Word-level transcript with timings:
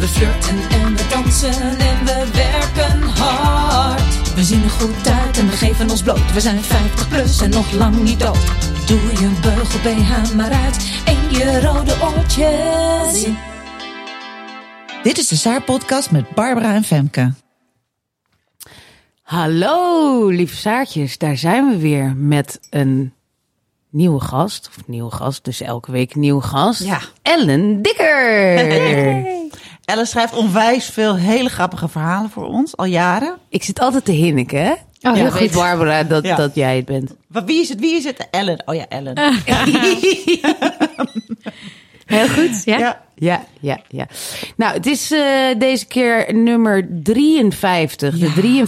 We 0.00 0.08
flirten 0.08 0.58
en 0.70 0.96
we 0.96 1.06
dansen 1.08 1.78
en 1.78 2.04
we 2.04 2.30
werken 2.32 3.02
hard. 3.02 4.34
We 4.34 4.42
zien 4.44 4.62
er 4.62 4.70
goed 4.70 5.08
uit 5.08 5.38
en 5.38 5.46
we 5.46 5.56
geven 5.56 5.90
ons 5.90 6.02
bloot. 6.02 6.32
We 6.32 6.40
zijn 6.40 6.62
50 6.62 7.08
plus 7.08 7.40
en 7.40 7.50
nog 7.50 7.72
lang 7.72 8.02
niet 8.02 8.20
dood. 8.20 8.44
Doe 8.86 9.00
je 9.00 9.38
beugel 9.42 9.80
BH 9.80 10.34
maar 10.34 10.52
uit 10.52 11.02
en 11.04 11.38
je 11.38 11.60
rode 11.60 11.92
oortjes. 12.02 13.26
Dit 15.02 15.18
is 15.18 15.28
de 15.28 15.36
Saar 15.36 15.62
podcast 15.62 16.10
met 16.10 16.30
Barbara 16.30 16.74
en 16.74 16.84
Femke. 16.84 17.32
Hallo, 19.22 20.28
lieve 20.28 20.56
Saartjes. 20.56 21.18
Daar 21.18 21.36
zijn 21.36 21.68
we 21.68 21.78
weer 21.78 22.16
met 22.16 22.60
een 22.70 23.12
nieuwe 23.90 24.20
gast. 24.20 24.68
Of 24.68 24.86
nieuwe 24.86 25.10
gast, 25.10 25.44
dus 25.44 25.60
elke 25.60 25.92
week 25.92 26.14
een 26.14 26.20
nieuwe 26.20 26.42
gast. 26.42 26.82
Ja. 26.82 27.00
Ellen 27.22 27.82
Dikker. 27.82 29.39
Ellen 29.90 30.06
schrijft 30.06 30.36
onwijs 30.36 30.84
veel 30.86 31.16
hele 31.16 31.48
grappige 31.48 31.88
verhalen 31.88 32.30
voor 32.30 32.46
ons, 32.46 32.76
al 32.76 32.84
jaren. 32.84 33.36
Ik 33.48 33.62
zit 33.62 33.80
altijd 33.80 34.04
te 34.04 34.12
hinniken, 34.12 34.62
hè? 34.64 34.70
Oh, 34.72 35.14
heel 35.14 35.24
ja, 35.24 35.32
weet 35.32 35.32
goed. 35.42 35.50
Barbara 35.60 36.02
dat, 36.04 36.24
Ja. 36.24 36.36
dat 36.36 36.54
jij 36.54 36.76
het 36.76 36.84
bent. 36.84 37.14
Maar 37.26 37.44
wie 37.44 37.60
is 37.60 37.68
het? 37.68 37.80
Wie 37.80 37.94
is 37.96 38.04
het? 38.04 38.28
Ellen. 38.30 38.62
Oh 38.64 38.74
ja, 38.74 38.86
Ellen. 38.88 39.18
Heel 42.06 42.28
goed, 42.28 42.64
ja? 42.64 42.78
ja. 42.78 43.00
Ja, 43.14 43.44
ja, 43.60 43.78
ja. 43.88 44.06
Nou, 44.56 44.72
het 44.74 44.86
is 44.86 45.12
eh, 45.12 45.20
deze 45.58 45.86
keer 45.86 46.34
nummer 46.34 46.88
53. 47.02 48.18
De 48.18 48.64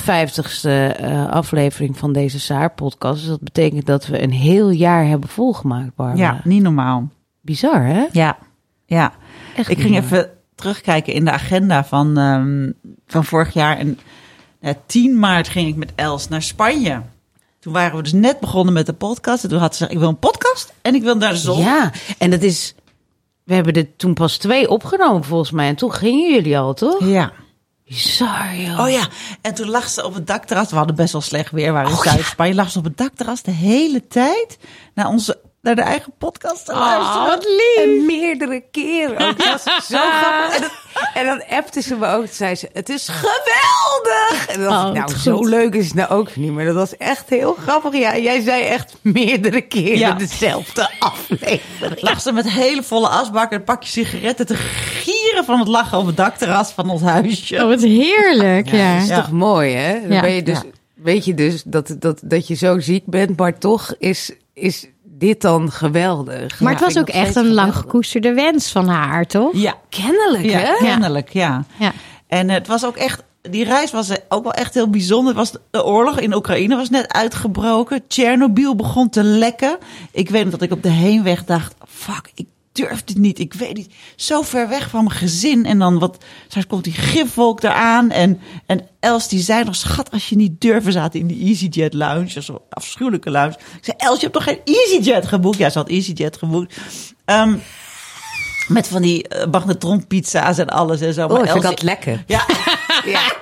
53ste 0.94 0.96
eh, 1.00 1.28
aflevering 1.30 1.98
van 1.98 2.12
deze 2.12 2.40
Saar-podcast. 2.40 3.20
Dus 3.20 3.28
dat 3.28 3.40
betekent 3.40 3.86
dat 3.86 4.06
we 4.06 4.22
een 4.22 4.32
heel 4.32 4.70
jaar 4.70 5.06
hebben 5.06 5.28
volgemaakt, 5.28 5.94
Barbara. 5.94 6.22
ja, 6.22 6.40
niet 6.44 6.62
normaal. 6.62 7.08
Bizar, 7.40 7.84
hè? 7.84 8.04
Ja, 8.12 8.38
ja. 8.86 9.12
Echt 9.56 9.70
ik 9.70 9.80
ging 9.80 9.96
even 9.96 10.30
terugkijken 10.62 11.12
in 11.12 11.24
de 11.24 11.30
agenda 11.30 11.84
van, 11.84 12.18
ehm, 12.18 12.70
van 13.06 13.24
vorig 13.24 13.54
jaar. 13.54 13.78
En 13.78 13.98
ja, 14.60 14.74
10 14.86 15.18
maart 15.18 15.48
ging 15.48 15.68
ik 15.68 15.76
met 15.76 15.92
Els 15.94 16.28
naar 16.28 16.42
Spanje. 16.42 17.02
Toen 17.60 17.72
waren 17.72 17.96
we 17.96 18.02
dus 18.02 18.12
net 18.12 18.40
begonnen 18.40 18.74
met 18.74 18.86
de 18.86 18.92
podcast. 18.92 19.42
En 19.42 19.50
toen 19.50 19.58
had 19.58 19.70
ze 19.70 19.76
gezegd, 19.76 19.92
ik 19.92 19.98
wil 19.98 20.08
een 20.08 20.18
podcast 20.18 20.72
en 20.82 20.94
ik 20.94 21.02
wil 21.02 21.16
naar 21.16 21.32
de 21.32 21.36
zon. 21.36 21.60
Ja, 21.60 21.92
en 22.18 22.30
dat 22.30 22.42
is... 22.42 22.74
We 23.44 23.54
hebben 23.54 23.74
er 23.74 23.96
toen 23.96 24.14
pas 24.14 24.36
twee 24.36 24.68
opgenomen, 24.68 25.24
volgens 25.24 25.50
mij. 25.50 25.68
En 25.68 25.76
toen 25.76 25.92
gingen 25.92 26.32
jullie 26.32 26.58
al, 26.58 26.74
toch? 26.74 27.04
Ja. 27.04 27.32
Bizar, 27.84 28.56
joh. 28.56 28.80
Oh 28.80 28.90
ja, 28.90 29.08
en 29.40 29.54
toen 29.54 29.68
lag 29.68 29.88
ze 29.88 30.04
op 30.04 30.14
het 30.14 30.26
dakterras. 30.26 30.70
We 30.70 30.76
hadden 30.76 30.96
best 30.96 31.12
wel 31.12 31.20
slecht 31.20 31.50
weer, 31.50 31.66
we 31.66 31.72
waren 31.72 31.90
in 31.90 31.96
Oh, 31.96 32.02
Zuid-Spanje. 32.02 32.54
Lag 32.54 32.70
ze 32.70 32.78
op 32.78 32.84
het 32.84 32.96
dakterras 32.96 33.42
de 33.42 33.50
hele 33.50 34.06
tijd 34.06 34.58
naar, 34.94 35.08
onze, 35.08 35.40
naar 35.62 35.74
de 35.74 35.82
eigen 35.82 36.12
podcast 36.18 36.64
te 36.66 36.72
luisteren. 36.72 37.22
Oh, 37.22 37.26
Wat 37.28 37.44
lief. 37.44 37.84
En 37.84 38.06
meerdere 38.06 38.62
keren 38.70 39.28
ook. 39.28 39.38
Dat 39.38 39.62
was 39.64 39.86
zo 39.86 39.98
grappig. 40.20 40.54
En 40.54 40.60
dan, 40.60 40.70
en 41.14 41.26
dan 41.26 41.58
appte 41.58 41.80
ze 41.82 41.94
me 41.96 42.06
ook. 42.06 42.24
Toen 42.24 42.34
zei 42.34 42.54
ze, 42.54 42.68
het 42.72 42.88
is 42.88 43.08
geweldig. 43.08 44.46
En 44.48 44.60
dan 44.60 44.68
dacht 44.70 44.84
Oh, 44.84 44.88
ik, 44.88 44.94
nou, 45.06 45.18
zo 45.18 45.36
goed. 45.36 45.48
leuk 45.48 45.74
is 45.74 45.84
het 45.84 45.94
nou 45.94 46.10
ook 46.10 46.36
niet. 46.36 46.52
Maar 46.52 46.64
dat 46.64 46.74
was 46.74 46.96
echt 46.96 47.28
heel 47.28 47.54
grappig. 47.62 47.94
Ja, 48.00 48.16
jij 48.18 48.40
zei 48.40 48.62
echt 48.62 48.94
meerdere 49.02 49.60
keren 49.60 49.98
Ja. 49.98 50.12
dezelfde 50.12 50.90
aflevering. 50.98 52.00
lag 52.02 52.20
ze 52.20 52.32
met 52.32 52.50
hele 52.50 52.82
volle 52.82 53.08
asbak 53.08 53.50
en 53.50 53.56
een 53.58 53.64
pakje 53.64 53.88
sigaretten 53.90 54.46
te 54.46 54.54
gieren 54.56 55.44
van 55.44 55.58
het 55.58 55.68
lachen 55.68 55.98
op 55.98 56.06
het 56.06 56.16
dakterras 56.16 56.70
van 56.70 56.90
ons 56.90 57.02
huisje. 57.02 57.56
Oh, 57.56 57.62
wat 57.68 57.80
heerlijk, 57.80 58.68
ja. 58.68 58.92
Dat 58.98 59.02
is 59.08 59.14
toch 59.16 59.30
mooi, 59.30 59.74
hè? 59.74 60.00
Dan 60.00 60.12
Ja. 60.12 60.20
ben 60.20 60.32
je 60.32 60.42
dus, 60.42 60.58
Ja. 60.58 60.70
weet 60.94 61.24
je 61.24 61.34
dus 61.34 61.62
dat, 61.66 61.96
dat, 61.98 62.20
dat 62.24 62.46
je 62.46 62.54
zo 62.54 62.80
ziek 62.80 63.06
bent, 63.06 63.36
maar 63.38 63.58
toch 63.58 63.94
is, 63.98 64.32
is 64.54 64.86
dit 65.22 65.40
dan 65.40 65.70
geweldig. 65.70 66.60
Maar 66.60 66.72
het 66.72 66.80
was 66.80 66.98
ook 66.98 67.08
echt 67.08 67.36
een 67.36 67.52
lang 67.52 67.74
gekoesterde 67.74 68.32
wens 68.34 68.72
van 68.72 68.88
haar, 68.88 69.26
toch? 69.26 69.50
Ja, 69.52 69.74
Kennelijk, 69.88 70.44
ja, 70.44 70.58
hè? 70.58 70.74
kennelijk, 70.78 71.28
ja. 71.32 71.64
Ja. 71.78 71.92
En 72.26 72.50
het 72.50 72.66
was 72.66 72.84
ook 72.86 72.96
echt, 72.96 73.22
die 73.42 73.64
reis 73.64 73.90
was 73.90 74.10
ook 74.28 74.42
wel 74.42 74.52
echt 74.52 74.74
heel 74.74 74.90
bijzonder. 74.90 75.36
Het 75.36 75.52
was 75.52 75.62
de 75.70 75.84
oorlog 75.84 76.18
in 76.18 76.34
Oekraïne 76.34 76.76
was 76.76 76.90
net 76.90 77.12
uitgebroken. 77.12 78.06
Tsjernobyl 78.06 78.76
begon 78.76 79.08
te 79.08 79.22
lekken. 79.22 79.78
Ik 80.12 80.30
weet 80.30 80.42
nog 80.42 80.52
dat 80.52 80.62
ik 80.62 80.72
op 80.72 80.82
de 80.82 80.88
heenweg 80.88 81.44
dacht, 81.44 81.74
fuck, 81.88 82.30
ik 82.34 82.46
durf 82.72 83.04
dit 83.04 83.18
niet. 83.18 83.38
Ik 83.38 83.54
weet 83.54 83.76
niet, 83.76 83.92
zo 84.16 84.42
ver 84.42 84.68
weg 84.68 84.90
van 84.90 85.04
mijn 85.04 85.16
gezin. 85.16 85.64
En 85.66 85.78
dan 85.78 85.98
wat, 85.98 86.24
straks 86.48 86.66
komt 86.66 86.84
die 86.84 86.92
gifwolk 86.92 87.62
eraan. 87.62 88.10
En, 88.10 88.40
en 88.66 88.86
Els 89.00 89.28
die 89.28 89.40
zei 89.40 89.64
nog, 89.64 89.74
schat, 89.76 90.10
als 90.10 90.28
je 90.28 90.36
niet 90.36 90.64
we 90.64 90.90
zaten 90.92 91.20
in 91.20 91.26
die 91.26 91.46
EasyJet 91.48 91.94
lounge. 91.94 92.40
Zo'n 92.42 92.58
afschuwelijke 92.68 93.30
lounge. 93.30 93.52
Ik 93.76 93.84
zei, 93.84 93.96
Els, 93.96 94.14
je 94.14 94.20
hebt 94.20 94.32
toch 94.32 94.44
geen 94.44 94.60
EasyJet 94.64 95.26
geboekt? 95.26 95.56
Ja, 95.58 95.70
ze 95.70 95.78
had 95.78 95.88
EasyJet 95.88 96.36
geboekt. 96.36 96.76
Ehm, 97.24 97.54
met 98.68 98.88
van 98.88 99.02
die 99.02 99.26
uh, 99.36 99.44
magnetronpizza's 99.50 100.58
en 100.58 100.68
alles 100.68 101.00
en 101.00 101.14
zo. 101.14 101.26
Oh, 101.26 101.32
ik 101.38 101.40
Els- 101.40 101.50
vind 101.50 101.62
dat 101.62 101.82
lekker. 101.82 102.24
Ja, 102.26 102.46
Ja, 103.04 103.32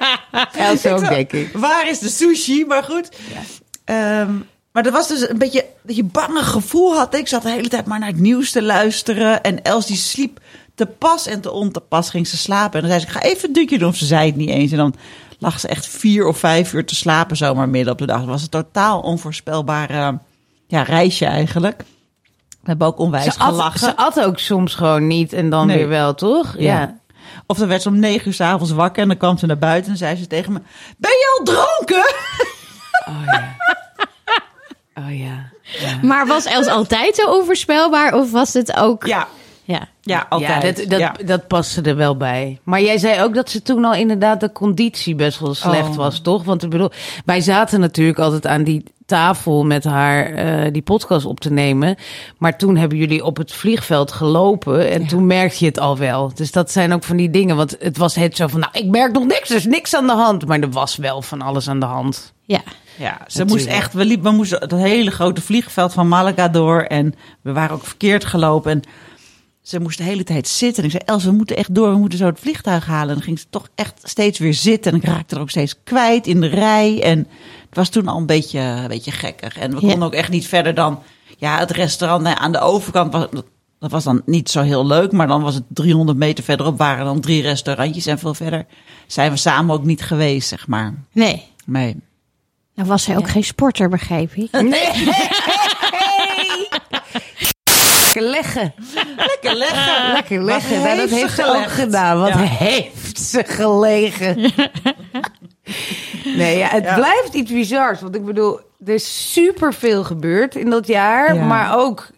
Els 0.53 0.87
ook, 0.87 1.09
denk 1.09 1.33
ik. 1.33 1.51
Waar 1.53 1.89
is 1.89 1.99
de 1.99 2.09
sushi? 2.09 2.65
Maar 2.65 2.83
goed. 2.83 3.09
Ehm, 3.85 4.31
maar 4.73 4.87
er 4.87 4.93
was 4.93 5.09
dus 5.09 5.29
een 5.29 5.39
beetje 5.39 5.67
dat 5.83 5.97
je 5.97 6.05
bange 6.05 6.43
gevoel 6.43 6.95
had. 6.97 7.15
Ik 7.15 7.29
zat 7.29 7.43
de 7.43 7.51
hele 7.51 7.69
tijd 7.69 7.87
maar 7.87 7.99
naar 7.99 8.09
het 8.09 8.21
nieuws 8.21 8.51
te 8.51 8.63
luisteren. 8.63 9.43
En 9.43 9.63
Els 9.63 9.87
die 9.87 9.97
sliep 9.97 10.41
te 10.75 10.87
pas 10.87 11.27
en 11.27 11.41
te 11.41 11.51
ontepas 11.51 12.11
ging 12.11 12.27
ze 12.27 12.37
slapen. 12.37 12.75
En 12.83 12.89
dan 12.89 12.91
zei 12.91 13.01
ze, 13.01 13.07
ik 13.07 13.13
ga 13.13 13.23
even 13.29 13.49
een 13.49 13.55
dutje 13.55 13.79
doen. 13.79 13.89
Of 13.89 13.97
ze 13.97 14.07
zei 14.07 14.27
het 14.27 14.37
niet 14.37 14.49
eens. 14.49 14.71
En 14.71 14.77
dan 14.79 14.95
lag 15.39 15.61
ze 15.61 15.69
echt 15.69 15.87
vier 15.87 16.27
of 16.27 16.39
vijf 16.39 16.73
uur 16.73 16.85
te 16.87 16.95
slapen 16.95 17.37
zomaar 17.37 17.69
midden 17.69 17.93
op 17.93 17.99
de 17.99 18.07
dag. 18.07 18.19
Het 18.21 18.29
was 18.29 18.43
een 18.43 18.49
totaal 18.49 19.01
onvoorspelbare 19.01 20.19
ja, 20.67 20.83
reisje 20.83 21.27
eigenlijk. 21.27 21.83
We 22.51 22.67
hebben 22.69 22.87
ook 22.87 22.99
onwijs 22.99 23.25
Ze 23.25 23.39
at, 23.39 23.49
gelachen. 23.49 23.79
ze 23.79 23.97
at 23.97 24.21
ook 24.21 24.39
soms 24.39 24.75
gewoon 24.75 25.07
niet 25.07 25.33
en 25.33 25.51
dan 25.51 25.67
Nee. 25.67 25.77
weer 25.77 25.89
wel, 25.89 26.15
toch? 26.15 26.55
Ja. 26.59 26.99
Of 27.47 27.59
dan 27.59 27.69
werd 27.69 27.83
ze 27.83 27.89
om 27.89 27.99
negen 27.99 28.27
uur 28.27 28.33
s'avonds 28.35 28.73
wakker 28.73 29.03
en 29.03 29.09
dan 29.09 29.17
kwam 29.17 29.39
ze 29.39 29.47
naar 29.47 29.59
buiten 29.59 29.91
en 29.93 29.99
zei 29.99 30.17
ze 30.17 30.27
tegen 30.27 30.53
me: 30.53 30.61
Ben 30.97 31.11
je 31.11 31.37
al 31.39 31.45
dronken? 31.45 32.15
Oh 33.09 33.25
ja. 33.27 33.57
Oh 34.95 35.19
ja. 35.19 35.51
Maar 36.03 36.27
was 36.27 36.45
Els 36.45 36.67
altijd 36.67 37.15
zo 37.17 37.31
onvoorspelbaar 37.31 38.15
of 38.15 38.31
was 38.31 38.53
het 38.53 38.77
ook... 38.77 39.07
Ja, 39.07 39.29
Ja. 39.65 39.89
Ja, 40.01 40.27
altijd. 40.29 40.63
Ja, 40.63 40.73
dat, 40.73 40.91
dat, 40.91 40.99
Ja. 40.99 41.15
dat 41.25 41.47
paste 41.47 41.83
er 41.83 41.97
wel 41.97 42.17
bij. 42.17 42.59
Maar 42.63 42.81
jij 42.83 42.99
zei 42.99 43.23
ook 43.23 43.35
dat 43.35 43.51
ze 43.51 43.63
toen 43.63 43.85
al 43.85 43.95
inderdaad 43.95 44.41
de 44.41 44.53
conditie 44.53 45.15
best 45.15 45.39
wel 45.39 45.55
slecht 45.55 45.89
Oh. 45.89 45.95
was, 45.97 46.21
toch? 46.21 46.45
Want 46.45 46.63
ik 46.63 46.71
bedoel, 46.71 46.91
wij 47.25 47.41
zaten 47.41 47.81
natuurlijk 47.81 48.19
altijd 48.19 48.47
aan 48.47 48.65
die 48.65 48.85
tafel 49.07 49.65
met 49.65 49.85
haar 49.85 50.27
eh, 50.35 50.73
die 50.73 50.83
podcast 50.83 51.27
op 51.27 51.41
te 51.41 51.51
nemen. 51.53 51.97
Maar 52.39 52.59
toen 52.59 52.77
hebben 52.77 52.99
jullie 52.99 53.25
op 53.25 53.37
het 53.37 53.53
vliegveld 53.53 54.13
gelopen 54.13 54.91
en 54.91 55.07
toen 55.07 55.27
merkte 55.27 55.57
je 55.59 55.67
het 55.67 55.79
al 55.81 55.99
wel. 55.99 56.33
Dus 56.35 56.51
dat 56.53 56.71
zijn 56.71 56.93
ook 56.93 57.05
van 57.05 57.17
die 57.17 57.31
dingen. 57.31 57.57
Want 57.57 57.77
het 57.81 57.97
was 57.97 58.15
het 58.15 58.37
zo 58.37 58.47
van, 58.47 58.61
nou, 58.61 58.73
ik 58.73 58.87
merk 58.87 59.13
nog 59.13 59.27
niks, 59.27 59.51
er 59.51 59.57
is 59.57 59.67
niks 59.67 59.95
aan 59.95 60.07
de 60.07 60.13
hand. 60.13 60.47
Maar 60.47 60.61
er 60.61 60.71
was 60.71 60.97
wel 60.97 61.23
van 61.23 61.43
alles 61.43 61.69
aan 61.69 61.81
de 61.81 61.87
hand. 61.87 62.33
Ja. 62.45 62.61
Ja, 62.99 63.13
ze 63.15 63.39
Natuurlijk. 63.39 63.51
moest 63.51 63.67
echt, 63.67 63.93
we, 63.93 64.05
liepen, 64.05 64.31
we 64.31 64.37
moesten 64.37 64.61
het 64.61 64.71
hele 64.73 65.11
grote 65.11 65.41
vliegveld 65.41 65.93
van 65.93 66.09
Malaga 66.09 66.49
door 66.49 66.81
en 66.83 67.15
we 67.41 67.53
waren 67.53 67.75
ook 67.77 67.85
verkeerd 67.87 68.25
gelopen. 68.25 68.71
En 68.71 68.83
ze 69.63 69.81
moest 69.81 69.99
de 69.99 70.05
hele 70.05 70.25
tijd 70.25 70.49
zitten. 70.49 70.83
En 70.83 70.91
ik 70.91 70.97
zei, 70.97 71.03
Els, 71.07 71.25
we 71.25 71.31
moeten 71.31 71.57
echt 71.57 71.75
door, 71.75 71.91
we 71.93 71.99
moeten 71.99 72.19
zo 72.19 72.27
het 72.27 72.41
vliegtuig 72.41 72.87
halen. 72.87 73.09
En 73.09 73.15
dan 73.15 73.23
ging 73.23 73.39
ze 73.39 73.47
toch 73.51 73.69
echt 73.75 74.01
steeds 74.05 74.39
weer 74.39 74.55
zitten. 74.55 74.93
En 74.93 74.99
ik 74.99 75.05
raakte 75.05 75.35
er 75.35 75.41
ook 75.41 75.51
steeds 75.51 75.75
kwijt 75.85 76.27
in 76.27 76.41
de 76.41 76.47
rij. 76.47 77.03
En 77.03 77.19
het 77.69 77.77
was 77.77 77.89
toen 77.89 78.09
al 78.09 78.17
een 78.19 78.27
beetje, 78.27 78.59
een 78.61 78.89
beetje 78.89 79.11
gekker. 79.11 79.57
En 79.61 79.71
we 79.71 79.81
Ja. 79.81 79.89
konden 79.89 80.03
ook 80.09 80.15
echt 80.15 80.31
niet 80.31 80.47
verder 80.47 80.75
dan, 80.75 81.03
ja, 81.39 81.59
het 81.59 81.71
restaurant 81.71 82.27
aan 82.39 82.53
de 82.53 82.61
overkant. 82.61 83.13
Was, 83.13 83.27
dat 83.79 83.91
was 83.91 84.05
dan 84.05 84.23
niet 84.27 84.51
zo 84.51 84.61
heel 84.63 84.87
leuk, 84.87 85.13
maar 85.13 85.27
dan 85.27 85.43
was 85.43 85.55
het 85.55 85.65
300 85.69 86.19
meter 86.19 86.45
verderop 86.45 86.79
waren 86.79 87.05
dan 87.05 87.21
drie 87.21 87.43
restaurantjes. 87.43 88.07
En 88.07 88.19
veel 88.19 88.35
verder 88.35 88.67
zijn 89.07 89.31
we 89.31 89.37
samen 89.37 89.75
ook 89.75 89.85
niet 89.85 90.03
geweest, 90.03 90.49
zeg 90.49 90.67
maar. 90.69 90.95
Nee. 91.13 91.43
Nee. 91.67 91.97
Nou 92.75 92.89
was 92.89 93.07
hij 93.07 93.17
ook 93.17 93.29
geen 93.29 93.45
sporter, 93.45 93.89
begreep 93.89 94.33
ik. 94.35 94.49
Lekker 98.13 98.31
leggen. 98.31 98.75
Lekker 99.17 99.55
leggen. 99.55 100.13
Lekker 100.13 100.43
leggen. 100.43 100.77
Wat 100.77 100.85
Nou, 100.87 100.97
dat 100.97 101.11
heeft 101.11 101.35
ze 101.35 101.45
ook 101.45 101.71
gedaan. 101.71 102.19
Wat 102.21 102.29
Ja. 102.29 102.37
heeft 102.39 103.19
ze 103.21 103.45
gelegen? 103.47 104.41
nee, 106.37 106.59
ja, 106.59 106.69
het 106.69 106.95
blijft 106.95 107.35
iets 107.35 107.53
bizars. 107.53 108.01
Want 108.01 108.15
ik 108.15 108.25
bedoel, 108.25 108.61
er 108.87 108.95
is 108.95 109.33
superveel 109.33 110.05
gebeurd 110.05 110.55
in 110.55 110.71
dat 110.71 110.87
jaar. 110.87 111.35
Ja. 111.35 111.45
Maar 111.45 111.79
ook 111.79 112.11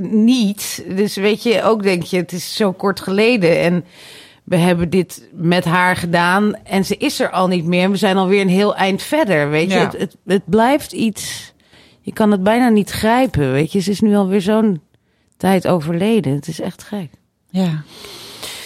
niet. 0.00 0.84
Dus 0.88 1.16
weet 1.16 1.42
je, 1.42 1.62
ook 1.62 1.82
denk 1.82 2.02
je, 2.02 2.16
het 2.16 2.32
is 2.32 2.56
zo 2.56 2.72
kort 2.72 3.00
geleden. 3.00 3.60
En 3.60 3.84
we 4.46 4.56
hebben 4.56 4.90
dit 4.90 5.28
met 5.32 5.64
haar 5.64 5.96
gedaan. 5.96 6.54
En 6.64 6.84
ze 6.84 6.96
is 6.96 7.20
er 7.20 7.30
al 7.30 7.48
niet 7.48 7.64
meer. 7.64 7.82
En 7.82 7.90
we 7.90 7.96
zijn 7.96 8.16
alweer 8.16 8.40
een 8.40 8.48
heel 8.48 8.76
eind 8.76 9.02
verder. 9.02 9.50
Weet 9.50 9.70
je, 9.70 9.76
Ja. 9.78 9.84
het, 9.84 9.98
het, 9.98 10.16
het 10.26 10.42
blijft 10.44 10.92
iets. 10.92 11.52
Je 12.00 12.12
kan 12.12 12.30
het 12.30 12.42
bijna 12.42 12.68
niet 12.68 12.90
grijpen. 12.90 13.52
Weet 13.52 13.72
je, 13.72 13.80
ze 13.80 13.90
is 13.90 14.00
nu 14.00 14.16
alweer 14.16 14.40
zo'n 14.40 14.80
tijd 15.36 15.66
overleden. 15.68 16.34
Het 16.34 16.48
is 16.48 16.60
echt 16.60 16.82
gek. 16.82 17.10
Ja. 17.50 17.82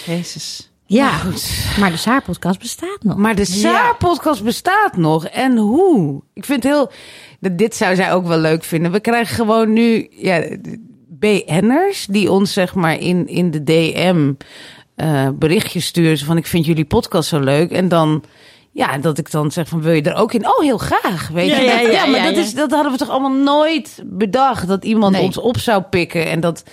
Jezus. 0.07 0.71
Ja, 0.87 1.11
maar 1.79 1.91
de 1.91 1.97
Saar-podcast 1.97 2.59
bestaat 2.59 2.99
nog. 3.03 3.17
Maar 3.17 3.35
de 3.35 3.45
Saar-podcast 3.45 4.45
bestaat 4.45 4.97
nog. 4.97 5.27
En 5.27 5.57
hoe? 5.57 6.23
Ik 6.35 6.45
vind 6.45 6.63
heel... 6.63 6.91
dat- 7.41 7.59
Dit 7.59 7.77
zou 7.77 7.95
zij 7.95 8.13
ook 8.13 8.27
wel 8.27 8.39
leuk 8.39 8.65
vinden. 8.65 8.93
We 8.93 9.01
krijgen 9.01 9.35
gewoon 9.35 9.73
nu 9.73 10.07
ja, 10.11 10.57
BN'ers 11.09 12.07
die 12.07 12.31
ons 12.31 12.53
zeg 12.53 12.75
maar 12.75 12.99
in, 12.99 13.27
in 13.27 13.51
de 13.51 13.63
DM 13.65 14.33
eh, 15.01 15.29
berichtjes 15.35 15.87
sturen. 15.87 16.19
Van 16.19 16.37
ik 16.37 16.47
vind 16.47 16.65
jullie 16.67 16.85
podcast 16.85 17.29
zo 17.29 17.41
leuk. 17.41 17.71
En 17.71 17.89
dan... 17.89 18.23
Ja, 18.73 18.99
dat 18.99 19.19
ik 19.19 19.31
dan 19.31 19.51
zeg 19.51 19.69
van 19.69 19.83
wil 19.83 19.93
je 19.93 20.03
er 20.03 20.15
ook 20.15 20.33
in? 20.33 20.47
Oh, 20.47 20.61
heel 20.61 20.79
graag. 20.79 21.29
Weet 21.29 21.49
Ja, 21.51 21.59
je? 21.59 21.65
ja, 21.65 21.83
Dat- 21.83 21.93
ja, 21.93 22.07
maar 22.07 22.19
ja, 22.21 22.25
dat, 22.25 22.35
ja. 22.35 22.41
is, 22.41 22.55
dat 22.55 22.71
hadden 22.71 22.93
we 22.93 22.99
toch 22.99 23.09
allemaal 23.11 23.43
nooit 23.43 24.03
bedacht. 24.05 24.69
Dat 24.69 24.85
iemand 24.85 25.13
Nee. 25.13 25.23
ons 25.23 25.37
op 25.39 25.59
zou 25.59 25.83
pikken. 25.83 26.31
En 26.31 26.41
dat, 26.41 26.65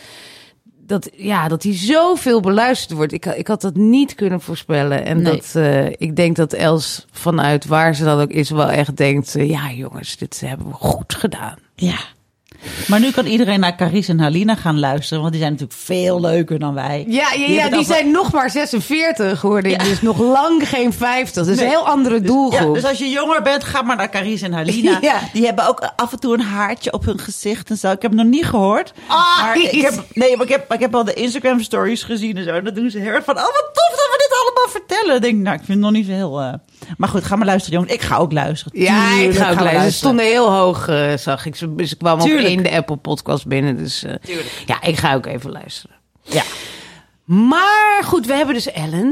dat, 0.80 1.10
ja, 1.16 1.48
dat 1.48 1.64
hij 1.64 1.76
zoveel 1.78 2.40
beluisterd 2.40 2.92
wordt. 2.98 3.14
Ik, 3.14 3.26
ik 3.26 3.48
had 3.48 3.62
dat 3.62 3.76
niet 3.76 4.16
kunnen 4.16 4.42
voorspellen. 4.42 5.06
En 5.06 5.22
Nee. 5.22 5.34
dat, 5.34 5.52
eh, 5.56 5.86
ik 5.90 6.16
denk 6.16 6.36
dat 6.36 6.54
Els 6.54 7.06
vanuit 7.12 7.66
waar 7.66 7.96
ze 7.96 8.04
dan 8.04 8.20
ook 8.22 8.32
is 8.32 8.50
wel 8.50 8.70
echt 8.70 8.98
denkt... 8.98 9.36
eh, 9.36 9.50
ja 9.50 9.72
jongens, 9.72 10.18
dit 10.18 10.42
hebben 10.46 10.68
we 10.68 10.74
goed 10.74 11.14
gedaan. 11.16 11.56
Ja. 11.76 11.98
Maar 12.88 13.00
nu 13.00 13.12
kan 13.12 13.26
iedereen 13.26 13.60
naar 13.60 13.76
Caris 13.76 14.08
en 14.08 14.20
Halina 14.20 14.56
gaan 14.56 14.80
luisteren, 14.80 15.20
want 15.22 15.32
die 15.34 15.42
zijn 15.42 15.54
natuurlijk 15.54 15.80
veel 15.82 16.20
leuker 16.22 16.60
dan 16.60 16.74
wij. 16.74 17.06
Ja, 17.08 17.28
ja, 17.34 17.46
Die 17.46 17.56
ja, 17.56 17.64
die 17.70 17.74
over- 17.80 17.94
zijn 17.96 18.12
nog 18.12 18.32
maar 18.32 18.50
46 18.50 19.40
geworden. 19.40 19.72
Ja. 19.72 19.78
Dus 19.78 20.02
nog 20.02 20.20
lang 20.20 20.70
geen 20.70 20.94
50. 20.94 21.46
Dus 21.46 21.56
Nee. 21.56 21.66
een 21.66 21.72
heel 21.72 21.88
andere 21.88 22.16
Ja, 22.16 22.22
doelgroep. 22.22 22.74
dus 22.74 22.84
als 22.86 22.98
je 22.98 23.10
jonger 23.10 23.42
bent, 23.42 23.64
ga 23.64 23.82
maar 23.82 23.96
naar 23.96 24.10
Caris 24.10 24.42
en 24.42 24.54
Halina. 24.54 24.98
Ja. 25.08 25.20
Die 25.34 25.46
hebben 25.46 25.68
ook 25.68 25.92
af 25.96 26.12
en 26.12 26.20
toe 26.20 26.34
een 26.34 26.42
haartje 26.42 26.94
op 26.94 27.06
hun 27.06 27.20
gezicht 27.20 27.70
en 27.70 27.78
zo. 27.78 27.92
Ik 27.92 28.02
heb 28.02 28.12
het 28.12 28.20
nog 28.20 28.30
niet 28.30 28.46
gehoord. 28.46 28.94
Ah, 29.08 29.42
maar 29.42 29.58
ik 29.62 29.82
heb, 29.82 30.04
nee, 30.14 30.36
maar 30.38 30.46
ik 30.46 30.52
heb, 30.52 30.68
maar 30.68 30.78
ik 30.78 30.84
heb 30.84 30.96
al 30.96 31.04
de 31.04 31.14
Instagram 31.14 31.62
stories 31.62 32.04
gezien 32.04 32.38
en 32.38 32.44
zo. 32.44 32.50
En 32.50 32.64
dan 32.64 32.74
doen 32.74 32.90
ze 32.90 33.00
heel 33.00 33.12
erg 33.12 33.24
van, 33.24 33.36
oh 33.38 33.44
wat 33.44 33.70
tof 33.74 33.90
dat 33.98 34.08
we 34.12 34.28
dit 34.30 34.38
allemaal 34.42 34.72
vertellen. 34.72 35.16
Ik 35.16 35.22
denk, 35.22 35.36
nou, 35.36 35.56
ik 35.56 35.62
vind 35.66 35.78
het 35.78 35.80
nog 35.80 35.92
niet 35.92 36.06
zo 36.06 36.12
heel... 36.12 36.40
eh, 36.42 36.54
Maar 36.98 37.10
goed, 37.10 37.24
ga 37.24 37.36
maar 37.36 37.46
luisteren, 37.46 37.80
jongens. 37.80 37.96
Ik 37.96 38.02
ga 38.02 38.18
ook 38.18 38.32
luisteren. 38.32 38.82
Ja, 38.82 39.12
ik 39.12 39.18
Tuurlijk 39.18 39.38
ga 39.38 39.50
ook 39.52 39.60
luisteren. 39.60 39.92
Ze 39.92 39.98
stonden 39.98 40.26
heel 40.26 40.52
hoog, 40.52 40.88
eh, 40.88 41.18
zag 41.18 41.46
ik. 41.46 41.56
Ze, 41.56 41.74
ze 41.86 41.96
kwamen 41.96 42.24
ook 42.24 42.40
in 42.40 42.64
de 42.64 42.72
Apple 42.72 42.96
podcast 42.96 43.48
binnen. 43.48 43.78
Dus 43.78 44.04
eh, 44.04 44.14
ja, 44.66 44.82
ik 44.82 44.98
ga 44.98 45.14
ook 45.14 45.26
even 45.26 45.52
luisteren. 45.52 45.96
Ja. 46.22 46.44
Maar 47.32 48.02
goed, 48.04 48.26
we 48.26 48.34
hebben 48.34 48.54
dus 48.56 48.72
Ellen 48.72 49.10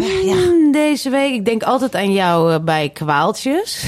deze 0.71 1.09
week. 1.09 1.33
Ik 1.33 1.45
denk 1.45 1.63
altijd 1.63 1.95
aan 1.95 2.13
jou 2.13 2.53
eh, 2.53 2.59
bij 2.59 2.89
kwaaltjes. 2.93 3.83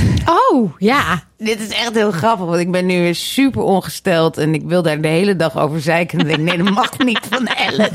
Oh, 0.52 0.72
ja. 0.78 1.24
Dit 1.38 1.60
is 1.60 1.68
echt 1.70 1.94
heel 1.94 2.12
grappig, 2.12 2.46
want 2.46 2.60
ik 2.60 2.72
ben 2.72 2.86
nu 2.86 3.00
weer 3.02 3.16
super 3.16 3.62
ongesteld. 3.62 4.38
En 4.38 4.54
ik 4.54 4.62
wil 4.66 4.82
daar 4.82 5.02
de 5.02 5.08
hele 5.08 5.36
dag 5.36 5.58
over 5.58 5.82
zeiken. 5.82 6.20
En 6.20 6.30
ik 6.30 6.36
denk, 6.36 6.48
nee, 6.50 6.64
dat 6.64 6.74
mag 6.74 6.98
niet 6.98 7.20
van 7.30 7.48
Ellen. 7.48 7.90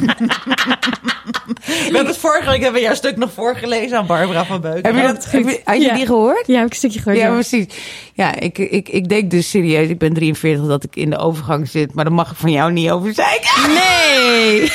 We 1.64 1.73
hebben 1.82 2.06
het 2.06 2.17
vorige 2.17 2.50
week 2.50 2.62
hebben 2.62 2.81
we 2.81 2.87
jouw 2.87 2.94
stuk 2.94 3.17
nog 3.17 3.32
voorgelezen 3.32 3.99
aan 3.99 4.06
Barbara 4.06 4.44
van 4.44 4.61
Beuk. 4.61 4.87
Heb 4.87 4.94
je 4.96 5.02
dat, 5.02 5.31
heb 5.31 5.49
je- 5.49 5.61
had 5.64 5.76
je 5.76 5.82
Ja. 5.82 5.94
die 5.94 6.06
gehoord? 6.06 6.46
Ja, 6.46 6.56
heb 6.56 6.64
ik 6.67 6.70
een 6.70 6.76
stukje 6.78 6.99
gehoord. 7.00 7.19
Ja, 7.20 7.26
ja. 7.26 7.32
precies. 7.32 7.67
Ja, 8.14 8.35
ik, 8.40 8.58
ik, 8.58 8.88
ik 8.88 9.08
denk 9.08 9.31
dus 9.31 9.50
serieus, 9.50 9.88
ik 9.88 9.99
ben 9.99 10.12
43, 10.14 10.67
dat 10.67 10.85
ik 10.85 10.96
in 10.96 11.11
de 11.11 11.19
overgang 11.19 11.69
zit. 11.69 11.94
Maar 11.94 12.05
daar 12.05 12.12
mag 12.14 12.31
ik 12.31 12.37
van 12.37 12.50
jou 12.50 12.73
niet 12.73 12.90
over 12.90 13.14
zeiken. 13.14 13.50
Nee. 13.75 14.73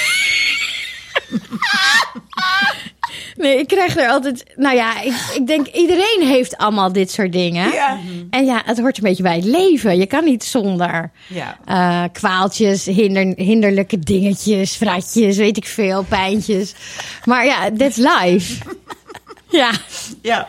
Nee, 3.35 3.57
ik 3.59 3.67
krijg 3.67 3.97
er 3.97 4.09
altijd. 4.09 4.43
Nou 4.55 4.75
ja, 4.75 5.01
ik, 5.01 5.13
ik 5.35 5.47
denk 5.47 5.67
iedereen 5.67 6.21
heeft 6.21 6.57
allemaal 6.57 6.91
dit 6.91 7.11
soort 7.11 7.31
dingen. 7.31 7.71
Ja. 7.71 7.97
En 8.29 8.45
ja, 8.45 8.61
het 8.65 8.79
hoort 8.79 8.97
een 8.97 9.03
beetje 9.03 9.23
bij 9.23 9.35
het 9.35 9.43
leven. 9.45 9.97
Je 9.97 10.05
kan 10.05 10.23
niet 10.23 10.43
zonder 10.43 11.11
Ja. 11.27 11.57
eh, 11.65 12.03
kwaaltjes, 12.11 12.85
hinder, 12.85 13.33
hinderlijke 13.35 13.99
dingetjes, 13.99 14.75
fratjes, 14.75 15.37
weet 15.37 15.57
ik 15.57 15.65
veel, 15.65 16.03
pijntjes. 16.03 16.73
Maar 17.25 17.45
ja, 17.45 17.71
that's 17.77 17.97
life. 17.97 18.63
ja. 19.49 19.71
Ja. 20.21 20.47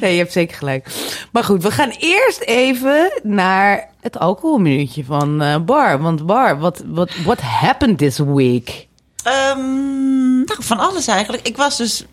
Nee, 0.00 0.12
je 0.12 0.18
hebt 0.18 0.32
zeker 0.32 0.56
gelijk. 0.56 0.86
Maar 1.32 1.44
goed, 1.44 1.62
we 1.62 1.70
gaan 1.70 1.90
eerst 1.98 2.40
even 2.40 3.10
naar 3.22 3.88
het 4.00 4.18
alcoholminuutje 4.18 5.04
van 5.04 5.42
eh, 5.42 5.56
Bar. 5.58 6.00
Want 6.00 6.26
Bar, 6.26 6.58
wat 6.58 6.82
what, 6.86 7.10
what 7.24 7.40
happened 7.40 7.98
this 7.98 8.18
week? 8.18 8.86
Ehm, 9.24 10.34
nou, 10.34 10.62
van 10.62 10.78
alles 10.78 11.06
eigenlijk. 11.06 11.48
Ik 11.48 11.56
was 11.56 11.76
dus. 11.76 12.04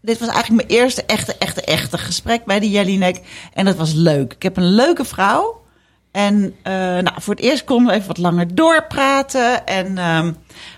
Dit 0.00 0.18
was 0.18 0.28
eigenlijk 0.28 0.68
mijn 0.68 0.80
eerste 0.80 1.04
echte, 1.04 1.36
echte, 1.38 1.62
echte 1.62 1.98
gesprek 1.98 2.44
bij 2.44 2.60
de 2.60 2.70
Jellinek. 2.70 3.20
En 3.52 3.64
dat 3.64 3.76
was 3.76 3.92
leuk. 3.92 4.32
Ik 4.32 4.42
heb 4.42 4.56
een 4.56 4.74
leuke 4.74 5.04
vrouw. 5.04 5.62
En 6.12 6.54
eh, 6.62 6.72
nou, 6.74 7.12
voor 7.14 7.34
het 7.34 7.44
eerst 7.44 7.64
konden 7.64 7.86
we 7.86 7.92
even 7.92 8.06
wat 8.06 8.18
langer 8.18 8.54
doorpraten. 8.54 9.66
En 9.66 9.98
ehm, 9.98 10.32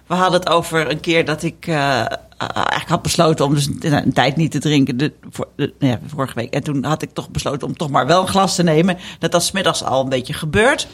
we 0.06 0.14
hadden 0.14 0.40
het 0.40 0.48
over 0.48 0.90
een 0.90 1.00
keer 1.00 1.24
dat 1.24 1.42
ik 1.42 1.66
eh, 1.66 2.04
eigenlijk 2.38 2.88
had 2.88 3.02
besloten 3.02 3.44
om 3.44 3.54
dus 3.54 3.68
een, 3.80 4.12
tijd 4.12 4.36
niet 4.36 4.50
te 4.50 4.58
drinken. 4.58 4.96
De, 4.96 5.12
nou 5.56 5.72
ja, 5.78 5.98
vorige 6.06 6.34
week. 6.34 6.54
En 6.54 6.62
toen 6.62 6.84
had 6.84 7.02
ik 7.02 7.10
toch 7.12 7.30
besloten 7.30 7.68
om 7.68 7.76
toch 7.76 7.90
maar 7.90 8.06
wel 8.06 8.20
een 8.20 8.28
glas 8.28 8.54
te 8.54 8.62
nemen. 8.62 8.98
Dat 9.18 9.32
dat 9.32 9.52
middags 9.52 9.84
al 9.84 10.02
een 10.02 10.08
beetje 10.08 10.32
gebeurt. 10.32 10.88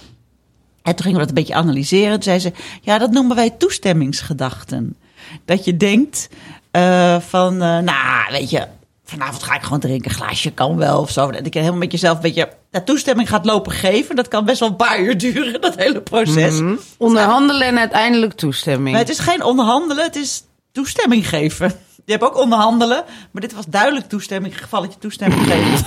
En 0.83 0.95
toen 0.95 1.05
gingen 1.05 1.13
we 1.13 1.19
dat 1.19 1.29
een 1.29 1.35
beetje 1.35 1.55
analyseren. 1.55 2.13
Toen 2.13 2.23
zei 2.23 2.39
ze, 2.39 2.53
ja, 2.81 2.99
dat 2.99 3.11
noemen 3.11 3.37
wij 3.37 3.51
toestemmingsgedachten. 3.51 4.97
Dat 5.45 5.65
je 5.65 5.77
denkt 5.77 6.29
eh, 6.71 7.21
van, 7.21 7.53
eh, 7.53 7.79
nou, 7.79 8.31
weet 8.31 8.51
je, 8.51 8.67
vanavond 9.05 9.43
ga 9.43 9.55
ik 9.55 9.63
gewoon 9.63 9.81
drinken, 9.81 10.11
een 10.11 10.17
glaasje 10.17 10.51
kan 10.51 10.77
wel 10.77 11.01
of 11.01 11.11
zo. 11.11 11.31
Dat 11.31 11.47
ik 11.47 11.55
helemaal 11.55 11.79
met 11.79 11.93
jezelf 11.93 12.17
een 12.17 12.23
beetje 12.23 12.49
dat 12.71 12.87
toestemming 12.87 13.29
gaat 13.29 13.45
lopen 13.45 13.73
geven. 13.73 14.17
Dat 14.17 14.29
kan 14.29 14.45
best 14.45 14.61
wel 14.61 14.69
een 14.69 14.77
paar 14.77 15.01
uur 15.01 15.19
duren, 15.19 15.61
dat 15.61 15.77
hele 15.77 16.01
proces. 16.01 16.61
Onderhandelen 16.99 17.67
en 17.67 17.79
uiteindelijk 17.79 18.33
toestemming. 18.33 18.91
Maar 18.91 19.01
het 19.01 19.11
is 19.11 19.19
geen 19.19 19.43
onderhandelen, 19.43 20.05
het 20.05 20.17
is 20.17 20.43
toestemming 20.73 21.29
geven. 21.29 21.73
Je 22.05 22.13
hebt 22.13 22.25
ook 22.25 22.37
onderhandelen, 22.37 23.05
maar 23.31 23.43
dit 23.43 23.53
was 23.53 23.67
duidelijk 23.67 24.09
toestemming, 24.09 24.59
gevalletje 24.59 24.99
toestemming 24.99 25.43
geven. 25.43 25.87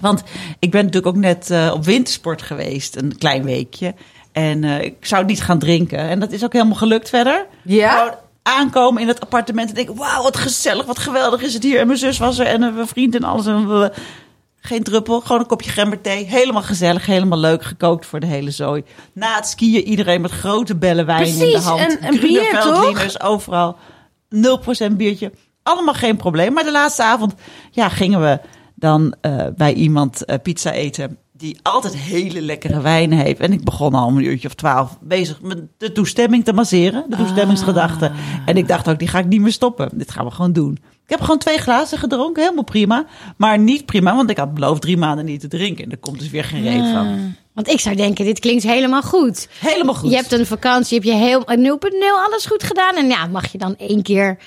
Want 0.00 0.22
ik 0.58 0.70
ben 0.70 0.84
natuurlijk 0.84 1.16
ook 1.16 1.22
net 1.22 1.50
eh, 1.50 1.70
op 1.74 1.84
wintersport 1.84 2.42
geweest, 2.42 2.96
een 2.96 3.18
klein 3.18 3.44
weekje. 3.44 3.94
En 4.32 4.64
eh, 4.64 4.82
ik 4.82 4.96
zou 5.00 5.24
niet 5.24 5.42
gaan 5.42 5.58
drinken. 5.58 5.98
En 5.98 6.20
dat 6.20 6.32
is 6.32 6.44
ook 6.44 6.52
helemaal 6.52 6.74
gelukt 6.76 7.08
verder. 7.08 7.46
Ja? 7.62 7.90
Gewoon 7.98 8.14
aankomen 8.42 9.02
in 9.02 9.08
het 9.08 9.20
appartement 9.20 9.68
en 9.68 9.74
denken... 9.74 9.96
wauw, 9.96 10.22
wat 10.22 10.36
gezellig, 10.36 10.86
wat 10.86 10.98
geweldig 10.98 11.42
is 11.42 11.54
het 11.54 11.62
hier. 11.62 11.80
En 11.80 11.86
mijn 11.86 11.98
zus 11.98 12.18
was 12.18 12.38
er 12.38 12.46
en 12.46 12.62
eh, 12.62 12.74
mijn 12.74 12.86
vriend 12.86 13.14
en 13.14 13.24
alles. 13.24 13.46
En 13.46 13.68
we 13.80 13.92
Geen 14.60 14.82
druppel, 14.82 15.20
gewoon 15.20 15.40
een 15.40 15.46
kopje 15.46 15.70
gemberthee. 15.70 16.24
Helemaal 16.24 16.62
gezellig, 16.62 17.06
helemaal 17.06 17.38
leuk, 17.38 17.64
gekookt 17.64 18.06
voor 18.06 18.20
de 18.20 18.26
hele 18.26 18.50
zooi. 18.50 18.84
Na 19.12 19.36
het 19.36 19.46
skiën 19.46 19.82
iedereen 19.84 20.20
met 20.20 20.30
grote 20.30 20.76
bellen 20.76 21.06
wijn 21.06 21.26
in 21.26 21.38
de 21.38 21.58
hand. 21.58 21.80
en- 21.80 22.00
en 22.00 22.20
bier, 22.20 22.60
toch? 22.60 23.20
Overal. 23.20 23.76
0% 24.28 24.96
biertje. 24.96 25.32
Allemaal 25.62 25.94
geen 25.94 26.16
probleem. 26.16 26.52
Maar 26.52 26.64
de 26.64 26.70
laatste 26.72 27.02
avond 27.02 27.34
ja, 27.70 27.88
gingen 27.88 28.20
we 28.20 28.38
dan 28.78 29.14
eh, 29.20 29.46
bij 29.56 29.74
iemand 29.74 30.24
eh, 30.24 30.38
pizza 30.42 30.72
eten... 30.72 31.18
die 31.32 31.58
altijd 31.62 31.96
hele 31.96 32.42
lekkere 32.42 32.80
wijnen 32.80 33.18
heeft. 33.18 33.40
En 33.40 33.52
ik 33.52 33.64
begon 33.64 33.94
al 33.94 34.06
om 34.06 34.16
een 34.16 34.24
uurtje 34.24 34.48
of 34.48 34.54
twaalf 34.54 34.98
bezig 35.00 35.40
met 35.42 35.62
de 35.78 35.92
toestemming 35.92 36.44
te 36.44 36.52
masseren. 36.52 37.04
De 37.08 37.16
toestemmingsgedachte. 37.16 38.10
En 38.46 38.56
ik 38.56 38.68
dacht 38.68 38.88
ook, 38.88 38.98
die 38.98 39.08
ga 39.08 39.18
ik 39.18 39.26
niet 39.26 39.40
meer 39.40 39.52
stoppen. 39.52 39.90
Dit 39.92 40.10
gaan 40.10 40.24
we 40.24 40.30
gewoon 40.30 40.52
doen. 40.52 40.78
Ik 41.04 41.12
heb 41.12 41.20
gewoon 41.20 41.38
twee 41.38 41.58
glazen 41.58 41.98
gedronken, 41.98 42.42
helemaal 42.42 42.64
prima. 42.64 43.06
Maar 43.36 43.58
niet 43.58 43.86
prima, 43.86 44.14
want 44.14 44.30
ik 44.30 44.36
had 44.36 44.54
beloofd 44.54 44.80
drie 44.80 44.96
maanden 44.96 45.24
niet 45.24 45.40
te 45.40 45.48
drinken. 45.48 45.84
En 45.84 45.90
er 45.90 45.98
komt 45.98 46.18
dus 46.18 46.30
weer 46.30 46.44
geen 46.44 46.62
reet 46.62 46.92
van. 46.92 47.34
Want 47.52 47.68
ik 47.68 47.80
zou 47.80 47.96
denken, 47.96 48.24
dit 48.24 48.38
klinkt 48.38 48.62
helemaal 48.62 49.02
goed. 49.02 49.48
Helemaal 49.60 49.94
goed. 49.94 50.10
Je 50.10 50.16
hebt 50.16 50.32
een 50.32 50.46
vakantie, 50.46 50.94
heb 50.94 51.06
je 51.06 51.14
heel 51.14 51.40
0.0 51.40 51.46
alles 52.26 52.46
goed 52.46 52.62
gedaan. 52.62 52.96
En 52.96 53.06
ja, 53.06 53.26
mag 53.26 53.52
je 53.52 53.58
dan 53.58 53.76
één 53.76 54.02
keer 54.02 54.38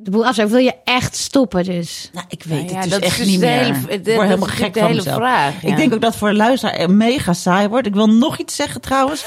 de 0.00 0.10
boel 0.10 0.26
afzetten? 0.26 0.44
Of 0.44 0.50
wil 0.50 0.60
je 0.72 0.74
echt 0.84 1.16
stoppen 1.16 1.64
dus? 1.64 2.10
Nou, 2.12 2.26
ik 2.28 2.42
weet 2.42 2.58
Nou 2.58 2.68
ja, 2.72 2.74
het 2.74 2.82
dus 2.82 2.92
dat 2.92 3.02
is 3.02 3.08
echt 3.08 3.18
dus 3.18 3.26
niet 3.26 3.40
meer. 3.40 3.50
hele- 3.50 3.68
ik 3.68 3.76
word 3.88 4.04
dat 4.04 4.14
helemaal 4.14 4.48
is 4.48 4.54
gek 4.54 4.72
de 4.74 4.78
van 4.78 4.88
hele 4.88 5.00
mezelf. 5.02 5.16
vraag, 5.16 5.62
ja. 5.62 5.68
Ik 5.68 5.76
denk 5.76 5.94
ook 5.94 6.00
dat 6.00 6.16
voor 6.16 6.28
een 6.28 6.36
luisteraar 6.36 6.90
mega 6.90 7.32
saai 7.32 7.68
wordt. 7.68 7.86
Ik 7.86 7.94
wil 7.94 8.06
nog 8.06 8.38
iets 8.38 8.56
zeggen 8.56 8.80
trouwens. 8.80 9.24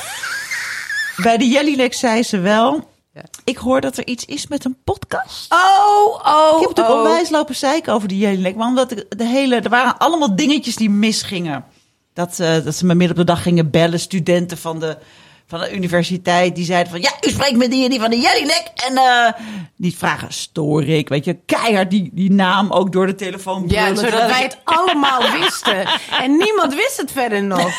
Bij 1.24 1.38
de 1.38 1.48
Jellylex 1.48 2.00
zei 2.00 2.24
ze 2.24 2.40
wel... 2.40 2.90
Ik 3.44 3.58
hoor 3.58 3.82
dat 3.82 3.98
er 3.98 4.08
iets 4.08 4.26
is 4.26 4.48
met 4.48 4.66
een 4.66 4.78
podcast. 4.84 5.54
Oh, 5.54 6.14
oh, 6.14 6.56
Ik 6.56 6.60
heb 6.60 6.70
natuurlijk 6.70 6.90
oh. 6.90 7.02
onwijs 7.02 7.30
lopen 7.30 7.56
zeiken 7.56 7.94
over 7.94 8.08
de 8.08 8.18
Jellylex. 8.18 8.56
Maar 8.56 8.68
omdat 8.68 8.90
de, 8.90 9.06
de 9.10 9.26
hele... 9.26 9.56
Er 9.56 9.70
waren 9.70 9.98
allemaal 9.98 10.36
dingetjes 10.36 10.76
die 10.76 10.90
misgingen. 10.90 11.66
Dat, 12.14 12.40
eh, 12.40 12.64
dat 12.64 12.76
ze 12.76 12.86
me 12.86 12.96
midden 12.96 13.18
op 13.18 13.26
de 13.26 13.34
dag 13.34 13.42
gingen 13.42 13.70
bellen. 13.70 14.00
Studenten 14.00 14.58
van 14.58 14.80
de, 14.80 14.98
van 15.52 15.60
de 15.60 15.74
universiteit. 15.76 16.56
Die 16.56 16.66
zeiden 16.66 16.92
van... 16.92 17.02
Ja, 17.02 17.12
u 17.28 17.30
spreekt 17.30 17.58
met 17.58 17.72
die 17.72 17.84
en 17.84 17.90
die 17.90 18.00
van 18.00 18.10
de 18.10 18.20
Jellylex. 18.20 18.64
En 18.88 18.98
eh 18.98 19.32
niet 19.78 19.98
vragen, 19.98 20.34
stoor 20.34 20.84
ik. 20.84 21.10
Weet 21.10 21.26
je, 21.26 21.38
keihard 21.46 21.90
die, 21.90 22.10
die 22.14 22.32
naam 22.32 22.72
ook 22.72 22.92
door 22.92 23.06
de 23.08 23.16
telefoon 23.16 23.64
Ja, 23.68 23.84
brullen. 23.84 23.98
zodat 24.12 24.30
wij 24.30 24.42
het 24.42 24.58
allemaal 24.64 25.22
wisten. 25.40 25.86
En 26.22 26.38
niemand 26.38 26.76
wist 26.76 26.98
het 26.98 27.12
verder 27.12 27.44
nog. 27.44 27.70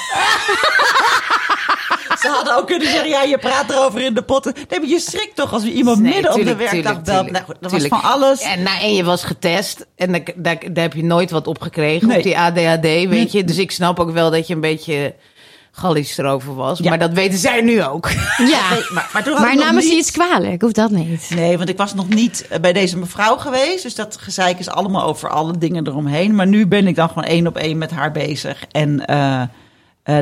Ze 2.21 2.29
hadden 2.29 2.57
ook 2.57 2.67
kunnen 2.67 2.89
zeggen, 2.89 3.09
ja, 3.09 3.23
je 3.23 3.39
praat 3.39 3.71
erover 3.71 4.01
in 4.01 4.15
de 4.15 4.23
potten. 4.23 4.55
Nee, 4.69 4.81
maar 4.81 4.89
je 4.89 5.01
schrikt 5.01 5.37
toch 5.37 5.53
als 5.53 5.65
iemand 5.65 6.01
Nee, 6.01 6.13
midden 6.15 6.33
op 6.35 6.45
de 6.45 6.57
werkdag 6.57 6.73
tuurlijk, 6.75 7.05
belt. 7.05 7.25
tuurlijk, 7.27 7.47
Nou, 7.47 7.59
dat 7.61 7.71
was 7.71 7.87
van 7.87 8.03
alles. 8.03 8.41
En, 8.41 8.63
nou, 8.63 8.81
en 8.83 8.95
je 8.95 9.05
was 9.05 9.25
getest 9.25 9.87
en 9.97 10.13
daar, 10.13 10.23
daar, 10.37 10.57
daar 10.73 10.83
heb 10.85 10.93
je 10.95 11.05
nooit 11.05 11.31
wat 11.31 11.47
op 11.47 11.61
gekregen 11.61 12.09
Nee. 12.09 12.17
op 12.17 12.23
die 12.23 12.39
ADHD, 12.39 12.83
weet 13.09 13.33
je. 13.33 13.45
Dus 13.45 13.59
ik 13.59 13.71
snap 13.71 14.01
ook 14.01 14.11
wel 14.11 14.31
dat 14.31 14.47
je 14.47 14.55
een 14.55 14.61
beetje 14.61 15.15
gallisch 15.75 16.19
erover 16.19 16.55
was. 16.55 16.79
Ja. 16.79 16.89
Maar 16.89 16.99
dat 16.99 17.13
weten 17.13 17.39
zij 17.39 17.61
nu 17.61 17.83
ook. 17.83 18.11
Ja. 18.39 18.69
Maar, 18.93 19.11
maar 19.13 19.23
toen 19.23 19.33
had 19.33 19.43
Maar 19.43 19.51
ik 19.53 19.57
nog 19.57 19.65
namen 19.67 19.83
ze 19.83 19.89
niet- 19.89 19.99
iets 19.99 20.11
kwalijk? 20.11 20.63
Of 20.63 20.73
dat 20.73 20.91
niet? 20.91 21.31
Nee, 21.35 21.57
want 21.57 21.69
ik 21.69 21.77
was 21.77 21.95
nog 21.95 22.09
niet 22.09 22.47
eh, 22.49 22.61
bij 22.61 22.73
deze 22.73 22.99
mevrouw 22.99 23.37
geweest. 23.37 23.83
Dus 23.83 23.95
dat 23.95 24.17
gezeik 24.21 24.59
is 24.59 24.69
allemaal 24.69 25.03
over 25.03 25.29
alle 25.29 25.59
dingen 25.59 25.87
eromheen. 25.87 26.35
Maar 26.35 26.47
nu 26.47 26.67
ben 26.67 26.87
ik 26.87 26.95
dan 26.97 27.09
gewoon 27.09 27.25
één 27.25 27.47
op 27.47 27.57
één 27.57 27.79
met 27.79 27.91
haar 27.91 28.13
bezig. 28.13 28.65
En 28.71 29.07
eh, 29.07 29.41
eh, 29.43 29.49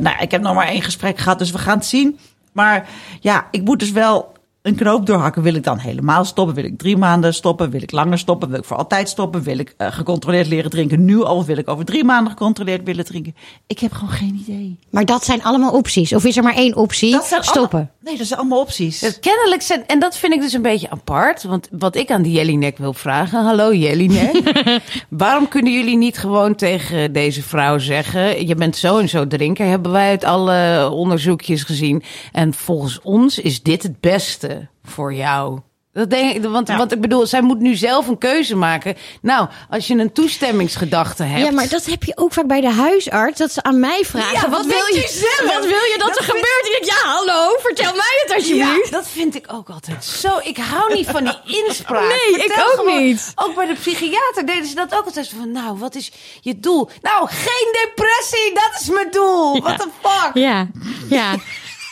nou, 0.03 0.17
ik 0.21 0.31
heb 0.31 0.43
nog 0.43 0.55
maar 0.55 0.69
één 0.69 0.83
gesprek 0.83 1.19
gehad, 1.19 1.39
dus 1.39 1.51
we 1.51 1.59
gaan 1.59 1.77
het 1.79 1.87
zien. 1.87 2.19
Maar 2.53 2.89
ja, 3.21 3.47
ik 3.51 3.63
moet 3.65 3.79
dus 3.79 3.91
wel 3.91 4.33
een 4.63 4.75
knoop 4.75 5.07
doorhakken. 5.07 5.43
Wil 5.43 5.55
ik 5.55 5.65
dan 5.65 5.79
helemaal 5.79 6.25
stoppen? 6.25 6.55
Wil 6.55 6.65
ik 6.65 6.79
drie 6.79 6.97
maanden 6.97 7.35
stoppen? 7.35 7.71
Wil 7.71 7.83
ik 7.83 7.91
langer 7.91 8.19
stoppen? 8.19 8.49
Wil 8.51 8.59
ik 8.59 8.65
voor 8.65 8.77
altijd 8.77 9.09
stoppen? 9.09 9.43
Wil 9.43 9.59
ik 9.59 9.75
eh, 9.77 9.93
gecontroleerd 9.93 10.47
leren 10.47 10.71
drinken 10.71 11.05
nu 11.05 11.23
al? 11.23 11.37
Of 11.37 11.47
wil 11.47 11.57
ik 11.57 11.69
over 11.69 11.85
drie 11.85 12.05
maanden 12.05 12.33
gecontroleerd 12.33 12.85
willen 12.85 13.05
drinken? 13.05 13.35
Ik 13.67 13.79
heb 13.79 13.93
gewoon 13.93 14.11
geen 14.11 14.41
idee. 14.47 14.79
Maar 14.91 15.05
dat 15.05 15.25
zijn 15.25 15.43
allemaal 15.43 15.73
opties. 15.73 16.13
Of 16.13 16.25
is 16.25 16.37
er 16.37 16.43
maar 16.43 16.55
één 16.55 16.77
optie? 16.77 17.13
Dat 17.13 17.25
zijn 17.25 17.43
Stoppen. 17.45 17.71
allemaal- 17.73 17.91
nee, 18.01 18.17
dat 18.17 18.27
zijn 18.27 18.41
allemaal 18.41 18.61
opties. 18.61 19.01
Dat 19.01 19.19
kennelijk 19.19 19.63
zijn, 19.63 19.87
en 19.87 19.99
dat 20.01 20.17
vind 20.17 20.33
ik 20.33 20.41
dus 20.41 20.53
een 20.53 20.63
beetje 20.63 20.91
apart. 20.91 21.43
Want 21.43 21.69
wat 21.71 21.97
ik 21.97 22.11
aan 22.11 22.23
die 22.23 22.33
Jellinek 22.33 22.79
wil 22.79 22.93
vragen. 22.93 23.45
Hallo 23.45 23.75
Jellinek. 23.75 24.43
Waarom 25.09 25.49
kunnen 25.49 25.73
jullie 25.73 25.97
niet 25.97 26.19
gewoon 26.19 26.55
tegen 26.55 27.13
deze 27.13 27.43
vrouw 27.43 27.79
zeggen. 27.79 28.47
Je 28.47 28.55
bent 28.55 28.77
zo 28.77 28.99
en 28.99 29.09
zo 29.09 29.27
drinker. 29.27 29.67
Hebben 29.67 29.93
wij 29.93 30.09
uit 30.09 30.25
alle 30.25 30.91
onderzoekjes 30.91 31.63
gezien. 31.63 32.03
En 32.33 32.55
volgens 32.55 33.01
ons 33.03 33.39
is 33.39 33.63
dit 33.63 33.83
het 33.83 34.01
beste 34.01 34.50
voor 34.85 35.15
jou. 35.15 35.59
Dat 35.93 36.11
denk 36.11 36.35
ik, 36.37 36.43
want, 36.51 36.69
Ja. 36.69 36.77
want 36.77 36.93
ik 36.93 37.01
bedoel, 37.01 37.27
zij 37.27 37.41
moet 37.43 37.59
nu 37.61 37.75
zelf 37.75 38.07
een 38.09 38.19
keuze 38.19 38.57
maken. 38.57 38.97
Nou, 39.23 39.49
als 39.71 39.87
je 39.87 39.95
een 39.95 40.13
toestemmingsgedachte 40.13 41.23
hebt. 41.23 41.45
Ja, 41.47 41.51
maar 41.53 41.69
dat 41.69 41.85
heb 41.87 42.05
je 42.05 42.13
ook 42.17 42.33
vaak 42.33 42.47
bij 42.47 42.61
de 42.61 42.71
huisarts. 42.71 43.39
Dat 43.39 43.53
ze 43.53 43.63
aan 43.63 43.81
mij 43.81 44.05
vragen. 44.05 44.33
Ja, 44.33 44.41
wat, 44.41 44.51
wat 44.51 44.67
wil 44.67 44.95
je, 44.95 45.09
zelf? 45.09 45.55
wat 45.55 45.65
wil 45.65 45.71
je 45.93 45.95
dat, 45.99 46.09
Dat 46.09 46.19
er 46.19 46.25
vind- 46.25 46.37
gebeurt? 46.37 46.65
Ik 46.67 46.71
denk, 46.81 46.85
ja, 46.85 47.09
hallo, 47.09 47.57
vertel 47.59 47.93
mij 47.93 48.23
het 48.27 48.35
alsjeblieft. 48.37 48.85
Ja, 48.85 48.91
dat 48.91 49.09
vind 49.09 49.35
ik 49.35 49.53
ook 49.53 49.71
altijd 49.71 50.05
zo. 50.05 50.39
Ik 50.43 50.57
hou 50.57 50.95
niet 50.95 51.07
van 51.07 51.25
die 51.25 51.39
inspraak. 51.65 52.09
Nee, 52.09 52.45
ik 52.45 52.53
ook 52.59 52.73
gewoon- 52.77 53.03
niet. 53.05 53.33
Ook 53.35 53.55
bij 53.55 53.67
de 53.67 53.75
psychiater 53.75 54.47
deden 54.47 54.67
ze 54.67 54.75
dat 54.75 54.95
ook 54.95 55.05
altijd. 55.05 55.29
Van, 55.39 55.51
nou, 55.53 55.79
wat 55.79 55.95
is 55.95 56.13
je 56.41 56.61
doel? 56.61 56.89
Nou, 57.03 57.29
geen 57.31 57.69
depressie, 57.85 58.55
dat 58.55 58.81
is 58.81 58.89
mijn 58.89 59.11
doel. 59.11 59.61
What 59.61 59.79
the 59.79 59.89
fuck? 60.03 60.31
Ja, 60.35 60.67
ja. 61.09 61.35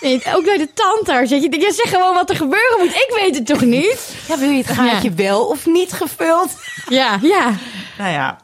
Nee, 0.00 0.22
ook 0.34 0.44
bij 0.44 0.56
de 0.58 0.72
tandarts. 0.74 1.30
Je, 1.30 1.40
je 1.40 1.72
zegt 1.72 1.94
gewoon 1.94 2.14
wat 2.14 2.30
er 2.30 2.36
gebeuren 2.36 2.78
moet. 2.78 2.94
Ik 2.94 3.18
weet 3.20 3.34
het 3.34 3.46
toch 3.46 3.60
niet? 3.60 4.14
Ja, 4.28 4.38
wil 4.38 4.50
je 4.50 4.56
het 4.56 4.66
gaatje 4.76 5.10
wel 5.12 5.46
of 5.46 5.66
niet 5.66 5.92
gevuld? 5.92 6.50
Ja, 6.88 7.18
ja. 7.22 7.54
nou 7.98 8.10
ja, 8.12 8.38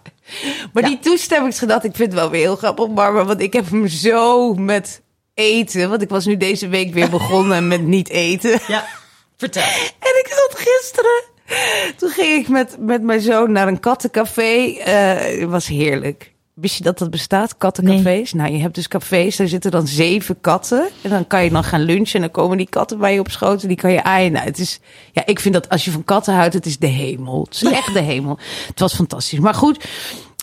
Maar 0.73 0.83
die 0.83 0.99
toestemmingsgedachte, 0.99 1.87
ik 1.89 1.97
vind 1.97 2.13
het 2.13 2.21
wel 2.21 2.31
weer 2.31 2.41
heel 2.41 2.57
grappig, 2.57 2.89
Barbara. 2.89 3.25
Want 3.25 3.41
ik 3.41 3.53
heb 3.53 3.71
hem 3.71 3.89
zo 3.89 4.55
met 4.55 5.03
eten. 5.35 5.89
Want 5.89 6.03
ik 6.03 6.09
was 6.09 6.25
nu 6.25 6.37
deze 6.37 6.69
week 6.69 6.93
weer 6.95 7.11
begonnen 7.11 7.69
met 7.69 7.83
niet 7.83 8.09
eten. 8.09 8.61
ja. 8.69 8.87
Vertel. 9.37 9.63
En 9.99 10.19
ik 10.19 10.27
zat 10.29 10.61
gisteren. 10.61 11.23
Toen 11.97 12.11
ging 12.11 12.43
ik 12.43 12.49
met, 12.49 12.77
met 12.79 13.03
mijn 13.03 13.21
zoon 13.21 13.53
naar 13.53 13.69
een 13.69 13.81
kattencafé. 13.81 14.77
Eh, 14.79 15.41
het 15.41 15.51
was 15.51 15.67
heerlijk. 15.67 16.33
Wist 16.55 16.77
je 16.77 16.83
dat 16.83 16.99
dat 16.99 17.11
bestaat, 17.11 17.57
kattencafés? 17.57 18.33
Nou, 18.33 18.53
je 18.53 18.59
hebt 18.59 18.75
dus 18.75 18.89
cafés, 18.89 19.37
daar 19.37 19.49
zitten 19.49 19.71
dan 19.71 19.87
zeven 19.87 20.41
katten. 20.41 20.89
En 21.03 21.11
dan 21.11 21.27
kan 21.27 21.45
je 21.45 21.51
dan 21.51 21.65
gaan 21.65 21.81
lunchen 21.81 22.15
en 22.15 22.21
dan 22.21 22.31
komen 22.31 22.57
die 22.57 22.69
katten 22.69 22.99
bij 22.99 23.15
je 23.15 23.21
op 23.21 23.31
schoot 23.31 23.63
en 23.63 23.69
die 23.69 23.77
kan 23.77 23.93
je 23.93 24.03
aaien. 24.03 24.33
Nou, 24.33 24.45
het 24.45 24.59
is, 24.59 24.81
ja, 25.13 25.27
ik 25.27 25.41
vind 25.41 25.55
dat 25.55 25.69
als 25.69 25.85
je 25.85 25.91
van 25.91 26.05
katten 26.05 26.35
houdt, 26.35 26.55
het 26.55 26.67
is 26.67 26.79
de 26.79 26.87
hemel. 26.87 27.45
Het 27.45 27.55
is 27.55 27.63
echt 27.63 27.93
de 27.93 28.01
hemel. 28.01 28.39
Het 28.67 28.81
was 28.81 28.95
fantastisch. 28.95 29.39
Maar 29.39 29.55
goed, 29.55 29.85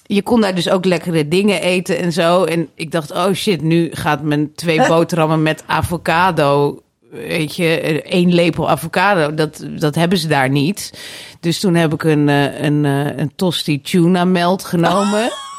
je 0.03 0.21
kon 0.21 0.41
daar 0.41 0.55
dus 0.55 0.69
ook 0.69 0.85
lekkere 0.85 1.27
dingen 1.27 1.61
eten 1.61 1.97
en 1.97 2.13
zo. 2.13 2.43
En 2.43 2.69
ik 2.75 2.91
dacht, 2.91 3.11
oh 3.11 3.33
shit, 3.33 3.61
nu 3.61 3.89
gaat 3.91 4.21
mijn 4.21 4.53
twee 4.55 4.87
boterhammen 4.87 5.41
met 5.41 5.63
avocado 5.65 6.81
weet 7.11 7.55
je, 7.55 8.01
één 8.01 8.33
lepel 8.33 8.69
avocado, 8.69 9.33
dat, 9.33 9.65
dat 9.79 9.95
hebben 9.95 10.17
ze 10.17 10.27
daar 10.27 10.49
niet. 10.49 10.93
Dus 11.39 11.59
toen 11.59 11.75
heb 11.75 11.93
ik 11.93 12.03
een, 12.03 12.29
eh, 12.29 12.61
een, 12.61 12.85
eh, 12.85 13.17
een 13.17 13.31
tosti 13.35 13.81
tuna 13.81 14.25
melt 14.25 14.63
genomen. 14.63 15.31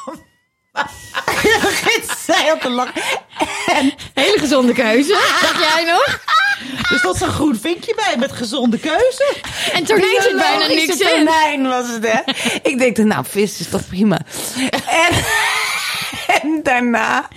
Zij 2.26 2.52
op 2.52 2.62
de 2.62 2.68
lach. 2.68 2.92
Hele 4.14 4.38
gezonde 4.38 4.72
keuze. 4.72 5.18
Dacht 5.40 5.58
jij 5.58 5.84
nog? 5.84 6.20
Er 6.90 6.98
stond 6.98 7.16
zo'n 7.16 7.28
groen 7.28 7.56
vinkje 7.56 7.94
bij 7.94 8.16
met 8.18 8.32
gezonde 8.32 8.78
keuze. 8.78 9.34
En 9.72 9.84
toen 9.84 10.00
deed 10.00 10.18
het 10.18 10.36
bijna 10.36 10.66
niks 10.66 10.98
in. 10.98 11.06
tonijn 11.06 11.68
was 11.68 11.88
het, 11.88 12.06
hè? 12.12 12.20
ik 12.70 12.78
denk, 12.78 12.96
nou, 12.96 13.24
vis 13.28 13.60
is 13.60 13.68
toch 13.68 13.86
prima. 13.88 14.20
En, 14.86 15.14
en 16.42 16.60
daarna, 16.62 17.28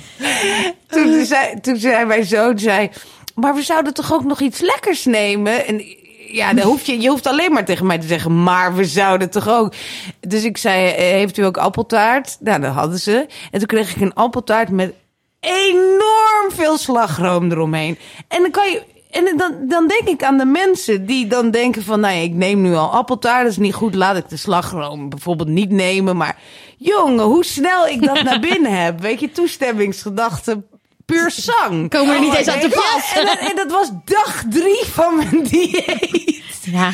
toen 0.89 1.25
zei, 1.25 1.60
toen 1.62 1.77
zei 1.77 2.06
mijn 2.06 2.25
zoon, 2.25 2.60
zei, 2.60 2.89
maar 3.36 3.56
we 3.56 3.62
zouden 3.62 3.94
toch 3.94 4.13
ook 4.13 4.24
nog 4.24 4.39
iets 4.39 4.60
lekkers 4.60 5.06
nemen? 5.06 5.65
En 5.65 6.05
ja, 6.27 6.53
dan 6.53 6.65
hoef 6.65 6.86
je, 6.86 7.01
je 7.01 7.10
hoeft 7.10 7.27
alleen 7.27 7.51
maar 7.51 7.65
tegen 7.65 7.86
mij 7.86 8.00
te 8.00 8.08
zeggen, 8.08 8.44
maar 8.44 8.75
we 8.75 8.86
zouden 8.86 9.29
toch 9.29 9.50
ook. 9.50 9.74
Dus 10.20 10.44
ik 10.44 10.58
zei, 10.58 10.89
eh, 10.89 10.98
heeft 10.98 11.38
u 11.38 11.46
ook 11.46 11.58
appeltaart? 11.58 12.38
Nou, 12.39 12.62
dat 12.62 12.74
hadden 12.74 13.00
ze. 13.00 13.27
En 13.51 13.60
toen 13.60 13.67
kreeg 13.67 13.96
ik 13.96 14.01
een 14.01 14.13
appeltaart 14.13 14.70
met 14.70 14.94
enorm 15.39 16.51
veel 16.51 16.77
slagroom 16.77 17.51
eromheen. 17.51 17.98
En 18.27 18.41
dan 18.41 18.51
kan 18.51 18.72
je. 18.72 18.84
En 19.12 19.38
dan, 19.38 19.55
dan 19.67 19.88
denk 19.88 20.08
ik 20.08 20.24
aan 20.24 20.38
de 20.38 20.46
mensen 20.46 21.05
die 21.05 21.27
dan 21.27 21.51
denken 21.51 21.84
van... 21.84 22.00
nou 22.00 22.15
ja, 22.15 22.22
ik 22.22 22.34
neem 22.34 22.62
nu 22.62 22.75
al 22.75 22.91
appeltaart, 22.91 23.41
dat 23.41 23.51
is 23.51 23.58
niet 23.58 23.74
goed. 23.74 23.96
Laat 23.96 24.17
ik 24.17 24.29
de 24.29 24.38
slagroom 24.38 25.10
bijvoorbeeld 25.10 25.50
niet 25.50 25.70
nemen. 25.70 26.17
Maar 26.17 26.38
jongen, 26.77 27.24
hoe 27.24 27.46
snel 27.46 27.88
ik 27.88 28.05
dat 28.05 28.24
naar 28.24 28.39
binnen 28.50 28.84
heb. 28.84 29.01
Weet 29.01 29.20
je, 29.20 29.32
toestemmingsgedachte, 29.32 30.63
puur 31.06 31.32
zang. 31.32 31.90
Komen 31.90 32.16
er 32.16 32.22
niet 32.22 32.34
eens 32.34 32.48
aan 32.48 32.60
te 32.60 32.70
pas. 32.70 33.14
En, 33.20 33.26
dat- 33.26 33.50
en 33.50 33.56
dat 33.56 33.72
was 33.72 33.90
dag 34.06 34.44
drie 34.50 34.84
van 34.86 35.16
mijn 35.16 35.44
dieet. 35.44 36.44
Ja. 36.62 36.92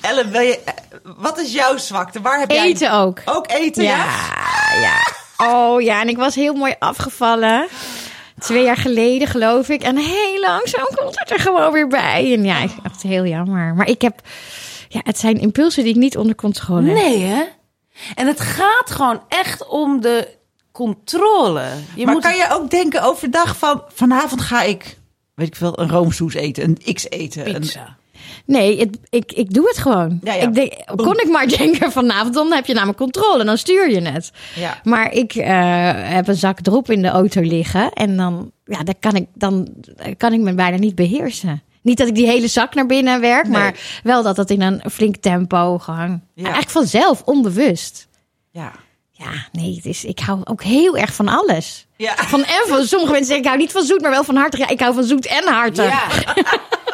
Ellen, 0.00 0.30
wil 0.30 0.40
je, 0.40 0.60
eh, 0.64 0.72
wat 1.16 1.38
is 1.38 1.52
jouw 1.52 1.76
zwakte? 1.76 2.20
Waar 2.20 2.38
heb 2.38 2.50
jij... 2.50 2.66
Eten 2.66 2.92
ook. 2.92 3.18
Ook 3.24 3.50
eten, 3.50 3.82
ja? 3.84 3.96
Ja, 3.96 4.80
ja. 4.80 4.98
Oh 5.46 5.80
ja, 5.80 6.00
en 6.00 6.08
ik 6.08 6.16
was 6.16 6.34
heel 6.34 6.54
mooi 6.54 6.74
afgevallen. 6.78 7.66
Twee 8.38 8.64
jaar 8.64 8.76
geleden, 8.76 9.28
geloof 9.28 9.68
ik. 9.68 9.82
En 9.82 9.96
heel 9.96 10.40
langzaam 10.40 10.86
komt 10.94 11.18
het 11.18 11.30
er 11.30 11.38
gewoon 11.40 11.72
weer 11.72 11.88
bij. 11.88 12.32
En 12.32 12.44
ja, 12.44 12.58
ik 12.58 12.70
dacht 12.82 13.02
heel 13.02 13.24
jammer. 13.26 13.74
Maar 13.74 13.88
ik 13.88 14.02
heb... 14.02 14.20
Ja, 14.88 15.00
het 15.04 15.18
zijn 15.18 15.38
impulsen 15.40 15.82
die 15.84 15.92
ik 15.92 15.98
niet 15.98 16.16
onder 16.16 16.34
controle 16.34 16.86
heb. 16.88 16.94
Nee, 16.96 17.22
hè? 17.24 17.42
En 18.14 18.26
het 18.26 18.40
gaat 18.40 18.90
gewoon 18.90 19.22
echt 19.28 19.66
om 19.66 20.00
de 20.00 20.35
controle. 20.76 21.64
Je 21.94 22.04
maar 22.04 22.14
moet 22.14 22.22
kan 22.22 22.36
je 22.36 22.48
ook 22.52 22.70
denken 22.70 23.02
overdag 23.02 23.56
van... 23.56 23.82
vanavond 23.88 24.40
ga 24.40 24.62
ik, 24.62 24.98
weet 25.34 25.46
ik 25.46 25.56
veel, 25.56 25.80
een 25.80 25.88
roomsoes 25.88 26.34
eten, 26.34 26.64
een 26.64 26.94
X 26.94 27.10
eten. 27.10 27.54
Een, 27.54 27.60
pizza. 27.60 27.96
Nee, 28.44 28.78
het, 28.78 28.98
ik, 29.08 29.32
ik 29.32 29.54
doe 29.54 29.68
het 29.68 29.78
gewoon. 29.78 30.18
Ja, 30.22 30.34
ja. 30.34 30.42
Ik 30.42 30.54
denk, 30.54 30.72
kon 30.96 31.18
ik 31.18 31.28
maar 31.28 31.48
denken 31.58 31.92
vanavond, 31.92 32.34
dan 32.34 32.52
heb 32.52 32.66
je 32.66 32.74
namelijk 32.74 32.98
controle. 32.98 33.44
Dan 33.44 33.58
stuur 33.58 33.90
je 33.90 34.00
het. 34.00 34.32
Ja. 34.54 34.80
Maar 34.84 35.12
ik 35.12 35.34
eh, 35.34 35.92
heb 35.94 36.28
een 36.28 36.34
zak 36.36 36.60
drop 36.60 36.90
in 36.90 37.02
de 37.02 37.08
auto 37.08 37.40
liggen. 37.40 37.92
En 37.92 38.16
dan, 38.16 38.52
ja, 38.64 38.82
dan, 38.82 38.94
kan 39.00 39.14
ik, 39.14 39.26
dan 39.34 39.68
kan 40.16 40.32
ik 40.32 40.40
me 40.40 40.54
bijna 40.54 40.76
niet 40.76 40.94
beheersen. 40.94 41.62
Niet 41.82 41.98
dat 41.98 42.08
ik 42.08 42.14
die 42.14 42.26
hele 42.26 42.48
zak 42.48 42.74
naar 42.74 42.86
binnen 42.86 43.20
werk, 43.20 43.48
Nee. 43.48 43.52
maar 43.52 44.00
wel 44.02 44.22
dat 44.22 44.36
dat 44.36 44.50
in 44.50 44.60
een 44.60 44.82
flink 44.90 45.16
tempo 45.16 45.78
gang. 45.78 46.20
Ja. 46.34 46.42
Eigenlijk 46.42 46.70
vanzelf, 46.70 47.22
onbewust. 47.22 48.08
ja. 48.50 48.72
Ja, 49.18 49.30
nee, 49.52 49.74
het 49.74 49.84
is, 49.86 50.04
ik 50.04 50.18
hou 50.18 50.40
ook 50.44 50.62
heel 50.62 50.96
erg 50.96 51.14
van 51.14 51.28
alles. 51.28 51.86
Ja. 51.96 52.14
Van 52.16 52.44
en 52.44 52.62
van 52.68 52.84
sommige 52.86 53.12
mensen 53.12 53.26
zeggen, 53.26 53.36
ik 53.36 53.46
hou 53.46 53.56
niet 53.58 53.72
van 53.72 53.82
zoet, 53.82 54.00
maar 54.00 54.10
wel 54.10 54.24
van 54.24 54.36
hartig. 54.36 54.58
Ja, 54.58 54.68
ik 54.68 54.80
hou 54.80 54.94
van 54.94 55.04
zoet 55.04 55.26
en 55.26 55.44
hartig. 55.48 55.86
Ja. 55.88 56.34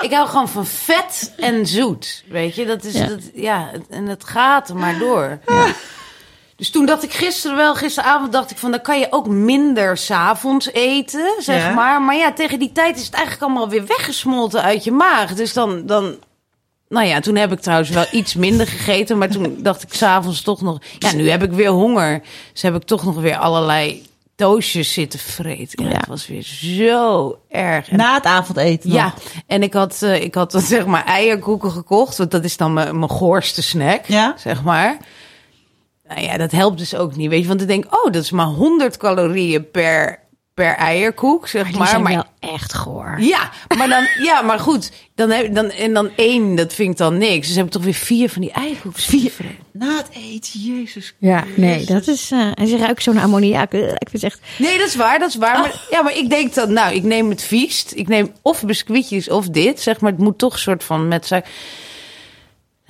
ik 0.01 0.13
hou 0.13 0.29
gewoon 0.29 0.49
van 0.49 0.67
vet 0.67 1.33
en 1.37 1.67
zoet. 1.67 2.25
Weet 2.29 2.55
je, 2.55 2.67
dat 2.67 2.85
is 2.85 2.95
Ja. 2.95 3.07
Dat, 3.07 3.21
ja, 3.35 3.71
en 3.91 4.07
het 4.07 4.25
gaat 4.25 4.69
er 4.69 4.77
maar 4.77 4.99
door. 4.99 5.39
Dus 6.57 6.71
toen 6.71 6.87
dacht 6.87 7.03
ik 7.03 7.13
gisteren 7.13 7.57
wel, 7.57 7.75
gisteravond 7.75 8.33
dacht 8.33 8.51
ik 8.51 8.59
van, 8.59 8.71
dan 8.71 8.83
kan 8.83 8.99
je 8.99 9.07
ook 9.11 9.27
minder 9.27 9.97
s'avonds 9.97 10.73
eten, 10.73 11.35
zeg 11.39 11.63
Ja. 11.63 11.73
maar. 11.73 12.03
Maar 12.03 12.17
ja, 12.17 12.33
tegen 12.33 12.59
die 12.59 12.73
tijd 12.73 12.97
is 12.97 13.05
het 13.05 13.15
eigenlijk 13.15 13.45
allemaal 13.45 13.69
weer 13.69 13.87
weggesmolten 13.87 14.63
uit 14.63 14.85
je 14.85 14.93
maag. 14.93 15.35
Dus 15.35 15.53
dan, 15.53 15.87
dan, 15.87 16.17
nou 16.93 17.07
ja, 17.07 17.21
toen 17.21 17.37
heb 17.37 17.53
ik 17.53 17.61
trouwens 17.61 17.91
wel 17.91 18.05
iets 18.21 18.35
minder 18.35 18.67
gegeten. 18.67 19.19
Maar 19.19 19.29
toen 19.31 19.57
dacht 19.63 19.83
ik 19.83 19.93
s'avonds 19.95 20.43
toch 20.43 20.61
nog, 20.63 20.79
ja, 20.99 21.13
nu 21.15 21.31
heb 21.31 21.43
ik 21.43 21.51
weer 21.53 21.71
honger. 21.71 22.23
Dus 22.53 22.63
heb 22.63 22.75
ik 22.75 22.83
toch 22.83 23.05
nog 23.05 23.15
weer 23.21 23.37
allerlei 23.37 24.03
toastjes 24.37 24.93
zitten 24.93 25.19
vreten. 25.19 25.85
Ja, 25.85 25.91
Ja. 25.91 25.97
Het 25.97 26.07
was 26.07 26.27
weer 26.27 26.43
zo 26.43 27.39
erg. 27.49 27.89
En 27.89 27.97
Na 27.97 28.15
het 28.15 28.25
avondeten. 28.25 28.89
nog. 28.89 28.99
ja, 28.99 29.15
en 29.47 29.63
ik 29.63 29.73
had, 29.73 30.03
eh, 30.03 30.23
ik 30.23 30.35
had 30.35 30.53
zeg 30.65 30.87
maar 30.87 31.05
eierkoeken 31.05 31.71
gekocht. 31.71 32.17
Want 32.19 32.31
dat 32.31 32.45
is 32.45 32.57
dan 32.57 32.73
mijn, 32.73 32.99
mijn 32.99 33.11
goorste 33.11 33.63
snack, 33.63 34.07
Ja. 34.07 34.35
zeg 34.37 34.63
maar. 34.63 34.97
Nou 36.09 36.21
ja, 36.25 36.37
dat 36.37 36.51
helpt 36.53 36.79
dus 36.79 36.95
ook 36.95 37.17
niet, 37.17 37.29
weet 37.31 37.43
je. 37.43 37.49
Want 37.49 37.61
ik 37.61 37.67
denk, 37.67 37.85
oh, 37.85 38.13
dat 38.13 38.23
is 38.23 38.31
maar 38.31 38.47
100 38.47 38.97
calorieën 38.97 39.71
per, 39.71 40.19
per 40.55 40.75
eierkoek, 40.77 41.49
zeg 41.49 41.69
Die 41.69 41.79
maar. 41.79 41.89
zijn 41.89 42.03
maar 42.03 42.13
wel 42.13 42.51
echt 42.55 42.75
goor. 42.75 43.17
ja, 43.21 43.51
maar 43.77 43.89
dan, 43.89 44.07
ja, 44.29 44.43
maar 44.43 44.59
goed. 44.59 44.93
Dan 45.15 45.31
heb, 45.31 45.55
dan, 45.55 45.71
en 45.71 45.93
dan 45.95 46.11
één, 46.17 46.55
dat 46.55 46.73
vind 46.75 46.91
ik 46.91 46.97
dan 46.97 47.19
niks. 47.19 47.47
Dus 47.47 47.57
heb 47.57 47.67
ik 47.67 47.71
toch 47.73 47.85
weer 47.85 47.95
vier 47.95 48.29
van 48.31 48.43
die 48.43 48.51
eierkoeken. 48.53 49.03
Vier. 49.03 49.33
Na 49.73 49.97
het 49.97 50.09
eten, 50.13 50.61
jezus. 50.61 51.15
Ja, 51.19 51.45
nee, 51.57 51.85
dat 51.85 52.07
is. 52.07 52.31
eh 52.31 52.51
en 52.55 52.67
ze 52.69 52.77
ruikt 52.77 53.03
zo'n 53.03 53.19
ammoniak. 53.19 53.73
Ik 53.73 54.09
vind 54.11 54.13
het 54.13 54.23
echt. 54.23 54.41
Nee, 54.59 54.79
dat 54.79 54.87
is 54.87 54.95
waar, 54.97 55.19
dat 55.19 55.29
is 55.29 55.35
waar. 55.37 55.59
Maar, 55.59 55.81
ja, 55.91 56.03
maar 56.03 56.17
ik 56.17 56.31
denk 56.31 56.55
dan, 56.55 56.73
nou, 56.73 56.95
ik 56.95 57.03
neem 57.03 57.31
het 57.31 57.43
viest. 57.43 57.93
Ik 57.95 58.09
neem 58.09 58.33
of 58.43 58.63
biscuitjes 58.65 59.29
of 59.29 59.49
dit, 59.49 59.81
zeg 59.81 60.01
maar. 60.01 60.11
Het 60.11 60.21
moet 60.21 60.39
toch 60.39 60.53
een 60.53 60.59
soort 60.59 60.85
van 60.85 61.09
met 61.09 61.27
suiker. 61.27 61.51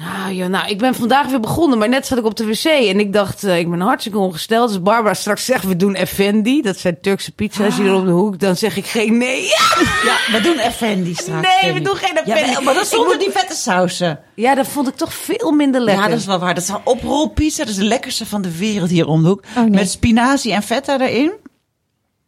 Nou, 0.05 0.35
joh, 0.35 0.49
nou, 0.49 0.69
ik 0.69 0.79
ben 0.79 0.95
vandaag 0.95 1.27
weer 1.27 1.41
begonnen, 1.41 1.79
maar 1.79 1.89
net 1.89 2.07
zat 2.07 2.19
ik 2.19 2.25
op 2.25 2.37
de 2.37 2.47
wc 2.47 2.65
en 2.65 3.01
ik 3.01 3.13
dacht, 3.13 3.45
eh, 3.45 3.59
ik 3.59 3.71
ben 3.71 3.81
hartstikke 3.81 4.19
ongesteld. 4.19 4.69
Dus 4.69 4.83
Barbara 4.83 5.15
straks 5.15 5.45
zegt, 5.45 5.65
we 5.65 5.77
doen 5.77 5.95
Effendi. 5.95 6.63
Dat 6.63 6.79
zijn 6.79 7.01
Turkse 7.01 7.33
pizza's 7.33 7.77
hier 7.77 7.95
op 7.95 8.05
de 8.05 8.11
hoek. 8.11 8.39
Dan 8.39 8.57
zeg 8.57 8.77
ik 8.77 8.87
geen 8.87 9.17
nee. 9.19 9.43
Ja, 9.43 9.59
Ja, 10.05 10.37
we 10.37 10.41
doen 10.43 10.59
Effendi 10.59 11.15
straks. 11.15 11.49
Nee, 11.63 11.73
we 11.73 11.81
doen 11.81 11.97
geen 11.97 12.15
Ja, 12.15 12.35
Effendi. 12.35 12.53
wel, 12.55 12.63
maar 12.63 12.75
dat 12.75 12.87
zonder 12.87 13.09
moet- 13.09 13.21
die 13.21 13.31
vette 13.31 13.55
sausen. 13.55 14.19
ja 14.35 14.55
dat 14.55 14.67
vond 14.67 14.89
ik 14.89 14.95
toch 14.97 15.15
veel 15.15 15.51
minder 15.53 15.81
lekker. 15.81 16.03
Ja, 16.05 16.11
dat 16.11 16.19
is 16.19 16.27
wel 16.27 16.39
waar. 16.39 16.55
Dat 16.55 16.63
is 16.63 16.69
een 16.69 16.81
oprolpizza. 16.85 17.59
Dat 17.63 17.73
is 17.73 17.79
de 17.79 17.85
lekkerste 17.85 18.27
van 18.27 18.43
de 18.43 18.59
wereld 18.59 18.91
hier 18.91 19.07
om 19.07 19.23
de 19.23 19.29
hoek. 19.29 19.43
Oh, 19.57 19.63
nee. 19.63 19.71
Met 19.71 19.91
spinazie 19.91 20.53
en 20.53 20.63
feta 20.63 21.01
erin. 21.01 21.33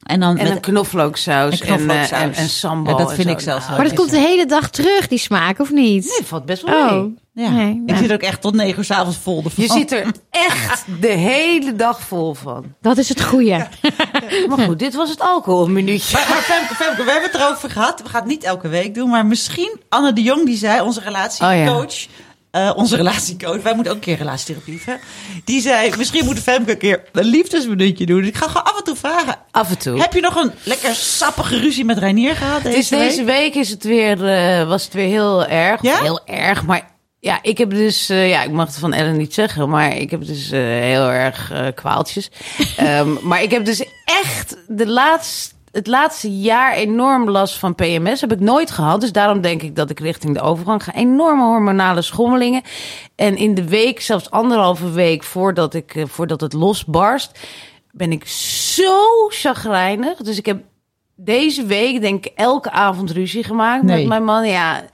En 0.03 0.21
dan 0.21 0.37
En 0.39 0.45
met 0.45 0.53
een 0.53 0.61
knoflooksaus 0.61 1.61
en 1.61 1.67
en, 1.69 1.77
knoflooksaus. 1.77 2.11
eh, 2.11 2.23
en, 2.23 2.35
en 2.35 2.49
sambal. 2.49 2.93
Ja, 2.93 2.99
dat 2.99 3.09
en 3.11 3.15
vind 3.17 3.29
zo. 3.29 3.35
ik 3.35 3.41
zelfs 3.41 3.59
Nou, 3.67 3.69
wel. 3.69 3.77
Maar 3.79 3.89
dat 3.89 3.99
komt 3.99 4.11
de 4.11 4.29
hele 4.29 4.47
dag 4.47 4.71
terug, 4.71 5.09
die 5.09 5.19
smaak, 5.19 5.59
of 5.61 5.71
niet? 5.71 6.05
Nee, 6.05 6.27
valt 6.27 6.45
best 6.45 6.63
wel 6.63 6.91
mee. 7.03 7.23
Oh, 7.37 7.45
Ja, 7.45 7.51
Nee, 7.51 7.83
ik 7.87 7.97
zit 7.97 8.13
ook 8.13 8.21
echt 8.23 8.41
tot 8.41 8.55
negen 8.55 8.79
uur 8.79 8.85
's 8.85 8.91
avonds 8.91 9.19
vol 9.19 9.43
ervan. 9.45 9.65
Je 9.65 9.71
zit 9.71 9.93
er 9.93 10.07
echt 10.31 10.85
de 11.01 11.09
hele 11.09 11.77
dag 11.77 12.01
vol 12.01 12.35
van. 12.35 12.75
dat 12.81 12.99
is 12.99 13.09
het 13.09 13.23
goede. 13.23 13.67
Maar 14.49 14.59
goed, 14.59 14.79
dit 14.79 14.95
was 14.95 15.11
het 15.11 15.21
alcoholminuutje. 15.21 16.17
Maar, 16.17 16.27
maar 16.29 16.39
Femke, 16.43 16.75
Femke, 16.75 17.05
we 17.05 17.11
hebben 17.11 17.31
het 17.31 17.41
erover 17.41 17.71
gehad. 17.71 18.03
We 18.03 18.09
gaan 18.09 18.21
het 18.21 18.31
niet 18.31 18.45
elke 18.45 18.69
week 18.69 18.95
doen. 18.95 19.11
Maar 19.11 19.27
misschien 19.27 19.81
Anne 19.89 20.13
de 20.13 20.23
Jong, 20.23 20.47
die 20.47 20.57
zei, 20.57 20.81
onze 20.81 21.01
relatiecoach. 21.01 22.07
eh, 22.51 22.71
onze 22.77 22.97
relatiecoach. 22.97 23.63
Wij 23.63 23.75
moeten 23.75 23.93
ook 23.93 23.99
een 23.99 24.05
keer 24.05 24.17
relatietherapie 24.17 24.81
hebben. 24.85 25.05
Die 25.45 25.61
zei, 25.61 25.93
misschien 25.97 26.25
moet 26.25 26.39
Femke 26.39 26.71
een 26.71 26.79
keer 26.79 27.03
een 27.13 27.25
liefdesminuutje 27.25 28.07
doen. 28.07 28.25
Ik 28.25 28.37
ga 28.37 28.47
gewoon 28.47 28.65
af 28.65 28.79
en 28.79 28.85
toe 28.85 28.97
vragen. 28.97 29.37
Af 29.51 29.71
en 29.71 29.79
toe. 29.79 30.01
Heb 30.01 30.13
je 30.13 30.21
nog 30.21 30.35
een 30.37 30.53
lekker 30.63 30.95
sappige 30.95 31.59
ruzie 31.59 31.85
met 31.85 31.99
Reinier 31.99 32.35
gehad 32.37 32.63
deze, 32.63 32.79
is 32.79 32.89
deze 32.89 33.25
week? 33.25 33.27
week 33.39 33.55
is 33.55 33.71
het 33.71 33.85
weer, 33.85 34.25
eh, 34.29 34.69
was 34.69 34.85
het 34.85 34.93
weer 34.95 35.09
heel 35.09 35.47
erg. 35.47 35.83
Ja? 35.83 35.99
Heel 36.01 36.21
erg, 36.27 36.65
maar 36.67 36.93
ja, 37.25 37.39
ik 37.43 37.59
heb 37.59 37.71
dus, 37.71 38.09
eh, 38.09 38.29
ja, 38.29 38.43
ik 38.43 38.51
mag 38.51 38.67
het 38.67 38.79
van 38.79 38.93
Ellen 38.93 39.17
niet 39.17 39.35
zeggen, 39.35 39.69
maar 39.69 39.97
ik 39.97 40.11
heb 40.11 40.27
dus 40.27 40.51
eh, 40.51 40.61
heel 40.61 41.11
erg 41.11 41.51
eh, 41.51 41.67
kwaaltjes. 41.75 42.31
Ehm, 42.77 43.09
maar 43.23 43.43
ik 43.43 43.51
heb 43.51 43.65
dus 43.65 43.85
echt 44.05 44.57
de 44.69 44.87
laatste, 44.87 45.55
het 45.71 45.87
laatste 45.87 46.39
jaar 46.39 46.75
enorm 46.75 47.31
last 47.31 47.59
van 47.59 47.75
PMS. 47.75 48.21
Heb 48.21 48.33
ik 48.33 48.41
nooit 48.41 48.71
gehad, 48.71 49.01
dus 49.01 49.13
daarom 49.13 49.41
denk 49.41 49.63
ik 49.63 49.77
dat 49.77 49.91
ik 49.91 50.01
richting 50.01 50.35
de 50.35 50.41
overgang 50.41 50.85
ga. 50.85 50.95
Enorme 50.95 51.43
hormonale 51.45 52.03
schommelingen. 52.03 52.63
En 53.15 53.37
in 53.37 53.55
de 53.55 53.69
week, 53.69 54.01
zelfs 54.01 54.31
anderhalve 54.31 54.91
week 54.91 55.23
voordat, 55.23 55.75
ik, 55.75 56.05
voordat 56.07 56.41
het 56.41 56.53
losbarst, 56.53 57.39
ben 57.91 58.13
ik 58.13 58.27
zo 58.27 59.27
chagrijnig. 59.29 60.19
Dus 60.19 60.39
ik 60.39 60.47
heb 60.47 60.63
deze 61.17 61.65
week 61.67 62.01
denk 62.01 62.27
ik 62.27 62.33
elke 62.35 62.71
avond 62.71 63.11
ruzie 63.11 63.45
gemaakt 63.45 63.83
Nee. 63.83 63.99
met 63.99 64.07
mijn 64.09 64.25
man. 64.25 64.47
Ja, 64.47 64.85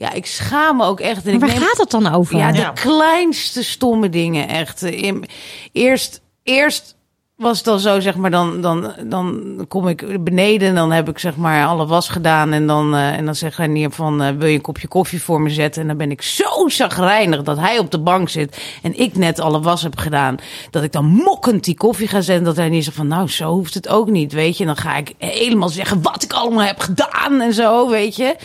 ja, 0.00 0.12
ik 0.12 0.26
schaam 0.26 0.76
me 0.76 0.84
ook 0.84 1.00
echt. 1.00 1.26
En 1.26 1.38
Maar 1.38 1.48
ik 1.48 1.54
waar 1.58 1.66
gaat 1.66 1.76
het 1.78 1.90
dan 1.90 2.12
over? 2.14 2.36
ja, 2.36 2.52
de 2.52 2.58
Ja. 2.58 2.70
kleinste 2.70 3.64
stomme 3.64 4.08
dingen, 4.08 4.48
echt. 4.48 4.82
In- 4.82 5.24
Eerst, 5.72 6.20
eerst 6.42 6.98
was 7.36 7.56
het 7.56 7.64
dan 7.66 7.80
zo, 7.80 8.00
zeg 8.00 8.16
maar, 8.16 8.30
dan, 8.30 8.60
dan, 8.60 8.92
dan 9.04 9.54
kom 9.68 9.88
ik 9.88 10.24
beneden 10.24 10.68
en 10.68 10.74
dan 10.74 10.92
heb 10.92 11.08
ik 11.08 11.18
zeg 11.18 11.36
maar 11.36 11.66
alle 11.66 11.86
was 11.86 12.08
gedaan. 12.08 12.52
En 12.52 12.66
dan, 12.66 12.94
eh, 12.94 13.12
en 13.16 13.24
dan 13.24 13.34
zegt 13.34 13.56
hij 13.56 13.66
neer 13.66 13.90
van, 13.90 14.22
eh, 14.22 14.30
wil 14.38 14.48
je 14.48 14.54
een 14.54 14.60
kopje 14.60 14.88
koffie 14.88 15.22
voor 15.22 15.40
me 15.40 15.50
zetten? 15.50 15.82
En 15.82 15.88
dan 15.88 15.96
ben 15.96 16.10
ik 16.10 16.22
zo 16.22 16.68
chagrijnig 16.68 17.42
dat 17.42 17.58
hij 17.58 17.78
op 17.78 17.90
de 17.90 17.98
bank 18.00 18.28
zit 18.28 18.62
en 18.82 18.98
ik 18.98 19.16
net 19.16 19.40
alle 19.40 19.60
was 19.60 19.82
heb 19.82 19.96
gedaan. 19.98 20.36
Dat 20.70 20.82
ik 20.82 20.92
dan 20.92 21.04
mokkend 21.06 21.64
die 21.64 21.76
koffie 21.76 22.08
ga 22.08 22.20
zetten. 22.20 22.44
Dat 22.44 22.56
hij 22.56 22.68
niet 22.68 22.84
zegt 22.84 22.96
van, 22.96 23.06
nou, 23.08 23.28
zo 23.28 23.50
hoeft 23.52 23.74
het 23.74 23.88
ook 23.88 24.10
niet, 24.10 24.32
weet 24.32 24.56
je. 24.56 24.64
En 24.64 24.74
dan 24.74 24.82
ga 24.84 24.96
ik 24.96 25.12
helemaal 25.18 25.68
zeggen 25.68 26.02
wat 26.02 26.22
ik 26.22 26.32
allemaal 26.32 26.64
heb 26.64 26.78
gedaan 26.80 27.40
en 27.40 27.54
zo, 27.54 27.88
weet 27.88 28.16
je. 28.16 28.36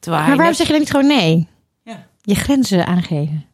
Terwijl 0.00 0.22
Maar 0.22 0.36
waarom 0.36 0.46
net- 0.46 0.56
zeg 0.56 0.66
je 0.66 0.72
dan 0.72 0.80
niet 0.82 0.90
gewoon 0.90 1.06
nee? 1.06 1.48
Ja. 1.82 2.06
Je 2.22 2.34
grenzen 2.34 2.86
aangeven. 2.86 3.46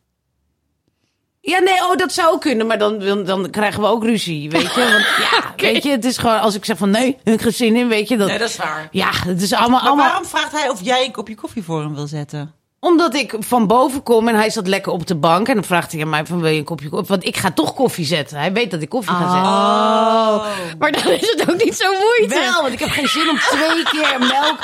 Ja, 1.40 1.58
nee, 1.58 1.74
oh, 1.84 1.96
dat 1.96 2.12
zou 2.12 2.38
kunnen, 2.38 2.66
maar 2.66 2.78
dan, 2.78 2.98
dan, 2.98 3.24
dan 3.24 3.50
krijgen 3.50 3.80
we 3.80 3.86
ook 3.86 4.04
ruzie, 4.04 4.50
weet 4.50 4.74
je. 4.74 4.80
Want 4.80 5.06
ja, 5.30 5.52
weet 5.56 5.82
je, 5.82 5.90
het 5.90 6.04
is 6.04 6.18
gewoon 6.18 6.40
als 6.40 6.54
ik 6.54 6.64
zeg 6.64 6.76
van 6.76 6.90
nee, 6.90 7.08
ik 7.08 7.18
heb 7.24 7.40
geen 7.40 7.52
zin 7.52 7.76
in, 7.76 7.88
weet 7.88 8.08
je. 8.08 8.16
Dat, 8.16 8.28
Nee, 8.28 8.38
dat 8.38 8.48
is 8.48 8.56
waar. 8.56 8.88
Ja, 8.90 9.10
het 9.26 9.42
is 9.42 9.52
allemaal, 9.52 9.70
Maar 9.80 9.88
allemaal 9.88 10.06
waarom 10.06 10.24
vraagt 10.26 10.52
hij 10.52 10.68
of 10.68 10.80
jij 10.82 11.04
een 11.04 11.12
kopje 11.12 11.34
koffie 11.34 11.62
voor 11.62 11.80
hem 11.82 11.94
wil 11.94 12.06
zetten? 12.06 12.54
Omdat 12.84 13.14
ik 13.14 13.34
van 13.38 13.66
boven 13.66 14.02
kom 14.02 14.28
en 14.28 14.34
hij 14.34 14.50
zat 14.50 14.66
lekker 14.66 14.92
op 14.92 15.06
de 15.06 15.14
bank. 15.14 15.48
En 15.48 15.54
dan 15.54 15.64
vraagt 15.64 15.92
hij 15.92 16.02
aan 16.02 16.08
mij 16.08 16.26
van 16.26 16.40
wil 16.40 16.50
je 16.50 16.58
een 16.58 16.64
kopje 16.64 16.88
koffie? 16.88 17.08
Want 17.08 17.24
ik 17.24 17.36
ga 17.36 17.50
toch 17.50 17.74
koffie 17.74 18.04
zetten. 18.04 18.38
Hij 18.38 18.52
weet 18.52 18.70
dat 18.70 18.82
ik 18.82 18.88
koffie 18.88 19.14
ga 19.14 19.30
zetten. 19.30 19.50
Oh. 19.50 20.44
Maar 20.78 20.92
dan 20.92 21.12
is 21.12 21.34
het 21.36 21.50
ook 21.50 21.64
niet 21.64 21.74
zo 21.74 21.92
moeite. 21.92 22.34
Wel, 22.34 22.62
want 22.62 22.72
ik 22.72 22.78
heb 22.78 22.88
geen 22.88 23.08
zin 23.08 23.28
om 23.28 23.38
twee 23.38 23.82
keer 23.82 24.18
melk, 24.18 24.58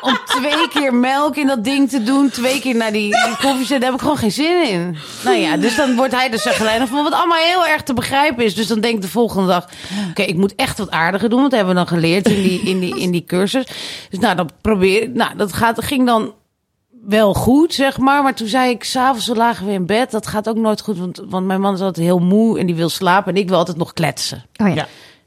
om 0.00 0.18
twee 0.24 0.68
keer 0.68 0.94
melk 0.94 1.36
in 1.36 1.46
dat 1.46 1.64
ding 1.64 1.88
te 1.88 2.02
doen. 2.02 2.30
Twee 2.30 2.60
keer 2.60 2.76
naar 2.76 2.92
die, 2.92 3.10
die 3.26 3.36
koffie 3.40 3.66
zetten, 3.66 3.80
daar 3.80 3.90
heb 3.90 3.94
ik 3.94 4.00
gewoon 4.00 4.18
geen 4.18 4.32
zin 4.32 4.68
in. 4.68 4.96
Nou 5.24 5.36
ja, 5.36 5.56
dus 5.56 5.76
dan 5.76 5.96
wordt 5.96 6.14
hij 6.14 6.30
dus 6.30 6.42
zagrijnig 6.42 6.88
van 6.88 7.02
wat 7.02 7.12
allemaal 7.12 7.38
heel 7.38 7.66
erg 7.66 7.82
te 7.82 7.94
begrijpen 7.94 8.44
is. 8.44 8.54
Dus 8.54 8.66
dan 8.66 8.80
denk 8.80 8.94
ik 8.94 9.02
de 9.02 9.08
volgende 9.08 9.46
dag, 9.48 9.68
oké, 10.10 10.22
ik 10.22 10.36
moet 10.36 10.54
echt 10.54 10.78
wat 10.78 10.90
aardiger 10.90 11.28
doen. 11.28 11.38
Want 11.38 11.50
dat 11.50 11.60
hebben 11.60 11.82
we 11.82 11.88
dan 11.88 11.98
geleerd 12.00 12.28
in 12.28 12.42
die, 12.42 12.60
in 12.60 12.80
die, 12.80 12.98
in 12.98 13.10
die 13.10 13.24
cursus. 13.24 13.66
Dus 14.10 14.18
nou, 14.18 14.36
dan 14.36 14.50
probeer 14.60 15.02
ik, 15.02 15.14
nou, 15.14 15.36
dat 15.36 15.52
gaat, 15.52 15.84
ging 15.84 16.06
dan 16.06 16.34
wel 17.08 17.34
goed, 17.34 17.74
zeg 17.74 17.98
maar. 17.98 18.22
Maar 18.22 18.34
toen 18.34 18.48
zei 18.48 18.70
ik, 18.70 18.84
s'avonds 18.84 19.26
lagen 19.26 19.66
we 19.66 19.72
in 19.72 19.86
bed. 19.86 20.10
Dat 20.10 20.26
gaat 20.26 20.48
ook 20.48 20.56
nooit 20.56 20.80
goed, 20.80 20.98
want, 20.98 21.22
want 21.28 21.46
mijn 21.46 21.60
man 21.60 21.74
is 21.74 21.80
altijd 21.80 22.06
heel 22.06 22.18
moe 22.18 22.58
en 22.58 22.66
die 22.66 22.74
wil 22.74 22.88
slapen. 22.88 23.34
En 23.34 23.40
ik 23.40 23.48
wil 23.48 23.58
altijd 23.58 23.76
nog 23.76 23.92
kletsen. 23.92 24.44
Oh 24.56 24.68
ja. 24.68 24.74
Ja. 24.74 24.86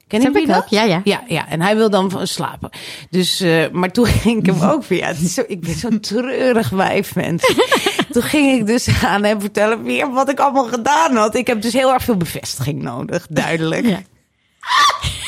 Ken 0.09 0.21
je 0.21 0.39
ik 0.39 0.47
dat? 0.47 0.57
ook, 0.57 0.67
ja, 0.67 0.83
ja. 0.83 1.01
Ja, 1.03 1.23
ja, 1.27 1.47
en 1.47 1.61
hij 1.61 1.75
wil 1.75 1.89
dan 1.89 2.09
van 2.09 2.27
slapen. 2.27 2.69
Dus, 3.09 3.41
eh, 3.41 3.69
maar 3.71 3.91
toen 3.91 4.05
ging 4.23 4.39
ik 4.39 4.45
hem 4.45 4.69
ook 4.69 4.83
weer. 4.83 4.99
Ja, 4.99 5.13
zo, 5.13 5.43
ik 5.47 5.61
ben 5.61 5.75
zo'n 5.75 5.99
treurig 5.99 6.69
wijf, 6.69 7.15
mensen. 7.15 7.55
toen 8.11 8.23
ging 8.23 8.59
ik 8.59 8.65
dus 8.65 9.03
aan 9.03 9.23
hem 9.23 9.39
vertellen 9.39 9.83
weer 9.83 10.11
wat 10.11 10.29
ik 10.29 10.39
allemaal 10.39 10.67
gedaan 10.67 11.15
had. 11.15 11.35
Ik 11.35 11.47
heb 11.47 11.61
dus 11.61 11.73
heel 11.73 11.93
erg 11.93 12.03
veel 12.03 12.17
bevestiging 12.17 12.81
nodig, 12.81 13.27
duidelijk. 13.29 13.85
Ja. 13.85 14.01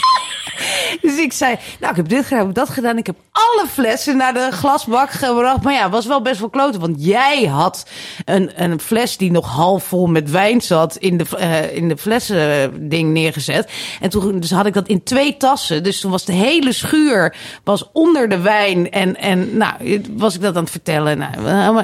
Dus 1.01 1.17
ik 1.17 1.33
zei, 1.33 1.55
nou, 1.79 1.91
ik 1.91 1.97
heb 1.97 2.09
dit 2.09 2.25
gedaan, 2.25 2.39
ik 2.39 2.45
heb 2.45 2.55
dat 2.55 2.69
gedaan. 2.69 2.97
Ik 2.97 3.05
heb 3.05 3.15
alle 3.31 3.67
flessen 3.67 4.17
naar 4.17 4.33
de 4.33 4.47
glasbak 4.51 5.11
gebracht. 5.11 5.63
Maar 5.63 5.73
ja, 5.73 5.89
was 5.89 6.05
wel 6.05 6.21
best 6.21 6.39
wel 6.39 6.49
kloten. 6.49 6.79
Want 6.79 6.95
jij 7.05 7.45
had 7.45 7.89
een, 8.25 8.63
een 8.63 8.79
fles 8.79 9.17
die 9.17 9.31
nog 9.31 9.47
half 9.47 9.83
vol 9.83 10.07
met 10.07 10.31
wijn 10.31 10.61
zat 10.61 10.95
in 10.95 11.17
de, 11.17 11.25
eh, 11.37 11.75
in 11.75 11.87
de 11.87 11.97
flessen 11.97 12.89
ding 12.89 13.11
neergezet. 13.11 13.71
En 14.01 14.09
toen 14.09 14.39
dus 14.39 14.51
had 14.51 14.65
ik 14.65 14.73
dat 14.73 14.87
in 14.87 15.03
twee 15.03 15.37
tassen. 15.37 15.83
Dus 15.83 15.99
toen 15.99 16.11
was 16.11 16.25
de 16.25 16.33
hele 16.33 16.73
schuur 16.73 17.35
was 17.63 17.89
onder 17.93 18.29
de 18.29 18.39
wijn. 18.39 18.91
En, 18.91 19.15
en 19.15 19.57
nou, 19.57 20.01
was 20.11 20.35
ik 20.35 20.41
dat 20.41 20.55
aan 20.55 20.61
het 20.61 20.71
vertellen. 20.71 21.17
Nou, 21.17 21.83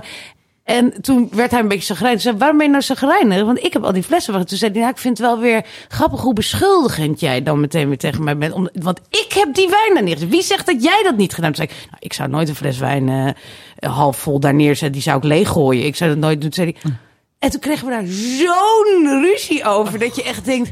en 0.67 1.01
toen 1.01 1.29
werd 1.31 1.51
hij 1.51 1.59
een 1.59 1.67
beetje 1.67 1.85
zagrijnig. 1.85 2.21
Zei, 2.21 2.37
waarom 2.37 2.57
ben 2.57 2.65
je 2.65 2.71
nou 2.71 2.83
zagrijnig? 2.83 3.43
Want 3.43 3.63
ik 3.63 3.73
heb 3.73 3.83
al 3.83 3.93
die 3.93 4.03
flessen. 4.03 4.33
gehad. 4.33 4.47
Toen 4.47 4.57
zei 4.57 4.79
hij, 4.79 4.89
ik 4.89 4.97
vind 4.97 5.17
het 5.17 5.27
wel 5.27 5.39
weer 5.39 5.65
grappig 5.87 6.21
hoe 6.21 6.33
beschuldigend 6.33 7.19
jij 7.19 7.43
dan 7.43 7.59
meteen 7.59 7.87
weer 7.87 7.97
tegen 7.97 8.23
mij 8.23 8.37
bent. 8.37 8.69
Want 8.73 8.99
ik 9.09 9.33
heb 9.33 9.53
die 9.53 9.69
wijn 9.69 9.93
daar 9.93 10.03
neergezet. 10.03 10.29
Wie 10.29 10.41
zegt 10.41 10.65
dat 10.65 10.83
jij 10.83 11.03
dat 11.03 11.17
niet 11.17 11.33
gedaan 11.33 11.53
hebt? 11.53 11.57
Toen 11.57 11.67
zei 11.69 11.81
ik, 11.81 11.91
nou, 11.91 12.03
ik 12.03 12.13
zou 12.13 12.29
nooit 12.29 12.49
een 12.49 12.55
fles 12.55 12.77
wijn 12.77 13.09
eh, 13.09 13.91
half 13.91 14.17
vol 14.17 14.39
daar 14.39 14.53
neerzetten. 14.53 14.91
Die 14.91 15.01
zou 15.01 15.17
ik 15.17 15.23
leeggooien. 15.23 15.85
Ik 15.85 15.95
zou 15.95 16.09
dat 16.09 16.19
nooit 16.19 16.41
doen. 16.41 16.53
Zei 16.53 16.75
en 17.39 17.49
toen 17.49 17.59
kregen 17.59 17.85
we 17.85 17.91
daar 17.91 18.05
zo'n 18.05 19.21
ruzie 19.21 19.65
over. 19.65 19.99
Dat 19.99 20.15
je 20.15 20.23
echt 20.23 20.45
denkt, 20.45 20.71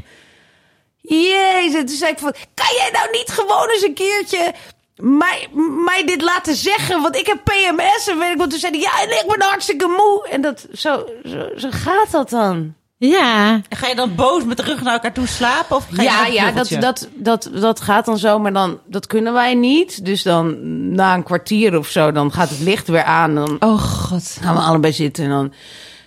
jezus. 1.00 1.84
Toen 1.84 1.88
zei 1.88 2.12
ik 2.12 2.18
van, 2.18 2.34
kan 2.54 2.74
jij 2.76 2.90
nou 2.92 3.08
niet 3.12 3.28
gewoon 3.28 3.70
eens 3.70 3.82
een 3.82 3.94
keertje 3.94 4.54
mij, 4.96 5.48
mij 5.84 6.06
dit 6.06 6.22
laten 6.22 6.54
zeggen, 6.54 7.02
want 7.02 7.16
ik 7.16 7.26
heb 7.26 7.44
PMS 7.44 8.08
en 8.08 8.18
weet 8.18 8.32
ik 8.32 8.38
wat. 8.38 8.50
Toen 8.50 8.58
zei 8.58 8.72
hij, 8.72 8.80
ja, 8.80 9.02
en 9.02 9.24
ik 9.24 9.36
ben 9.36 9.48
hartstikke 9.48 9.86
moe. 9.86 10.28
En 10.30 10.40
dat, 10.40 10.66
zo, 10.72 11.04
zo, 11.24 11.48
zo 11.56 11.68
gaat 11.70 12.10
dat 12.10 12.30
dan. 12.30 12.74
Ja. 12.98 13.60
En 13.68 13.76
ga 13.76 13.86
je 13.86 13.94
dan 13.94 14.14
boos 14.14 14.44
met 14.44 14.56
de 14.56 14.62
rug 14.62 14.82
naar 14.82 14.92
elkaar 14.92 15.12
toe 15.12 15.26
slapen? 15.26 15.76
Of 15.76 15.86
ga 15.90 16.02
je 16.02 16.08
Ja, 16.08 16.26
ja 16.26 16.52
dat, 16.52 16.68
dat, 16.80 17.08
dat, 17.14 17.50
dat 17.52 17.80
gaat 17.80 18.04
dan 18.04 18.18
zo, 18.18 18.38
maar 18.38 18.52
dan, 18.52 18.78
dat 18.86 19.06
kunnen 19.06 19.32
wij 19.32 19.54
niet. 19.54 20.04
Dus 20.04 20.22
dan 20.22 20.56
na 20.94 21.14
een 21.14 21.22
kwartier 21.22 21.78
of 21.78 21.88
zo, 21.88 22.12
dan 22.12 22.32
gaat 22.32 22.50
het 22.50 22.60
licht 22.60 22.88
weer 22.88 23.02
aan. 23.04 23.34
Dan 23.34 23.56
Oh 23.60 23.80
god. 23.80 24.38
gaan 24.40 24.54
we 24.54 24.60
allebei 24.60 24.92
zitten 24.92 25.24
en 25.24 25.30
dan... 25.30 25.52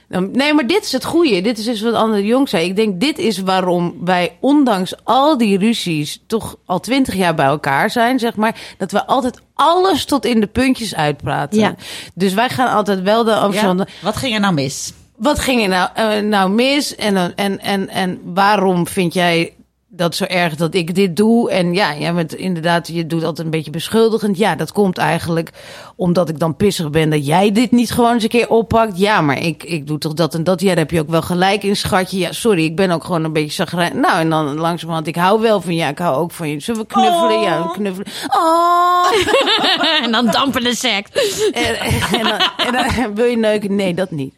Nee, 0.10 0.54
maar 0.54 0.68
dit 0.68 0.84
is 0.84 0.92
het 0.92 1.06
goede. 1.06 1.42
Dit 1.42 1.58
is 1.58 1.66
dus 1.66 1.82
wat 1.82 1.94
Anne 1.94 2.16
de 2.16 2.26
Jong 2.26 2.50
zei. 2.50 2.66
Ik 2.66 2.76
denk, 2.76 3.00
dit 3.02 3.18
is 3.18 3.38
waarom 3.38 3.96
wij, 4.04 4.38
ondanks 4.40 4.94
al 5.04 5.38
die 5.38 5.58
ruzies, 5.58 6.24
toch 6.28 6.56
al 6.66 6.80
twintig 6.80 7.14
jaar 7.16 7.36
bij 7.36 7.46
elkaar 7.46 7.90
zijn, 7.90 8.20
zeg 8.20 8.36
maar. 8.36 8.56
Dat 8.78 8.92
we 8.92 9.06
altijd 9.06 9.40
alles 9.54 10.06
tot 10.06 10.26
in 10.26 10.40
de 10.40 10.48
puntjes 10.48 10.96
uitpraten. 10.96 11.60
Ja. 11.60 11.76
Dus 12.14 12.34
wij 12.34 12.50
gaan 12.50 12.72
altijd 12.74 13.02
wel 13.02 13.24
de 13.24 13.32
Ja? 13.32 13.38
Amsterdam. 13.38 13.86
Wat 14.02 14.16
ging 14.16 14.34
er 14.34 14.40
nou 14.40 14.54
mis? 14.54 14.94
Wat 15.16 15.40
ging 15.40 15.62
er 15.62 15.68
nou, 15.70 15.90
eh, 15.94 16.20
nou 16.24 16.50
mis? 16.50 16.96
En, 16.96 17.14
dan- 17.14 17.36
en, 17.36 17.60
en, 17.60 17.90
en 17.90 18.20
waarom 18.24 18.88
vind 18.88 19.14
jij 19.14 19.54
dat 19.88 20.16
zo 20.16 20.24
erg 20.24 20.56
dat 20.56 20.74
ik 20.74 20.96
dit 20.96 21.16
doe? 21.16 21.52
En 21.52 21.74
ja, 21.74 21.96
jij 21.98 22.14
bent 22.14 22.34
inderdaad, 22.36 22.88
je 22.88 23.08
doet 23.08 23.24
altijd 23.24 23.46
een 23.46 23.52
beetje 23.52 23.72
beschuldigend. 23.72 24.38
Ja, 24.38 24.56
dat 24.56 24.72
komt 24.72 24.98
eigenlijk 24.98 25.50
omdat 26.00 26.30
ik 26.30 26.40
dan 26.40 26.56
pissig 26.56 26.90
ben 26.90 27.10
dat 27.10 27.26
jij 27.26 27.52
dit 27.52 27.72
niet 27.72 27.92
gewoon 27.92 28.14
eens 28.14 28.24
een 28.24 28.30
keer 28.30 28.50
oppakt. 28.50 29.00
Ja, 29.00 29.22
maar 29.22 29.44
ik, 29.44 29.64
ik 29.64 29.88
doe 29.88 29.98
toch 29.98 30.14
dat 30.14 30.34
en 30.34 30.44
dat. 30.44 30.62
Ja, 30.62 30.68
daar 30.68 30.78
heb 30.78 30.92
je 30.92 31.00
ook 31.00 31.10
wel 31.10 31.22
gelijk 31.22 31.64
in, 31.64 31.76
schatje. 31.76 32.18
Ja, 32.18 32.32
sorry, 32.32 32.64
ik 32.64 32.76
ben 32.76 32.92
ook 32.92 33.04
gewoon 33.04 33.24
een 33.24 33.34
beetje 33.34 33.64
chagrijn. 33.64 34.00
Nou, 34.00 34.20
en 34.20 34.30
dan 34.30 34.58
langzamerhand, 34.58 35.08
ik 35.08 35.16
hou 35.16 35.42
wel 35.42 35.62
van 35.62 35.76
je. 35.76 35.86
Ik 35.86 35.98
hou 35.98 36.16
ook 36.16 36.32
van 36.32 36.50
je. 36.50 36.60
Zullen 36.60 36.82
we 36.82 36.88
knuffelen? 36.88 37.40
Ja, 37.40 37.64
we 37.64 37.72
knuffelen. 37.72 38.08
Oh! 38.28 39.06
en 40.04 40.12
dan 40.12 40.26
dampende 40.26 40.76
seks. 40.76 41.10
En, 41.52 41.80
en, 41.80 42.24
dan, 42.24 42.40
en 42.58 42.74
dan 42.74 42.86
wil 43.16 43.26
je 43.26 43.38
neuken? 43.38 43.76
Nee, 43.76 43.94
dat 43.94 44.12
niet. 44.12 44.34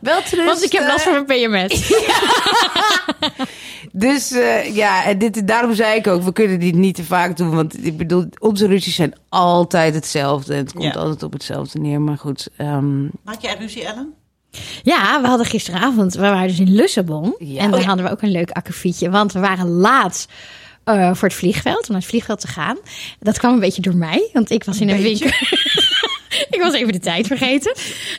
Wel 0.00 0.22
terug. 0.22 0.44
Want 0.44 0.64
ik 0.64 0.72
heb 0.72 0.86
last 0.86 1.02
van 1.02 1.12
mijn 1.12 1.26
PMS. 1.26 1.92
Dus 3.92 4.32
eh, 4.32 4.74
ja, 4.76 5.04
en 5.04 5.18
dit, 5.18 5.46
daarom 5.46 5.74
zei 5.74 5.98
ik 5.98 6.06
ook, 6.06 6.22
we 6.22 6.32
kunnen 6.32 6.60
dit 6.60 6.74
niet 6.74 6.94
te 6.94 7.04
vaak 7.04 7.36
doen. 7.36 7.54
Want 7.54 7.86
ik 7.86 7.96
bedoel, 7.96 8.28
onze 8.38 8.66
ruzies 8.66 8.94
zijn 8.94 9.14
altijd 9.28 9.94
hetzelfde. 9.94 10.52
En 10.52 10.58
het 10.58 10.74
komt 10.80 10.94
Ja. 10.94 11.00
altijd 11.00 11.22
op 11.22 11.32
hetzelfde 11.32 11.78
neer. 11.78 12.00
Maar 12.00 12.18
goed, 12.18 12.48
ehm, 12.56 13.02
Maak 13.02 13.40
jij 13.40 13.56
ruzie, 13.58 13.84
Ellen? 13.84 14.14
Ja, 14.82 15.20
we 15.20 15.26
hadden 15.26 15.46
gisteravond, 15.46 16.14
we 16.14 16.20
waren 16.20 16.48
dus 16.48 16.58
in 16.58 16.74
Lissabon. 16.74 17.34
Ja. 17.38 17.60
En 17.60 17.70
dan 17.70 17.80
Oh 17.80 17.86
hadden 17.86 18.04
we 18.04 18.10
ook 18.10 18.22
een 18.22 18.30
leuk 18.30 18.50
akkefietje. 18.50 19.10
Want 19.10 19.32
we 19.32 19.38
waren 19.40 19.68
laat 19.68 20.26
eh, 20.84 21.14
voor 21.14 21.28
het 21.28 21.36
vliegveld, 21.36 21.78
om 21.80 21.92
naar 21.92 22.00
het 22.00 22.10
vliegveld 22.10 22.40
te 22.40 22.46
gaan. 22.46 22.76
Dat 23.18 23.38
kwam 23.38 23.52
een 23.52 23.60
beetje 23.60 23.82
door 23.82 23.96
mij, 23.96 24.28
want 24.32 24.50
ik 24.50 24.64
was 24.64 24.80
in 24.80 24.88
een 24.88 25.02
winkel. 25.02 25.26
ik 26.50 26.58
was 26.62 26.74
even 26.74 26.92
de 26.92 26.98
tijd 26.98 27.26
vergeten. 27.26 27.74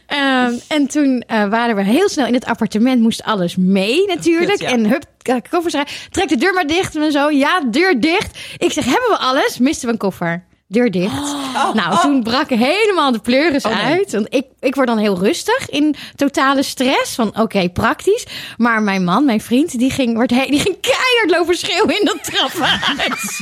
Ehm, 0.06 0.54
en 0.68 0.88
toen 0.88 1.24
eh, 1.28 1.50
waren 1.50 1.76
we 1.76 1.84
heel 1.84 2.10
snel 2.10 2.28
in 2.28 2.34
het 2.34 2.46
appartement, 2.46 3.02
moest 3.02 3.24
alles 3.24 3.56
mee 3.56 4.06
natuurlijk. 4.08 4.50
Kut, 4.50 4.60
ja. 4.60 4.70
En 4.70 4.90
hup, 4.90 5.06
koffers 5.50 5.74
eruit. 5.74 6.08
Trek 6.12 6.30
de 6.30 6.38
deur 6.38 6.54
maar 6.54 6.68
dicht 6.68 6.96
en 6.96 7.12
zo. 7.12 7.30
Ja, 7.30 7.62
deur 7.72 8.00
dicht. 8.00 8.40
Ik 8.58 8.72
zeg, 8.72 8.84
hebben 8.86 9.10
we 9.10 9.18
alles? 9.18 9.58
Misten 9.58 9.88
we 9.88 9.94
een 9.94 10.00
koffer. 10.00 10.44
Deur 10.72 10.92
dicht. 10.92 11.36
nou, 11.74 12.00
toen 12.02 12.24
brak 12.24 12.50
helemaal 12.50 13.12
de 13.12 13.20
pleuris 13.20 13.64
Oh, 13.64 13.76
nee. 13.76 13.84
uit. 13.98 14.12
Want 14.12 14.28
ik, 14.30 14.46
ik 14.60 14.76
word 14.76 14.88
dan 14.88 14.98
heel 14.98 15.18
rustig 15.20 15.70
in 15.70 15.96
totale 16.16 16.64
stress. 16.64 17.16
Van 17.16 17.40
oké, 17.40 17.70
praktisch. 17.70 18.26
Maar 18.58 18.82
mijn 18.82 19.04
man, 19.04 19.26
mijn 19.26 19.42
vriend, 19.42 19.80
die 19.80 19.92
ging, 19.92 20.14
wordt 20.16 20.30
die 20.30 20.60
ging 20.60 20.78
keihard 20.82 21.30
lopen 21.30 21.56
schreeuwen 21.58 22.00
in 22.00 22.06
dat 22.06 22.24
trappenhuis. 22.24 23.42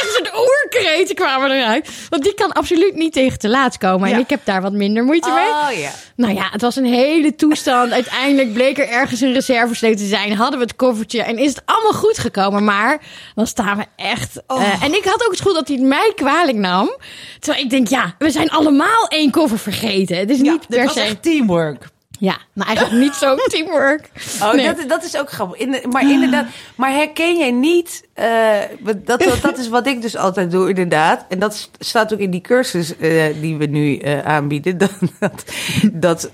Echt 0.00 0.20
een 0.20 0.30
oerkreten 0.38 1.14
kwamen 1.14 1.50
eruit. 1.50 1.88
Want 2.08 2.22
die 2.22 2.34
kan 2.34 2.52
absoluut 2.52 2.94
niet 2.94 3.12
tegen 3.12 3.38
te 3.38 3.48
laat 3.48 3.78
komen. 3.78 4.12
En 4.12 4.18
ik 4.18 4.30
heb 4.30 4.40
daar 4.44 4.62
wat 4.62 4.72
minder 4.72 5.04
moeite 5.04 5.30
mee. 5.30 5.48
oh 5.48 5.80
ja. 5.80 5.90
Nou 6.16 6.34
ja, 6.34 6.48
het 6.50 6.60
was 6.60 6.76
een 6.76 6.84
hele 6.84 7.34
toestand. 7.34 7.92
Uiteindelijk 7.92 8.52
bleek 8.52 8.78
er 8.78 8.88
ergens 8.88 9.20
een 9.20 9.32
reservesleutel 9.32 10.00
te 10.00 10.08
zijn. 10.08 10.36
Hadden 10.36 10.58
we 10.58 10.64
het 10.64 10.76
koffertje 10.76 11.22
en 11.22 11.38
is 11.38 11.48
het 11.48 11.62
allemaal 11.64 11.92
goed 11.92 12.18
gekomen. 12.18 12.64
Maar 12.64 13.00
dan 13.34 13.46
staan 13.46 13.76
we 13.76 13.84
echt... 13.96 14.42
eh, 14.46 14.82
en 14.82 14.94
ik 14.94 15.04
had 15.04 15.24
ook 15.24 15.30
het 15.30 15.38
gevoel 15.38 15.54
dat 15.54 15.68
hij 15.68 15.76
het 15.76 15.86
mij 15.86 16.12
kwalijk 16.14 16.56
nam. 16.56 16.96
Terwijl 17.38 17.64
ik 17.64 17.70
denk, 17.70 17.88
ja, 17.88 18.14
we 18.18 18.30
zijn 18.30 18.50
allemaal 18.50 19.06
één 19.08 19.30
koffer 19.30 19.58
vergeten. 19.58 20.16
Het 20.16 20.30
is 20.30 20.40
niet 20.40 20.68
per 20.68 20.84
was 20.84 20.92
se... 20.92 21.00
echt 21.00 21.22
teamwork. 21.22 21.88
Ja, 22.22 22.36
nou 22.52 22.68
eigenlijk 22.68 22.98
niet 23.04 23.14
zo 23.14 23.36
teamwork. 23.52 24.10
Oh, 24.42 24.52
Nee. 24.52 24.66
dat, 24.74 24.88
dat 24.88 25.04
is 25.04 25.16
ook 25.18 25.30
grappig. 25.30 25.58
In 25.60 25.70
de- 25.70 25.84
maar 25.90 26.10
inderdaad, 26.10 26.46
maar 26.76 26.90
herken 26.92 27.38
jij 27.38 27.50
niet... 27.50 28.08
eh, 28.14 28.60
dat, 28.80 29.06
dat, 29.06 29.38
dat 29.42 29.58
is 29.58 29.68
wat 29.68 29.86
ik 29.86 30.02
dus 30.02 30.16
altijd 30.16 30.50
doe, 30.50 30.68
inderdaad. 30.68 31.24
En 31.28 31.38
dat 31.38 31.70
staat 31.78 32.12
ook 32.12 32.18
in 32.18 32.30
die 32.30 32.40
cursus 32.40 32.96
eh, 32.96 33.24
die 33.40 33.56
we 33.56 33.66
nu 33.66 33.96
eh, 33.98 34.18
aanbieden. 34.26 34.78
Dat, 35.18 35.44
dat, 35.92 36.30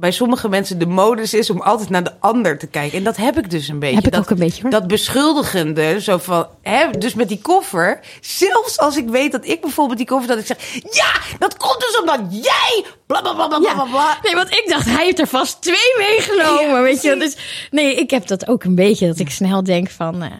bij 0.00 0.10
sommige 0.10 0.48
mensen 0.48 0.78
de 0.78 0.86
modus 0.86 1.34
is 1.34 1.50
om 1.50 1.60
altijd 1.60 1.88
naar 1.88 2.04
de 2.04 2.12
ander 2.20 2.58
te 2.58 2.66
kijken. 2.66 2.98
En 2.98 3.04
dat 3.04 3.16
heb 3.16 3.38
ik 3.38 3.50
dus 3.50 3.68
een 3.68 3.78
beetje. 3.78 3.94
Heb 3.96 4.06
ik 4.06 4.12
dat, 4.12 4.20
ook 4.20 4.30
een 4.30 4.38
beetje, 4.38 4.62
hoor. 4.62 4.70
Dat 4.70 4.86
beschuldigende, 4.86 6.00
zo 6.00 6.18
van... 6.18 6.46
Hè, 6.62 6.90
dus 6.98 7.14
met 7.14 7.28
die 7.28 7.40
koffer, 7.42 8.00
zelfs 8.20 8.78
als 8.78 8.96
ik 8.96 9.08
weet 9.08 9.32
dat 9.32 9.46
ik 9.46 9.60
bijvoorbeeld 9.60 9.98
die 9.98 10.06
koffer... 10.06 10.28
dat 10.28 10.38
ik 10.38 10.46
zeg, 10.46 10.56
ja, 10.90 11.36
dat 11.38 11.56
komt 11.56 11.80
dus 11.80 11.98
omdat 12.00 12.20
jij... 12.44 12.84
Bla, 13.06 13.20
bla, 13.20 13.34
bla, 13.34 13.48
bla, 13.48 13.58
bla, 13.58 13.70
Ja. 13.70 13.84
bla. 13.84 14.18
Nee, 14.22 14.34
want 14.34 14.50
ik 14.50 14.64
dacht, 14.68 14.84
hij 14.84 15.04
heeft 15.04 15.18
er 15.18 15.26
vast 15.26 15.62
twee 15.62 15.94
meegenomen. 15.98 16.68
Ja, 16.76 16.82
weet 16.82 17.02
je? 17.02 17.16
Dus 17.16 17.36
nee, 17.70 17.94
ik 17.94 18.10
heb 18.10 18.26
dat 18.26 18.48
ook 18.48 18.64
een 18.64 18.74
beetje. 18.74 19.06
Dat 19.06 19.18
ik 19.18 19.30
snel 19.30 19.62
denk 19.62 19.90
van... 19.90 20.22
eh, 20.22 20.30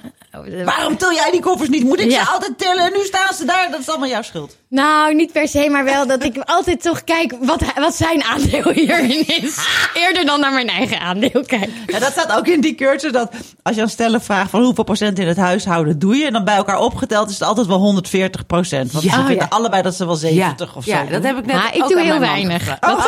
Waarom 0.65 0.97
til 0.97 1.13
jij 1.13 1.31
die 1.31 1.41
koffers 1.41 1.69
niet? 1.69 1.85
Moet 1.85 2.01
ik 2.01 2.11
Ja. 2.11 2.25
ze 2.25 2.31
altijd 2.31 2.59
tillen 2.59 2.85
en 2.85 2.93
nu 2.93 3.05
staan 3.05 3.35
ze 3.35 3.45
daar? 3.45 3.71
Dat 3.71 3.81
is 3.81 3.89
allemaal 3.89 4.09
jouw 4.09 4.23
schuld. 4.23 4.57
Nou, 4.69 5.15
niet 5.15 5.33
per 5.33 5.49
se, 5.49 5.69
maar 5.71 5.85
wel 5.85 6.07
dat 6.07 6.25
ik 6.25 6.37
altijd 6.45 6.83
toch 6.83 7.05
kijk 7.05 7.35
wat, 7.41 7.61
wat 7.77 7.95
zijn 7.95 8.25
aandeel 8.25 8.71
hierin 8.73 9.27
is. 9.29 9.57
Eerder 9.95 10.27
dan 10.27 10.41
naar 10.41 10.53
mijn 10.53 10.69
eigen 10.69 11.01
aandeel 11.01 11.43
kijk. 11.47 11.71
Ja, 11.87 11.99
dat 11.99 12.13
staat 12.13 12.33
ook 12.37 12.47
in 12.47 12.61
die 12.61 12.75
cursus 12.75 13.13
dat 13.13 13.33
als 13.63 13.75
je 13.77 13.83
aan 13.83 13.89
stellen 13.89 14.23
vraagt 14.23 14.51
van 14.51 14.63
hoeveel 14.63 14.85
procent 14.85 15.19
in 15.19 15.27
het 15.29 15.37
huishouden 15.37 15.99
doe 15.99 16.17
je, 16.17 16.27
en 16.27 16.33
dan 16.33 16.45
bij 16.45 16.57
elkaar 16.57 16.79
opgeteld 16.79 17.29
is 17.29 17.39
het 17.39 17.49
altijd 17.49 17.67
wel 17.67 17.79
140 17.79 18.47
procent. 18.47 18.93
Want 18.93 19.05
Ja. 19.05 19.13
ze 19.13 19.19
Oh, 19.21 19.27
vinden 19.27 19.47
ja. 19.51 19.57
allemaal 19.57 19.83
dat 19.83 19.95
ze 19.95 20.07
wel 20.07 20.15
70 20.15 20.77
of 20.77 20.85
zo. 20.85 20.91
ja, 20.91 21.05
dat 21.05 21.23
heb 21.23 21.39
ik 21.39 21.47
net 21.47 21.57
Maar 21.57 21.75
ik 21.77 21.89
doe 21.89 22.01
heel 22.01 22.19
weinig. 22.19 22.63
Oh, 22.81 23.05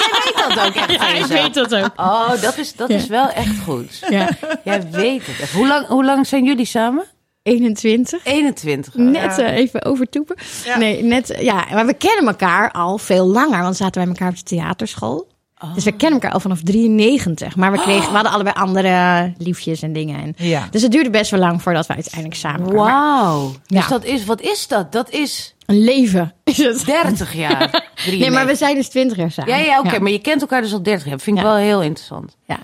jij 0.00 0.20
weet 0.24 0.34
dat 0.56 0.66
ook 0.66 0.74
echt 0.74 0.92
Ja, 1.02 1.08
ik 1.08 1.24
weet 1.26 1.54
dat 1.54 1.74
ook. 1.74 1.90
Oh, 1.96 2.30
dat 2.40 2.56
is, 2.58 2.74
dat 2.76 2.88
Ja. 2.88 2.94
is 2.96 3.06
wel 3.06 3.28
echt 3.28 3.54
goed. 3.64 3.98
Ja. 4.10 4.28
Jij 4.64 4.86
weet 4.90 5.26
het 5.26 5.40
echt. 5.40 5.52
Hoe 5.52 5.66
lang, 5.66 5.86
hoe 5.86 6.04
lang 6.04 6.26
zijn 6.26 6.44
jullie 6.44 6.66
samen? 6.74 7.04
21. 7.42 8.24
21. 8.24 8.94
Net 8.94 9.38
eh, 9.38 9.56
even 9.56 9.84
overtoepen. 9.84 10.36
Ja. 10.64 10.78
Nee, 10.78 11.02
net, 11.02 11.36
ja, 11.40 11.66
maar 11.72 11.86
we 11.86 11.94
kennen 11.94 12.26
elkaar 12.26 12.70
al 12.70 12.98
veel 12.98 13.26
langer, 13.26 13.62
want 13.62 13.76
zaten 13.76 14.00
wij 14.00 14.10
elkaar 14.10 14.28
op 14.28 14.36
de 14.36 14.42
theaterschool. 14.42 15.32
Dus 15.74 15.84
we 15.84 15.92
kennen 15.92 16.12
elkaar 16.20 16.32
al 16.32 16.40
vanaf 16.40 16.60
93. 16.62 17.56
Maar 17.56 17.72
we, 17.72 17.78
kregen, 17.78 18.08
we 18.08 18.14
hadden 18.14 18.32
allebei 18.32 18.56
andere 18.56 19.32
liefjes 19.38 19.82
en 19.82 19.92
dingen. 19.92 20.20
En, 20.22 20.34
Ja. 20.36 20.68
Dus 20.70 20.82
het 20.82 20.92
duurde 20.92 21.10
best 21.10 21.30
wel 21.30 21.40
lang 21.40 21.62
voordat 21.62 21.86
we 21.86 21.94
uiteindelijk 21.94 22.34
samen 22.34 22.68
kwamen. 22.72 22.92
Wauw. 22.92 23.50
Dus 23.66 23.78
Ja. 23.82 23.88
dat 23.88 24.04
is, 24.04 24.24
wat 24.24 24.40
is 24.40 24.66
dat? 24.68 24.92
Dat 24.92 25.10
is 25.10 25.54
Een 25.66 25.84
leven 25.84 26.34
is 26.44 26.56
het. 26.56 26.84
30 26.86 27.34
jaar. 27.34 27.82
Nee, 28.18 28.30
maar 28.30 28.46
we 28.46 28.54
zijn 28.54 28.74
dus 28.74 28.88
20 28.88 29.16
jaar 29.16 29.30
samen. 29.30 29.52
Ja, 29.52 29.58
ja, 29.58 29.78
oké. 29.80 29.98
Maar 29.98 30.10
je 30.12 30.18
kent 30.20 30.40
elkaar 30.40 30.62
dus 30.62 30.72
al 30.72 30.82
30 30.82 31.08
jaar. 31.08 31.18
Vind 31.20 31.36
ik 31.38 31.42
Ja. 31.42 31.48
wel 31.48 31.58
heel 31.58 31.82
interessant. 31.82 32.36
Ja. 32.46 32.58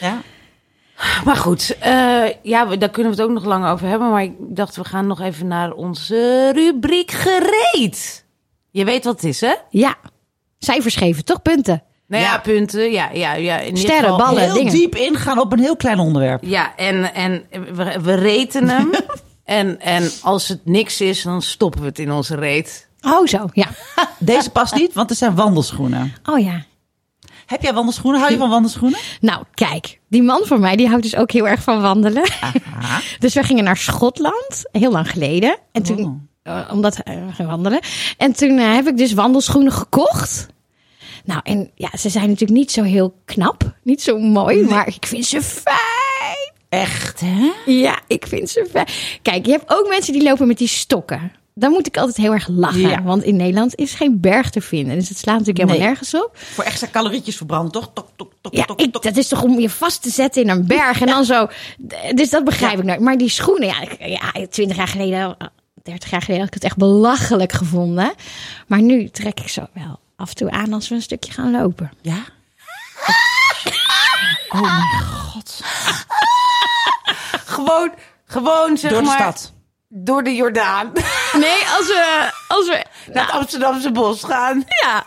Ja. 0.00 0.20
Maar 1.24 1.36
goed, 1.36 1.76
eh, 1.80 2.22
ja, 2.42 2.68
we- 2.68 2.78
daar 2.78 2.88
kunnen 2.90 3.12
we 3.14 3.18
het 3.20 3.28
ook 3.28 3.34
nog 3.34 3.44
lang 3.44 3.66
over 3.66 3.88
hebben. 3.88 4.10
Maar 4.10 4.22
ik 4.22 4.32
dacht, 4.38 4.76
we 4.76 4.84
gaan 4.84 5.06
nog 5.06 5.20
even 5.20 5.46
naar 5.46 5.72
onze 5.72 6.50
rubriek 6.54 7.10
gereed. 7.10 8.24
Je 8.70 8.84
weet 8.84 9.04
wat 9.04 9.14
het 9.14 9.24
is, 9.24 9.40
hè? 9.40 9.54
Ja. 9.70 9.94
Cijfers 10.58 10.96
geven, 10.96 11.24
toch? 11.24 11.42
Punten. 11.42 11.82
Nou 12.06 12.22
ja, 12.22 12.32
Ja. 12.32 12.38
punten. 12.38 12.90
Ja, 12.92 13.10
ja, 13.12 13.34
ja. 13.34 13.58
In 13.58 13.76
Sterren, 13.76 14.00
geval- 14.02 14.18
ballen. 14.18 14.42
Heel 14.42 14.54
dingen. 14.54 14.72
diep 14.72 14.94
ingaan 14.96 15.38
op 15.38 15.52
een 15.52 15.58
heel 15.58 15.76
klein 15.76 15.98
onderwerp. 15.98 16.42
Ja, 16.44 16.76
en, 16.76 17.14
en 17.14 17.44
we, 17.50 17.96
we 18.02 18.14
reten 18.14 18.68
hem. 18.68 18.90
En, 19.44 19.80
en 19.80 20.10
als 20.22 20.48
het 20.48 20.60
niks 20.64 21.00
is, 21.00 21.22
dan 21.22 21.42
stoppen 21.42 21.80
we 21.80 21.86
het 21.86 21.98
in 21.98 22.12
onze 22.12 22.36
reet. 22.36 22.88
Oh, 23.02 23.26
zo. 23.26 23.48
Ja. 23.52 23.66
Deze 24.18 24.50
past 24.50 24.74
niet, 24.74 24.94
want 24.94 25.08
het 25.08 25.18
zijn 25.18 25.34
wandelschoenen. 25.34 26.14
Oh 26.24 26.38
ja. 26.38 26.64
Heb 27.46 27.62
jij 27.62 27.72
wandelschoenen? 27.74 28.20
Hou 28.20 28.32
je 28.32 28.38
van 28.38 28.48
wandelschoenen? 28.50 28.98
Nou, 29.20 29.44
kijk. 29.54 30.00
Die 30.08 30.22
man 30.22 30.40
van 30.44 30.60
mij, 30.60 30.76
die 30.76 30.88
houdt 30.88 31.02
dus 31.02 31.16
ook 31.16 31.30
heel 31.30 31.48
erg 31.48 31.62
van 31.62 31.80
wandelen. 31.80 32.24
Aha. 32.40 33.00
Dus 33.18 33.34
we 33.34 33.42
gingen 33.42 33.64
naar 33.64 33.76
Schotland, 33.76 34.62
heel 34.72 34.90
lang 34.90 35.10
geleden. 35.10 35.58
En 35.72 35.82
toen, 35.82 36.04
Oh. 36.44 36.56
eh, 36.58 36.68
omdat 36.72 36.98
eh, 36.98 37.14
we 37.26 37.32
gingen 37.32 37.50
wandelen. 37.50 37.80
En 38.18 38.32
toen 38.32 38.58
eh, 38.58 38.74
heb 38.74 38.86
ik 38.86 38.96
dus 38.96 39.12
wandelschoenen 39.12 39.72
gekocht. 39.72 40.46
Nou, 41.24 41.40
en 41.42 41.70
ja, 41.74 41.88
ze 41.98 42.08
zijn 42.08 42.28
natuurlijk 42.28 42.58
niet 42.58 42.72
zo 42.72 42.82
heel 42.82 43.14
knap. 43.24 43.74
Niet 43.82 44.02
zo 44.02 44.18
mooi, 44.18 44.64
maar 44.64 44.86
ik 44.86 45.06
vind 45.06 45.26
ze 45.26 45.42
fijn. 45.42 46.52
Echt, 46.68 47.20
hè? 47.20 47.50
Ja, 47.66 48.00
ik 48.06 48.26
vind 48.26 48.50
ze 48.50 48.66
fijn. 48.70 48.86
Kijk, 49.22 49.46
je 49.46 49.52
hebt 49.52 49.72
ook 49.72 49.88
mensen 49.88 50.12
die 50.12 50.22
lopen 50.22 50.46
met 50.46 50.58
die 50.58 50.68
stokken. 50.68 51.32
Dan 51.56 51.70
moet 51.70 51.86
ik 51.86 51.96
altijd 51.96 52.16
heel 52.16 52.32
erg 52.32 52.48
lachen. 52.48 52.80
Ja. 52.80 53.02
Want 53.02 53.22
in 53.22 53.36
Nederland 53.36 53.74
is 53.74 53.94
geen 53.94 54.20
berg 54.20 54.50
te 54.50 54.60
vinden. 54.60 54.94
Dus 54.98 55.08
het 55.08 55.18
slaat 55.18 55.38
natuurlijk 55.38 55.58
helemaal 55.58 55.78
Nee. 55.78 55.88
nergens 55.88 56.14
op. 56.14 56.30
Voor 56.34 56.64
extra 56.64 56.88
calorietjes 56.92 57.36
verbranden, 57.36 57.72
toch? 57.72 57.90
Tok, 57.94 58.08
tok, 58.16 58.32
tok, 58.40 58.54
Ja, 58.54 58.64
tok, 58.64 58.80
ik, 58.80 58.92
tok. 58.92 59.02
dat 59.02 59.16
is 59.16 59.28
toch 59.28 59.42
om 59.42 59.58
je 59.60 59.70
vast 59.70 60.02
te 60.02 60.10
zetten 60.10 60.42
in 60.42 60.48
een 60.48 60.66
berg 60.66 61.00
en 61.00 61.06
dan 61.06 61.24
zo. 61.24 61.48
Dus 62.14 62.30
dat 62.30 62.44
begrijp 62.44 62.78
ik 62.78 62.84
nooit. 62.84 63.00
Maar 63.00 63.16
die 63.18 63.28
schoenen, 63.28 63.66
ja, 63.68 63.80
ik- 63.80 63.96
ja, 64.06 64.46
20 64.50 64.76
jaar 64.76 64.88
geleden, 64.88 65.36
30 65.82 66.10
jaar 66.10 66.20
geleden 66.22 66.38
had 66.44 66.48
ik 66.48 66.54
het 66.62 66.64
echt 66.64 66.76
belachelijk 66.76 67.52
gevonden. 67.52 68.12
Maar 68.66 68.82
nu 68.82 69.08
trek 69.08 69.40
ik 69.40 69.48
zo 69.48 69.66
wel 69.72 70.00
af 70.16 70.28
en 70.28 70.34
toe 70.36 70.50
aan 70.50 70.72
als 70.72 70.88
we 70.88 70.94
een 70.94 71.02
stukje 71.02 71.32
gaan 71.32 71.50
lopen. 71.50 71.90
Ja? 72.00 72.18
Oh 74.48 74.60
mijn 74.60 75.04
god. 75.04 75.60
Gewoon, 77.44 77.90
gewoon 78.24 78.76
zeg 78.78 78.90
Door 78.90 79.00
de 79.00 79.06
maar. 79.06 79.18
stad. 79.18 79.52
Door 79.88 80.22
de 80.24 80.34
Jordaan. 80.34 80.92
Nee, 81.38 81.62
als 81.78 81.86
we, 81.86 82.30
als 82.48 82.68
we, 82.68 82.84
Naar 83.12 83.26
het 83.26 83.34
Amsterdamse 83.34 83.90
bos 83.92 84.24
gaan. 84.24 84.64
ja, 84.82 85.06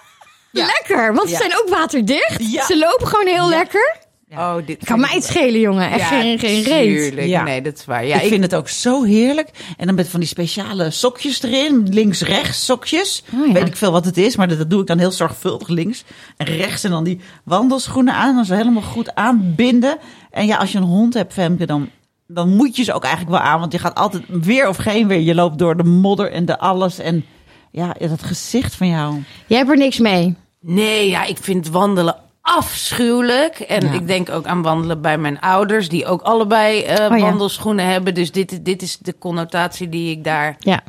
lekker. 0.52 1.13
Want 1.13 1.28
ze 1.30 1.34
Ja. 1.34 1.38
zijn 1.40 1.56
ook 1.56 1.70
waterdicht. 1.70 2.52
Ja. 2.52 2.66
Ze 2.66 2.78
lopen 2.78 3.08
gewoon 3.08 3.28
heel 3.28 3.50
lekker. 3.50 3.96
Oh, 4.32 4.56
dit 4.66 4.86
Kan 4.86 5.00
mij 5.00 5.10
het 5.13 5.24
schelen, 5.26 5.60
jongen. 5.60 5.92
Echt 5.92 6.08
geen, 6.08 6.40
geen 6.40 6.63
reet. 6.63 6.84
Tuurlijk. 6.98 7.28
Ja. 7.28 7.44
Nee, 7.44 7.62
dat 7.62 7.74
is 7.78 7.86
waar. 7.86 8.06
Ja, 8.06 8.20
ik, 8.20 8.28
vind 8.28 8.44
het 8.44 8.56
ook 8.56 8.70
zo 8.70 9.04
heerlijk. 9.04 9.50
En 9.78 9.86
dan 9.86 9.96
met 9.96 10.10
van 10.10 10.20
die 10.20 10.30
speciale 10.30 10.92
sokjes 10.92 11.44
erin. 11.44 11.88
Links-rechts 11.92 12.66
sokjes. 12.66 13.24
Oh, 13.34 13.48
ja. 13.48 13.54
Weet 13.54 13.68
ik 13.68 13.76
veel 13.76 13.92
wat 13.92 14.06
het 14.06 14.18
is. 14.18 14.36
Maar 14.36 14.48
dat, 14.48 14.58
dat 14.58 14.70
doe 14.70 14.82
ik 14.82 14.88
dan 14.88 14.98
heel 14.98 15.12
zorgvuldig 15.12 15.68
links 15.68 16.04
en 16.38 16.46
rechts. 16.46 16.84
En 16.84 16.92
dan 16.92 17.04
die 17.04 17.22
wandelschoenen 17.44 18.13
aan. 18.13 18.30
En 18.30 18.36
dan 18.36 18.46
ze 18.46 18.54
helemaal 18.56 18.82
goed 18.84 19.16
aanbinden. 19.16 19.98
En 20.32 20.46
ja, 20.46 20.58
als 20.58 20.72
je 20.72 20.78
een 20.78 20.84
hond 20.84 21.13
hebt, 21.13 21.34
Femke, 21.34 21.66
dan, 21.66 21.90
dan 22.28 22.56
moet 22.56 22.76
je 22.76 22.84
ze 22.84 22.94
ook 22.94 23.04
eigenlijk 23.04 23.36
wel 23.38 23.46
aan. 23.46 23.60
Want 23.60 23.72
je 23.72 23.80
gaat 23.80 23.96
altijd 23.96 24.24
weer 24.28 24.68
of 24.68 24.78
geen 24.78 25.08
weer. 25.08 25.20
Je 25.20 25.36
loopt 25.36 25.58
door 25.58 25.78
de 25.78 25.84
modder 25.84 26.32
en 26.32 26.46
de 26.46 26.60
alles. 26.60 27.00
En 27.00 27.26
ja, 27.72 27.96
dat 28.00 28.24
gezicht 28.24 28.76
van 28.76 28.88
jou. 28.88 29.24
Jij 29.48 29.58
hebt 29.58 29.70
er 29.70 29.78
niks 29.78 30.00
mee. 30.00 30.36
Nee, 30.62 31.10
ja, 31.10 31.24
ik 31.24 31.38
vind 31.38 31.70
wandelen 31.70 32.16
afschuwelijk. 32.42 33.60
En 33.60 33.86
Ja. 33.86 33.92
ik 33.94 34.08
denk 34.08 34.30
ook 34.30 34.46
aan 34.46 34.62
wandelen 34.62 35.02
bij 35.02 35.18
mijn 35.18 35.40
ouders, 35.40 35.90
die 35.90 36.06
ook 36.06 36.22
allebei 36.22 36.82
eh, 36.84 37.12
Oh 37.12 37.18
ja. 37.18 37.24
wandelschoenen 37.24 37.86
hebben. 37.86 38.13
Dus 38.13 38.32
dit, 38.32 38.66
dit 38.66 38.82
is 38.82 38.98
de 38.98 39.18
connotatie 39.18 39.90
die 39.90 40.12
ik 40.12 40.24
daar 40.24 40.56
Ja. 40.60 40.80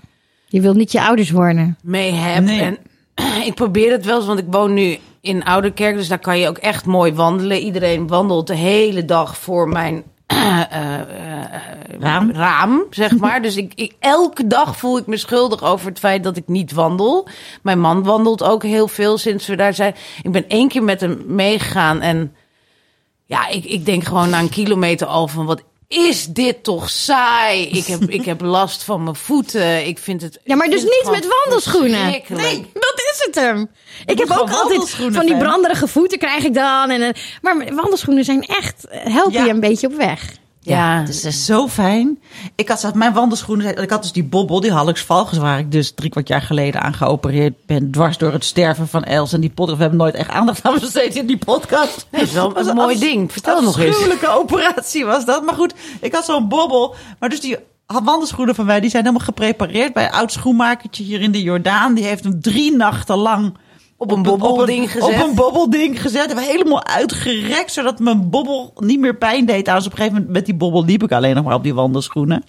Je 0.47 0.61
wilt 0.61 0.77
niet 0.77 0.93
je 0.93 1.03
ouders 1.03 1.31
worden. 1.31 1.77
mee 1.83 2.13
heb. 2.13 2.45
Nee. 2.45 2.61
En 2.61 2.79
ik 3.49 3.55
probeer 3.55 3.93
het 3.93 4.05
wel 4.05 4.17
eens, 4.17 4.27
want 4.27 4.39
ik 4.39 4.47
woon 4.51 4.75
nu 4.75 4.99
in 5.21 5.45
Ouderkerk. 5.45 5.97
Dus 5.97 6.09
daar 6.09 6.19
kan 6.19 6.39
je 6.39 6.49
ook 6.49 6.59
echt 6.59 6.87
mooi 6.87 7.13
wandelen. 7.13 7.59
Iedereen 7.59 8.07
wandelt 8.07 8.47
de 8.47 8.55
hele 8.55 9.05
dag 9.05 9.39
voor 9.39 9.69
mijn 9.69 10.03
eh, 10.29 11.01
Raam. 12.01 12.31
raam, 12.33 12.85
zeg 12.91 13.17
maar. 13.19 13.43
dus 13.43 13.57
ik, 13.57 13.73
ik, 13.75 13.95
elke 13.99 14.47
dag 14.47 14.77
voel 14.77 14.99
ik 14.99 15.07
me 15.07 15.17
schuldig 15.17 15.63
over 15.63 15.89
het 15.89 15.99
feit 15.99 16.23
dat 16.25 16.37
ik 16.37 16.49
niet 16.49 16.73
wandel. 16.73 17.29
Mijn 17.63 17.81
man 17.81 18.03
wandelt 18.03 18.43
ook 18.43 18.63
heel 18.63 18.89
veel 18.89 19.19
sinds 19.19 19.47
we 19.47 19.57
daar 19.57 19.75
zijn. 19.75 19.95
Ik 20.23 20.33
ben 20.33 20.49
één 20.49 20.69
keer 20.69 20.83
met 20.83 21.01
hem 21.01 21.23
meegegaan 21.27 22.01
en 22.01 22.35
ja, 23.25 23.49
ik, 23.49 23.65
ik 23.65 23.85
denk 23.85 24.05
gewoon 24.05 24.31
na 24.31 24.39
een 24.39 24.49
kilometer 24.49 25.07
al 25.07 25.29
van 25.29 25.47
wat 25.47 25.63
is 25.89 26.27
dit 26.27 26.63
toch 26.63 26.91
saai. 26.91 27.69
Ik 27.69 27.87
heb, 27.87 28.03
ik 28.11 28.25
heb 28.25 28.41
last 28.59 28.83
van 28.83 29.03
mijn 29.03 29.17
voeten. 29.17 29.87
Ik 29.87 29.99
vind 29.99 30.23
het. 30.23 30.39
Ja, 30.45 30.57
maar 30.57 30.69
dus 30.69 30.83
niet 30.83 31.09
met 31.11 31.29
wandelschoenen. 31.45 32.01
verschrikkelijk. 32.01 32.65
dat 32.73 32.95
is 33.13 33.23
het 33.27 33.35
hem. 33.35 33.69
Ik 34.07 34.19
heb 34.19 34.31
ook 34.31 34.51
altijd 34.51 34.91
van 34.91 35.27
die 35.27 35.37
branderige 35.37 35.87
voeten 35.87 36.19
krijg 36.19 36.45
ik 36.45 36.55
dan. 36.55 36.91
En, 36.91 37.03
eh, 37.03 37.23
maar 37.43 37.75
wandelschoenen 37.75 38.25
zijn 38.25 38.43
echt, 38.43 38.85
eh, 38.89 39.01
helpen 39.15 39.33
Ja. 39.33 39.45
je 39.45 39.51
een 39.51 39.61
beetje 39.61 39.87
op 39.87 39.95
weg. 39.95 40.37
Ja, 40.69 41.03
Dus 41.03 41.23
dat 41.23 41.33
is 41.33 41.45
zo 41.45 41.69
fijn. 41.69 42.19
Ik 42.55 42.69
had 42.69 42.95
mijn 42.95 43.13
wandelschoenen. 43.13 43.77
Ik 43.83 43.91
had 43.91 44.03
dus 44.03 44.13
die 44.13 44.25
bobbel, 44.25 44.61
die 44.61 44.73
Hallux 44.73 45.03
valgus, 45.05 45.39
waar 45.39 45.59
ik 45.59 45.73
dus 45.73 45.93
drie 45.95 46.11
kwart 46.11 46.29
jaar 46.29 46.43
geleden 46.43 46.81
aan 46.83 46.95
geopereerd 46.95 47.55
ben. 47.67 47.91
Dwars 47.91 48.19
door 48.19 48.33
het 48.33 48.45
sterven 48.45 48.89
van 48.89 49.05
Els 49.05 49.33
en 49.33 49.41
die 49.41 49.51
podcast. 49.51 49.77
We 49.77 49.83
hebben 49.83 50.01
nooit 50.01 50.15
echt 50.15 50.31
aandacht 50.31 50.63
aan 50.63 50.79
besteed 50.81 51.15
in 51.17 51.27
die 51.27 51.39
podcast. 51.39 52.07
Nee, 52.11 52.21
het 52.21 52.31
is 52.31 52.35
wel 52.37 52.53
Dat 52.55 52.67
een 52.67 52.75
mooi 52.75 52.99
ding. 52.99 53.33
Vertel 53.33 53.63
nog 53.63 53.79
eens. 53.79 53.89
afschuwelijke 53.89 54.29
operatie 54.29 55.05
was 55.05 55.25
dat. 55.25 55.45
Maar 55.45 55.55
goed, 55.55 55.75
ik 56.01 56.15
had 56.15 56.25
zo'n 56.25 56.49
bobbel. 56.49 56.95
Maar 57.19 57.29
dus 57.29 57.41
die 57.41 57.57
wandelschoenen 57.87 58.55
van 58.55 58.67
mij, 58.67 58.81
die 58.81 58.91
zijn 58.91 59.03
helemaal 59.05 59.27
geprepareerd 59.27 59.93
bij 59.93 60.05
een 60.05 60.13
oud 60.13 60.33
schoenmakertje 60.33 61.05
hier 61.05 61.21
in 61.21 61.33
de 61.33 61.43
Jordaan. 61.43 61.95
Die 61.95 62.05
heeft 62.05 62.25
hem 62.25 62.41
drie 62.41 62.77
nachten 62.77 63.17
lang 63.17 63.57
Op 64.01 64.11
een 64.11 64.23
bobbelding 64.23 64.93
gezet. 64.93 65.23
Op 65.23 65.29
een 65.29 65.35
bobbelding 65.35 66.01
gezet. 66.01 66.27
Hebben 66.27 66.45
we 66.45 66.51
helemaal 66.51 66.85
uitgerekt, 66.85 67.73
zodat 67.73 67.99
mijn 67.99 68.31
bobbel 68.31 68.73
niet 68.77 69.01
meer 69.01 69.17
pijn 69.17 69.47
deed. 69.47 69.65
Dus 69.65 69.87
op 69.87 69.93
een 69.93 69.97
gegeven 69.97 70.13
moment 70.13 70.33
met 70.33 70.45
die 70.47 70.55
bobbel 70.55 70.85
liep 70.85 71.03
ik 71.03 71.13
alleen 71.13 71.35
nog 71.35 71.45
maar 71.45 71.55
op 71.55 71.63
die 71.63 71.75
wandelschoenen. 71.75 72.45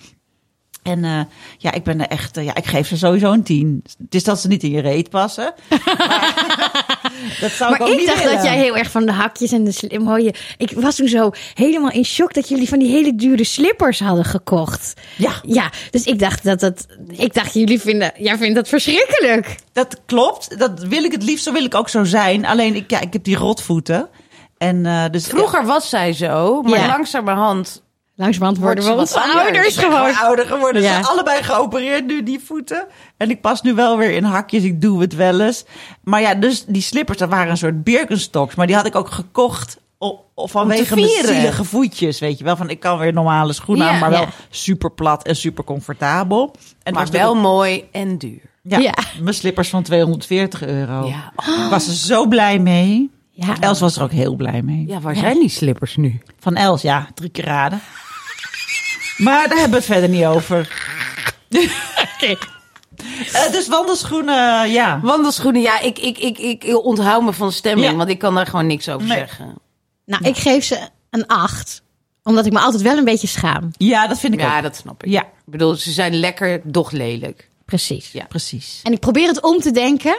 En 0.83 1.03
eh, 1.03 1.19
ja, 1.57 1.71
ik 1.71 1.83
ben 1.83 1.99
er 1.99 2.07
echt, 2.07 2.37
eh, 2.37 2.45
ja, 2.45 2.55
ik 2.55 2.65
geef 2.65 2.87
ze 2.87 2.97
sowieso 2.97 3.31
een 3.31 3.43
tien. 3.43 3.83
Het 3.97 4.15
is 4.15 4.23
dat 4.23 4.39
ze 4.39 4.47
niet 4.47 4.63
in 4.63 4.71
je 4.71 4.81
reet 4.81 5.09
passen. 5.09 5.53
Maar, 5.69 6.98
dat 7.41 7.51
zou 7.51 7.73
ik 7.73 7.79
Maar 7.79 7.87
ook 7.87 7.93
ik 7.93 7.99
niet 7.99 8.07
dacht 8.07 8.19
willen. 8.23 8.35
dat 8.35 8.45
jij 8.45 8.57
heel 8.57 8.77
erg 8.77 8.91
van 8.91 9.05
de 9.05 9.11
hakjes 9.11 9.51
en 9.51 9.63
de 9.63 9.99
mooie... 9.99 10.33
Ik 10.57 10.71
was 10.75 10.95
toen 10.95 11.07
zo 11.07 11.31
helemaal 11.53 11.91
in 11.91 12.05
shock 12.05 12.33
dat 12.33 12.49
jullie 12.49 12.67
van 12.69 12.79
die 12.79 12.89
hele 12.91 13.15
dure 13.15 13.43
slippers 13.43 13.99
hadden 13.99 14.25
gekocht. 14.25 14.93
Ja. 15.15 15.31
Ja, 15.41 15.69
dus 15.91 16.03
ik 16.03 16.19
dacht 16.19 16.43
dat 16.43 16.59
dat... 16.59 16.85
Ik 17.07 17.33
dacht, 17.33 17.53
jullie 17.53 17.79
vinden... 17.79 18.11
Jij 18.17 18.37
vindt 18.37 18.55
dat 18.55 18.67
verschrikkelijk. 18.67 19.55
Dat 19.73 19.97
klopt. 20.05 20.59
Dat 20.59 20.79
wil 20.83 21.03
ik 21.03 21.11
het 21.11 21.23
liefst. 21.23 21.43
Zo 21.43 21.51
wil 21.51 21.63
ik 21.63 21.75
ook 21.75 21.89
zo 21.89 22.03
zijn. 22.03 22.45
Alleen 22.45 22.75
ik, 22.75 22.91
ja, 22.91 22.99
ik 23.01 23.13
heb 23.13 23.23
die 23.23 23.35
rotvoeten. 23.37 24.09
En 24.57 24.85
eh, 24.85 25.03
dus 25.11 25.27
Vroeger 25.27 25.65
was 25.65 25.89
zij 25.89 26.13
zo, 26.13 26.61
maar 26.61 26.79
Ja. 26.79 26.87
langzamerhand. 26.87 27.81
Langzamerhand 28.19 28.57
worden 28.63 28.83
we 28.83 28.93
wat 28.93 29.15
ouders 29.35 29.77
gewoon. 29.77 30.15
ouder 30.15 30.45
geworden. 30.45 30.81
Ze 30.81 30.87
Ja. 30.87 30.93
zijn 30.93 31.05
allebei 31.05 31.43
geopereerd 31.43 32.05
nu, 32.05 32.23
die 32.23 32.39
voeten. 32.45 32.85
En 33.17 33.29
ik 33.29 33.41
pas 33.41 33.61
nu 33.61 33.73
wel 33.73 33.97
weer 33.97 34.11
in 34.11 34.23
hakjes. 34.23 34.63
Ik 34.63 34.81
doe 34.81 35.01
het 35.01 35.15
wel 35.15 35.39
eens. 35.41 35.65
Maar 36.03 36.21
ja, 36.21 36.35
dus 36.35 36.65
die 36.65 36.81
slippers, 36.81 37.17
dat 37.17 37.29
waren 37.29 37.49
een 37.51 37.57
soort 37.57 37.83
Birkenstocks. 37.83 38.55
Maar 38.55 38.67
die 38.67 38.75
had 38.75 38.85
ik 38.85 38.95
ook 38.95 39.09
gekocht 39.11 39.77
vanwege 40.35 40.95
mijn 40.95 41.07
zielige 41.07 41.63
voetjes. 41.63 42.19
Weet 42.19 42.37
je 42.37 42.43
wel, 42.43 42.55
van 42.55 42.69
ik 42.69 42.79
kan 42.79 42.97
weer 42.97 43.13
normale 43.13 43.53
schoenen 43.53 43.85
Ja. 43.85 43.93
aan. 43.93 43.99
Maar 43.99 44.09
wel 44.09 44.21
Ja. 44.21 44.27
super 44.49 44.91
plat 44.91 45.23
en 45.23 45.35
super 45.35 45.63
comfortabel. 45.63 46.55
En 46.83 46.93
Maar 46.93 47.01
was 47.01 47.11
wel 47.11 47.29
ook- 47.29 47.41
mooi 47.41 47.83
en 47.91 48.17
duur. 48.17 48.41
ja, 48.63 48.77
Ja. 48.77 48.93
mijn 49.21 49.35
slippers 49.35 49.69
van 49.69 49.83
240 49.83 50.63
euro. 50.63 51.07
Ja. 51.07 51.33
Ik 51.63 51.69
was 51.69 51.87
er 51.87 51.93
zo 51.93 52.27
blij 52.27 52.59
mee. 52.59 53.09
Ja. 53.31 53.55
Els 53.59 53.79
was 53.79 53.95
er 53.95 54.03
ook 54.03 54.11
heel 54.11 54.35
blij 54.35 54.61
mee. 54.61 54.83
Ja, 54.87 54.99
waar 54.99 55.15
zijn 55.15 55.39
die 55.39 55.49
slippers 55.49 55.95
nu? 55.95 56.19
Van 56.39 56.55
Els, 56.55 56.81
ja, 56.81 57.07
drie 57.13 57.29
keer 57.29 57.45
raden. 57.45 57.81
Maar 59.19 59.47
daar 59.47 59.57
hebben 59.57 59.69
we 59.69 59.75
het 59.75 59.85
verder 59.85 60.09
niet 60.09 60.25
over. 60.25 60.67
Eh, 63.33 63.51
dus 63.51 63.67
wandelschoenen, 63.67 64.69
ja. 64.71 64.99
Wandelschoenen, 65.03 65.61
ja, 65.61 65.79
ik, 65.79 65.99
ik, 65.99 66.17
ik, 66.17 66.37
ik 66.37 66.83
onthoud 66.85 67.23
me 67.23 67.33
van 67.33 67.51
stemming, 67.51 67.89
Ja. 67.91 67.95
want 67.95 68.09
ik 68.09 68.19
kan 68.19 68.35
daar 68.35 68.45
gewoon 68.45 68.67
niks 68.67 68.89
over 68.89 69.07
Nee. 69.07 69.17
zeggen. 69.17 69.55
Nou, 70.05 70.23
ik 70.27 70.37
geef 70.37 70.63
ze 70.63 70.79
een 71.09 71.27
acht. 71.27 71.81
Omdat 72.23 72.45
ik 72.45 72.51
me 72.51 72.59
altijd 72.59 72.81
wel 72.83 72.97
een 72.97 73.03
beetje 73.03 73.27
schaam. 73.27 73.69
Ja, 73.77 74.07
dat 74.07 74.19
vind 74.19 74.33
ik 74.33 74.39
Ja, 74.39 74.57
ook. 74.57 74.63
dat 74.63 74.75
snap 74.75 75.03
ik. 75.03 75.09
Ja. 75.11 75.21
Ik 75.21 75.27
bedoel, 75.45 75.75
ze 75.75 75.91
zijn 75.91 76.13
lekker, 76.19 76.61
doch 76.63 76.91
lelijk. 76.91 77.49
Precies. 77.65 78.11
Ja. 78.11 78.25
Precies. 78.25 78.79
En 78.83 78.91
ik 78.91 78.99
probeer 78.99 79.27
het 79.27 79.41
om 79.41 79.59
te 79.59 79.71
denken. 79.71 80.17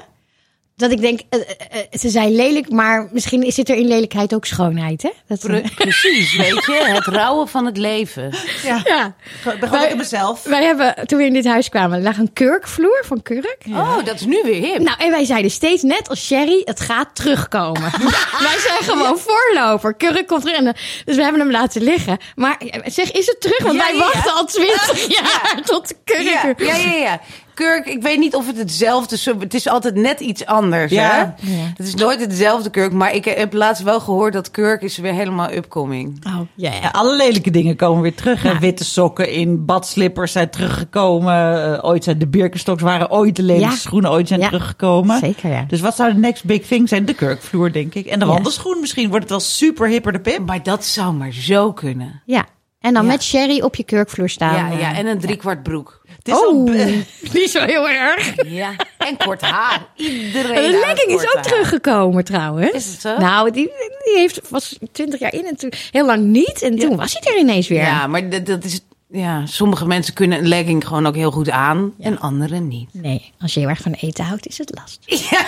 Dat 0.80 0.90
ik 0.90 1.00
denk, 1.00 1.20
eh, 1.28 1.40
eh, 1.40 1.46
eh, 1.70 1.98
ze 1.98 2.08
zijn 2.08 2.34
lelijk, 2.34 2.70
maar 2.70 3.08
misschien 3.12 3.52
zit 3.52 3.68
er 3.68 3.76
in 3.76 3.86
lelijkheid 3.86 4.34
ook 4.34 4.44
schoonheid, 4.44 5.02
hè? 5.02 5.10
Dat, 5.26 5.38
Pre- 5.38 5.62
precies, 5.74 6.36
weet 6.36 6.64
je, 6.64 6.84
het 6.86 7.06
rouwen 7.06 7.48
van 7.48 7.66
het 7.66 7.76
leven. 7.76 8.34
Ja, 8.62 8.80
ja. 8.84 9.06
ik 9.06 9.42
ben 9.42 9.58
gewoon 9.58 9.78
lekker 9.78 9.96
mezelf. 9.96 10.42
Wij 10.42 10.64
hebben, 10.64 10.94
toen 11.06 11.18
we 11.18 11.24
in 11.24 11.32
dit 11.32 11.46
huis 11.46 11.68
kwamen, 11.68 12.02
lag 12.02 12.18
een 12.18 12.32
kurkvloer 12.32 13.02
van 13.06 13.22
kurk. 13.22 13.58
Oh, 13.68 14.04
dat 14.04 14.14
is 14.14 14.26
nu 14.26 14.40
weer 14.44 14.62
hip. 14.62 14.78
Nou, 14.78 14.96
en 14.98 15.10
wij 15.10 15.24
zeiden 15.24 15.50
steeds 15.50 15.82
net 15.82 16.08
als 16.08 16.26
Sherry, 16.26 16.62
het 16.64 16.80
gaat 16.80 17.14
terugkomen. 17.14 17.90
wij 18.48 18.58
zijn 18.58 18.82
gewoon 18.82 19.18
voorloper. 19.18 19.94
Kurk 19.94 20.26
komt 20.26 20.42
terug. 20.42 20.56
En, 20.56 20.74
dus 21.04 21.16
we 21.16 21.22
hebben 21.22 21.40
hem 21.40 21.50
laten 21.50 21.82
liggen. 21.82 22.18
Maar 22.34 22.60
zeg, 22.84 23.10
is 23.12 23.26
het 23.26 23.40
terug? 23.40 23.62
Want 23.62 23.74
Ja, 23.74 23.84
wij 23.84 23.96
wachten 23.98 24.34
al 24.34 24.44
twintig 24.44 25.06
jaar 25.18 25.62
tot 25.64 25.88
de 25.88 25.96
kurk. 26.04 26.60
Ja, 26.60 26.76
ja, 26.76 26.76
ja, 26.76 26.96
ja. 26.96 27.20
Kurk, 27.54 27.86
ik 27.86 28.02
weet 28.02 28.18
niet 28.18 28.34
of 28.34 28.46
het 28.46 28.56
hetzelfde 28.56 29.14
is. 29.14 29.24
Het 29.24 29.54
is 29.54 29.68
altijd 29.68 29.94
net 29.94 30.20
iets 30.20 30.46
anders. 30.46 30.92
Ja. 30.92 31.34
Hè? 31.40 31.48
Het 31.76 31.86
is 31.86 31.94
nooit 31.94 32.20
hetzelfde 32.20 32.70
kurk. 32.70 32.92
Maar 32.92 33.14
ik 33.14 33.24
heb 33.24 33.52
laatst 33.52 33.82
wel 33.82 34.00
gehoord 34.00 34.32
dat 34.32 34.50
kurk 34.50 34.82
is 34.82 34.98
weer 34.98 35.12
helemaal 35.12 35.52
upcoming. 35.52 36.24
Oh, 36.26 36.40
ja, 36.54 36.72
Ja, 36.82 36.88
alle 36.92 37.16
lelijke 37.16 37.50
dingen 37.50 37.76
komen 37.76 38.02
weer 38.02 38.14
terug. 38.14 38.58
Witte 38.58 38.84
sokken 38.84 39.30
in 39.32 39.64
badslippers 39.64 40.32
zijn 40.32 40.50
teruggekomen. 40.50 41.74
Eh, 41.74 41.84
ooit 41.84 42.04
zijn 42.04 42.18
de 42.18 42.26
Birkenstocks 42.26 42.82
waren 42.82 43.10
ooit 43.10 43.36
de 43.36 43.42
lelijkste 43.42 43.74
Ja. 43.74 43.80
schoenen 43.80 44.10
ooit 44.10 44.28
zijn 44.28 44.40
Ja, 44.40 44.46
teruggekomen. 44.46 45.18
zeker, 45.18 45.50
ja. 45.50 45.64
Dus 45.68 45.80
wat 45.80 45.96
zou 45.96 46.12
de 46.14 46.18
next 46.20 46.44
big 46.44 46.66
thing 46.66 46.88
zijn? 46.88 47.04
De 47.04 47.14
kurkvloer, 47.14 47.72
denk 47.72 47.94
ik. 47.94 48.06
En 48.06 48.18
de 48.18 48.24
Ja. 48.24 48.30
wandelschoen 48.32 48.80
misschien. 48.80 49.08
Wordt 49.08 49.22
het 49.22 49.30
wel 49.30 49.40
super 49.40 49.88
hipper 49.88 50.12
de 50.12 50.20
pip? 50.20 50.46
Maar 50.46 50.62
dat 50.62 50.84
zou 50.84 51.12
maar 51.14 51.32
zo 51.32 51.72
kunnen. 51.72 52.22
Ja. 52.26 52.44
En 52.80 52.94
dan 52.94 53.02
Ja. 53.04 53.08
met 53.10 53.22
sherry 53.22 53.60
op 53.60 53.74
je 53.74 53.84
kurkvloer 53.84 54.28
staan. 54.28 54.54
Ja, 54.54 54.70
eh. 54.72 54.80
ja, 54.80 54.94
en 54.94 55.06
een 55.06 55.18
driekwart 55.18 55.62
broek. 55.62 55.99
Het 56.22 56.28
is 56.28 56.34
Oh, 56.34 56.64
niet 57.34 57.50
zo 57.50 57.64
heel 57.64 57.88
erg. 57.88 58.34
Ja, 58.46 58.72
en 58.98 59.16
kort 59.16 59.40
haar. 59.40 59.86
Iedereen 59.96 60.54
De 60.72 60.78
legging 60.86 61.20
is 61.20 61.26
ook 61.26 61.34
haar. 61.34 61.42
teruggekomen 61.42 62.24
trouwens. 62.24 62.70
Is 62.72 62.86
het 62.86 63.00
zo? 63.00 63.18
Nou, 63.18 63.50
die, 63.50 63.70
die 64.04 64.16
heeft, 64.16 64.40
was 64.48 64.78
20 64.92 65.20
jaar 65.20 65.34
in 65.34 65.46
en 65.46 65.56
toen 65.56 65.72
heel 65.90 66.06
lang 66.06 66.24
niet. 66.24 66.62
En 66.62 66.78
toen 66.78 66.96
was 66.96 67.16
hij 67.20 67.32
er 67.32 67.38
ineens 67.38 67.68
weer. 67.68 67.80
Ja, 67.80 68.06
maar 68.06 68.28
dat, 68.30 68.46
dat 68.46 68.64
is... 68.64 68.80
Ja, 69.12 69.46
sommige 69.46 69.86
mensen 69.86 70.14
kunnen 70.14 70.38
een 70.38 70.48
legging 70.48 70.86
gewoon 70.86 71.06
ook 71.06 71.14
heel 71.14 71.30
goed 71.30 71.50
aan. 71.50 71.94
En 72.00 72.20
anderen 72.20 72.68
niet. 72.68 72.88
Nee, 72.92 73.32
als 73.40 73.54
je 73.54 73.60
heel 73.60 73.68
erg 73.68 73.80
van 73.80 73.92
eten 73.92 74.24
houdt, 74.24 74.46
is 74.46 74.58
het 74.58 74.72
lastig. 74.74 75.30
Ja. 75.30 75.44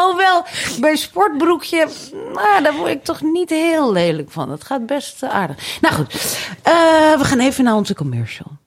Alhoewel, 0.00 0.44
bij 0.80 0.96
sportbroekje, 0.96 1.88
nou, 2.34 2.62
daar 2.62 2.76
word 2.76 2.90
ik 2.90 3.04
toch 3.04 3.22
niet 3.22 3.50
heel 3.50 3.92
lelijk 3.92 4.30
van. 4.30 4.48
Dat 4.48 4.64
gaat 4.64 4.86
best 4.86 5.22
aardig. 5.22 5.78
Nou 5.80 5.94
goed, 5.94 6.14
eh, 6.62 6.72
we 7.18 7.24
gaan 7.24 7.40
even 7.40 7.64
naar 7.64 7.74
onze 7.74 7.94
commercial. 7.94 8.58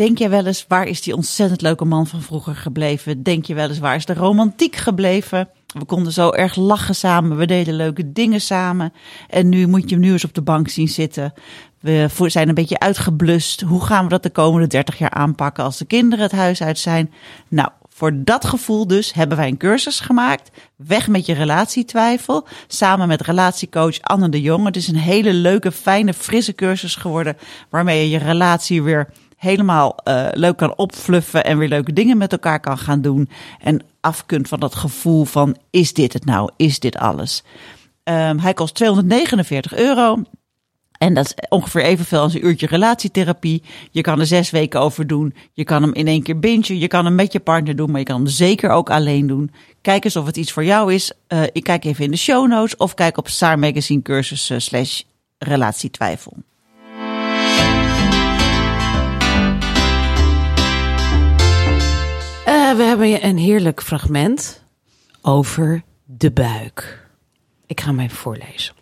Denk 0.00 0.18
je 0.18 0.28
wel 0.28 0.46
eens, 0.46 0.64
waar 0.68 0.86
is 0.86 1.02
die 1.02 1.16
ontzettend 1.16 1.60
leuke 1.60 1.84
man 1.84 2.06
van 2.06 2.22
vroeger 2.22 2.56
gebleven? 2.56 3.22
Denk 3.22 3.44
je 3.44 3.54
wel 3.54 3.68
eens, 3.68 3.78
waar 3.78 3.96
is 3.96 4.06
de 4.06 4.14
romantiek 4.14 4.76
gebleven? 4.76 5.48
We 5.66 5.84
konden 5.84 6.12
zo 6.12 6.30
erg 6.30 6.56
lachen 6.56 6.94
samen, 6.94 7.36
we 7.36 7.46
deden 7.46 7.74
leuke 7.74 8.12
dingen 8.12 8.40
samen. 8.40 8.92
En 9.28 9.48
nu 9.48 9.66
moet 9.66 9.88
je 9.88 9.94
hem 9.94 10.04
nu 10.04 10.12
eens 10.12 10.24
op 10.24 10.34
de 10.34 10.42
bank 10.42 10.68
zien 10.68 10.88
zitten. 10.88 11.32
We 11.80 12.08
zijn 12.26 12.48
een 12.48 12.54
beetje 12.54 12.78
uitgeblust. 12.78 13.60
Hoe 13.60 13.84
gaan 13.84 14.04
we 14.04 14.10
dat 14.10 14.22
de 14.22 14.30
komende 14.30 14.66
30 14.66 14.98
jaar 14.98 15.10
aanpakken 15.10 15.64
als 15.64 15.78
de 15.78 15.84
kinderen 15.84 16.24
het 16.24 16.32
huis 16.32 16.62
uit 16.62 16.78
zijn? 16.78 17.12
Nou, 17.48 17.68
voor 17.88 18.24
dat 18.24 18.44
gevoel 18.44 18.86
dus 18.86 19.12
hebben 19.12 19.36
wij 19.36 19.48
een 19.48 19.56
cursus 19.56 20.00
gemaakt. 20.00 20.50
Weg 20.76 21.08
met 21.08 21.26
je 21.26 21.34
relatietwijfel. 21.34 22.46
Samen 22.66 23.08
met 23.08 23.20
relatiecoach 23.20 24.00
Anne 24.00 24.28
de 24.28 24.40
Jong. 24.40 24.64
Het 24.64 24.76
is 24.76 24.88
een 24.88 24.96
hele 24.96 25.32
leuke, 25.32 25.72
fijne, 25.72 26.14
frisse 26.14 26.54
cursus 26.54 26.94
geworden. 26.94 27.36
Waarmee 27.70 28.00
je 28.02 28.10
je 28.10 28.24
relatie 28.24 28.82
weer 28.82 29.08
helemaal 29.36 29.96
eh, 29.96 30.26
leuk 30.32 30.56
kan 30.56 30.76
opfluffen. 30.76 31.44
En 31.44 31.58
weer 31.58 31.68
leuke 31.68 31.92
dingen 31.92 32.18
met 32.18 32.32
elkaar 32.32 32.60
kan 32.60 32.78
gaan 32.78 33.00
doen. 33.00 33.28
En 33.60 33.82
af 34.00 34.26
kunt 34.26 34.48
van 34.48 34.60
dat 34.60 34.74
gevoel 34.74 35.24
van 35.24 35.56
is 35.70 35.92
dit 35.92 36.12
het 36.12 36.24
nou? 36.24 36.50
Is 36.56 36.78
dit 36.78 36.96
alles? 36.96 37.42
Ehm, 38.02 38.38
hij 38.38 38.54
kost 38.54 38.74
249 38.74 39.74
euro. 39.74 40.22
En 41.00 41.14
dat 41.14 41.24
is 41.24 41.34
ongeveer 41.48 41.82
evenveel 41.82 42.20
als 42.20 42.34
een 42.34 42.46
uurtje 42.46 42.66
relatietherapie. 42.66 43.62
Je 43.90 44.00
kan 44.00 44.20
er 44.20 44.26
zes 44.26 44.50
weken 44.50 44.80
over 44.80 45.06
doen. 45.06 45.34
Je 45.52 45.64
kan 45.64 45.82
hem 45.82 45.94
in 45.94 46.06
één 46.06 46.22
keer 46.22 46.38
bingen. 46.38 46.78
Je 46.78 46.88
kan 46.88 47.04
hem 47.04 47.14
met 47.14 47.32
je 47.32 47.40
partner 47.40 47.76
doen, 47.76 47.90
maar 47.90 48.00
je 48.00 48.06
kan 48.06 48.16
hem 48.16 48.26
zeker 48.26 48.70
ook 48.70 48.90
alleen 48.90 49.26
doen. 49.26 49.50
Kijk 49.80 50.04
eens 50.04 50.16
of 50.16 50.26
het 50.26 50.36
iets 50.36 50.52
voor 50.52 50.64
jou 50.64 50.94
is. 50.94 51.12
Eh, 51.26 51.42
ik 51.52 51.62
kijk 51.64 51.84
even 51.84 52.04
in 52.04 52.10
de 52.10 52.16
show 52.16 52.48
notes 52.48 52.76
of 52.76 52.94
kijk 52.94 53.16
op 53.16 53.28
Saar 53.28 53.58
Magazine 53.58 54.02
cursus 54.02 54.50
eh, 54.50 54.58
slash 54.58 55.02
relatietwijfel. 55.38 56.36
Eh, 62.44 62.76
we 62.76 62.82
hebben 62.82 63.24
een 63.24 63.38
heerlijk 63.38 63.82
fragment 63.82 64.64
over 65.22 65.82
de 66.04 66.30
buik. 66.30 67.08
Ik 67.66 67.80
ga 67.80 67.86
hem 67.86 68.00
even 68.00 68.16
voorlezen. 68.16 68.74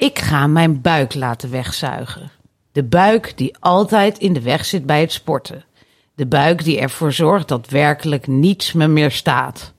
Ik 0.00 0.18
ga 0.18 0.46
mijn 0.46 0.80
buik 0.80 1.14
laten 1.14 1.50
wegzuigen. 1.50 2.30
De 2.72 2.84
buik 2.84 3.32
die 3.36 3.56
altijd 3.58 4.18
in 4.18 4.32
de 4.32 4.40
weg 4.40 4.64
zit 4.64 4.86
bij 4.86 5.00
het 5.00 5.12
sporten. 5.12 5.64
De 6.14 6.26
buik 6.26 6.64
die 6.64 6.80
ervoor 6.80 7.12
zorgt 7.12 7.48
dat 7.48 7.68
werkelijk 7.68 8.26
niets 8.26 8.72
me 8.72 8.88
meer 8.88 9.10
staat. 9.10 9.72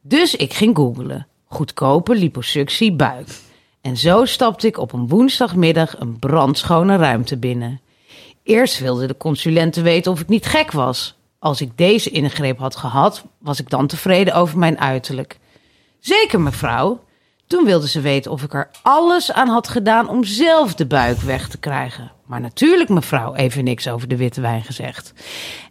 Dus 0.00 0.36
ik 0.36 0.52
ging 0.52 0.76
googlen. 0.76 1.26
Goedkope 1.44 2.14
liposuctie 2.14 2.92
buik. 2.92 3.28
En 3.80 3.96
zo 3.96 4.24
stapte 4.24 4.66
ik 4.66 4.78
op 4.78 4.92
een 4.92 5.08
woensdagmiddag 5.08 6.00
een 6.00 6.18
brandschone 6.18 6.96
ruimte 6.96 7.36
binnen. 7.36 7.80
Eerst 8.42 8.78
wilde 8.78 9.06
de 9.06 9.16
consulente 9.16 9.82
weten 9.82 10.12
of 10.12 10.20
ik 10.20 10.28
niet 10.28 10.46
gek 10.46 10.72
was. 10.72 11.16
Als 11.38 11.60
ik 11.60 11.70
deze 11.78 12.10
ingreep 12.10 12.58
had 12.58 12.76
gehad, 12.76 13.24
was 13.38 13.60
ik 13.60 13.70
dan 13.70 13.86
tevreden 13.86 14.34
over 14.34 14.58
mijn 14.58 14.80
uiterlijk. 14.80 15.38
Zeker, 16.00 16.40
mevrouw. 16.40 17.03
Toen 17.54 17.64
wilde 17.64 17.88
ze 17.88 18.00
weten 18.00 18.30
of 18.30 18.42
ik 18.42 18.54
er 18.54 18.70
alles 18.82 19.32
aan 19.32 19.48
had 19.48 19.68
gedaan 19.68 20.08
om 20.08 20.24
zelf 20.24 20.74
de 20.74 20.86
buik 20.86 21.20
weg 21.20 21.48
te 21.48 21.58
krijgen. 21.58 22.12
Maar 22.26 22.40
natuurlijk, 22.40 22.90
mevrouw, 22.90 23.34
even 23.34 23.64
niks 23.64 23.88
over 23.88 24.08
de 24.08 24.16
witte 24.16 24.40
wijn 24.40 24.62
gezegd. 24.62 25.12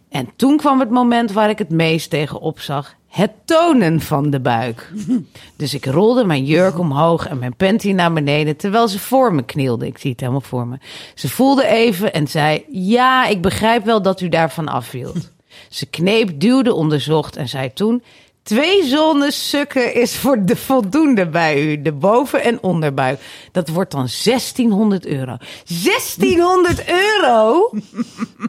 En 0.08 0.30
toen 0.36 0.56
kwam 0.56 0.80
het 0.80 0.90
moment 0.90 1.32
waar 1.32 1.50
ik 1.50 1.58
het 1.58 1.70
meest 1.70 2.10
tegen 2.10 2.40
opzag: 2.40 2.94
het 3.08 3.30
tonen 3.44 4.00
van 4.00 4.30
de 4.30 4.40
buik. 4.40 4.92
Dus 5.56 5.74
ik 5.74 5.84
rolde 5.84 6.24
mijn 6.24 6.44
jurk 6.44 6.78
omhoog 6.78 7.26
en 7.28 7.38
mijn 7.38 7.56
panty 7.56 7.92
naar 7.92 8.12
beneden 8.12 8.56
terwijl 8.56 8.88
ze 8.88 8.98
voor 8.98 9.34
me 9.34 9.42
knielde. 9.42 9.86
Ik 9.86 9.98
zie 9.98 10.10
het 10.10 10.20
helemaal 10.20 10.40
voor 10.40 10.66
me. 10.66 10.78
Ze 11.14 11.28
voelde 11.28 11.66
even 11.66 12.12
en 12.12 12.28
zei: 12.28 12.64
Ja, 12.70 13.26
ik 13.26 13.42
begrijp 13.42 13.84
wel 13.84 14.02
dat 14.02 14.20
u 14.20 14.28
daarvan 14.28 14.68
afwielt. 14.68 15.30
Ze 15.68 15.86
kneep, 15.86 16.40
duwde, 16.40 16.74
onderzocht 16.74 17.36
en 17.36 17.48
zei 17.48 17.72
toen: 17.72 18.02
Twee 18.44 18.84
zones 18.84 19.48
sukken 19.48 19.94
is 19.94 20.16
voor 20.16 20.44
de 20.44 20.56
voldoende 20.56 21.28
bij 21.28 21.62
u. 21.62 21.82
De 21.82 21.92
boven- 21.92 22.42
en 22.42 22.62
onderbuik. 22.62 23.20
Dat 23.52 23.68
wordt 23.68 23.90
dan 23.90 24.08
1600 24.24 25.06
euro. 25.06 25.36
1600 25.84 26.84
euro? 26.88 27.70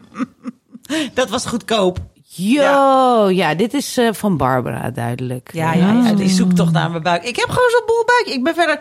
Dat 1.14 1.30
was 1.30 1.46
goedkoop. 1.46 1.98
Yo, 2.24 3.28
ja, 3.28 3.54
dit 3.54 3.74
is 3.74 3.96
eh, 3.96 4.08
van 4.12 4.36
Barbara 4.36 4.90
duidelijk. 4.90 5.50
Ja, 5.52 5.72
ja, 5.72 5.92
ja, 5.92 6.12
die 6.12 6.28
zoekt 6.28 6.56
toch 6.56 6.72
naar 6.72 6.90
mijn 6.90 7.02
buik. 7.02 7.24
Ik 7.24 7.36
heb 7.36 7.48
gewoon 7.48 7.70
zo'n 7.70 7.86
boel 7.86 8.04
buik. 8.04 8.36
Ik 8.36 8.44
ben 8.44 8.54
verder... 8.54 8.80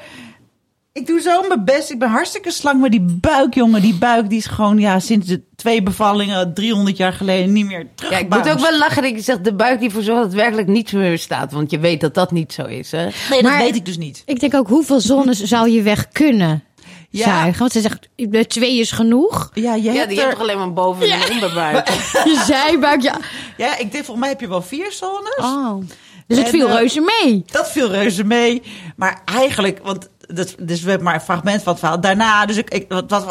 Ik 0.95 1.07
doe 1.07 1.19
zo 1.21 1.47
mijn 1.47 1.65
best. 1.65 1.89
Ik 1.91 1.99
ben 1.99 2.09
hartstikke 2.09 2.51
slank. 2.51 2.79
Maar 2.79 2.89
die 2.89 3.01
buik, 3.19 3.53
jongen, 3.53 3.81
die 3.81 3.95
buik, 3.97 4.29
die 4.29 4.37
is 4.37 4.45
gewoon 4.45 4.79
ja, 4.79 4.99
sinds 4.99 5.27
de 5.27 5.41
twee 5.55 5.83
bevallingen 5.83 6.53
300 6.53 6.97
jaar 6.97 7.13
geleden 7.13 7.53
niet 7.53 7.65
meer 7.65 7.79
Ja, 7.79 7.85
terug. 7.95 8.19
ik 8.19 8.29
moet 8.29 8.49
ook 8.49 8.59
wel 8.59 8.77
lachen 8.77 9.01
dat 9.01 9.11
je 9.11 9.19
zegt 9.21 9.43
de 9.43 9.53
buik 9.53 9.79
die 9.79 9.87
ervoor 9.87 10.03
zorgt 10.03 10.21
dat 10.21 10.31
het 10.31 10.39
werkelijk 10.41 10.67
niets 10.67 10.91
meer 10.91 11.17
staat. 11.19 11.51
Want 11.51 11.71
je 11.71 11.79
weet 11.79 12.01
dat 12.01 12.13
dat 12.13 12.31
niet 12.31 12.53
zo 12.53 12.65
is, 12.65 12.91
hè? 12.91 13.03
Nee, 13.03 13.13
dat 13.29 13.41
Maar- 13.41 13.57
weet 13.57 13.75
ik 13.75 13.85
dus 13.85 13.97
niet. 13.97 14.23
Ik 14.25 14.39
denk 14.39 14.53
ook, 14.55 14.67
hoeveel 14.67 14.99
zones 15.01 15.41
zou 15.43 15.69
je 15.69 15.81
weg 15.81 16.07
kunnen 16.07 16.63
Ja. 17.09 17.23
zuigen? 17.23 17.59
Want 17.59 17.71
ze 17.71 17.81
zegt, 17.81 18.09
de 18.15 18.47
twee 18.47 18.79
is 18.79 18.91
genoeg. 18.91 19.49
Ja, 19.53 19.75
je 19.75 19.81
Ja, 19.83 19.93
hebt 19.93 20.09
die 20.09 20.21
er... 20.21 20.35
alleen 20.39 20.57
maar 20.57 20.73
boven- 20.73 21.09
en 21.11 21.21
een 21.21 21.31
onderbuik? 21.31 21.87
Je 22.25 22.43
zijbuik, 22.45 23.01
ja. 23.01 23.17
Ja, 23.57 23.71
ik 23.77 23.91
denk, 23.91 24.05
volgens 24.05 24.19
mij 24.19 24.29
heb 24.29 24.39
je 24.39 24.47
wel 24.47 24.61
vier 24.61 24.91
zones. 24.91 25.35
Oh. 25.37 25.83
Dus 26.27 26.37
het 26.37 26.45
En, 26.45 26.51
viel 26.51 26.67
eh, 26.67 26.73
reuze 26.73 27.01
mee. 27.01 27.43
Dat 27.45 27.71
viel 27.71 27.91
reuze 27.91 28.23
mee. 28.23 28.61
Maar 28.95 29.21
eigenlijk, 29.25 29.79
want 29.83 30.09
dat, 30.19 30.55
dus 30.59 30.81
we 30.81 30.89
hebben 30.89 31.05
maar 31.05 31.15
een 31.15 31.21
fragment 31.21 31.63
van 31.63 31.71
het 31.71 31.79
verhaal. 31.79 32.01
Daarna, 32.01 32.45
dus 32.45 32.57
ik, 32.57 32.69
ik, 32.69 32.85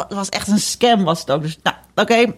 was 0.09 0.29
echt 0.29 0.47
een 0.47 0.59
scam 0.59 1.03
was 1.03 1.19
het 1.19 1.31
ook. 1.31 1.41
Dus 1.41 1.57
nou, 1.63 1.75
oké, 1.95 2.35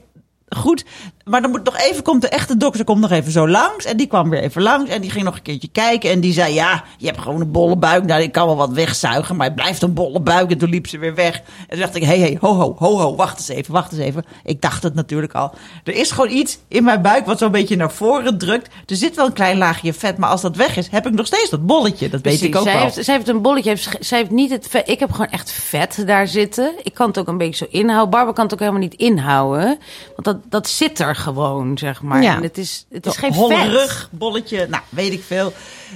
goed. 0.50 0.86
Maar 1.28 1.42
dan 1.42 1.52
moet 1.52 1.64
nog 1.64 1.78
even, 1.78 2.04
komt 2.04 2.22
de 2.22 2.30
echte 2.30 2.58
dokter 2.58 2.84
komt 2.84 3.02
nog 3.02 3.12
even 3.12 3.32
zo 3.32 3.48
langs. 3.48 3.86
En 3.86 3.98
die 3.98 4.08
kwam 4.08 4.30
weer 4.30 4.42
even 4.42 4.62
langs 4.62 4.90
en 4.90 5.02
die 5.02 5.12
ging 5.12 5.26
nog 5.26 5.36
een 5.36 5.42
keertje 5.42 5.70
kijken. 5.72 6.10
En 6.10 6.20
die 6.20 6.34
zei, 6.34 6.54
ja, 6.54 6.84
je 6.98 7.06
hebt 7.06 7.20
gewoon 7.20 7.42
een 7.42 7.52
bolle 7.52 7.78
buik. 7.78 8.06
Nou, 8.06 8.22
ik 8.22 8.32
kan 8.32 8.46
wel 8.46 8.56
wat 8.56 8.70
wegzuigen, 8.70 9.36
maar 9.36 9.46
het 9.46 9.56
blijft 9.56 9.82
een 9.82 9.94
bolle 9.94 10.20
buik. 10.20 10.52
En 10.52 10.58
toen 10.58 10.70
liep 10.70 10.88
ze 10.88 10.98
weer 10.98 11.16
weg. 11.16 11.36
En 11.36 11.44
toen 11.70 11.80
dacht 11.80 11.96
ik, 11.96 12.04
hé, 12.04 12.08
hey, 12.08 12.20
hey, 12.20 12.38
ho, 12.42 12.54
ho, 12.54 12.76
ho, 12.78 13.00
ho, 13.00 13.16
wacht 13.16 13.38
eens 13.38 13.48
even, 13.48 13.74
wacht 13.74 13.92
eens 13.92 14.02
even. 14.02 14.26
Ik 14.44 14.62
dacht 14.62 14.84
het 14.84 14.94
natuurlijk 14.94 15.34
al. 15.34 15.54
Er 15.84 15.96
is 15.96 16.12
gewoon 16.12 16.30
iets 16.30 16.58
in 16.68 16.84
mijn 16.84 17.02
buik 17.02 17.26
wat 17.26 17.38
zo'n 17.38 17.52
beetje 17.52 17.76
naar 17.76 17.92
voren 17.92 18.38
drukt. 18.38 18.74
Er 18.86 18.96
zit 18.96 19.16
wel 19.16 19.26
een 19.26 19.34
klein 19.34 19.58
laagje 19.58 19.94
vet, 19.94 20.18
maar 20.18 20.30
als 20.30 20.42
dat 20.42 20.56
weg 20.56 20.78
is, 20.78 20.88
heb 20.88 21.08
ik 21.08 21.14
nog 21.14 21.26
steeds 21.26 21.50
dat 21.50 21.66
bolletje. 21.66 22.10
Dat 22.10 22.22
weet 22.22 22.42
ik 22.42 22.56
ook 22.56 22.64
zij 22.64 22.74
wel. 22.74 22.82
Heeft, 22.82 23.06
zij 23.06 23.16
heeft 23.16 23.28
een 23.28 23.42
bolletje. 23.42 23.70
Heeft, 23.70 23.98
zij 24.00 24.18
heeft 24.18 24.32
niet 24.32 24.52
het 24.52 24.68
vet. 24.68 24.90
Ik 24.90 25.00
heb 25.00 25.12
gewoon 25.12 25.30
echt 25.30 25.52
vet 25.52 26.04
daar 26.06 26.28
zitten. 26.28 26.74
Ik 26.84 26.94
kan 26.94 27.08
het 27.08 27.18
ook 27.18 27.28
een 27.28 27.38
beetje 27.38 27.66
zo 27.66 27.78
inhouden. 27.78 28.10
Barbara 28.10 28.34
kan 28.34 28.44
het 28.44 28.54
ook 28.54 28.60
helemaal 28.60 28.82
niet 28.82 28.94
inhouden. 28.94 29.80
Want 30.16 30.24
dat, 30.24 30.38
dat 30.50 30.68
zit 30.68 31.00
er 31.00 31.16
gewoon, 31.18 31.78
zeg 31.78 32.02
maar. 32.02 32.24
Ja. 32.24 32.36
En 32.36 32.44
het 32.44 32.58
is, 32.58 32.86
het 32.90 33.06
is 33.06 33.18
geen 33.18 33.34
Holle 33.34 33.56
vet. 33.56 33.68
rug, 33.68 34.10
bolletje, 34.12 34.68
nou, 34.70 34.84
weet 34.90 35.14
ik 35.14 35.24
veel. 35.24 35.54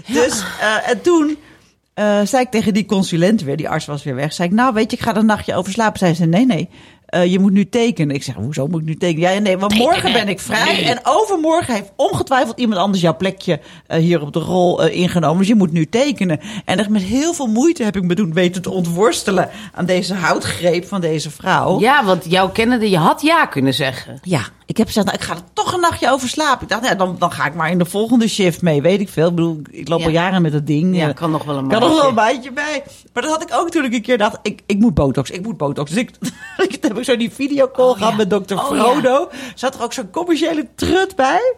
Dus, 0.07 0.43
eh, 0.59 0.89
en 0.89 1.01
toen 1.01 1.37
eh, 1.93 2.21
zei 2.23 2.43
ik 2.43 2.51
tegen 2.51 2.73
die 2.73 2.85
consulent 2.85 3.41
weer, 3.41 3.57
die 3.57 3.69
arts 3.69 3.85
was 3.85 4.03
weer 4.03 4.15
weg. 4.15 4.33
Zei 4.33 4.47
ik, 4.49 4.53
nou 4.53 4.73
weet 4.73 4.91
je, 4.91 4.97
ik 4.97 5.03
ga 5.03 5.11
er 5.11 5.17
een 5.17 5.25
nachtje 5.25 5.55
over 5.55 5.71
slapen. 5.71 5.99
Zei 5.99 6.13
ze, 6.13 6.25
nee, 6.25 6.45
nee, 6.45 6.69
eh, 7.05 7.31
je 7.31 7.39
moet 7.39 7.51
nu 7.51 7.69
tekenen. 7.69 8.15
Ik 8.15 8.23
zeg, 8.23 8.35
hoezo 8.35 8.67
moet 8.67 8.81
ik 8.81 8.87
nu 8.87 8.95
tekenen? 8.95 9.33
Ja, 9.33 9.39
nee, 9.39 9.57
want 9.57 9.75
morgen 9.75 10.13
ben 10.13 10.27
ik 10.27 10.39
vrij. 10.39 10.85
En 10.85 10.99
overmorgen 11.03 11.73
heeft 11.73 11.91
ongetwijfeld 11.95 12.59
iemand 12.59 12.79
anders 12.79 13.01
jouw 13.01 13.17
plekje 13.17 13.59
hier 13.87 14.21
op 14.21 14.33
de 14.33 14.39
rol 14.39 14.87
ingenomen. 14.87 15.37
Dus 15.37 15.47
je 15.47 15.55
moet 15.55 15.71
nu 15.71 15.89
tekenen. 15.89 16.39
En 16.65 16.79
echt 16.79 16.89
met 16.89 17.01
heel 17.01 17.33
veel 17.33 17.47
moeite 17.47 17.83
heb 17.83 17.95
ik 17.95 18.03
me 18.03 18.15
toen 18.15 18.33
weten 18.33 18.61
te 18.61 18.71
ontworstelen 18.71 19.49
aan 19.73 19.85
deze 19.85 20.13
houtgreep 20.13 20.87
van 20.87 21.01
deze 21.01 21.31
vrouw. 21.31 21.79
Ja, 21.79 22.05
want 22.05 22.25
jouw 22.29 22.49
kennende, 22.49 22.89
je 22.89 22.97
had 22.97 23.21
ja 23.21 23.45
kunnen 23.45 23.73
zeggen. 23.73 24.19
Ja, 24.23 24.41
ik 24.71 24.77
heb 24.77 24.87
gezegd, 24.87 25.05
nou, 25.05 25.17
ik 25.17 25.23
ga 25.23 25.33
er 25.33 25.41
toch 25.53 25.73
een 25.73 25.79
nachtje 25.79 26.11
over 26.11 26.29
slapen. 26.29 26.61
Ik 26.63 26.69
dacht, 26.69 26.81
nou, 26.81 26.95
dan, 26.95 27.15
dan 27.19 27.31
ga 27.31 27.45
ik 27.45 27.53
maar 27.53 27.69
in 27.71 27.77
de 27.77 27.85
volgende 27.85 28.27
shift 28.27 28.61
mee. 28.61 28.81
Weet 28.81 28.99
ik 28.99 29.09
veel. 29.09 29.27
Ik 29.27 29.35
bedoel, 29.35 29.61
ik 29.71 29.87
loop 29.87 29.99
Ja. 29.99 30.05
al 30.05 30.11
jaren 30.11 30.41
met 30.41 30.51
dat 30.51 30.67
ding. 30.67 30.95
Ja, 30.95 31.07
Eh, 31.07 31.13
kan 31.15 31.31
nog 31.31 31.43
wel 31.43 31.57
een 31.57 31.67
kan 31.67 31.79
nog 31.81 31.95
wel 31.95 32.07
een 32.07 32.13
maandje. 32.13 32.51
bij. 32.51 32.83
Maar 33.13 33.23
dat 33.23 33.31
had 33.31 33.41
ik 33.41 33.49
ook 33.53 33.69
toen 33.69 33.83
ik 33.83 33.93
een 33.93 34.01
keer 34.01 34.17
dacht, 34.17 34.39
ik, 34.41 34.61
ik 34.65 34.79
moet 34.79 34.93
botox, 34.93 35.29
ik 35.29 35.43
moet 35.43 35.57
botox. 35.57 35.89
Dus 35.91 35.99
ik, 35.99 36.11
ik 36.67 36.77
heb 36.81 36.97
ik 36.97 37.03
zo 37.03 37.17
die 37.17 37.31
videocall 37.31 37.85
Oh, 37.89 37.97
gehad 37.97 38.11
ja. 38.11 38.17
met 38.17 38.29
dokter 38.29 38.57
Oh, 38.57 38.65
Frodo. 38.65 39.29
Zat 39.55 39.75
er 39.75 39.83
ook 39.83 39.93
zo'n 39.93 40.09
commerciële 40.09 40.67
trut 40.75 41.15
bij. 41.15 41.55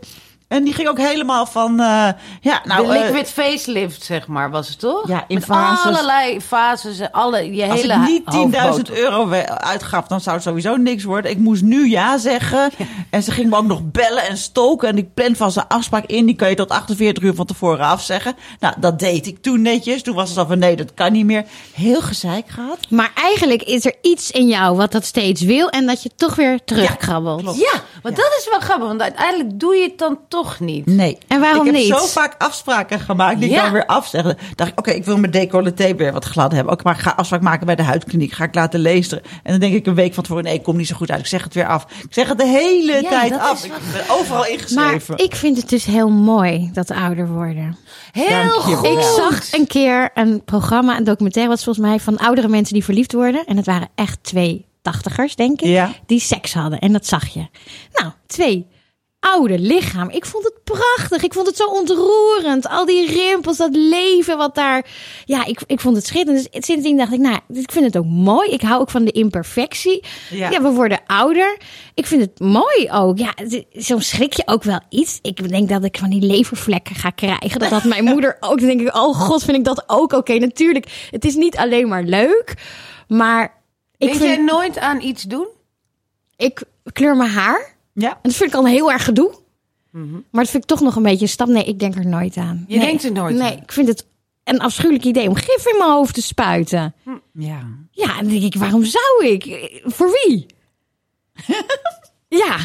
En 0.53 0.63
die 0.63 0.73
ging 0.73 0.87
ook 0.87 0.97
helemaal 0.97 1.45
van, 1.45 1.79
eh, 1.79 2.07
ja, 2.41 2.61
nou... 2.63 2.87
de 2.87 2.93
eh, 2.93 3.03
liquid 3.03 3.29
facelift, 3.29 4.03
zeg 4.03 4.27
maar, 4.27 4.51
was 4.51 4.67
het 4.67 4.79
toch? 4.79 5.07
Ja, 5.07 5.25
in 5.27 5.35
Met 5.35 5.45
fases. 5.45 5.85
allerlei 5.85 6.41
fases, 6.41 7.11
alle, 7.11 7.55
je 7.55 7.65
als 7.65 7.81
hele 7.81 7.93
ik 7.93 7.99
niet 7.99 8.21
hoofdbotox. 8.25 8.89
10.000 8.89 8.97
euro 8.97 9.31
uitgaf, 9.57 10.07
dan 10.07 10.21
zou 10.21 10.35
het 10.35 10.45
sowieso 10.45 10.75
niks 10.75 11.03
worden. 11.03 11.31
Ik 11.31 11.37
moest 11.37 11.61
nu 11.61 11.89
ja 11.89 12.17
zeggen. 12.17 12.71
En 13.09 13.23
ze 13.23 13.31
ging 13.31 13.49
me 13.49 13.55
ook 13.55 13.65
nog 13.65 13.81
bellen 13.83 14.27
en 14.27 14.37
stoken. 14.37 14.87
En 14.89 14.97
ik 14.97 15.13
plan 15.13 15.35
van 15.35 15.51
zijn 15.51 15.67
afspraak 15.67 16.05
in. 16.05 16.25
Die 16.25 16.35
kan 16.35 16.49
je 16.49 16.55
tot 16.55 16.69
48 16.69 17.23
uur 17.23 17.35
van 17.35 17.45
tevoren 17.45 17.85
afzeggen. 17.85 18.35
Nou, 18.59 18.75
dat 18.79 18.99
deed 18.99 19.27
ik 19.27 19.41
toen 19.41 19.61
netjes. 19.61 20.03
Toen 20.03 20.15
was 20.15 20.29
het 20.29 20.37
al 20.37 20.45
van 20.45 20.59
nee, 20.59 20.75
dat 20.75 20.93
kan 20.93 21.11
niet 21.11 21.25
meer. 21.25 21.45
Heel 21.73 22.01
gezeik 22.01 22.49
gehad. 22.49 22.77
Maar 22.89 23.11
eigenlijk 23.15 23.63
is 23.63 23.85
er 23.85 23.95
iets 24.01 24.31
in 24.31 24.47
jou 24.47 24.77
wat 24.77 24.91
dat 24.91 25.05
steeds 25.05 25.41
wil 25.41 25.69
en 25.69 25.85
dat 25.85 26.03
je 26.03 26.09
toch 26.15 26.35
weer 26.35 26.63
terugkrabbelt. 26.63 27.41
klopt. 27.41 27.59
Ja, 27.59 27.81
want 28.01 28.15
dat 28.15 28.35
is 28.39 28.47
wel 28.49 28.59
grappig, 28.59 28.87
want 28.87 29.01
uiteindelijk 29.01 29.59
doe 29.59 29.75
je 29.75 29.83
het 29.83 29.97
dan 29.97 30.19
toch 30.27 30.42
niet. 30.59 30.85
Nee. 30.85 31.17
En 31.27 31.39
waarom 31.39 31.59
ik 31.67 31.73
heb 31.73 31.81
niet? 31.83 31.93
zo 31.93 32.05
vaak 32.05 32.35
afspraken 32.37 32.99
gemaakt 32.99 33.39
die 33.39 33.49
ik 33.49 33.55
Ja. 33.55 33.61
dan 33.63 33.71
weer 33.71 33.85
afzeggen. 33.85 34.37
Dacht 34.55 34.71
ik, 34.71 34.79
oké, 34.79 34.91
ik 34.91 35.05
wil 35.05 35.17
mijn 35.17 35.31
decolleté 35.31 35.95
weer 35.95 36.11
wat 36.13 36.25
glad 36.25 36.51
hebben. 36.51 36.73
Ook 36.73 36.83
maar 36.83 36.93
ik 36.93 36.99
ga 37.01 37.13
afspraak 37.15 37.41
maken 37.41 37.65
bij 37.65 37.75
de 37.75 37.83
huidkliniek. 37.83 38.31
Ga 38.31 38.43
ik 38.43 38.55
laten 38.55 38.79
lezen. 38.79 39.21
En 39.43 39.51
dan 39.51 39.59
denk 39.59 39.73
ik 39.73 39.85
een 39.85 39.95
week 39.95 40.13
van 40.13 40.23
tevoren, 40.23 40.43
nee, 40.43 40.53
ik 40.53 40.63
kom 40.63 40.77
niet 40.77 40.87
zo 40.87 40.95
goed 40.95 41.11
uit. 41.11 41.19
Ik 41.19 41.25
zeg 41.27 41.43
het 41.43 41.53
weer 41.53 41.67
af. 41.67 41.83
Ik 41.83 42.13
zeg 42.13 42.27
het 42.29 42.37
de 42.37 42.47
hele 42.47 43.01
Ja, 43.01 43.09
tijd 43.09 43.39
af. 43.39 43.63
Ik 43.65 43.71
ben 43.93 44.15
overal 44.15 44.39
Maar 44.39 44.49
ingeschreven. 44.51 45.17
ik 45.17 45.35
vind 45.35 45.57
het 45.57 45.69
dus 45.69 45.85
heel 45.85 46.09
mooi 46.09 46.69
dat 46.73 46.91
ouder 46.91 47.27
worden. 47.27 47.77
Heel 48.11 48.49
goed. 48.49 48.85
Ik 48.85 49.01
zag 49.01 49.53
een 49.53 49.67
keer 49.67 50.09
een 50.13 50.43
programma, 50.45 50.97
een 50.97 51.03
documentaire 51.03 51.51
was 51.51 51.63
volgens 51.63 51.85
mij 51.85 51.99
van 51.99 52.17
oudere 52.17 52.47
mensen 52.47 52.73
die 52.73 52.83
verliefd 52.83 53.13
worden. 53.13 53.45
En 53.45 53.57
het 53.57 53.65
waren 53.65 53.89
echt 53.95 54.17
twee 54.21 54.65
tachtigers, 54.81 55.35
denk 55.35 55.61
ik, 55.61 55.67
Ja. 55.67 55.91
die 56.05 56.19
seks 56.19 56.53
hadden. 56.53 56.79
En 56.79 56.91
dat 56.91 57.05
zag 57.05 57.27
je. 57.27 57.45
Nou, 57.93 58.11
twee 58.27 58.67
oude 59.23 59.59
lichamen. 59.59 60.15
Ik 60.15 60.25
vond 60.25 60.43
het 60.43 60.53
prachtig. 60.63 61.23
Ik 61.23 61.33
vond 61.33 61.47
het 61.47 61.55
zo 61.55 61.65
ontroerend. 61.65 62.67
Al 62.67 62.85
die 62.85 63.07
rimpels, 63.07 63.57
dat 63.57 63.75
leven 63.75 64.37
wat 64.37 64.55
daar... 64.55 64.85
Ja, 65.25 65.45
ik, 65.45 65.61
ik 65.67 65.79
vond 65.79 65.95
het 65.95 66.05
schitterend. 66.05 66.51
Dus 66.51 66.65
sindsdien 66.65 66.97
dacht 66.97 67.13
ik, 67.13 67.19
nou, 67.19 67.39
ik 67.53 67.71
vind 67.71 67.85
het 67.85 67.97
ook 67.97 68.05
mooi. 68.05 68.49
Ik 68.49 68.61
hou 68.61 68.81
ook 68.81 68.89
van 68.89 69.05
de 69.05 69.11
imperfectie. 69.11 70.03
Ja. 70.29 70.49
Ja, 70.49 70.61
we 70.61 70.69
worden 70.69 70.99
ouder. 71.05 71.57
Ik 71.93 72.05
vind 72.05 72.21
het 72.21 72.39
mooi 72.39 72.89
ook. 72.91 73.17
Ja, 73.17 73.33
soms 73.71 74.09
schrik 74.09 74.33
je 74.33 74.43
ook 74.45 74.63
wel 74.63 74.79
iets. 74.89 75.19
Ik 75.21 75.49
denk 75.49 75.69
dat 75.69 75.83
ik 75.83 75.97
van 75.97 76.09
die 76.09 76.21
levervlekken 76.21 76.95
ga 76.95 77.09
krijgen. 77.09 77.59
Dat 77.59 77.69
had 77.69 77.83
mijn 77.83 78.03
moeder 78.13 78.37
ook. 78.39 78.59
Dan 78.59 78.67
denk 78.67 78.81
ik, 78.81 78.95
oh 78.95 79.15
god, 79.19 79.43
vind 79.43 79.57
ik 79.57 79.63
dat 79.63 79.83
ook 79.87 80.13
oké. 80.13 80.33
Natuurlijk, 80.33 81.07
het 81.11 81.25
is 81.25 81.35
niet 81.35 81.57
alleen 81.57 81.87
maar 81.87 82.03
leuk. 82.03 82.53
Maar 83.07 83.43
ik, 83.97 84.07
Denk 84.07 84.21
vind, 84.21 84.35
jij 84.35 84.43
nooit 84.43 84.77
aan 84.77 85.01
iets 85.01 85.23
doen? 85.23 85.47
ik 86.37 86.63
kleur 86.93 87.15
mijn 87.15 87.29
haar. 87.29 87.72
Ja. 87.93 88.09
En 88.09 88.19
dat 88.21 88.33
vind 88.33 88.49
ik 88.49 88.55
al 88.55 88.67
heel 88.67 88.91
erg 88.91 89.03
gedoe. 89.03 89.41
Maar 90.31 90.43
dat 90.43 90.49
vind 90.49 90.63
ik 90.63 90.69
toch 90.69 90.81
nog 90.81 90.95
een 90.95 91.03
beetje 91.03 91.21
een 91.21 91.29
stap. 91.31 91.47
Nee, 91.47 91.63
ik 91.63 91.79
denk 91.79 91.95
er 91.95 92.05
nooit 92.05 92.37
aan. 92.37 92.65
Je 92.67 92.77
nee. 92.77 92.85
denkt 92.85 93.03
er 93.03 93.11
nooit 93.11 93.35
Nee, 93.35 93.51
aan? 93.51 93.57
ik 93.61 93.71
vind 93.71 93.87
het 93.87 94.05
een 94.43 94.59
afschuwelijk 94.59 95.05
idee 95.05 95.27
om 95.29 95.35
gif 95.35 95.67
in 95.67 95.77
mijn 95.77 95.91
hoofd 95.91 96.13
te 96.13 96.21
spuiten. 96.21 96.93
Ja. 97.33 97.67
Ja, 97.91 98.15
dan 98.15 98.27
denk 98.27 98.43
ik, 98.43 98.55
waarom 98.55 98.83
zou 98.83 99.25
ik? 99.25 99.69
Voor 99.85 100.09
wie? 100.11 100.45
ja, 102.43 102.57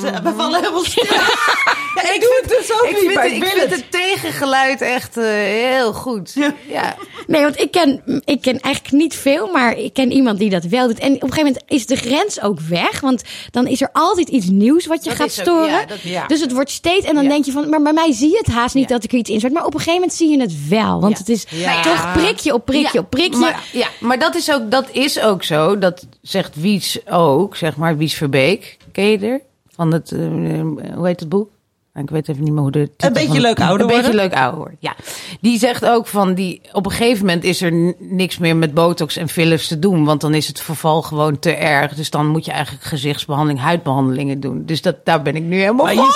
Ze- 0.00 0.20
We 0.22 0.32
vallen 0.36 0.60
helemaal 0.60 0.84
stil. 0.84 1.04
ja, 1.96 2.12
ik 2.14 2.20
doe 2.20 2.38
het 2.42 2.48
dus 2.58 2.72
ook 2.72 2.86
Ik 2.88 2.90
niet, 3.02 3.10
vind, 3.10 3.22
het, 3.22 3.32
ik 3.32 3.44
vind 3.44 3.60
het. 3.60 3.70
het 3.70 3.90
tegengeluid 3.90 4.80
echt 4.80 5.16
eh, 5.16 5.24
heel 5.32 5.92
goed. 5.92 6.32
Ja. 6.68 6.96
Nee, 7.26 7.42
want 7.42 7.60
ik 7.60 7.70
ken, 7.70 8.02
ik 8.24 8.40
ken 8.40 8.60
eigenlijk 8.60 8.94
niet 8.94 9.14
veel, 9.14 9.46
maar 9.52 9.78
ik 9.78 9.92
ken 9.94 10.12
iemand 10.12 10.38
die 10.38 10.50
dat 10.50 10.64
wel 10.64 10.86
doet. 10.86 10.98
En 10.98 11.14
op 11.14 11.22
een 11.22 11.32
gegeven 11.32 11.44
moment 11.52 11.62
is 11.66 11.86
de 11.86 11.96
grens 11.96 12.40
ook 12.40 12.60
weg, 12.60 13.00
want 13.00 13.22
dan 13.50 13.66
is 13.66 13.80
er 13.80 13.88
altijd 13.92 14.28
iets 14.28 14.46
nieuws 14.46 14.86
wat 14.86 15.04
je 15.04 15.08
Dat 15.10 15.18
gaat 15.18 15.26
ook- 15.26 15.44
storen. 15.46 15.88
dat-. 15.88 16.28
Dus 16.28 16.40
het 16.40 16.52
wordt 16.52 16.70
steeds, 16.70 17.06
en 17.06 17.14
dan 17.14 17.28
denk 17.28 17.44
je 17.44 17.52
van, 17.52 17.68
maar 17.68 17.82
bij 17.82 17.92
mij 17.92 18.12
zie 18.12 18.30
je 18.30 18.36
het 18.38 18.54
haast 18.54 18.74
niet 18.74 18.88
dat 18.88 19.04
ik 19.04 19.12
er 19.12 19.18
iets 19.18 19.30
in 19.30 19.40
zet. 19.40 19.52
Maar 19.52 19.64
op 19.64 19.72
een 19.74 19.78
gegeven 19.80 20.00
moment 20.00 20.18
zie 20.18 20.30
je 20.30 20.40
het 20.40 20.68
wel, 20.68 21.00
want 21.00 21.18
het 21.18 21.28
is 21.28 21.44
toch 21.82 22.12
prikje 22.12 22.54
op 22.54 22.64
prikje 22.64 22.98
op 22.98 23.10
prikje. 23.10 23.38
Maar, 23.38 23.64
ja, 23.72 23.88
maar 24.00 24.18
dat 24.18 24.34
is, 24.34 24.52
ook, 24.52 24.70
dat 24.70 24.86
is 24.92 25.20
ook 25.20 25.42
zo. 25.44 25.78
Dat 25.78 26.06
zegt 26.22 26.54
Wies 26.60 26.98
ook, 27.10 27.56
zeg 27.56 27.76
maar. 27.76 27.96
Wies 27.96 28.14
Verbeek. 28.14 28.76
Ken 28.92 29.04
je 29.10 29.18
er? 29.18 29.40
Van 29.76 29.92
het, 29.92 30.12
eh, 30.12 30.60
hoe 30.94 31.06
heet 31.06 31.20
het 31.20 31.28
boek? 31.28 31.50
Ik 31.96 32.10
weet 32.10 32.28
even 32.28 32.42
niet 32.44 32.52
meer 32.52 32.62
hoe 32.62 32.70
de 32.70 32.90
Een 32.96 33.12
beetje 33.12 33.28
van- 33.28 33.40
leuk 33.40 33.60
ouder 33.60 33.80
Een 33.80 33.86
beetje 33.86 34.02
worden. 34.02 34.20
leuk 34.20 34.34
ouder 34.34 34.58
worden, 34.58 34.76
ja. 34.80 34.94
Die 35.40 35.58
zegt 35.58 35.84
ook 35.84 36.06
van, 36.06 36.34
die, 36.34 36.60
op 36.72 36.84
een 36.86 36.92
gegeven 36.92 37.26
moment 37.26 37.44
is 37.44 37.62
er 37.62 37.94
niks 37.98 38.38
meer 38.38 38.56
met 38.56 38.74
botox 38.74 39.16
en 39.16 39.28
fillers 39.28 39.66
te 39.68 39.78
doen. 39.78 40.04
Want 40.04 40.20
dan 40.20 40.34
is 40.34 40.46
het 40.48 40.60
verval 40.60 41.02
gewoon 41.02 41.38
te 41.38 41.50
erg. 41.54 41.94
Dus 41.94 42.10
dan 42.10 42.26
moet 42.26 42.44
je 42.44 42.50
eigenlijk 42.52 42.84
gezichtsbehandeling, 42.84 43.60
huidbehandelingen 43.60 44.40
doen. 44.40 44.62
Dus 44.66 44.82
dat, 44.82 44.96
daar 45.04 45.22
ben 45.22 45.36
ik 45.36 45.42
nu 45.42 45.58
helemaal 45.60 45.84
Maar 45.84 45.94
voor. 45.94 46.04
je, 46.04 46.12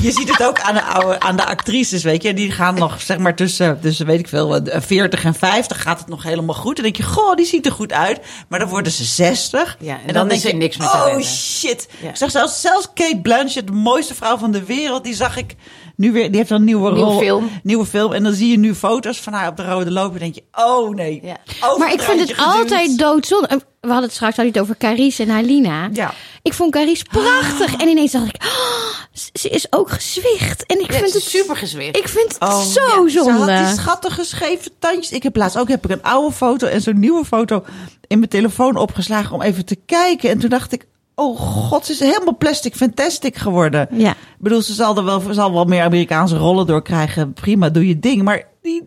ziet- 0.00 0.02
je 0.14 0.20
ziet 0.20 0.28
het 0.38 0.42
ook 0.48 0.60
aan 0.60 0.74
de, 0.74 0.82
oude, 0.82 1.20
aan 1.20 1.36
de 1.36 1.44
actrices, 1.46 2.02
weet 2.02 2.22
je. 2.22 2.34
Die 2.34 2.50
gaan 2.50 2.74
nog, 2.74 3.00
zeg 3.00 3.18
maar, 3.18 3.34
tussen, 3.34 3.80
tussen 3.80 4.06
weet 4.06 4.18
ik 4.18 4.28
veel, 4.28 4.56
eh, 4.56 4.80
40 4.80 5.24
en 5.24 5.34
50 5.34 5.82
gaat 5.82 5.98
het 5.98 6.08
nog 6.08 6.22
helemaal 6.22 6.54
goed. 6.54 6.74
Dan 6.74 6.84
denk 6.84 6.96
je, 6.96 7.02
goh, 7.02 7.34
die 7.34 7.46
ziet 7.46 7.66
er 7.66 7.72
goed 7.72 7.92
uit. 7.92 8.20
Maar 8.48 8.58
dan 8.58 8.68
worden 8.68 8.92
ze 8.92 9.04
60. 9.04 9.76
Ja, 9.80 9.98
en 10.06 10.14
dan 10.14 10.30
is 10.30 10.32
denk 10.32 10.42
er 10.44 10.50
je, 10.50 10.56
niks 10.56 10.76
meer 10.76 10.88
te 10.88 10.96
Oh 10.96 11.04
redden. 11.04 11.24
shit. 11.24 11.88
Ja. 12.02 12.08
Ik 12.08 12.16
zag 12.16 12.30
zelfs, 12.30 12.60
zelfs 12.60 12.88
Kate 12.94 13.18
Blanchett, 13.22 13.66
de 13.66 13.72
mooiste 13.72 14.14
vrouw 14.14 14.36
van 14.38 14.50
de 14.52 14.64
wereld, 14.64 15.04
die 15.04 15.14
zag 15.24 15.36
ik 15.36 15.54
nu 15.96 16.12
weer. 16.12 16.28
Die 16.28 16.36
heeft 16.36 16.50
een 16.50 16.64
nieuwe 16.64 16.92
Nieuwe 16.92 17.10
rol. 17.10 17.18
film. 17.18 17.50
Nieuwe 17.62 17.86
film. 17.86 18.12
En 18.12 18.22
dan 18.22 18.32
zie 18.32 18.50
je 18.50 18.58
nu 18.58 18.74
foto's 18.74 19.20
van 19.20 19.32
haar 19.32 19.48
op 19.48 19.56
de 19.56 19.64
rode 19.64 19.90
loper. 19.90 20.14
En 20.14 20.18
denk 20.20 20.34
je, 20.34 20.42
oh 20.64 20.94
nee. 20.94 21.20
Ja. 21.22 21.36
Maar 21.78 21.92
ik 21.92 22.00
vind 22.00 22.20
het 22.20 22.28
geduwd. 22.32 22.54
altijd 22.54 22.98
doodzonde. 22.98 23.48
We 23.80 23.90
hadden 23.90 24.04
het 24.08 24.12
straks 24.14 24.38
al 24.38 24.44
niet 24.44 24.60
over 24.60 24.76
Carice 24.76 25.22
en 25.22 25.28
Halina. 25.28 25.88
Ja. 25.92 26.14
Ik 26.42 26.54
vond 26.54 26.72
Carice 26.72 27.04
prachtig. 27.04 27.74
En 27.76 27.88
ineens 27.88 28.12
dacht 28.12 28.26
ik, 28.26 28.42
oh, 28.44 28.88
ze- 29.12 29.30
ze 29.32 29.48
is 29.48 29.66
ook 29.72 29.90
gezwicht. 29.90 30.66
En 30.66 30.80
ik 30.80 30.92
Ja, 30.92 30.98
vind 30.98 31.12
het 31.12 31.22
super 31.22 31.56
gezwicht. 31.56 31.96
Ik 31.96 32.08
vind 32.08 32.32
het 32.32 32.42
Oh, 32.42 32.60
zo 32.60 32.80
ja. 33.02 33.08
Ze 33.08 33.10
zonde. 33.10 33.52
had 33.52 33.66
die 33.66 33.76
schattige 33.76 34.24
scheve 34.24 34.70
tandjes. 34.78 35.10
Ik 35.12 35.22
heb 35.22 35.36
laatst 35.36 35.58
ook 35.58 35.68
heb 35.68 35.84
ik 35.84 35.90
een 35.90 36.02
oude 36.02 36.34
foto 36.34 36.66
en 36.66 36.80
zo'n 36.80 36.98
nieuwe 36.98 37.24
foto 37.24 37.64
in 38.06 38.18
mijn 38.18 38.30
telefoon 38.30 38.76
opgeslagen 38.76 39.34
om 39.34 39.42
even 39.42 39.64
te 39.64 39.76
kijken. 39.86 40.30
En 40.30 40.38
toen 40.38 40.50
dacht 40.50 40.72
ik, 40.72 40.86
oh 41.14 41.38
god, 41.40 41.86
ze 41.86 41.92
is 41.92 42.00
helemaal 42.00 42.36
plastic 42.36 42.74
fantastic 42.74 43.36
geworden. 43.36 43.88
Ja. 43.90 44.10
Ik 44.10 44.16
bedoel, 44.38 44.62
ze 44.62 44.72
zal 44.74 44.96
er 44.96 45.04
wel, 45.04 45.22
zal 45.30 45.52
wel 45.52 45.64
meer 45.64 45.82
Amerikaanse 45.82 46.36
rollen 46.36 46.66
door 46.66 46.82
krijgen. 46.82 47.32
Prima, 47.32 47.68
doe 47.70 47.88
je 47.88 47.98
ding. 47.98 48.22
Maar 48.22 48.42
die, 48.62 48.84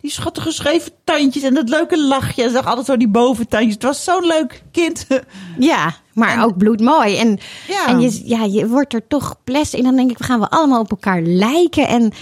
die 0.00 0.10
schattige 0.10 0.52
scheve 0.52 0.90
tandjes 1.04 1.42
en 1.42 1.54
dat 1.54 1.68
leuke 1.68 2.02
lachje. 2.06 2.42
En 2.42 2.48
ze 2.48 2.54
zag 2.56 2.66
altijd 2.66 2.86
zo 2.86 2.96
die 2.96 3.08
boventandjes. 3.08 3.74
Het 3.74 3.82
was 3.82 4.04
zo'n 4.04 4.26
leuk 4.26 4.62
kind. 4.72 5.06
Ja, 5.58 5.94
maar 6.14 6.44
ook 6.44 6.56
bloedmooi. 6.56 7.16
En, 7.16 7.38
Ja. 7.68 7.86
en 7.86 8.00
je, 8.00 8.20
ja, 8.24 8.44
je 8.44 8.68
wordt 8.68 8.94
er 8.94 9.06
toch 9.08 9.36
plastic. 9.44 9.78
En 9.78 9.84
dan 9.84 9.96
denk 9.96 10.10
ik, 10.10 10.18
we 10.18 10.24
gaan 10.24 10.38
wel 10.38 10.48
allemaal 10.48 10.80
op 10.80 10.90
elkaar 10.90 11.22
lijken. 11.22 11.88
En 11.88 12.12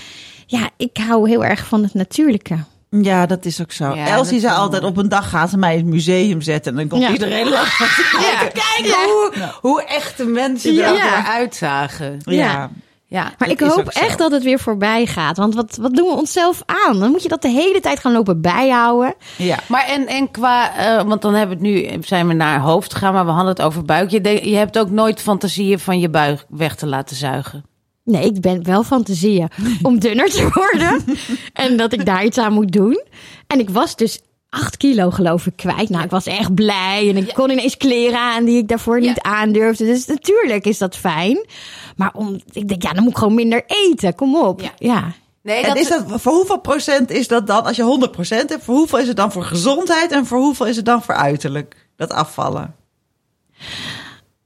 ja, 0.46 0.70
ik 0.76 0.96
hou 0.96 1.28
heel 1.28 1.44
erg 1.44 1.66
van 1.66 1.82
het 1.82 1.94
natuurlijke. 1.94 2.58
Ja, 2.90 3.26
dat 3.26 3.44
is 3.44 3.60
ook 3.60 3.72
zo. 3.72 3.94
Ja, 3.94 4.06
Elsie 4.06 4.40
zei 4.40 4.54
altijd, 4.54 4.84
op 4.84 4.96
een 4.96 5.08
dag 5.08 5.28
gaan 5.30 5.48
ze 5.48 5.56
mij 5.58 5.72
in 5.72 5.78
het 5.78 5.88
museum 5.88 6.40
zetten. 6.40 6.72
En 6.72 6.78
dan 6.78 6.88
komt 6.88 7.02
Ja. 7.02 7.10
iedereen 7.10 7.48
lachen. 7.58 7.86
Ja, 8.20 8.38
kijk 8.38 8.94
hoe, 9.04 9.32
hoe 9.60 9.84
echte 9.84 10.24
mensen 10.24 10.72
Ja. 10.74 10.84
er 10.84 10.90
ook 10.90 10.96
Ja. 10.96 11.26
uitzagen. 11.26 12.18
Ja. 12.24 12.70
Ja, 13.06 13.32
Maar 13.38 13.48
ik 13.50 13.60
hoop 13.60 13.88
echt 13.88 14.18
dat 14.18 14.30
het 14.32 14.42
weer 14.42 14.58
voorbij 14.58 15.06
gaat. 15.06 15.36
Want 15.36 15.54
wat, 15.54 15.76
wat 15.80 15.94
doen 15.94 16.08
we 16.08 16.14
onszelf 16.16 16.62
aan? 16.66 16.98
Dan 17.00 17.10
moet 17.10 17.22
je 17.22 17.28
dat 17.28 17.42
de 17.42 17.48
hele 17.48 17.80
tijd 17.80 18.00
gaan 18.00 18.12
lopen 18.12 18.40
bijhouden. 18.40 19.14
ja. 19.36 19.58
Maar 19.68 19.84
en, 19.86 20.06
en 20.06 20.30
qua, 20.30 20.76
eh, 20.76 21.02
want 21.06 21.22
dan 21.22 21.34
hebben 21.34 21.58
we 21.58 21.68
het 21.68 21.90
nu, 21.96 22.02
zijn 22.06 22.26
we 22.26 22.32
naar 22.34 22.60
hoofd 22.60 22.92
gegaan, 22.92 23.12
maar 23.12 23.24
we 23.24 23.30
hadden 23.30 23.50
het 23.50 23.62
over 23.62 23.84
buik. 23.84 24.10
Je, 24.10 24.48
je 24.50 24.56
hebt 24.56 24.78
ook 24.78 24.90
nooit 24.90 25.20
fantasieën 25.20 25.78
van 25.78 26.00
je 26.00 26.08
buik 26.08 26.44
weg 26.48 26.74
te 26.74 26.86
laten 26.86 27.16
zuigen. 27.16 27.64
Nee, 28.10 28.24
ik 28.24 28.40
ben 28.40 28.64
wel 28.64 28.84
fantasieën 28.84 29.48
om 29.82 29.98
dunner 29.98 30.30
te 30.30 30.48
worden. 30.52 31.04
en 31.52 31.76
dat 31.76 31.92
ik 31.92 32.06
daar 32.06 32.24
iets 32.24 32.38
aan 32.38 32.52
moet 32.52 32.72
doen. 32.72 33.02
En 33.46 33.58
ik 33.58 33.70
was 33.70 33.96
dus 33.96 34.20
acht 34.48 34.76
kilo 34.76 35.10
geloof 35.10 35.46
ik 35.46 35.56
kwijt. 35.56 35.88
Nou, 35.88 36.04
ik 36.04 36.10
was 36.10 36.26
echt 36.26 36.54
blij. 36.54 37.08
En 37.08 37.16
ik 37.16 37.34
kon 37.34 37.50
ineens 37.50 37.76
kleren 37.76 38.18
aan 38.18 38.44
die 38.44 38.58
ik 38.58 38.68
daarvoor 38.68 39.00
niet 39.00 39.20
aandurfde. 39.20 39.84
Dus 39.84 40.06
natuurlijk 40.06 40.64
is 40.64 40.78
dat 40.78 40.96
fijn. 40.96 41.46
Maar 41.96 42.10
om, 42.14 42.40
ik 42.52 42.68
denk, 42.68 42.82
ja, 42.82 42.92
dan 42.92 43.02
moet 43.02 43.12
ik 43.12 43.18
gewoon 43.18 43.34
minder 43.34 43.64
eten. 43.66 44.14
Kom 44.14 44.36
op. 44.36 44.60
Ja. 44.60 44.72
Ja. 44.78 45.12
Nee, 45.42 45.64
En 45.64 45.76
is 45.76 45.88
dat, 45.88 46.04
voor 46.06 46.32
hoeveel 46.32 46.60
procent 46.60 47.10
is 47.10 47.28
dat 47.28 47.46
dan, 47.46 47.64
als 47.64 47.76
je 47.76 47.82
100 47.82 48.12
procent 48.12 48.50
hebt, 48.50 48.64
voor 48.64 48.74
hoeveel 48.74 48.98
is 48.98 49.08
het 49.08 49.16
dan 49.16 49.32
voor 49.32 49.44
gezondheid 49.44 50.12
en 50.12 50.26
voor 50.26 50.38
hoeveel 50.38 50.66
is 50.66 50.76
het 50.76 50.84
dan 50.84 51.02
voor 51.02 51.14
uiterlijk, 51.14 51.86
dat 51.96 52.10
afvallen? 52.12 52.74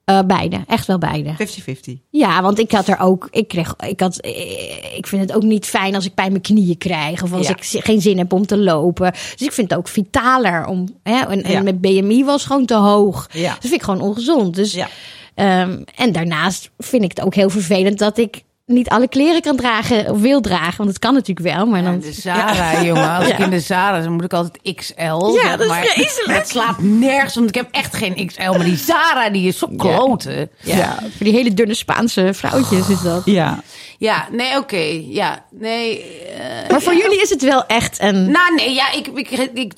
Eh, 0.05 0.20
beide, 0.26 0.61
echt 0.66 0.86
wel 0.86 0.98
beide. 0.98 1.34
50-50. 1.36 2.00
Ja, 2.11 2.42
want 2.42 2.59
ik 2.59 2.72
had 2.72 2.88
er 2.88 2.98
ook, 2.98 3.28
ik 3.30 3.48
kreeg, 3.48 3.74
ik 3.86 4.00
had, 4.00 4.16
eh, 4.18 4.96
ik 4.96 5.07
vind 5.07 5.22
het 5.22 5.32
ook 5.32 5.42
niet 5.42 5.66
fijn 5.66 5.94
als 5.94 6.05
ik 6.05 6.14
pijn 6.14 6.30
mijn 6.30 6.42
knieën 6.42 6.78
krijg 6.78 7.22
of 7.22 7.32
als 7.32 7.46
Ja. 7.46 7.52
ik 7.57 7.84
geen 7.84 8.00
zin 8.00 8.18
heb 8.18 8.32
om 8.32 8.46
te 8.46 8.59
lopen. 8.59 9.12
Dus 9.12 9.46
ik 9.46 9.52
vind 9.52 9.70
het 9.70 9.78
ook 9.78 9.88
vitaler 9.88 10.66
om, 10.66 10.88
hè, 11.02 11.18
en, 11.20 11.42
en 11.42 11.50
Ja. 11.50 11.62
mijn 11.62 11.80
BMI 11.80 12.24
was 12.24 12.44
gewoon 12.46 12.66
te 12.66 12.74
hoog. 12.76 13.28
Ja. 13.32 13.50
Dus 13.52 13.61
vind 13.61 13.72
ik 13.74 13.82
gewoon 13.82 14.00
ongezond. 14.00 14.55
Dus, 14.55 14.72
Ja. 14.72 14.88
ehm, 15.34 15.82
en 15.94 16.12
daarnaast 16.12 16.70
vind 16.78 17.02
ik 17.05 17.11
het 17.16 17.20
ook 17.26 17.34
heel 17.34 17.50
vervelend 17.50 17.98
dat 17.98 18.18
ik 18.18 18.42
niet 18.66 18.88
alle 18.88 19.08
kleren 19.08 19.40
kan 19.40 19.56
dragen 19.56 20.10
of 20.10 20.20
wil 20.20 20.40
dragen, 20.40 20.76
want 20.76 20.88
het 20.88 20.98
kan 20.98 21.14
natuurlijk 21.14 21.54
wel, 21.56 21.66
maar 21.66 21.82
dan. 21.82 22.00
De 22.00 22.12
Zara, 22.12 22.82
jongen. 22.82 23.10
Als 23.16 23.28
ik 23.28 23.38
in 23.38 23.50
de 23.50 23.60
Zara 23.60 24.00
dan 24.00 24.12
moet 24.12 24.24
ik 24.24 24.32
altijd 24.32 24.74
XL. 24.74 25.02
Ja, 25.02 25.50
dat 25.50 25.60
is 25.60 25.66
maar. 25.66 25.84
vreselijk. 25.84 26.38
Het 26.38 26.48
slaat 26.48 26.78
nergens, 26.82 27.34
want 27.34 27.48
ik 27.48 27.54
heb 27.54 27.68
echt 27.70 27.96
geen 27.96 28.26
XL. 28.26 28.42
Maar 28.50 28.64
die 28.64 28.76
Zara, 28.76 29.30
die 29.30 29.48
is 29.48 29.58
zo 29.58 29.68
kloten. 29.76 30.50
Ja, 30.60 30.98
voor 30.98 31.26
die 31.26 31.32
hele 31.32 31.54
dunne 31.54 31.74
Spaanse 31.74 32.34
vrouwtjes 32.34 32.88
is 32.88 33.00
dat. 33.02 33.22
Ja. 33.24 33.62
Ja, 33.98 34.28
nee, 34.30 34.56
oké. 34.58 35.00
Ja, 35.08 35.44
nee. 35.50 36.02
eh, 36.02 36.70
Maar 36.70 36.82
voor 36.82 36.94
jullie 36.94 37.20
is 37.22 37.30
het 37.30 37.42
wel 37.42 37.66
echt 37.66 38.00
een. 38.00 38.30
Nou, 38.30 38.54
nee, 38.54 38.74
ja, 38.74 38.92
ik... 38.92 39.06
ik, 39.06 39.30
ik, 39.54 39.72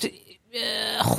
eh, 0.51 1.11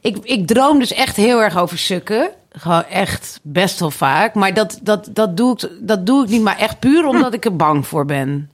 ik, 0.00 0.16
ik 0.22 0.46
droom 0.46 0.78
dus 0.78 0.92
echt 0.92 1.16
heel 1.16 1.42
erg 1.42 1.56
over 1.58 1.78
sukken. 1.78 2.30
Gewoon 2.56 2.84
echt 2.84 3.40
best 3.42 3.80
wel 3.80 3.90
vaak. 3.90 4.34
Maar 4.34 4.54
dat, 4.54 4.78
dat, 4.82 5.08
dat, 5.12 5.36
doe 5.36 5.52
ik, 5.52 5.70
dat 5.80 6.06
doe 6.06 6.24
ik 6.24 6.30
niet, 6.30 6.42
maar 6.42 6.58
echt 6.58 6.78
puur 6.78 7.06
omdat 7.14 7.34
ik 7.34 7.44
er 7.44 7.56
bang 7.56 7.86
voor 7.86 8.04
ben. 8.04 8.50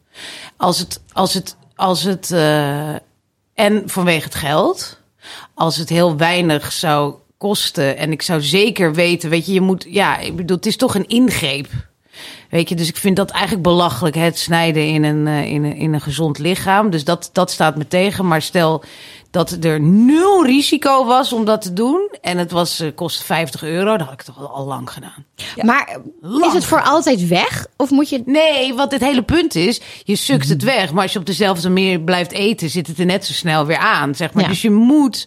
Als 0.57 0.79
het... 0.79 1.01
Als 1.13 1.35
het, 1.35 1.57
als 1.75 2.03
het 2.03 2.31
eh, 2.31 2.95
en 3.55 3.83
vanwege 3.87 4.25
het 4.25 4.35
geld. 4.35 4.99
Als 5.55 5.77
het 5.77 5.89
heel 5.89 6.17
weinig 6.17 6.73
zou 6.73 7.15
kosten. 7.39 7.97
En 7.97 8.13
ik 8.13 8.23
zou 8.23 8.41
zeker 8.41 8.95
weten, 8.95 9.31
weet 9.31 9.47
je, 9.47 9.53
je 9.53 9.61
moet... 9.61 9.87
Ja, 9.89 10.19
ik 10.19 10.37
bedoel, 10.37 10.57
het 10.57 10.67
is 10.67 10.77
toch 10.77 10.95
een 10.95 11.09
ingreep. 11.09 11.69
Weet 12.51 12.69
je, 12.69 12.75
dus 12.75 12.89
ik 12.89 12.97
vind 12.97 13.17
dat 13.17 13.31
eigenlijk 13.31 13.63
belachelijk, 13.63 14.17
het 14.17 14.39
snijden 14.39 14.87
in 14.87 15.05
een, 15.05 15.27
eh, 15.27 15.53
in 15.53 15.65
een, 15.65 15.77
in 15.77 15.95
een 15.95 16.01
gezond 16.01 16.39
lichaam. 16.39 16.91
Dus 16.91 17.05
dat, 17.05 17.31
dat 17.33 17.51
staat 17.51 17.77
me 17.77 17.89
tegen. 17.89 18.27
Maar 18.27 18.43
stel 18.43 18.85
dat 19.31 19.57
er 19.61 19.81
nul 19.81 20.45
risico 20.45 21.05
was 21.05 21.33
om 21.33 21.45
dat 21.45 21.63
te 21.63 21.73
doen. 21.73 22.09
En 22.21 22.39
het 22.39 22.51
was, 22.51 22.81
eh, 22.81 22.89
kostte 22.95 23.25
50 23.25 23.63
euro, 23.63 23.97
dan 23.97 24.07
had 24.07 24.13
ik 24.13 24.23
toch 24.23 24.39
al, 24.39 24.49
al 24.49 24.67
lang 24.67 24.91
gedaan. 24.91 25.25
maar 25.63 25.97
is 26.47 26.53
het 26.53 26.65
voor 26.65 26.83
altijd 26.83 27.29
weg? 27.29 27.67
Of 27.77 27.91
moet 27.91 28.09
je. 28.09 28.23
Nee, 28.27 28.75
want 28.75 28.93
het 28.93 29.01
hele 29.01 29.23
punt 29.23 29.55
is, 29.55 29.81
je 30.05 30.17
sukt 30.17 30.49
het 30.49 30.63
weg. 30.63 30.93
Maar 30.93 31.03
als 31.03 31.13
je 31.13 31.19
op 31.19 31.27
dezelfde 31.27 31.69
manier 31.69 32.01
blijft 32.01 32.33
eten, 32.33 32.71
zit 32.71 32.87
het 32.87 32.99
er 32.99 33.07
net 33.07 33.25
zo 33.25 33.33
snel 33.33 33.67
weer 33.67 33.79
aan. 33.79 34.15
Zeg 34.15 34.33
maar. 34.33 34.43
Ja. 34.43 34.49
Dus 34.49 34.63
je 34.63 34.71
moet 34.71 35.27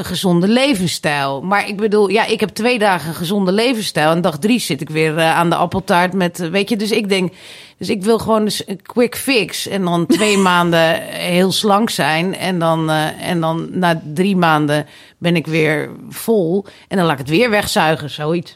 een 0.00 0.06
gezonde 0.06 0.48
levensstijl. 0.48 1.42
Maar 1.42 1.68
ik 1.68 1.76
bedoel, 1.76 2.08
ja, 2.08 2.26
ik 2.26 2.40
heb 2.40 2.48
twee 2.48 2.78
dagen 2.78 3.08
een 3.08 3.14
gezonde 3.14 3.52
levensstijl. 3.52 4.10
En 4.10 4.20
dag 4.20 4.38
drie 4.38 4.58
zit 4.58 4.80
ik 4.80 4.90
weer 4.90 5.18
eh, 5.18 5.36
aan 5.36 5.50
de 5.50 5.56
appeltaart 5.56 6.12
met, 6.12 6.40
eh, 6.40 6.48
weet 6.48 6.68
je. 6.68 6.76
Dus 6.76 6.90
ik 6.90 7.08
denk, 7.08 7.32
dus 7.78 7.88
ik 7.88 8.02
wil 8.02 8.18
gewoon 8.18 8.50
een 8.66 8.82
quick 8.82 9.16
fix. 9.16 9.68
En 9.68 9.84
dan 9.84 10.06
twee 10.06 10.36
maanden 10.50 11.02
heel 11.02 11.52
slank 11.52 11.90
zijn. 11.90 12.36
En 12.36 12.58
dan, 12.58 12.90
eh, 12.90 13.28
en 13.28 13.40
dan 13.40 13.68
na 13.70 14.02
drie 14.14 14.36
maanden 14.36 14.86
ben 15.18 15.36
ik 15.36 15.46
weer 15.46 15.90
vol. 16.08 16.64
En 16.88 16.96
dan 16.96 17.06
laat 17.06 17.18
ik 17.18 17.26
het 17.26 17.36
weer 17.36 17.50
wegzuigen, 17.50 18.10
zoiets. 18.10 18.52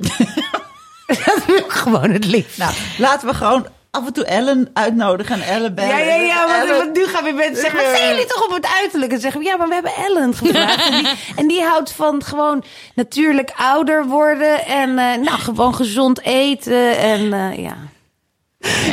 dat 1.07 1.45
wil 1.47 1.57
ik 1.57 1.73
gewoon 1.73 2.11
het 2.11 2.27
liefst. 2.27 2.59
Nou, 2.59 2.75
laten 2.99 3.29
we 3.29 3.35
gewoon 3.35 3.67
af 3.95 4.07
en 4.07 4.13
toe 4.13 4.25
Ellen 4.25 4.71
uitnodigen 4.73 5.35
en 5.43 5.49
Ellen 5.49 5.75
bellen. 5.75 5.91
Ja, 5.91 5.99
ja, 5.99 6.15
ja, 6.15 6.47
want, 6.47 6.63
Ellen- 6.63 6.77
want 6.79 6.97
nu 6.97 7.07
gaan 7.07 7.25
weer 7.25 7.35
mensen 7.35 7.57
zeggen, 7.63 7.83
wat 7.83 7.97
zijn 7.97 8.09
jullie 8.09 8.27
toch 8.27 8.45
op 8.47 8.55
het 8.55 8.67
uiterlijk? 8.81 9.13
En 9.13 9.21
zeggen 9.21 9.41
we, 9.41 9.47
ja, 9.47 9.57
maar 9.57 9.69
we 9.69 9.75
hebben 9.75 9.93
Ellen 10.07 10.35
gevraagd. 10.35 10.89
en, 10.91 11.03
die, 11.03 11.09
en 11.37 11.49
die 11.49 11.63
houdt 11.63 11.93
van 11.93 12.23
gewoon 12.25 12.65
natuurlijk 12.95 13.53
ouder 13.57 14.07
worden 14.07 14.65
en 14.67 14.89
eh, 14.99 15.17
nou, 15.17 15.39
gewoon 15.39 15.75
gezond 15.75 16.23
eten 16.23 16.99
en 16.99 17.33
eh, 17.33 17.59
ja. 17.59 17.77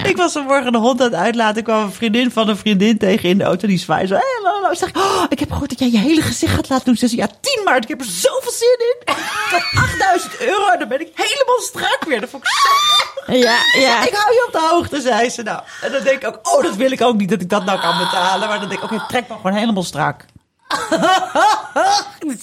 Ik 0.04 0.18
was 0.18 0.32
vanmorgen 0.32 0.72
de 0.72 0.78
hond 0.78 1.00
aan 1.02 1.06
het 1.12 1.16
uitlaten. 1.20 1.58
Ik 1.58 1.64
kwam 1.64 1.84
een 1.84 1.94
vriendin 1.94 2.32
van 2.32 2.50
een 2.50 2.58
vriendin 2.58 2.98
tegen 2.98 3.30
in 3.30 3.38
de 3.38 3.44
auto. 3.44 3.68
Die 3.68 3.78
zwaaide 3.80 4.08
zo. 4.08 4.14
Hey. 4.14 4.72
Ik 4.72 4.78
zeg, 4.78 4.96
oh, 4.96 5.24
ik 5.30 5.40
heb 5.40 5.52
gehoord 5.52 5.70
dat 5.70 5.80
jij 5.80 5.92
je 5.92 5.98
hele 5.98 6.22
gezicht 6.22 6.54
gaat 6.54 6.70
laten 6.70 6.86
doen. 6.86 6.96
Ze 6.96 7.08
zei, 7.08 7.22
ja, 7.22 7.28
10 7.42 7.62
maart. 7.64 7.84
Ik 7.84 7.90
heb 7.90 8.00
er 8.00 8.06
zoveel 8.06 8.52
zin 8.52 8.78
in. 8.80 9.14
Tot 9.52 9.84
8000 9.84 10.40
euro. 10.40 10.68
En 10.68 10.80
dan 10.80 10.88
ben 10.88 11.02
ik 11.02 11.12
helemaal 11.16 11.60
strak 11.62 12.00
weer. 12.08 12.20
Dat 12.22 12.30
vond 12.30 12.44
ik 12.44 12.50
zo 12.50 13.34
Ja, 13.34 13.58
ja. 13.80 14.04
Ik 14.06 14.14
hou 14.14 14.34
je 14.34 14.44
op 14.48 14.54
de 14.54 14.68
hoogte, 14.72 15.02
zei 15.02 15.30
ze. 15.30 15.42
Nou, 15.44 15.62
en 15.82 15.92
dan 15.92 16.04
denk 16.04 16.22
ik 16.22 16.28
ook, 16.28 16.40
oh, 16.56 16.64
dat 16.64 16.76
wil 16.76 16.92
ik 16.92 17.02
ook 17.02 17.16
niet 17.18 17.30
dat 17.30 17.42
ik 17.42 17.50
dat 17.50 17.66
nou 17.66 17.80
kan 17.80 17.98
betalen. 17.98 18.48
Maar 18.50 18.60
dan 18.60 18.70
denk 18.70 18.82
ik, 18.84 18.92
oké, 18.92 19.04
trek 19.08 19.28
me 19.30 19.36
gewoon 19.36 19.54
helemaal 19.54 19.84
strak. 19.84 20.26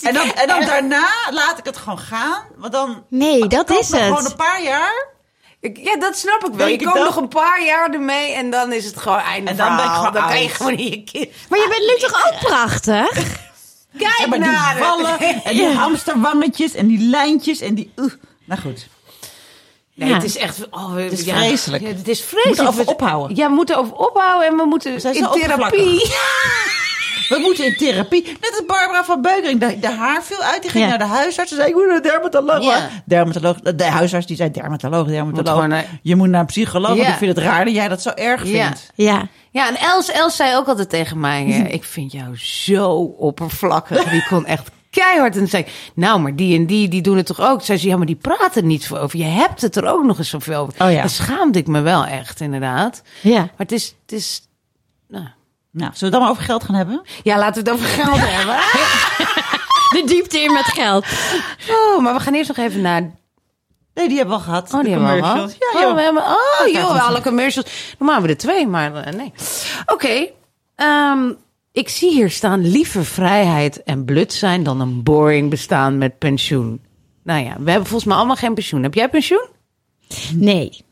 En 0.02 0.14
dan, 0.14 0.32
en 0.34 0.48
dan 0.48 0.60
daarna 0.64 1.08
laat 1.30 1.58
ik 1.58 1.64
het 1.64 1.76
gewoon 1.76 1.98
gaan. 1.98 2.42
Want 2.56 2.72
dan 2.72 3.04
Nee, 3.08 3.46
dat 3.46 3.70
is 3.70 3.88
me 3.88 3.96
gewoon 3.98 4.16
het. 4.16 4.30
een 4.30 4.36
paar 4.36 4.62
jaar. 4.62 5.06
Ik- 5.60 5.78
ja, 5.82 5.96
dat 5.96 6.16
snap 6.16 6.36
ik 6.44 6.54
wel. 6.54 6.56
Denk 6.56 6.68
Je 6.68 6.74
ik 6.74 6.82
komt 6.84 6.94
dat? 6.94 7.04
nog 7.04 7.16
een 7.16 7.28
paar 7.28 7.64
jaar 7.64 7.90
ermee 7.92 8.32
en 8.32 8.50
dan 8.50 8.72
is 8.72 8.84
het 8.84 8.96
gewoon 8.96 9.18
einde 9.18 9.50
En 9.50 9.56
dan 9.56 9.76
ben 9.76 9.84
ik 9.84 9.90
gewoon 9.90 10.12
Dan 10.12 10.26
kan 10.28 10.42
je 10.42 10.48
gewoon 10.48 10.72
in 10.76 10.84
je 10.90 11.02
kind. 11.04 11.28
Maar 11.48 11.58
je 11.58 11.66
bent 11.68 12.00
nu 12.00 12.08
toch 12.08 12.26
ook 12.26 12.38
prachtig? 12.40 13.12
Kijk 13.98 14.18
Ja, 14.18 14.26
maar 14.26 14.38
die 14.38 14.48
naar 14.48 14.70
het. 14.70 14.78
wallen 14.78 15.18
en 15.44 15.52
die 15.56 15.66
hamsterwangetjes 15.68 16.74
en 16.74 16.86
die 16.86 16.98
lijntjes 17.08 17.60
en 17.60 17.74
die... 17.74 17.92
Uh. 17.96 18.04
Nou 18.44 18.60
goed. 18.60 18.88
Nee, 19.94 20.08
Ja. 20.08 20.14
het 20.14 20.24
is 20.24 20.36
echt... 20.36 20.66
Oh, 20.70 20.94
we- 20.94 21.00
Het 21.00 21.12
is 21.12 21.24
ja. 21.24 21.36
vreselijk. 21.36 21.82
Ja, 21.82 21.88
het 21.88 22.08
is 22.08 22.20
We 22.20 22.26
vreselijk. 22.26 22.46
moeten 22.46 22.66
over 22.66 22.84
We- 22.84 22.90
ophouden. 22.90 23.36
Ja, 23.36 23.48
we 23.48 23.54
moeten 23.54 23.76
over 23.76 23.94
ophouden 23.94 24.48
en 24.48 24.56
we 24.56 24.64
moeten 24.64 25.00
zijn 25.00 25.14
in 25.14 25.28
therapie. 25.32 26.00
We 27.28 27.38
moeten 27.42 27.64
in 27.64 27.76
therapie. 27.76 28.22
Net 28.24 28.50
als 28.50 28.64
Barbara 28.66 29.04
van 29.04 29.22
Beukering. 29.22 29.60
De, 29.60 29.78
de 29.78 29.90
haar 29.90 30.22
viel 30.24 30.42
uit. 30.42 30.62
Die 30.62 30.70
ging 30.70 30.84
Ja. 30.84 30.88
naar 30.90 30.98
de 30.98 31.04
huisarts. 31.04 31.50
Ze 31.50 31.56
zei, 31.56 31.68
ik 31.68 31.74
moet 31.74 31.86
naar 31.86 32.02
de 32.02 32.08
dermatoloog. 32.08 32.62
Ja. 32.64 32.88
dermatoloog. 33.04 33.56
De 33.60 33.84
huisarts 33.84 34.26
die 34.26 34.36
zei, 34.36 34.50
dermatoloog, 34.50 35.06
dermatoloog. 35.06 35.66
naar- 35.66 35.98
Je 36.02 36.16
moet 36.16 36.28
naar 36.28 36.40
een 36.40 36.46
psycholoog. 36.46 36.96
Ja. 36.96 37.08
ik 37.08 37.14
vind 37.14 37.36
het 37.36 37.44
raar 37.44 37.64
dat 37.64 37.74
jij 37.74 37.88
dat 37.88 38.02
zo 38.02 38.10
erg 38.10 38.40
vindt. 38.40 38.90
Ja. 38.94 39.28
Ja, 39.50 39.68
en 39.68 39.76
Els, 39.76 40.10
Els 40.10 40.36
zei 40.36 40.56
ook 40.56 40.66
altijd 40.68 40.90
tegen 40.90 41.20
mij: 41.20 41.44
eh, 41.46 41.72
Ik 41.78 41.84
vind 41.84 42.12
jou 42.12 42.36
zo 42.38 43.14
oppervlakkig. 43.18 44.04
Die 44.10 44.26
kon 44.28 44.46
echt 44.46 44.70
keihard. 44.90 45.36
En 45.36 45.48
zei: 45.48 45.66
Nou, 45.94 46.20
maar 46.20 46.36
die 46.36 46.58
en 46.58 46.66
die, 46.66 46.88
die 46.88 47.02
doen 47.02 47.16
het 47.16 47.26
toch 47.26 47.40
ook? 47.40 47.62
Zei 47.62 47.78
ze: 47.78 47.88
Ja, 47.88 47.96
maar 47.96 48.06
die 48.06 48.16
praten 48.16 48.66
niet 48.66 48.82
zo 48.82 48.96
over. 48.96 49.18
Je 49.18 49.24
hebt 49.24 49.60
het 49.60 49.76
er 49.76 49.86
ook 49.86 50.04
nog 50.04 50.18
eens 50.18 50.28
zoveel 50.30 50.60
over. 50.60 50.74
Oh 50.84 50.92
ja. 50.92 51.00
Dan 51.00 51.08
schaamde 51.10 51.58
ik 51.58 51.66
me 51.66 51.80
wel 51.80 52.04
echt, 52.06 52.40
inderdaad. 52.40 53.02
Ja. 53.20 53.38
Maar 53.40 53.50
het 53.56 53.72
is. 53.72 53.94
Het 54.02 54.12
is 54.18 54.42
nou. 55.70 55.90
Zullen 55.94 55.98
we 55.98 56.04
het 56.04 56.12
dan 56.12 56.20
maar 56.20 56.30
over 56.30 56.42
geld 56.42 56.64
gaan 56.64 56.74
hebben? 56.74 57.02
Ja, 57.22 57.38
laten 57.38 57.64
we 57.64 57.70
het 57.70 57.80
over 57.80 57.88
geld 57.92 58.18
hebben. 58.36 58.56
De 59.88 60.02
diepte 60.06 60.38
in 60.40 60.52
met 60.52 60.64
geld. 60.64 61.04
Oh, 61.70 62.02
maar 62.02 62.14
we 62.14 62.20
gaan 62.20 62.34
eerst 62.34 62.48
nog 62.56 62.66
even 62.66 62.80
naar. 62.80 63.00
Nee, 63.94 64.08
die 64.08 64.16
hebben 64.16 64.34
we 64.36 64.40
al 64.42 64.46
gehad. 64.48 64.74
Oh, 64.74 64.80
die 64.80 64.90
hebben 64.90 65.08
we 65.08 65.14
al 65.14 65.20
commercials. 65.20 65.56
gehad? 65.58 65.82
Ja, 65.82 65.88
oh, 65.88 65.94
we 65.94 66.00
hebben, 66.02 66.22
oh, 66.22 66.58
gaat 66.58 66.70
joh, 66.70 67.08
alle 67.08 67.20
commercials. 67.22 67.94
Normaal 67.98 68.16
hebben 68.20 68.36
we 68.36 68.42
er 68.42 68.50
twee, 68.52 68.66
maar 68.66 68.94
eh, 68.94 69.12
nee. 69.12 69.32
Oké. 69.86 70.26
ehm, 70.74 71.32
ik 71.72 71.88
zie 71.88 72.10
hier 72.12 72.30
staan: 72.30 72.70
liever 72.70 73.04
vrijheid 73.04 73.82
en 73.82 74.04
blut 74.04 74.32
zijn 74.32 74.62
dan 74.62 74.80
een 74.80 75.02
boring 75.02 75.50
bestaan 75.50 75.98
met 75.98 76.18
pensioen. 76.18 76.80
Nou 77.24 77.44
ja, 77.44 77.56
we 77.58 77.70
hebben 77.70 77.88
volgens 77.88 78.04
mij 78.04 78.16
allemaal 78.16 78.36
geen 78.36 78.54
pensioen. 78.54 78.82
Heb 78.82 78.94
jij 78.94 79.08
pensioen? 79.08 79.46
Nee. 80.34 80.84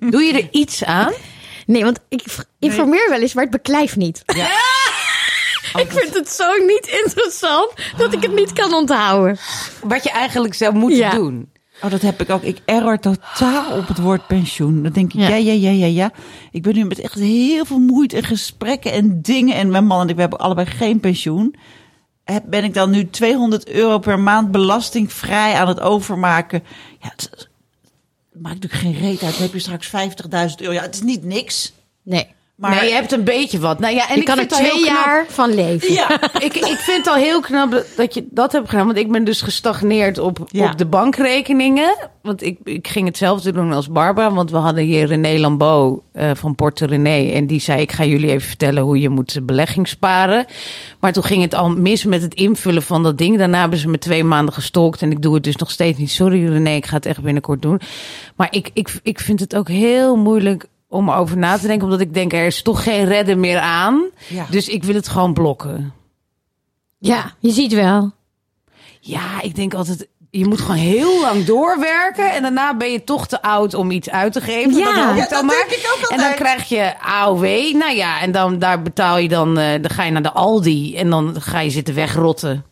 Doe 0.00 0.22
je 0.22 0.32
er 0.32 0.48
iets 0.50 0.84
aan? 0.84 1.12
Nee, 1.66 1.84
want 1.84 1.98
ik 2.08 2.24
informeer 2.58 3.06
wel 3.08 3.20
eens, 3.20 3.34
maar 3.34 3.42
het 3.42 3.52
beklijft 3.52 3.96
niet. 3.96 4.22
ik 5.84 5.90
vind 5.92 6.14
het 6.14 6.28
zo 6.28 6.52
niet 6.66 6.86
interessant 7.04 7.72
dat 7.96 8.12
ik 8.12 8.22
het 8.22 8.34
niet 8.34 8.52
kan 8.52 8.74
onthouden. 8.74 9.38
Wat 9.82 10.02
je 10.04 10.10
eigenlijk 10.10 10.54
zou 10.54 10.74
moeten 10.74 10.98
Ja. 10.98 11.10
doen. 11.10 11.52
Oh, 11.82 11.90
dat 11.90 12.00
heb 12.02 12.20
ik 12.20 12.30
ook. 12.30 12.42
Ik 12.42 12.58
error 12.64 12.98
totaal 12.98 13.76
op 13.78 13.88
het 13.88 13.98
woord 13.98 14.26
pensioen. 14.26 14.82
Dan 14.82 14.92
denk 14.92 15.12
ik, 15.12 15.20
Ja. 15.20 15.28
ja, 15.28 15.36
ja, 15.36 15.52
ja, 15.52 15.70
ja, 15.70 15.86
ja. 15.86 16.10
Ik 16.50 16.62
ben 16.62 16.74
nu 16.74 16.84
met 16.84 17.00
echt 17.00 17.14
heel 17.14 17.64
veel 17.64 17.78
moeite 17.78 18.16
en 18.16 18.24
gesprekken 18.24 18.92
en 18.92 19.22
dingen. 19.22 19.54
En 19.54 19.70
mijn 19.70 19.86
man 19.86 20.00
en 20.00 20.08
ik, 20.08 20.14
we 20.14 20.20
hebben 20.20 20.38
allebei 20.38 20.66
geen 20.66 21.00
pensioen. 21.00 21.54
Ben 22.44 22.64
ik 22.64 22.74
dan 22.74 22.90
nu 22.90 23.10
200 23.10 23.68
euro 23.68 23.98
per 23.98 24.18
maand 24.18 24.50
belastingvrij 24.50 25.54
aan 25.54 25.68
het 25.68 25.80
overmaken? 25.80 26.62
Ja, 27.00 27.08
het 27.16 27.48
maakt 28.38 28.62
natuurlijk 28.62 28.82
geen 28.82 29.08
reet 29.08 29.22
uit. 29.22 29.32
Dan 29.32 29.42
heb 29.42 29.52
je 29.52 29.58
straks 29.58 29.86
50.000 29.86 29.92
euro. 30.56 30.72
Ja, 30.72 30.82
het 30.82 30.94
is 30.94 31.02
niet 31.02 31.24
niks. 31.24 31.72
Nee. 32.02 32.33
Maar 32.56 32.70
nee, 32.74 32.88
je 32.88 32.94
hebt 32.94 33.12
een 33.12 33.24
beetje 33.24 33.58
wat. 33.58 33.78
Nou 33.78 33.94
ja, 33.94 34.08
en 34.08 34.14
je 34.14 34.20
ik 34.20 34.26
kan 34.26 34.38
er 34.38 34.48
twee 34.48 34.84
jaar 34.84 35.26
van 35.28 35.54
leven. 35.54 35.92
ja, 35.92 36.20
ik, 36.38 36.54
ik 36.54 36.76
vind 36.78 36.96
het 36.96 37.06
al 37.06 37.14
heel 37.14 37.40
knap 37.40 37.84
dat- 37.96 38.14
je 38.14 38.26
dat 38.30 38.52
hebt 38.52 38.68
gedaan. 38.68 38.86
Want 38.86 38.98
ik 38.98 39.12
ben 39.12 39.24
dus 39.24 39.42
gestagneerd 39.42 40.18
op, 40.18 40.38
Ja. 40.46 40.70
op 40.70 40.78
de 40.78 40.86
bankrekeningen. 40.86 41.96
Want 42.22 42.42
ik, 42.42 42.58
ik 42.64 42.88
ging 42.88 43.06
hetzelfde 43.06 43.52
doen 43.52 43.72
als 43.72 43.88
Barbara. 43.88 44.32
Want 44.32 44.50
we 44.50 44.56
hadden 44.56 44.84
hier 44.84 45.06
René 45.06 45.38
Lambeau 45.38 46.00
eh, 46.12 46.30
van 46.34 46.54
Porte 46.54 46.86
René. 46.86 47.30
En 47.32 47.46
die 47.46 47.60
zei, 47.60 47.80
ik 47.80 47.92
ga 47.92 48.04
jullie 48.04 48.28
even 48.30 48.48
vertellen 48.48 48.82
hoe 48.82 49.00
je 49.00 49.08
moet 49.08 49.38
belegging 49.42 49.88
sparen. 49.88 50.46
Maar 51.00 51.12
toen 51.12 51.24
ging 51.24 51.42
het 51.42 51.54
al 51.54 51.70
mis 51.70 52.04
met 52.04 52.22
het 52.22 52.34
invullen 52.34 52.82
van 52.82 53.02
dat 53.02 53.18
ding. 53.18 53.38
Daarna 53.38 53.60
hebben 53.60 53.78
ze 53.78 53.88
me 53.88 53.98
twee 53.98 54.24
maanden 54.24 54.54
gestalkt. 54.54 55.02
En 55.02 55.10
ik 55.10 55.22
doe 55.22 55.34
het 55.34 55.44
dus 55.44 55.56
nog 55.56 55.70
steeds 55.70 55.98
niet. 55.98 56.10
Sorry 56.10 56.46
René, 56.48 56.70
ik 56.70 56.86
ga 56.86 56.96
het 56.96 57.06
echt 57.06 57.22
binnenkort 57.22 57.62
doen. 57.62 57.80
Maar 58.36 58.48
ik, 58.50 58.70
ik, 58.72 58.98
ik 59.02 59.20
vind 59.20 59.40
het 59.40 59.56
ook 59.56 59.68
heel 59.68 60.16
moeilijk 60.16 60.66
om 60.94 61.10
over 61.10 61.36
na 61.36 61.58
te 61.58 61.66
denken. 61.66 61.84
Omdat 61.84 62.00
ik 62.00 62.14
denk, 62.14 62.32
er 62.32 62.46
is 62.46 62.62
toch 62.62 62.82
geen 62.82 63.04
redden 63.04 63.40
meer 63.40 63.58
aan. 63.58 64.02
Ja. 64.28 64.46
Dus 64.50 64.68
ik 64.68 64.84
wil 64.84 64.94
het 64.94 65.08
gewoon 65.08 65.32
blokken. 65.34 65.92
Ja, 66.98 67.32
je 67.38 67.50
ziet 67.50 67.72
wel. 67.72 68.12
Ja, 69.00 69.40
ik 69.42 69.54
denk 69.54 69.74
altijd. 69.74 70.06
je 70.30 70.46
moet 70.46 70.60
gewoon 70.60 70.76
heel 70.76 71.20
lang 71.20 71.44
doorwerken. 71.44 72.32
En 72.32 72.42
daarna 72.42 72.76
ben 72.76 72.90
je 72.92 73.04
toch 73.04 73.26
te 73.26 73.42
oud 73.42 73.74
om 73.74 73.90
iets 73.90 74.10
uit 74.10 74.32
te 74.32 74.40
geven. 74.40 74.74
Ja. 74.74 74.84
dat 74.84 74.94
hoop 75.04 75.14
ik 75.14 75.18
Ja, 75.22 75.28
dan 75.28 75.46
maar. 75.46 75.56
denk 75.68 75.70
ik 75.80 75.96
ook 76.02 76.10
En 76.10 76.16
dan 76.18 76.34
krijg 76.34 76.68
je 76.68 76.94
AOW. 77.00 77.44
Nou 77.74 77.94
ja, 77.94 78.20
en 78.20 78.32
dan 78.32 78.58
daar 78.58 78.82
betaal 78.82 79.18
je 79.18 79.28
dan. 79.28 79.58
eh, 79.58 79.82
dan 79.82 79.90
ga 79.90 80.02
je 80.04 80.10
naar 80.10 80.22
de 80.22 80.32
Aldi. 80.32 80.96
En 80.96 81.10
dan 81.10 81.36
ga 81.40 81.60
je 81.60 81.70
zitten 81.70 81.94
wegrotten. 81.94 82.64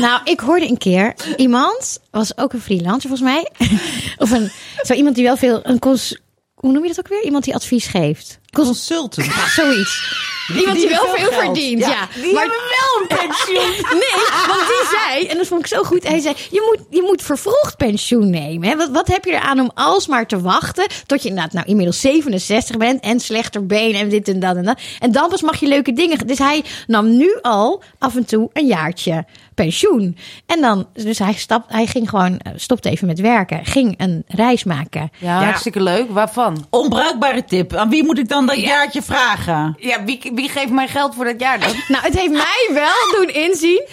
Nou, 0.00 0.20
ik 0.24 0.40
hoorde 0.40 0.68
een 0.68 0.78
keer 0.78 1.14
iemand, 1.36 1.98
was 2.10 2.38
ook 2.38 2.52
een 2.52 2.60
freelancer 2.60 3.08
volgens 3.08 3.20
mij. 3.30 3.50
of 4.24 4.30
een, 4.30 4.50
zo 4.82 4.92
iemand 4.92 5.14
die 5.14 5.24
wel 5.24 5.36
veel, 5.36 5.60
een 5.62 5.78
cons, 5.78 6.18
hoe 6.66 6.74
noem 6.74 6.82
je 6.82 6.94
dat 6.94 6.98
ook 6.98 7.08
weer? 7.08 7.24
Iemand 7.24 7.44
die 7.44 7.54
advies 7.54 7.86
geeft. 7.86 8.38
Cons, 8.56 8.68
Consultant. 8.68 9.26
ja, 9.26 9.48
zoiets. 9.48 10.24
Iemand 10.56 10.76
die, 10.76 10.86
die 10.86 10.96
wel 10.96 11.14
veel 11.14 11.32
verdient. 11.32 11.78
Ja, 11.80 11.88
Ja, 11.88 12.08
Die 12.14 12.38
hebben 12.38 12.56
wel 12.56 13.00
een 13.00 13.06
pensioen. 13.06 13.84
Nee, 14.02 14.24
want 14.46 14.60
die 14.66 14.98
zei, 14.98 15.26
en 15.26 15.36
dat 15.36 15.46
vond 15.46 15.60
ik 15.60 15.66
zo 15.66 15.82
goed. 15.82 16.08
Hij 16.08 16.20
zei: 16.20 16.34
Je 16.50 16.62
moet, 16.66 16.86
je 16.98 17.02
moet 17.02 17.22
vervroegd 17.22 17.76
pensioen 17.76 18.30
nemen. 18.30 18.68
Hè? 18.68 18.76
Wat, 18.76 18.88
wat 18.90 19.08
heb 19.08 19.24
je 19.24 19.30
eraan 19.32 19.60
om 19.60 19.70
alsmaar 19.74 20.26
te 20.26 20.40
wachten 20.40 20.86
tot 21.06 21.22
je 21.22 21.28
inderdaad 21.28 21.52
nou 21.52 21.66
inmiddels 21.66 22.00
67 22.00 22.76
bent 22.76 23.00
en 23.00 23.20
slechter 23.20 23.66
benen 23.66 24.00
en 24.00 24.08
dit 24.08 24.28
en 24.28 24.40
dat 24.40 24.56
en 24.56 24.64
dat. 24.64 24.80
En 24.98 25.12
dan 25.12 25.28
pas 25.28 25.42
mag 25.42 25.60
je 25.60 25.66
leuke 25.68 25.92
dingen. 25.92 26.26
Dus 26.26 26.38
hij 26.38 26.64
nam 26.86 27.16
nu 27.16 27.38
al 27.42 27.82
af 27.98 28.16
en 28.16 28.24
toe 28.24 28.50
een 28.52 28.66
jaartje 28.66 29.24
pensioen. 29.54 30.16
En 30.46 30.60
dan, 30.60 30.86
dus 30.92 31.18
hij, 31.18 31.32
stap, 31.34 31.64
hij 31.68 31.86
ging 31.86 32.08
gewoon, 32.10 32.38
eh, 32.38 32.52
stopte 32.56 32.90
even 32.90 33.06
met 33.06 33.20
werken, 33.20 33.64
ging 33.64 33.94
een 33.96 34.24
reis 34.26 34.64
maken. 34.64 35.10
Ja, 35.18 35.44
hartstikke 35.44 35.82
leuk. 35.82 36.10
Waarvan? 36.10 36.66
Onbruikbare 36.70 37.44
tip. 37.44 37.74
Aan 37.74 37.90
wie 37.90 38.04
moet 38.04 38.18
ik 38.18 38.28
dan 38.28 38.45
dat 38.46 38.60
jaartje 38.60 39.02
vragen? 39.02 39.76
Ja, 39.78 40.04
wie, 40.04 40.30
wie 40.34 40.48
geeft 40.48 40.70
mij 40.70 40.88
geld 40.88 41.14
voor 41.14 41.24
dat 41.24 41.40
jaar 41.40 41.60
dan? 41.60 41.70
Nou, 41.88 42.04
het 42.04 42.18
heeft 42.18 42.32
mij 42.32 42.68
wel 42.72 43.12
doen 43.20 43.34
inzien. 43.34 43.86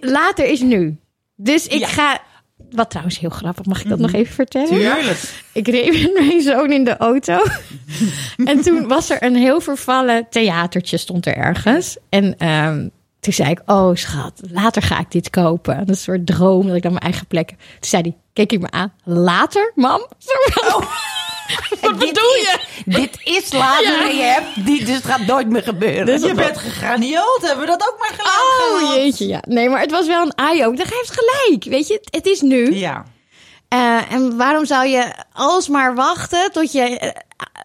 later 0.00 0.44
is 0.46 0.60
nu. 0.60 0.96
Dus 1.36 1.66
ik 1.66 1.78
Ja. 1.80 1.86
ga. 1.86 2.18
Wat 2.70 2.90
trouwens 2.90 3.18
heel 3.18 3.30
grappig, 3.30 3.64
mag 3.64 3.82
ik 3.82 3.88
dat 3.88 3.98
nog 3.98 4.12
even 4.12 4.34
vertellen? 4.34 4.68
Tuurlijk. 4.68 5.18
Ik 5.52 5.68
reed 5.68 5.92
met 6.02 6.12
mijn 6.26 6.40
zoon 6.40 6.72
in 6.72 6.84
de 6.84 6.96
auto. 6.96 7.42
en 8.44 8.60
toen 8.60 8.88
was 8.88 9.10
er 9.10 9.22
een 9.22 9.36
heel 9.36 9.60
vervallen 9.60 10.26
theatertje, 10.30 10.96
stond 10.96 11.26
er 11.26 11.36
ergens. 11.36 11.96
En 12.08 12.38
ehm, 12.38 12.88
toen 13.20 13.32
zei 13.32 13.50
ik, 13.50 13.60
oh 13.66 13.94
schat, 13.94 14.40
later 14.50 14.82
ga 14.82 14.98
ik 14.98 15.10
dit 15.10 15.30
kopen. 15.30 15.76
Dat 15.78 15.82
is 15.88 15.96
een 15.96 15.96
soort 15.96 16.26
droom 16.26 16.66
dat 16.66 16.76
ik 16.76 16.82
dan 16.82 16.92
mijn 16.92 17.04
eigen 17.04 17.26
plek 17.26 17.50
heb. 17.50 17.58
Toen 17.58 17.68
zei 17.80 18.02
hij, 18.02 18.16
keek 18.32 18.52
ik 18.52 18.60
me 18.60 18.70
aan. 18.70 18.92
Later, 19.04 19.72
mam? 19.74 19.98
Zo 20.18 20.32
van, 20.52 20.84
Wat 21.80 21.98
bedoel 21.98 22.34
je? 22.34 22.58
Dit 22.84 23.18
is 23.24 23.52
later 23.52 24.00
en 24.08 24.16
je 24.16 24.22
hebt 24.22 24.66
die, 24.66 24.84
dus 24.84 24.94
het 24.94 25.04
gaat 25.04 25.26
nooit 25.26 25.48
meer 25.48 25.62
gebeuren. 25.62 26.06
Dus 26.06 26.22
je 26.22 26.34
bent 26.34 26.58
gegraniold. 26.58 27.40
Hebben 27.42 27.64
we 27.64 27.70
dat 27.70 27.88
ook 27.88 27.96
maar 27.98 28.12
gelijk 28.16 28.72
Oh 28.72 28.78
gehad? 28.78 28.94
jeetje, 28.94 29.26
ja. 29.26 29.42
Nee, 29.46 29.68
maar 29.68 29.80
het 29.80 29.90
was 29.90 30.06
wel 30.06 30.22
een 30.22 30.32
eye-opener. 30.34 30.86
Hij 30.86 30.96
heeft 30.96 31.20
gelijk. 31.20 31.64
Weet 31.64 31.86
je, 31.86 31.94
het, 31.94 32.08
het 32.10 32.26
is 32.26 32.40
nu. 32.40 32.74
Ja. 32.74 33.04
Eh, 33.68 34.12
en 34.12 34.36
waarom 34.36 34.64
zou 34.64 34.86
je 34.86 35.12
alsmaar 35.32 35.94
wachten 35.94 36.52
tot 36.52 36.72
je 36.72 36.98
eh, 36.98 37.10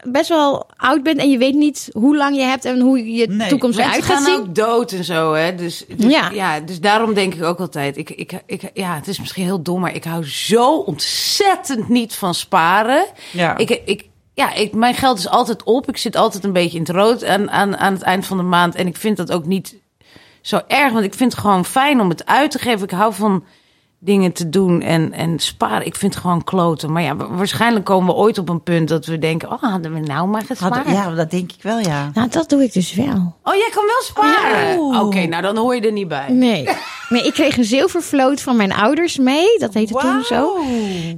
best 0.04 0.30
wel 0.30 0.68
oud 0.78 1.04
bent 1.04 1.20
en 1.20 1.30
je 1.30 1.38
weet 1.38 1.56
niet 1.56 1.90
hoe 1.92 2.18
lang 2.18 2.36
je 2.36 2.42
hebt 2.42 2.66
en 2.66 2.80
hoe 2.80 3.14
je 3.14 3.28
Nee, 3.28 3.50
toekomst 3.50 3.78
eruit 3.80 4.04
gaat 4.04 4.16
gaan 4.16 4.24
zien? 4.24 4.36
ook 4.36 4.56
dood 4.56 4.92
en 4.92 5.04
zo, 5.04 5.34
hè. 5.34 5.56
Dus, 5.56 5.86
dus, 5.88 6.12
ja. 6.12 6.30
Ja. 6.30 6.60
dus 6.60 6.80
daarom 6.80 7.14
denk 7.14 7.34
ik 7.34 7.44
ook 7.44 7.60
altijd... 7.60 7.98
Ik, 7.98 8.10
ik, 8.10 8.42
ik, 8.46 8.72
ja, 8.74 8.96
het 8.96 9.08
is 9.08 9.20
misschien 9.20 9.44
heel 9.44 9.62
dom, 9.62 9.80
maar 9.80 9.96
ik 9.96 10.04
hou 10.04 10.26
zo 10.26 10.78
ontzettend 10.78 11.90
niet 11.90 12.16
van 12.16 12.34
sparen. 12.34 13.06
Ja. 13.32 13.58
Ik, 13.58 13.70
ik, 13.86 14.08
ja, 14.34 14.54
ik, 14.54 14.74
mijn 14.74 14.94
geld 14.96 15.18
is 15.18 15.28
altijd 15.30 15.64
op. 15.64 15.90
Ik 15.90 15.98
zit 15.98 16.16
altijd 16.16 16.44
een 16.44 16.54
beetje 16.54 16.78
in 16.78 16.84
het 16.84 16.96
rood 16.96 17.26
aan, 17.26 17.52
aan, 17.52 17.78
aan 17.78 17.94
het 17.94 18.02
eind 18.02 18.26
van 18.26 18.38
de 18.38 18.44
maand. 18.44 18.76
En 18.76 18.88
ik 18.88 18.98
vind 18.98 19.18
dat 19.18 19.32
ook 19.32 19.46
niet 19.46 19.76
zo 20.42 20.62
erg, 20.68 20.94
want 20.94 21.06
ik 21.06 21.14
vind 21.14 21.32
het 21.32 21.42
gewoon 21.42 21.66
fijn 21.66 22.02
om 22.02 22.10
het 22.10 22.26
uit 22.26 22.52
te 22.52 22.60
geven. 22.60 22.84
Ik 22.84 22.92
hou 22.92 23.14
van 23.14 23.44
dingen 24.02 24.32
te 24.32 24.50
doen 24.50 24.82
en, 24.82 25.14
en 25.14 25.40
sparen. 25.40 25.86
Ik 25.86 25.96
vind 25.96 26.14
het 26.14 26.22
gewoon 26.24 26.44
kloten. 26.44 26.92
Maar 26.92 27.02
ja, 27.02 27.16
wa- 27.16 27.28
waarschijnlijk 27.30 27.86
komen 27.86 28.14
we 28.16 28.22
ooit 28.22 28.38
op 28.38 28.50
een 28.50 28.64
punt 28.64 28.88
dat 28.88 29.06
we 29.06 29.18
denken... 29.20 29.52
oh, 29.52 29.64
hadden 29.64 29.94
we 29.94 30.00
nou 30.00 30.28
maar 30.28 30.44
gespaard. 30.46 30.76
Hadden- 30.76 30.94
ja, 30.94 31.12
dat 31.12 31.32
denk 31.32 31.52
ik 31.52 31.64
wel, 31.64 31.80
ja. 31.80 32.12
Nou, 32.14 32.30
dat 32.30 32.50
doe 32.50 32.64
ik 32.64 32.74
dus 32.74 32.94
wel. 32.94 33.36
Oh, 33.44 33.56
jij 33.56 33.70
kan 33.74 33.84
wel 33.86 34.02
sparen? 34.04 34.88
Ja. 34.92 35.02
Oké, 35.02 35.26
nou 35.26 35.42
dan 35.42 35.58
hoor 35.58 35.76
je 35.76 35.82
er 35.82 35.92
niet 35.92 36.08
bij. 36.08 36.26
Nee. 36.32 36.70
Nee, 37.10 37.24
ik 37.24 37.34
kreeg 37.34 37.58
een 37.58 37.64
zilvervloot 37.64 38.42
van 38.42 38.56
mijn 38.56 38.74
ouders 38.74 39.18
mee. 39.18 39.58
Dat 39.58 39.74
heette 39.74 39.94
toen 39.94 40.24
zo. 40.24 40.58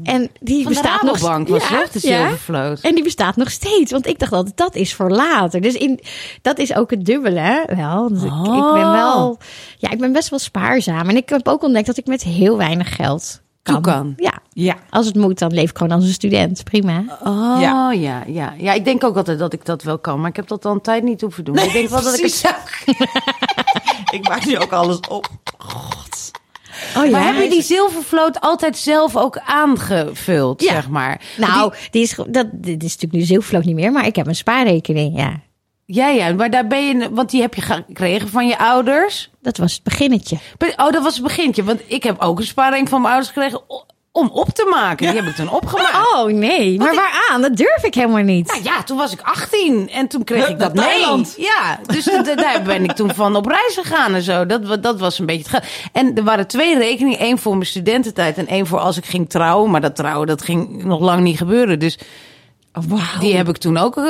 En 0.04 0.30
die 0.40 0.64
Van 0.64 0.74
de 0.74 0.80
bestaat 0.80 1.02
nog 1.02 1.18
Rabobank 1.18 1.48
was 1.48 1.70
het, 1.70 1.94
de 1.94 2.00
zilvervloot. 2.00 2.80
En 2.82 2.96
die 2.96 3.04
bestaat 3.04 3.36
nog 3.36 3.52
steeds. 3.52 3.92
Want 3.92 4.08
ik 4.08 4.20
dacht 4.20 4.32
altijd, 4.32 4.58
dat 4.58 4.76
is 4.76 4.94
voor 4.94 5.10
later. 5.10 5.62
Dus 5.62 5.74
in, 5.74 6.00
dat 6.42 6.58
is 6.60 6.76
ook 6.76 6.90
het 6.92 7.06
dubbele, 7.06 7.40
hè? 7.40 7.76
Wel. 7.76 8.08
Dus 8.10 8.24
ik, 8.24 8.32
ik 8.32 8.74
ben 8.74 8.92
wel... 8.92 9.38
Ja, 9.78 9.90
ik 9.92 10.00
ben 10.00 10.12
best 10.12 10.30
wel 10.30 10.40
spaarzaam. 10.40 11.10
En 11.10 11.16
ik 11.16 11.30
heb 11.30 11.48
ook 11.48 11.64
ontdekt 11.64 11.86
dat 11.86 11.98
ik 11.98 12.06
met 12.06 12.24
heel 12.24 12.58
weinig 12.58 12.70
geld 12.80 13.42
kan. 13.64 13.74
Toe 13.74 13.84
kan. 13.94 14.14
Ja. 14.18 14.40
Ja. 14.54 14.76
Als 14.90 15.06
het 15.06 15.16
moet, 15.16 15.40
dan 15.40 15.54
leef 15.54 15.70
ik 15.70 15.78
gewoon 15.78 15.94
als 15.98 16.04
een 16.04 16.12
student. 16.14 16.64
Prima. 16.64 17.04
Oh, 17.24 17.58
Ja. 17.62 17.92
ja. 17.92 18.24
Ja, 18.28 18.54
ja. 18.58 18.74
Ik 18.74 18.86
denk 18.86 19.04
ook 19.04 19.16
altijd 19.18 19.40
dat 19.40 19.54
ik 19.54 19.66
dat 19.66 19.84
wel 19.84 20.00
kan. 20.00 20.20
Maar 20.20 20.30
ik 20.30 20.36
heb 20.36 20.48
dat 20.48 20.66
al 20.66 20.72
een 20.74 20.82
tijd 20.82 21.04
niet 21.04 21.22
hoeven 21.22 21.44
doen. 21.44 21.58
ik 21.58 21.72
denk 21.72 21.90
wel 21.90 22.02
dat 22.02 22.18
ik 22.18 22.22
het 22.24 22.32
zou 22.34 22.54
Ik 24.18 24.28
maak 24.28 24.46
nu 24.46 24.58
ook 24.58 24.72
alles 24.72 25.00
op. 25.00 25.30
Oh 26.98 27.12
Maar 27.12 27.26
heb 27.34 27.44
je 27.44 27.50
die 27.50 27.62
zilvervloot 27.62 28.40
altijd 28.42 28.78
zelf 28.78 29.16
ook 29.18 29.38
aangevuld, 29.46 30.62
Ja. 30.62 30.72
zeg 30.74 30.90
maar? 30.90 31.22
Nou, 31.38 31.74
die 31.92 32.02
is, 32.02 32.14
ge- 32.14 32.30
dat, 32.32 32.48
dit 32.52 32.84
is 32.84 32.90
natuurlijk 32.94 33.14
nu 33.14 33.22
zilvervloot 33.22 33.64
niet 33.66 33.76
meer. 33.76 33.92
Maar 33.92 34.06
ik 34.06 34.16
heb 34.16 34.28
een 34.28 34.36
spaarrekening, 34.36 35.18
ja. 35.18 35.40
Ja, 35.94 36.08
ja, 36.08 36.34
maar 36.34 36.50
daar 36.50 36.68
ben 36.68 36.88
je... 36.88 37.10
Want 37.12 37.30
die 37.30 37.42
heb 37.42 37.54
je 37.54 37.62
gekregen 37.62 38.30
van 38.30 38.48
je 38.48 38.58
ouders. 38.58 39.30
Dat 39.42 39.58
was 39.58 39.74
het 39.74 39.84
beginnetje. 39.84 40.38
Oh, 40.78 40.92
dat 40.92 41.04
was 41.04 41.14
het 41.14 41.24
begintje. 41.24 41.64
Want 41.64 41.82
ik 41.88 42.04
heb 42.04 42.22
ook 42.22 42.40
een 42.40 42.46
spaarrekening 42.46 42.90
van 42.90 43.02
mijn 43.02 43.14
ouders 43.14 43.34
gekregen... 43.34 43.62
om 44.12 44.30
op 44.30 44.50
te 44.50 44.68
maken. 44.70 45.08
Die 45.08 45.22
heb 45.22 45.30
ik 45.30 45.36
toen 45.36 45.50
opgemaakt. 45.52 46.14
Oh 46.14 46.26
nee, 46.26 46.78
maar 46.78 46.96
waaraan? 46.96 47.42
Dat 47.42 47.56
durf 47.56 47.84
ik 47.84 47.94
helemaal 47.94 48.24
niet. 48.24 48.48
Nou 48.48 48.64
ja, 48.64 48.84
toen 48.84 48.98
was 48.98 49.12
ik 49.12 49.22
18 49.22 49.90
en 49.90 50.08
toen 50.08 50.24
kreeg 50.24 50.50
ik 50.50 50.60
dat 50.60 50.74
mee. 50.74 50.86
Thailand. 50.86 51.34
Ja, 51.38 51.80
dus 51.86 52.06
daar 52.36 52.62
ben 52.66 52.84
ik 52.84 52.92
toen 52.92 53.14
van 53.14 53.36
op 53.36 53.46
reis 53.46 53.78
gegaan 53.82 54.14
en 54.14 54.22
zo. 54.22 54.46
Dat, 54.46 54.84
dat 54.84 55.00
was 55.00 55.20
een 55.20 55.26
beetje 55.26 55.52
het. 55.52 55.66
En 55.92 56.16
er 56.16 56.24
waren 56.24 56.48
twee 56.48 56.78
rekeningen. 56.78 57.20
één 57.20 57.38
voor 57.38 57.54
mijn 57.54 57.66
studententijd 57.66 58.38
en 58.38 58.48
één 58.48 58.68
voor 58.68 58.80
als 58.80 58.98
ik 58.98 59.06
ging 59.06 59.30
trouwen. 59.30 59.72
Maar 59.72 59.82
dat 59.82 59.96
trouwen, 59.96 60.28
dat 60.28 60.44
ging 60.44 60.84
nog 60.84 61.00
lang 61.00 61.22
niet 61.22 61.38
gebeuren. 61.38 61.80
Dus 61.80 61.98
die 63.20 63.36
heb 63.36 63.50
ik 63.50 63.58
toen 63.58 63.78
ook 63.78 63.98
uh, 63.98 64.04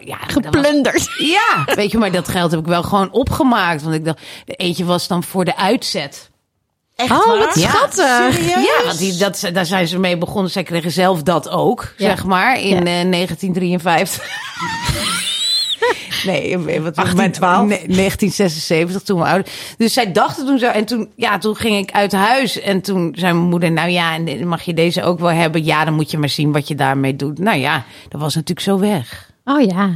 ja, 0.00 0.18
was- 0.18 0.32
Geplunderd. 0.32 1.08
ja, 1.36 1.74
weet 1.74 1.90
je, 1.90 1.98
maar 1.98 2.12
dat 2.12 2.28
geld 2.28 2.50
heb 2.50 2.60
ik 2.60 2.66
wel 2.66 2.82
gewoon 2.82 3.10
opgemaakt. 3.10 3.82
Want 3.82 3.94
ik 3.94 4.04
dacht, 4.04 4.20
de 4.44 4.54
eentje 4.54 4.84
was 4.84 5.06
dan 5.08 5.22
voor 5.22 5.44
de 5.44 5.56
uitzet. 5.56 6.30
Echt 6.96 7.10
Oh, 7.10 7.26
waar? 7.26 7.38
wat 7.38 7.58
schattig. 7.58 8.32
Serieus? 8.34 8.64
Ja, 8.64 8.84
want 8.84 8.98
die, 8.98 9.16
dat, 9.16 9.50
daar 9.52 9.66
zijn 9.66 9.88
ze 9.88 9.98
mee 9.98 10.18
begonnen. 10.18 10.50
Zij 10.50 10.62
kregen 10.62 10.90
zelf 10.90 11.22
dat 11.22 11.48
ook, 11.48 11.94
Ja. 11.96 12.08
zeg 12.08 12.24
maar, 12.24 12.60
in 12.60 12.68
Ja. 12.68 12.76
eh, 12.76 13.10
1953. 13.10 14.22
nee, 16.26 16.58
wat, 16.58 16.94
1812? 16.94 17.58
nee, 17.68 17.68
1976 17.68 19.02
toen 19.02 19.18
we 19.18 19.24
oud. 19.26 19.50
Dus 19.76 19.92
zij 19.92 20.12
dachten 20.12 20.46
toen 20.46 20.58
zo. 20.58 20.66
En 20.66 20.84
toen, 20.84 21.10
ja, 21.16 21.38
toen 21.38 21.56
ging 21.56 21.76
ik 21.76 21.90
uit 21.92 22.12
huis. 22.12 22.60
En 22.60 22.80
toen 22.80 23.14
zei 23.18 23.32
mijn 23.32 23.46
moeder, 23.48 23.72
nou 23.72 23.90
ja, 23.90 24.14
en 24.14 24.48
mag 24.48 24.62
je 24.62 24.74
deze 24.74 25.02
ook 25.02 25.18
wel 25.18 25.30
hebben? 25.30 25.64
Ja, 25.64 25.84
dan 25.84 25.94
moet 25.94 26.10
je 26.10 26.18
maar 26.18 26.28
zien 26.28 26.52
wat 26.52 26.68
je 26.68 26.74
daarmee 26.74 27.16
doet. 27.16 27.38
Nou 27.38 27.58
ja, 27.58 27.84
dat 28.08 28.20
was 28.20 28.34
natuurlijk 28.34 28.66
zo 28.66 28.78
weg. 28.78 29.30
Oh 29.44 29.60
ja. 29.60 29.90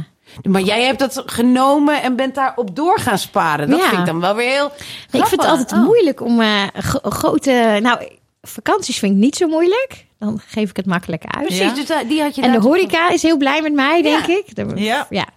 Maar 0.49 0.61
jij 0.61 0.83
hebt 0.85 0.99
dat 0.99 1.23
genomen 1.25 2.01
en 2.01 2.15
bent 2.15 2.35
daarop 2.35 2.75
door 2.75 2.99
gaan 2.99 3.17
sparen. 3.17 3.69
Dat 3.69 3.79
Ja. 3.79 3.87
vind 3.87 3.99
ik 3.99 4.05
dan 4.05 4.19
wel 4.19 4.35
weer 4.35 4.49
heel 4.51 4.71
ik 5.11 5.25
vind 5.27 5.41
het 5.41 5.45
altijd 5.49 5.71
Oh. 5.71 5.83
moeilijk 5.83 6.21
om 6.21 6.41
eh, 6.41 6.61
gro- 6.73 7.09
grote... 7.09 7.79
Nou, 7.81 8.07
vakanties 8.47 8.99
vind 8.99 9.11
ik 9.13 9.17
niet 9.17 9.35
zo 9.35 9.47
moeilijk. 9.47 10.05
Dan 10.19 10.39
geef 10.47 10.69
ik 10.69 10.75
het 10.75 10.85
makkelijk 10.85 11.23
uit. 11.25 11.45
Precies, 11.45 11.63
Ja. 11.65 11.73
dus 11.73 11.85
daar- 11.85 12.07
die 12.07 12.21
had 12.21 12.35
je 12.35 12.41
En 12.41 12.51
de 12.51 12.59
horeca 12.59 13.09
is 13.09 13.21
heel 13.21 13.37
blij 13.37 13.61
met 13.61 13.73
mij, 13.73 14.01
denk 14.01 14.25
Ja. 14.25 14.33
ik. 14.37 14.55
De- 14.55 14.71
Ja. 14.75 15.07
ja. 15.09 15.27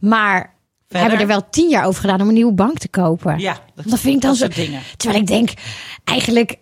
Maar 0.00 0.54
we 0.88 0.98
hebben 0.98 1.18
er 1.20 1.26
wel 1.26 1.50
tien 1.50 1.68
jaar 1.68 1.86
over 1.86 2.00
gedaan 2.00 2.20
om 2.20 2.28
een 2.28 2.34
nieuwe 2.34 2.52
bank 2.52 2.78
te 2.78 2.88
kopen. 2.88 3.38
Ja, 3.38 3.58
dat, 3.74 3.84
Dat 3.88 3.98
vind 4.00 4.14
ik 4.14 4.20
dan 4.22 4.34
zo... 4.34 4.44
soort 4.44 4.54
dingen. 4.56 4.80
Terwijl 4.96 5.20
ik 5.20 5.26
denk, 5.26 5.50
eigenlijk 6.04 6.56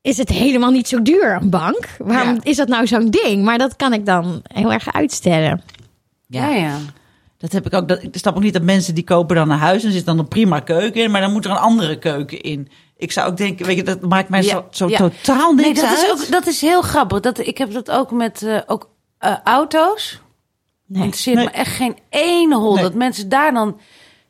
is 0.00 0.16
het 0.16 0.28
helemaal 0.28 0.70
niet 0.70 0.88
zo 0.88 1.02
duur, 1.02 1.38
een 1.40 1.50
bank. 1.50 1.88
Waarom 1.98 2.34
Ja. 2.34 2.40
is 2.42 2.56
dat 2.56 2.68
nou 2.68 2.86
zo'n 2.86 3.10
ding? 3.10 3.44
Maar 3.44 3.58
dat 3.58 3.76
kan 3.76 3.92
ik 3.92 4.06
dan 4.06 4.40
heel 4.42 4.72
erg 4.72 4.92
uitstellen. 4.92 5.62
Ja, 6.26 6.48
ja. 6.54 6.78
Dat 7.38 7.52
heb 7.52 7.66
ik 7.66 7.72
ook. 7.74 7.88
Dat, 7.88 8.02
ik 8.02 8.16
snap 8.16 8.36
ook 8.36 8.42
niet 8.42 8.52
dat 8.52 8.62
mensen 8.62 8.94
die 8.94 9.04
kopen 9.04 9.36
dan 9.36 9.50
een 9.50 9.58
huis 9.58 9.84
en 9.84 9.92
zit 9.92 10.04
dan 10.06 10.18
een 10.18 10.28
prima 10.28 10.60
keuken 10.60 11.02
in, 11.02 11.10
maar 11.10 11.20
dan 11.20 11.32
moet 11.32 11.44
er 11.44 11.50
een 11.50 11.56
andere 11.56 11.98
keuken 11.98 12.40
in. 12.40 12.68
Ik 12.96 13.12
zou 13.12 13.30
ook 13.30 13.36
denken, 13.36 13.66
weet 13.66 13.76
je, 13.76 13.82
dat 13.82 14.00
maakt 14.00 14.28
mij 14.28 14.42
Ja, 14.42 14.48
zo, 14.48 14.64
zo 14.70 14.88
ja. 14.88 14.96
totaal 14.96 15.52
niks 15.52 15.64
Nee, 15.66 15.74
dat 15.74 15.84
uit. 15.84 15.98
is, 16.02 16.10
ook, 16.10 16.30
dat 16.30 16.46
is 16.46 16.60
heel 16.60 16.82
grappig. 16.82 17.20
Dat, 17.20 17.38
ik 17.38 17.58
heb 17.58 17.72
dat 17.72 17.90
ook 17.90 18.10
met 18.10 18.42
eh, 18.42 18.58
ook, 18.66 18.88
eh, 19.18 19.34
auto's. 19.44 20.20
Nee. 20.86 21.02
Interesseert 21.02 21.36
Nee. 21.36 21.44
me 21.44 21.50
echt 21.50 21.74
geen 21.76 21.96
één 22.08 22.52
hol. 22.52 22.74
Nee. 22.74 22.82
Dat 22.82 22.94
mensen 22.94 23.28
daar 23.28 23.52
dan 23.52 23.78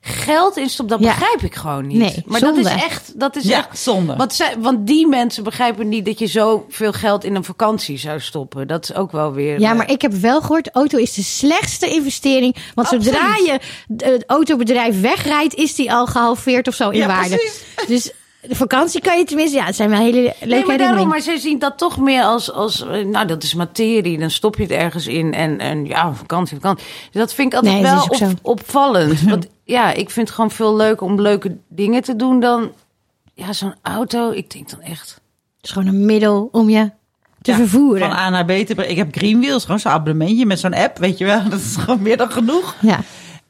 geld 0.01 0.57
in 0.57 0.69
stoppen, 0.69 0.99
dat 0.99 1.07
Ja. 1.07 1.15
begrijp 1.19 1.43
ik 1.43 1.55
gewoon 1.55 1.87
niet. 1.87 1.99
Nee, 1.99 2.23
maar 2.27 2.41
dat 2.41 2.57
is 2.57 2.67
echt... 2.67 3.19
Dat 3.21 3.37
is 3.37 3.45
Ja, 3.45 3.59
echt 3.59 3.79
zonde. 3.79 4.17
Want, 4.17 4.35
zij, 4.35 4.55
want 4.59 4.87
die 4.87 5.07
mensen 5.07 5.45
begrijpen 5.45 5.89
niet 5.89 6.05
dat 6.05 6.19
je 6.19 6.27
zoveel 6.27 6.93
geld 6.93 7.25
in 7.25 7.35
een 7.35 7.45
vakantie 7.45 7.99
zou 7.99 8.21
stoppen. 8.21 8.67
Dat 8.69 8.83
is 8.91 8.95
ook 8.95 9.13
wel 9.13 9.33
weer... 9.33 9.61
Ja, 9.61 9.71
eh, 9.71 9.77
maar 9.77 9.91
ik 9.91 10.03
heb 10.03 10.13
wel 10.13 10.41
gehoord, 10.41 10.71
auto 10.71 10.99
is 10.99 11.15
de 11.15 11.23
slechtste 11.23 11.89
investering. 11.89 12.57
Want 12.75 12.89
zodra 12.89 13.35
je 13.37 13.59
het 13.97 14.25
autobedrijf 14.27 15.01
wegrijdt, 15.01 15.55
is 15.55 15.75
die 15.75 15.93
al 15.93 16.07
gehalveerd 16.07 16.69
of 16.69 16.75
zo 16.75 16.91
in 16.91 16.99
Ja, 16.99 17.07
waarde. 17.07 17.37
precies. 17.37 17.65
Dus 17.87 18.13
de 18.49 18.55
vakantie 18.55 19.01
kan 19.01 19.19
je 19.19 19.25
tenminste... 19.25 19.57
Ja, 19.57 19.65
het 19.65 19.77
zijn 19.77 19.91
wel 19.91 19.99
hele 19.99 20.13
leuke 20.21 20.37
Nee, 20.41 20.49
maar 20.49 20.49
daarom, 20.51 20.69
herinneringen. 20.71 21.09
maar 21.09 21.21
ze 21.21 21.39
zien 21.39 21.59
dat 21.59 21.79
toch 21.79 21.99
meer 21.99 22.23
als, 22.23 22.53
als 22.53 22.87
eh, 22.87 23.05
nou, 23.05 23.27
dat 23.27 23.43
is 23.43 23.55
materie. 23.55 24.19
Dan 24.19 24.31
stop 24.31 24.57
je 24.57 24.63
het 24.63 24.71
ergens 24.73 25.07
in 25.07 25.35
en, 25.35 25.59
en 25.59 25.85
ja, 25.87 26.13
vakantie, 26.15 26.57
vakantie. 26.57 26.87
Dat 27.13 27.35
vind 27.35 27.53
ik 27.53 27.59
altijd 27.59 27.75
Nee, 27.75 27.83
wel 27.83 28.03
op- 28.03 28.39
opvallend. 28.43 29.21
Want 29.31 29.47
ja, 29.65 29.93
ik 29.93 30.11
vind 30.11 30.27
het 30.27 30.37
gewoon 30.37 30.51
veel 30.51 30.77
leuker 30.77 31.07
om 31.07 31.21
leuke 31.21 31.57
dingen 31.69 32.03
te 32.03 32.17
doen 32.17 32.41
dan, 32.41 32.73
ja, 33.35 33.53
zo'n 33.53 33.75
auto. 33.83 34.31
Ik 34.31 34.51
denk 34.51 34.71
dan 34.71 34.81
echt, 34.81 35.11
Het 35.57 35.65
is 35.65 35.71
gewoon 35.71 35.89
een 35.89 36.07
middel 36.07 36.49
om 36.53 36.69
je 36.71 36.91
te 37.43 37.51
Ja, 37.51 37.57
vervoeren. 37.57 38.09
Van 38.09 38.17
A 38.19 38.31
naar 38.31 38.45
B 38.45 38.49
te 38.51 38.75
brengen. 38.75 38.91
Ik 38.91 38.97
heb 38.97 39.09
Greenwheels, 39.17 39.65
gewoon 39.65 39.81
zo'n 39.81 39.93
abonnementje 39.93 40.47
met 40.47 40.61
zo'n 40.61 40.75
app, 40.75 40.99
weet 40.99 41.19
je 41.19 41.25
wel. 41.25 41.43
Dat 41.51 41.61
is 41.61 41.77
gewoon 41.77 42.03
meer 42.03 42.17
dan 42.17 42.31
genoeg. 42.31 42.75
Ja. 42.81 43.01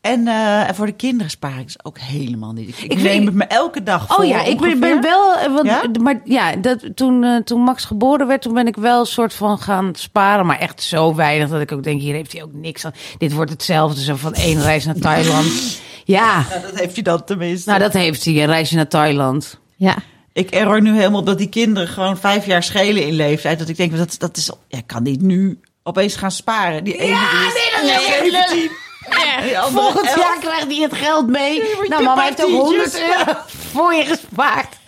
En, 0.06 0.28
eh, 0.28 0.68
en 0.68 0.74
voor 0.74 0.86
de 0.86 0.92
kinderen 0.92 1.30
spaar 1.30 1.58
ik 1.58 1.68
ook 1.82 1.98
helemaal 1.98 2.52
niet. 2.52 2.82
Ik, 2.82 3.02
neem 3.02 3.26
het 3.26 3.34
me 3.34 3.44
elke 3.44 3.82
dag 3.82 4.06
voor 4.06 4.16
Oh 4.16 4.24
ja, 4.24 4.44
ik 4.44 4.60
ben, 4.60 5.00
wel. 5.00 5.34
eh, 5.34 5.54
Want, 5.54 5.66
Ja? 5.66 5.82
Maar 6.02 6.20
ja, 6.24 6.56
dat, 6.56 6.96
toen, 6.96 7.24
eh, 7.24 7.36
toen 7.36 7.60
Max 7.60 7.84
geboren 7.84 8.26
werd, 8.26 8.42
toen 8.42 8.54
ben 8.54 8.66
ik 8.66 8.76
wel 8.76 9.00
een 9.00 9.06
soort 9.06 9.34
van 9.34 9.58
gaan 9.58 9.90
sparen. 9.94 10.46
Maar 10.46 10.58
echt 10.58 10.82
zo 10.82 11.14
weinig 11.14 11.48
dat 11.48 11.60
ik 11.60 11.72
ook 11.72 11.82
denk: 11.82 12.00
hier 12.00 12.14
heeft 12.14 12.32
hij 12.32 12.42
ook 12.42 12.52
niks 12.52 12.84
aan. 12.84 12.94
Dit 13.18 13.32
wordt 13.32 13.50
hetzelfde, 13.50 14.02
zo 14.02 14.16
van 14.16 14.34
één 14.34 14.62
reis 14.62 14.84
naar 14.84 14.98
Thailand. 14.98 15.46
Ja, 16.04 16.44
Ja, 16.50 16.58
dat 16.58 16.78
heeft 16.78 16.94
hij 16.94 17.02
dan 17.02 17.24
tenminste. 17.24 17.68
nou 17.68 17.80
dat 17.82 17.92
heeft 17.92 18.24
hij, 18.24 18.34
een 18.34 18.46
reisje 18.46 18.74
naar 18.74 18.88
Thailand. 18.88 19.58
ja. 19.76 19.96
Ik 20.32 20.50
error 20.50 20.82
nu 20.82 20.96
helemaal 20.96 21.24
dat 21.24 21.38
die 21.38 21.48
kinderen 21.48 21.88
gewoon 21.88 22.18
vijf 22.18 22.46
jaar 22.46 22.62
schelen 22.62 23.06
in 23.06 23.12
leeftijd. 23.12 23.58
Dat 23.58 23.68
ik 23.68 23.76
denk, 23.76 23.96
dat, 23.96 24.14
dat 24.18 24.36
is, 24.36 24.50
ja, 24.68 24.78
ik 24.78 24.86
kan 24.86 25.02
niet 25.02 25.22
nu 25.22 25.60
opeens 25.82 26.16
gaan 26.16 26.30
sparen. 26.30 26.84
Die 26.84 26.96
ene 26.96 27.06
die 27.06 27.46
is 27.46 27.54
nee, 27.82 28.32
dat 28.32 28.50
is 28.50 28.52
heel 28.52 28.68
17. 29.10 29.34
En 29.36 29.42
die 29.46 29.58
andere 29.58 29.82
Volgend 29.82 30.06
11. 30.06 30.16
jaar 30.16 30.38
krijgt 30.40 30.66
hij 30.66 30.76
het 30.82 30.94
geld 30.94 31.26
mee. 31.28 31.62
nou, 31.88 31.88
mama 32.02 32.14
maar 32.14 32.24
heeft 32.24 32.44
ook 32.44 32.68
tientjes. 32.68 33.00
100 33.00 33.26
euro 33.26 33.38
voor 33.46 33.94
je 33.94 34.04
gespaard. 34.04 34.76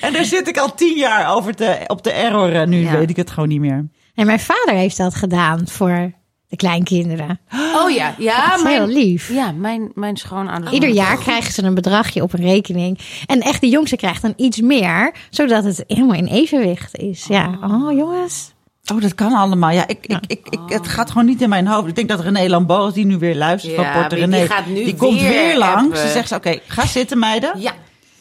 En 0.00 0.12
daar 0.12 0.24
zit 0.24 0.48
ik 0.48 0.58
al 0.58 0.74
tien 0.74 0.96
jaar 0.96 1.34
over 1.34 1.54
te, 1.54 1.78
op 1.86 2.02
de 2.02 2.10
error. 2.12 2.52
En 2.54 2.68
nu 2.68 2.80
Ja. 2.82 2.98
weet 2.98 3.10
ik 3.10 3.16
het 3.16 3.30
gewoon 3.30 3.48
niet 3.48 3.60
meer. 3.60 3.88
En 4.14 4.26
mijn 4.26 4.40
vader 4.40 4.74
heeft 4.74 4.96
dat 4.96 5.14
gedaan 5.14 5.68
voor 5.68 6.12
de 6.48 6.56
kleinkinderen. 6.56 7.40
Oh 7.74 7.90
ja, 7.90 8.14
ja, 8.18 8.48
Dat 8.50 8.56
is 8.58 8.62
heel 8.62 8.78
mijn, 8.86 8.92
lief. 8.92 9.28
ja, 9.32 9.52
mijn, 9.52 9.90
mijn 9.94 10.16
schoonouders. 10.16 10.72
Ieder 10.72 10.88
jaar 10.88 11.16
krijgen 11.18 11.52
ze 11.52 11.62
een 11.62 11.74
bedragje 11.74 12.22
op 12.22 12.32
een 12.32 12.40
rekening. 12.44 12.98
En 13.26 13.40
echt 13.40 13.60
de 13.60 13.68
jongste 13.68 13.96
krijgt 13.96 14.22
dan 14.22 14.32
iets 14.36 14.60
meer, 14.60 15.14
zodat 15.30 15.64
het 15.64 15.84
helemaal 15.86 16.16
in 16.16 16.26
evenwicht 16.26 16.96
is. 16.96 17.24
Ja, 17.28 17.58
oh 17.62 17.92
jongens. 17.96 18.52
Oh, 18.92 19.00
dat 19.00 19.14
kan 19.14 19.32
allemaal. 19.32 19.70
Ja, 19.70 19.86
ik, 19.86 20.06
ik, 20.06 20.18
ik, 20.26 20.46
ik, 20.48 20.60
het 20.66 20.88
gaat 20.88 21.10
gewoon 21.10 21.26
niet 21.26 21.42
in 21.42 21.48
mijn 21.48 21.66
hoofd. 21.66 21.88
Ik 21.88 21.94
denk 21.94 22.08
dat 22.08 22.20
René 22.20 22.48
Lambeau, 22.48 22.82
als 22.82 22.94
die 22.94 23.06
nu 23.06 23.18
weer 23.18 23.36
luistert 23.36 23.74
Ja, 23.74 23.82
van 23.82 23.92
Porte 23.92 24.16
maar 24.16 24.28
die 24.28 24.36
René, 24.36 24.46
gaat 24.46 24.66
nu 24.66 24.84
die 24.84 24.96
komt 24.96 25.20
weer 25.20 25.58
langs. 25.58 26.00
Ze 26.00 26.08
zegt, 26.08 26.28
ze, 26.28 26.34
oké, 26.34 26.58
ga 26.66 26.86
zitten 26.86 27.18
meiden. 27.18 27.60
Ja, 27.60 27.72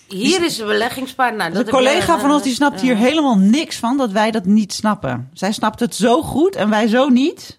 hier 0.07 0.43
is 0.43 0.59
een. 0.59 0.67
Nou, 1.37 1.49
een 1.49 1.53
dat 1.53 1.65
heb 1.65 1.69
collega 1.69 2.19
van 2.19 2.31
ons 2.31 2.43
die 2.43 2.53
snapt 2.53 2.81
hier 2.81 2.95
helemaal 2.95 3.37
niks 3.37 3.75
van 3.75 3.97
dat 3.97 4.11
wij 4.11 4.31
dat 4.31 4.45
niet 4.45 4.73
snappen. 4.73 5.29
Zij 5.33 5.51
snapt 5.51 5.79
het 5.79 5.95
zo 5.95 6.21
goed 6.21 6.55
en 6.55 6.69
wij 6.69 6.87
zo 6.87 7.09
niet. 7.09 7.58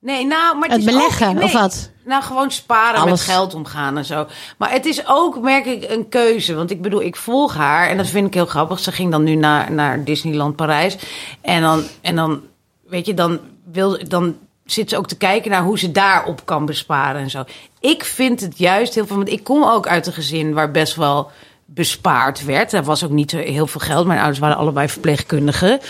Nee, 0.00 0.26
nou, 0.26 0.58
maar 0.58 0.68
het, 0.68 0.84
beleggen, 0.84 1.28
ook, 1.28 1.34
nee, 1.34 1.44
of 1.44 1.52
wat? 1.52 1.90
Nou, 2.04 2.22
gewoon 2.22 2.50
sparen 2.50 3.00
Alles. 3.00 3.10
met 3.10 3.20
geld 3.20 3.54
omgaan 3.54 3.96
en 3.96 4.04
zo. 4.04 4.26
Maar 4.58 4.72
het 4.72 4.86
is 4.86 5.06
ook, 5.06 5.40
merk 5.40 5.66
ik, 5.66 5.90
een 5.90 6.08
keuze. 6.08 6.54
Want 6.54 6.70
ik 6.70 6.82
bedoel, 6.82 7.02
ik 7.02 7.16
volg 7.16 7.54
haar 7.54 7.88
en 7.88 7.96
dat 7.96 8.06
vind 8.06 8.26
ik 8.26 8.34
heel 8.34 8.46
grappig. 8.46 8.78
Ze 8.78 8.92
ging 8.92 9.10
dan 9.10 9.22
nu 9.22 9.34
naar, 9.34 9.72
naar 9.72 10.04
Disneyland 10.04 10.56
Parijs. 10.56 10.96
En 11.40 11.62
dan, 11.62 11.84
en 12.00 12.16
dan, 12.16 12.42
weet 12.86 13.06
je, 13.06 13.14
dan, 13.14 13.40
wil, 13.64 14.08
dan 14.08 14.36
zit 14.64 14.90
ze 14.90 14.96
ook 14.96 15.08
te 15.08 15.16
kijken 15.16 15.50
naar 15.50 15.62
hoe 15.62 15.78
ze 15.78 15.90
daarop 15.90 16.40
kan 16.44 16.66
besparen 16.66 17.20
en 17.20 17.30
zo. 17.30 17.44
Ik 17.80 18.04
vind 18.04 18.40
het 18.40 18.58
juist 18.58 18.94
heel 18.94 19.06
veel, 19.06 19.16
want 19.16 19.28
ik 19.28 19.44
kom 19.44 19.64
ook 19.64 19.86
uit 19.86 20.06
een 20.06 20.12
gezin 20.12 20.52
waar 20.52 20.70
best 20.70 20.94
wel 20.94 21.30
bespaard 21.64 22.44
werd. 22.44 22.72
Er 22.72 22.84
was 22.84 23.04
ook 23.04 23.10
niet 23.10 23.30
heel 23.30 23.66
veel 23.66 23.80
geld. 23.80 24.06
Mijn 24.06 24.18
ouders 24.18 24.38
waren 24.38 24.56
allebei 24.56 24.88
verpleegkundigen. 24.88 25.80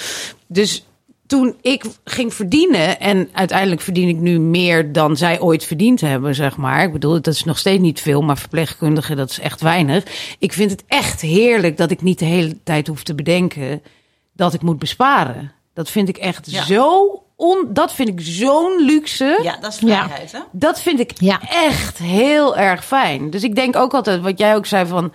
Dus 0.46 0.84
toen 1.30 1.54
ik 1.60 1.84
ging 2.04 2.34
verdienen, 2.34 3.00
en 3.00 3.28
uiteindelijk 3.32 3.80
verdien 3.80 4.08
ik 4.08 4.16
nu 4.16 4.38
meer 4.40 4.92
dan 4.92 5.16
zij 5.16 5.40
ooit 5.40 5.64
verdiend 5.64 6.00
hebben, 6.00 6.34
zeg 6.34 6.56
maar. 6.56 6.82
Ik 6.84 6.92
bedoel, 6.92 7.12
dat 7.12 7.26
is 7.34 7.44
nog 7.44 7.58
steeds 7.58 7.82
niet 7.82 8.00
veel, 8.00 8.22
maar 8.22 8.38
verpleegkundigen, 8.38 9.16
dat 9.16 9.30
is 9.30 9.40
echt 9.40 9.60
weinig. 9.60 10.04
Ik 10.38 10.52
vind 10.52 10.70
het 10.70 10.84
echt 10.86 11.20
heerlijk 11.20 11.76
dat 11.76 11.90
ik 11.90 12.02
niet 12.02 12.18
de 12.18 12.24
hele 12.24 12.56
tijd 12.62 12.86
hoef 12.86 13.02
te 13.02 13.14
bedenken 13.14 13.82
dat 14.32 14.54
ik 14.54 14.62
moet 14.62 14.78
besparen. 14.78 15.52
Dat 15.74 15.90
vind 15.90 16.08
ik 16.08 16.16
echt 16.16 16.50
Ja. 16.50 16.64
zo 16.64 17.22
on, 17.36 17.66
dat 17.68 17.92
vind 17.92 18.08
ik 18.08 18.20
zo'n 18.20 18.84
luxe. 18.84 19.38
Ja, 19.42 19.56
dat 19.60 19.72
is 19.72 19.78
Ja. 19.78 20.04
vrijheid, 20.06 20.32
hè? 20.32 20.38
Dat 20.52 20.80
vind 20.80 21.00
ik 21.00 21.12
Ja. 21.20 21.40
echt 21.48 21.98
heel 21.98 22.56
erg 22.56 22.84
fijn. 22.84 23.30
Dus 23.30 23.42
ik 23.42 23.54
denk 23.54 23.76
ook 23.76 23.94
altijd, 23.94 24.20
wat 24.20 24.38
jij 24.38 24.54
ook 24.56 24.66
zei 24.66 24.86
van, 24.86 25.12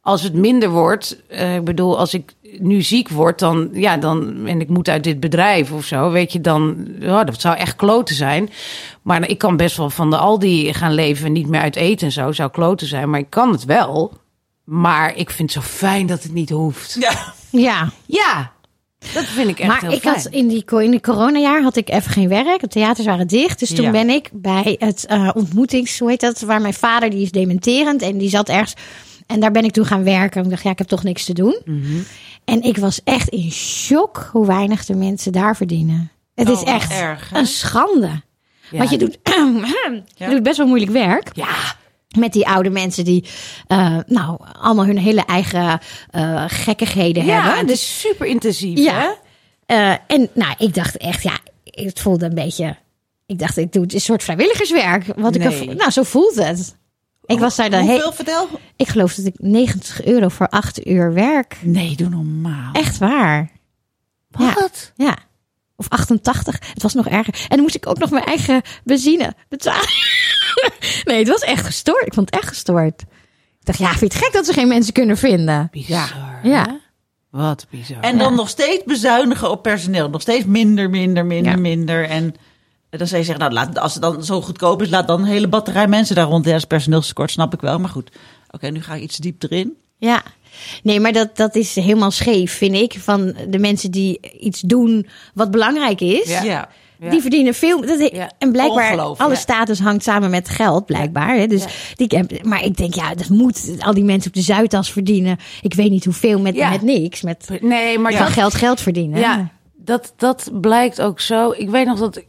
als 0.00 0.22
het 0.22 0.34
minder 0.34 0.70
wordt, 0.70 1.22
eh, 1.28 1.54
ik 1.56 1.64
bedoel, 1.64 1.98
als 1.98 2.14
ik 2.14 2.32
nu 2.60 2.82
ziek 2.82 3.08
word, 3.08 3.38
dan, 3.38 3.68
ja, 3.72 3.96
dan, 3.96 4.46
en 4.46 4.60
ik 4.60 4.68
moet 4.68 4.88
uit 4.88 5.04
dit 5.04 5.20
bedrijf 5.20 5.72
of 5.72 5.84
zo, 5.84 6.10
weet 6.10 6.32
je, 6.32 6.40
dan, 6.40 6.86
ja, 7.00 7.24
dat 7.24 7.40
zou 7.40 7.56
echt 7.56 7.76
kloten 7.76 8.14
zijn. 8.14 8.50
Maar 9.02 9.28
ik 9.28 9.38
kan 9.38 9.56
best 9.56 9.76
wel 9.76 9.90
van 9.90 10.10
de 10.10 10.16
Aldi 10.16 10.72
gaan 10.74 10.94
leven 10.94 11.26
en 11.26 11.32
niet 11.32 11.48
meer 11.48 11.60
uit 11.60 11.76
eten 11.76 12.06
en 12.06 12.12
zo, 12.12 12.32
zou 12.32 12.50
kloten 12.50 12.86
zijn, 12.86 13.10
maar 13.10 13.20
ik 13.20 13.30
kan 13.30 13.52
het 13.52 13.64
wel. 13.64 14.12
Maar 14.64 15.16
ik 15.16 15.30
vind 15.30 15.54
het 15.54 15.62
zo 15.64 15.68
fijn 15.76 16.06
dat 16.06 16.22
het 16.22 16.32
niet 16.32 16.50
hoeft. 16.50 16.96
Ja. 17.00 17.32
Ja, 17.50 17.90
Ja, 18.06 18.52
dat 19.12 19.24
vind 19.24 19.48
ik 19.48 19.58
echt 19.58 19.68
maar 19.68 19.80
heel 19.80 19.92
ik 19.92 20.00
fijn. 20.00 20.14
had 20.14 20.26
in 20.26 20.48
die, 20.48 20.64
in 20.80 20.90
die 20.90 21.00
coronajaar 21.00 21.62
had 21.62 21.76
ik 21.76 21.90
even 21.90 22.10
geen 22.12 22.28
werk. 22.28 22.60
De 22.60 22.68
theaters 22.68 23.06
waren 23.06 23.26
dicht. 23.26 23.58
Dus 23.58 23.74
toen 23.74 23.84
Ja. 23.84 23.90
ben 23.90 24.08
ik 24.10 24.30
bij 24.32 24.76
het 24.78 25.06
eh, 25.06 25.30
ontmoetings, 25.34 25.98
hoe 25.98 26.10
heet 26.10 26.20
dat, 26.20 26.40
waar 26.40 26.60
mijn 26.60 26.74
vader, 26.74 27.10
die 27.10 27.22
is 27.22 27.30
dementerend 27.30 28.02
en 28.02 28.18
die 28.18 28.28
zat 28.28 28.48
ergens. 28.48 28.74
En 29.26 29.40
daar 29.40 29.50
ben 29.50 29.64
ik 29.64 29.72
toen 29.72 29.86
gaan 29.86 30.04
werken. 30.04 30.44
Ik 30.44 30.50
dacht, 30.50 30.62
ja, 30.62 30.70
ik 30.70 30.78
heb 30.78 30.86
toch 30.86 31.02
niks 31.02 31.24
te 31.24 31.32
doen. 31.32 31.60
Mhm. 31.64 31.98
En 32.44 32.62
ik 32.62 32.76
was 32.76 33.00
echt 33.04 33.28
in 33.28 33.50
shock 33.52 34.28
hoe 34.32 34.46
weinig 34.46 34.84
de 34.84 34.94
mensen 34.94 35.32
daar 35.32 35.56
verdienen. 35.56 36.10
Het 36.34 36.48
is 36.48 36.60
Oh, 36.60 36.68
echt 36.68 36.90
erg, 36.92 37.30
een 37.34 37.46
schande. 37.46 38.22
Ja. 38.70 38.78
Want 38.78 38.90
je 38.90 38.98
doet, 38.98 39.18
je 40.16 40.28
doet 40.30 40.42
best 40.42 40.56
wel 40.56 40.66
moeilijk 40.66 40.90
werk. 40.92 41.30
Ja, 41.32 41.46
Met 42.18 42.32
die 42.32 42.46
oude 42.48 42.70
mensen 42.70 43.04
die, 43.04 43.24
eh, 43.66 43.98
nou, 44.06 44.38
allemaal 44.60 44.86
hun 44.86 44.98
hele 44.98 45.24
eigen 45.24 45.80
eh, 46.10 46.44
gekkigheden 46.48 47.24
ja 47.24 47.34
hebben. 47.34 47.58
het 47.58 47.68
Dus 47.68 47.80
is 47.80 48.00
super 48.00 48.26
intensief, 48.26 48.78
Ja. 48.78 49.00
hè? 49.00 49.08
eh, 49.66 49.96
en 50.06 50.28
nou, 50.34 50.54
ik 50.58 50.74
dacht 50.74 50.96
echt, 50.96 51.22
ja, 51.22 51.38
het 51.64 52.00
voelde 52.00 52.26
een 52.26 52.34
beetje. 52.34 52.76
Ik 53.26 53.38
dacht, 53.38 53.56
ik 53.56 53.72
doe 53.72 53.82
het 53.82 53.90
is 53.92 53.98
een 53.98 54.04
soort 54.04 54.22
vrijwilligerswerk. 54.22 55.04
Wat 55.16 55.34
ik 55.34 55.44
Nee. 55.44 55.68
er, 55.68 55.76
nou, 55.76 55.90
zo 55.90 56.02
voelt 56.02 56.34
het. 56.34 56.76
Ik 57.26 57.38
was 57.38 57.56
daar 57.56 57.70
de 57.70 57.76
Hoeveel 57.76 58.12
vertel? 58.12 58.48
Ik 58.76 58.88
geloof 58.88 59.14
dat 59.14 59.26
ik 59.26 59.34
90 59.38 60.04
euro 60.04 60.28
voor 60.28 60.48
8 60.48 60.86
uur 60.86 61.12
werk. 61.12 61.56
Nee, 61.62 61.96
doe 61.96 62.08
normaal. 62.08 62.72
Echt 62.72 62.98
waar. 62.98 63.50
Wat? 64.30 64.92
Ja. 64.96 65.16
Of 65.76 65.88
88. 65.88 66.58
Het 66.74 66.82
was 66.82 66.94
nog 66.94 67.06
erger. 67.08 67.34
En 67.34 67.48
dan 67.48 67.60
moest 67.60 67.74
ik 67.74 67.86
ook 67.86 67.98
nog 67.98 68.10
mijn 68.10 68.24
eigen 68.24 68.62
benzine 68.84 69.34
betalen. 69.48 69.88
nee, 71.04 71.18
het 71.18 71.28
was 71.28 71.40
echt 71.40 71.66
gestoord. 71.66 72.06
Ik 72.06 72.14
vond 72.14 72.30
het 72.30 72.40
echt 72.40 72.48
gestoord. 72.48 73.00
Ik 73.60 73.66
dacht, 73.70 73.78
ja, 73.78 73.88
vind 73.88 74.12
je 74.12 74.18
het 74.18 74.24
gek 74.26 74.32
dat 74.32 74.46
ze 74.46 74.52
geen 74.52 74.68
mensen 74.68 74.92
kunnen 74.92 75.16
vinden? 75.16 75.68
Bizar. 75.70 76.40
Ja. 76.42 76.62
hè? 76.62 76.72
Wat 77.30 77.66
bizar. 77.70 78.00
En 78.00 78.18
dan 78.18 78.34
nog 78.34 78.48
steeds 78.48 78.84
bezuinigen 78.84 79.50
op 79.50 79.62
personeel. 79.62 80.10
Nog 80.10 80.20
steeds 80.20 80.44
minder, 80.44 80.90
minder, 80.90 81.26
minder, 81.26 81.52
Ja. 81.52 81.58
minder. 81.58 82.08
En 82.08 82.34
dan 82.98 83.06
zou 83.06 83.20
je 83.20 83.26
zeggen, 83.26 83.44
nou, 83.44 83.52
laat, 83.52 83.78
als 83.78 83.92
het 83.92 84.02
dan 84.02 84.24
zo 84.24 84.40
goedkoop 84.40 84.82
is, 84.82 84.90
laat 84.90 85.06
dan 85.06 85.20
een 85.20 85.26
hele 85.26 85.48
batterij 85.48 85.86
mensen 85.88 86.14
daar 86.16 86.26
rond. 86.26 86.44
Ja, 86.44 86.50
dat 86.50 86.60
is 86.60 86.66
personeelstekort, 86.66 87.30
snap 87.30 87.54
ik 87.54 87.60
wel. 87.60 87.78
Maar 87.78 87.90
goed, 87.90 88.10
oké, 88.50 88.68
nu 88.70 88.82
ga 88.82 88.94
ik 88.94 89.02
iets 89.02 89.16
diep 89.16 89.42
erin. 89.42 89.72
Ja. 89.98 90.22
Nee, 90.82 91.00
maar 91.00 91.12
dat, 91.12 91.36
dat 91.36 91.54
is 91.56 91.74
helemaal 91.74 92.10
scheef, 92.10 92.52
vind 92.56 92.74
ik. 92.74 92.96
Van 93.00 93.34
de 93.48 93.58
mensen 93.58 93.90
die 93.90 94.20
iets 94.40 94.60
doen 94.60 95.06
wat 95.34 95.50
belangrijk 95.50 96.00
is. 96.00 96.28
Ja. 96.28 96.42
Ja. 96.42 96.68
Ja. 96.98 97.10
Die 97.10 97.20
verdienen 97.20 97.54
veel. 97.54 97.80
Dat, 97.80 98.10
Ja. 98.12 98.30
En 98.38 98.52
blijkbaar, 98.52 98.98
alle 99.00 99.16
Ja. 99.28 99.34
status 99.34 99.78
hangt 99.80 100.02
samen 100.02 100.30
met 100.30 100.48
geld, 100.48 100.86
blijkbaar. 100.86 101.36
Hè? 101.36 101.46
Dus 101.46 101.64
Ja. 101.96 102.06
die, 102.06 102.40
maar 102.44 102.64
ik 102.64 102.76
denk, 102.76 102.94
ja, 102.94 103.14
dat 103.14 103.28
moet 103.28 103.70
al 103.78 103.94
die 103.94 104.04
mensen 104.04 104.28
op 104.30 104.34
de 104.36 104.42
Zuidas 104.42 104.92
verdienen. 104.92 105.36
Ik 105.62 105.74
weet 105.74 105.90
niet 105.90 106.04
hoeveel 106.04 106.40
met, 106.40 106.54
Ja. 106.54 106.70
met 106.70 106.82
niks. 106.82 107.22
Met 107.22 107.48
Nee, 107.60 107.98
maar 107.98 108.12
van 108.12 108.26
geld 108.26 108.54
geld 108.54 108.80
verdienen. 108.80 109.18
ja, 109.20 109.50
dat, 109.76 110.12
dat 110.16 110.50
blijkt 110.60 111.00
ook 111.00 111.20
zo. 111.20 111.50
Ik 111.56 111.70
weet 111.70 111.86
nog 111.86 111.98
dat 111.98 112.22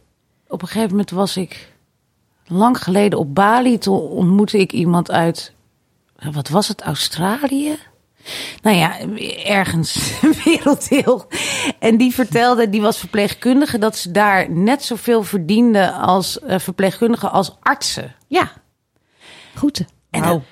op 0.48 0.62
een 0.62 0.68
gegeven 0.68 0.90
moment 0.90 1.10
was 1.10 1.36
ik 1.36 1.72
lang 2.46 2.82
geleden 2.82 3.18
op 3.18 3.34
Bali. 3.34 3.78
Toen 3.78 3.98
ontmoette 3.98 4.58
ik 4.58 4.72
iemand 4.72 5.10
uit, 5.10 5.52
wat 6.32 6.48
was 6.48 6.68
het, 6.68 6.82
Australië? 6.82 7.78
Nou 8.62 8.76
ja, 8.76 8.98
ergens 9.44 10.12
een 10.22 10.34
werelddeel. 10.44 11.26
En 11.78 11.96
die 11.96 12.14
vertelde, 12.14 12.70
die 12.70 12.80
was 12.80 12.98
verpleegkundige, 12.98 13.78
dat 13.78 13.96
ze 13.96 14.10
daar 14.10 14.50
net 14.50 14.82
zoveel 14.82 15.22
verdienden 15.22 15.94
als 15.94 16.40
eh, 16.40 16.58
verpleegkundigen 16.58 17.30
als 17.30 17.56
artsen. 17.60 18.14
Ja. 18.26 18.52
Goed. 19.54 19.84
En. 20.10 20.44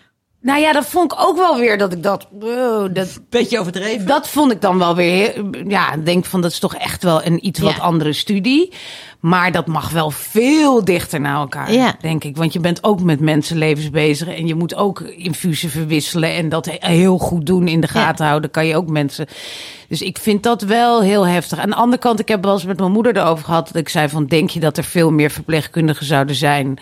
Nou 0.44 0.60
ja, 0.60 0.72
dat 0.72 0.86
vond 0.86 1.12
ik 1.12 1.18
ook 1.20 1.36
wel 1.36 1.58
weer 1.58 1.78
dat 1.78 1.92
ik 1.92 2.02
dat... 2.02 2.26
wow, 2.30 2.94
dat 2.94 3.20
Beetje 3.30 3.58
overdreven. 3.60 4.06
dat 4.06 4.28
vond 4.28 4.52
ik 4.52 4.60
dan 4.60 4.78
wel 4.78 4.94
weer... 4.94 5.44
Ja, 5.68 5.92
ik 5.92 6.06
denk 6.06 6.24
van 6.24 6.40
dat 6.40 6.50
is 6.50 6.58
toch 6.58 6.74
echt 6.74 7.02
wel 7.02 7.24
een 7.24 7.46
iets 7.46 7.60
wat 7.60 7.80
andere 7.80 8.12
studie. 8.12 8.72
Maar 9.20 9.52
dat 9.52 9.66
mag 9.66 9.90
wel 9.90 10.10
veel 10.10 10.84
dichter 10.84 11.20
naar 11.20 11.36
elkaar, 11.36 11.72
Ja. 11.72 11.94
denk 12.00 12.24
ik. 12.24 12.36
Want 12.36 12.52
je 12.52 12.60
bent 12.60 12.84
ook 12.84 13.00
met 13.02 13.20
mensenlevens 13.20 13.90
bezig. 13.90 14.28
En 14.28 14.46
je 14.46 14.54
moet 14.54 14.74
ook 14.74 15.00
infusen 15.00 15.70
verwisselen. 15.70 16.34
En 16.34 16.48
dat 16.48 16.66
he- 16.66 16.76
heel 16.92 17.18
goed 17.18 17.46
doen 17.46 17.68
in 17.68 17.80
de 17.80 17.88
gaten 17.88 18.26
houden. 18.26 18.50
Kan 18.50 18.66
je 18.66 18.76
ook 18.76 18.88
mensen... 18.88 19.26
Dus 19.88 20.02
ik 20.02 20.18
vind 20.18 20.42
dat 20.42 20.62
wel 20.62 21.02
heel 21.02 21.26
heftig. 21.26 21.58
Aan 21.58 21.70
de 21.70 21.76
andere 21.76 22.02
kant, 22.02 22.20
ik 22.20 22.28
heb 22.28 22.44
wel 22.44 22.52
eens 22.52 22.64
met 22.64 22.78
mijn 22.78 22.92
moeder 22.92 23.16
erover 23.16 23.44
gehad. 23.44 23.66
Dat 23.66 23.76
ik 23.76 23.88
zei 23.88 24.08
van, 24.08 24.26
denk 24.26 24.50
je 24.50 24.60
dat 24.60 24.76
er 24.76 24.84
veel 24.84 25.10
meer 25.10 25.30
verpleegkundigen 25.30 26.06
zouden 26.06 26.34
zijn... 26.36 26.78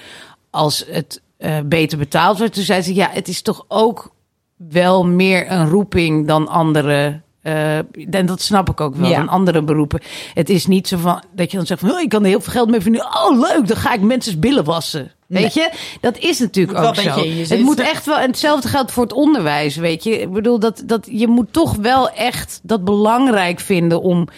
als 0.50 0.84
het 0.90 1.20
eh, 1.42 1.56
beter 1.64 1.98
betaald 1.98 2.38
wordt? 2.38 2.54
Toen 2.54 2.62
zei 2.64 2.82
ze, 2.82 2.94
ja, 2.94 3.08
het 3.12 3.28
is 3.28 3.42
toch 3.42 3.64
ook 3.68 4.12
wel 4.56 5.06
meer 5.06 5.50
een 5.50 5.68
roeping 5.68 6.26
dan 6.26 6.48
andere. 6.48 7.20
eh, 7.42 7.76
en 8.10 8.26
dat 8.26 8.40
snap 8.40 8.70
ik 8.70 8.80
ook 8.80 8.94
wel, 8.96 9.08
Ja. 9.10 9.18
dan 9.18 9.28
andere 9.28 9.62
beroepen. 9.62 10.00
Het 10.34 10.50
is 10.50 10.66
niet 10.66 10.88
zo 10.88 10.96
van 10.98 11.22
dat 11.34 11.50
je 11.50 11.56
dan 11.56 11.66
zegt 11.66 11.80
van, 11.80 11.90
oh, 11.90 12.00
ik 12.00 12.08
kan 12.08 12.22
er 12.22 12.28
heel 12.28 12.40
veel 12.40 12.52
geld 12.52 12.70
mee 12.70 12.80
verdienen. 12.80 13.08
Oh, 13.16 13.40
leuk, 13.40 13.66
dan 13.66 13.76
ga 13.76 13.92
ik 13.94 14.00
mensen's 14.00 14.38
billen 14.38 14.64
wassen. 14.64 15.12
Weet 15.26 15.54
je, 15.54 15.70
dat 16.00 16.18
is 16.18 16.38
natuurlijk 16.38 16.78
ook 16.78 16.94
zo. 16.94 17.10
Het 17.54 17.60
moet 17.62 17.80
echt 17.80 18.06
wel, 18.06 18.18
en 18.18 18.26
hetzelfde 18.28 18.68
geldt 18.68 18.92
voor 18.92 19.02
het 19.02 19.12
onderwijs, 19.12 19.76
weet 19.76 20.04
je. 20.04 20.20
Ik 20.20 20.32
bedoel, 20.32 20.58
dat, 20.58 20.82
dat, 20.86 21.08
je 21.10 21.28
moet 21.28 21.52
toch 21.52 21.74
wel 21.76 22.10
echt 22.10 22.60
dat 22.62 22.84
belangrijk 22.84 23.60
vinden 23.60 24.02
om 24.02 24.28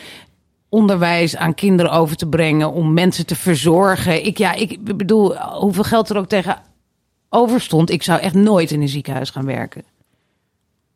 onderwijs 0.68 1.36
aan 1.36 1.54
kinderen 1.54 1.92
over 1.92 2.16
te 2.16 2.26
brengen, 2.26 2.72
om 2.72 2.92
mensen 2.92 3.26
te 3.26 3.36
verzorgen. 3.36 4.24
Ik, 4.26 4.38
ja, 4.38 4.52
ik 4.52 4.96
bedoel, 4.96 5.36
hoeveel 5.36 5.84
geld 5.84 6.08
er 6.10 6.16
ook 6.18 6.28
tegen 6.28 6.62
over 7.34 7.60
stond, 7.60 7.90
ik 7.90 8.02
zou 8.02 8.20
echt 8.20 8.34
nooit 8.34 8.70
in 8.70 8.80
een 8.80 8.88
ziekenhuis 8.88 9.30
gaan 9.30 9.46
werken. 9.46 9.82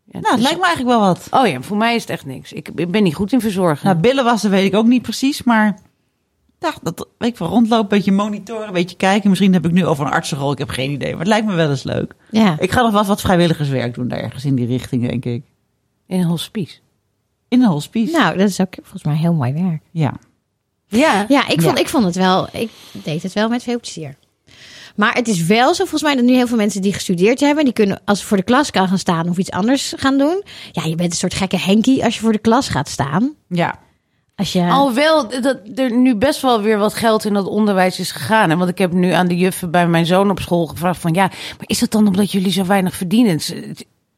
Ja, 0.05 0.20
nou, 0.20 0.24
het 0.26 0.34
dus- 0.34 0.43
lijkt 0.43 0.59
me 0.61 0.66
eigenlijk 0.66 0.97
wel 0.99 1.07
wat. 1.09 1.26
Oh 1.30 1.47
ja, 1.47 1.62
voor 1.62 1.76
mij 1.76 1.95
is 1.95 2.01
het 2.01 2.11
echt 2.11 2.26
niks. 2.26 2.53
Ik 2.53 2.68
ik 2.74 2.91
ben 2.91 3.03
niet 3.03 3.14
goed 3.14 3.32
in 3.32 3.41
verzorgen. 3.41 3.86
Nou, 3.86 3.99
billen 3.99 4.24
wassen 4.24 4.51
weet 4.51 4.66
ik 4.66 4.74
ook 4.74 4.86
niet 4.86 5.03
precies, 5.03 5.43
maar... 5.43 5.78
dacht 6.59 6.84
dat 6.84 7.09
weet 7.18 7.30
ik 7.32 7.39
wel, 7.39 7.49
rondlopen, 7.49 7.82
een 7.82 7.89
beetje 7.89 8.12
monitoren, 8.12 8.66
een 8.66 8.72
beetje 8.72 8.97
kijken. 8.97 9.28
Misschien 9.28 9.53
heb 9.53 9.64
ik 9.66 9.72
nu 9.72 9.86
over 9.86 10.07
een 10.07 10.12
artsenrol, 10.12 10.53
ik 10.53 10.59
heb 10.59 10.68
geen 10.68 10.91
idee. 10.91 11.11
Maar 11.11 11.18
het 11.18 11.28
lijkt 11.28 11.47
me 11.47 11.55
wel 11.55 11.70
eens 11.70 11.82
leuk. 11.82 12.14
Ja. 12.30 12.57
Ik 12.59 12.70
ga 12.70 12.82
nog 12.82 12.93
wel 12.93 13.05
wat 13.05 13.20
vrijwilligerswerk 13.20 13.95
doen 13.95 14.09
daar 14.09 14.18
ergens 14.18 14.45
in 14.45 14.55
die 14.55 14.66
richting, 14.66 15.09
denk 15.09 15.24
ik. 15.24 15.43
in 16.07 16.20
een 16.20 16.26
hospice. 16.26 16.78
In 17.49 17.62
een 17.62 17.68
hospice. 17.68 18.12
Nou, 18.12 18.36
dat 18.36 18.49
is 18.49 18.61
ook 18.61 18.74
volgens 18.74 19.05
mij 19.05 19.16
heel 19.16 19.32
mooi 19.34 19.53
werk. 19.53 19.82
Ja. 19.91 20.14
Ja. 20.86 21.24
Ja, 21.28 21.49
ik 21.49 21.61
vond, 21.62 21.76
Ja. 21.76 21.82
ik 21.82 21.89
vond 21.89 22.05
het 22.05 22.14
wel. 22.16 22.49
Ik 22.53 22.70
deed 22.93 23.22
het 23.22 23.32
wel 23.32 23.49
met 23.49 23.62
veel 23.62 23.80
plezier. 23.80 24.16
Maar 24.99 25.15
het 25.15 25.29
is 25.29 25.47
wel 25.47 25.75
zo, 25.75 25.85
volgens 25.85 26.03
mij, 26.03 26.15
dat 26.15 26.25
nu 26.25 26.35
heel 26.35 26.47
veel 26.47 26.57
mensen 26.57 26.83
die 26.83 26.93
gestudeerd 26.93 27.41
hebben, 27.41 27.65
die 27.65 27.73
kunnen 27.73 28.01
als 28.05 28.21
ze 28.21 28.27
voor 28.27 28.37
de 28.37 28.43
klas 28.43 28.71
kan 28.71 28.89
gaan 28.89 28.99
staan 28.99 29.29
of 29.29 29.39
iets 29.39 29.51
anders 29.51 29.95
gaan 29.97 30.19
doen. 30.19 30.43
Ja, 30.73 30.85
je 30.85 30.95
bent 30.95 31.11
een 31.11 31.17
soort 31.17 31.35
gekke 31.35 31.59
Henkie 31.59 32.05
als 32.05 32.15
je 32.15 32.21
voor 32.21 32.33
de 32.33 32.39
klas 32.39 32.69
gaat 32.69 32.89
staan. 32.89 33.35
Ja. 33.49 33.79
Als 34.35 34.53
je. 34.53 34.63
Alhoewel 34.63 35.29
dat 35.41 35.59
er 35.75 35.97
nu 35.97 36.15
best 36.15 36.43
wel 36.43 36.63
weer 36.63 36.79
wat 36.79 36.95
geld 36.95 37.25
in 37.25 37.33
dat 37.33 37.47
onderwijs 37.47 37.99
is 37.99 38.13
gegaan. 38.13 38.51
En 38.51 38.59
want 38.59 38.71
ik 38.71 38.79
heb 38.79 38.93
nu 38.93 39.11
aan 39.11 39.29
de 39.29 39.37
juffen 39.37 39.71
bij 39.71 39.89
mijn 39.89 40.07
zoon 40.07 40.31
op 40.31 40.41
school 40.41 40.67
gevraagd 40.67 41.01
van... 41.01 41.15
ja, 41.15 41.27
maar 41.27 41.67
is 41.67 41.81
het 41.81 41.91
dan 41.91 42.07
omdat 42.07 42.33
jullie 42.33 42.53
zo 42.53 42.65
weinig 42.65 42.95
verdienen? 42.95 43.41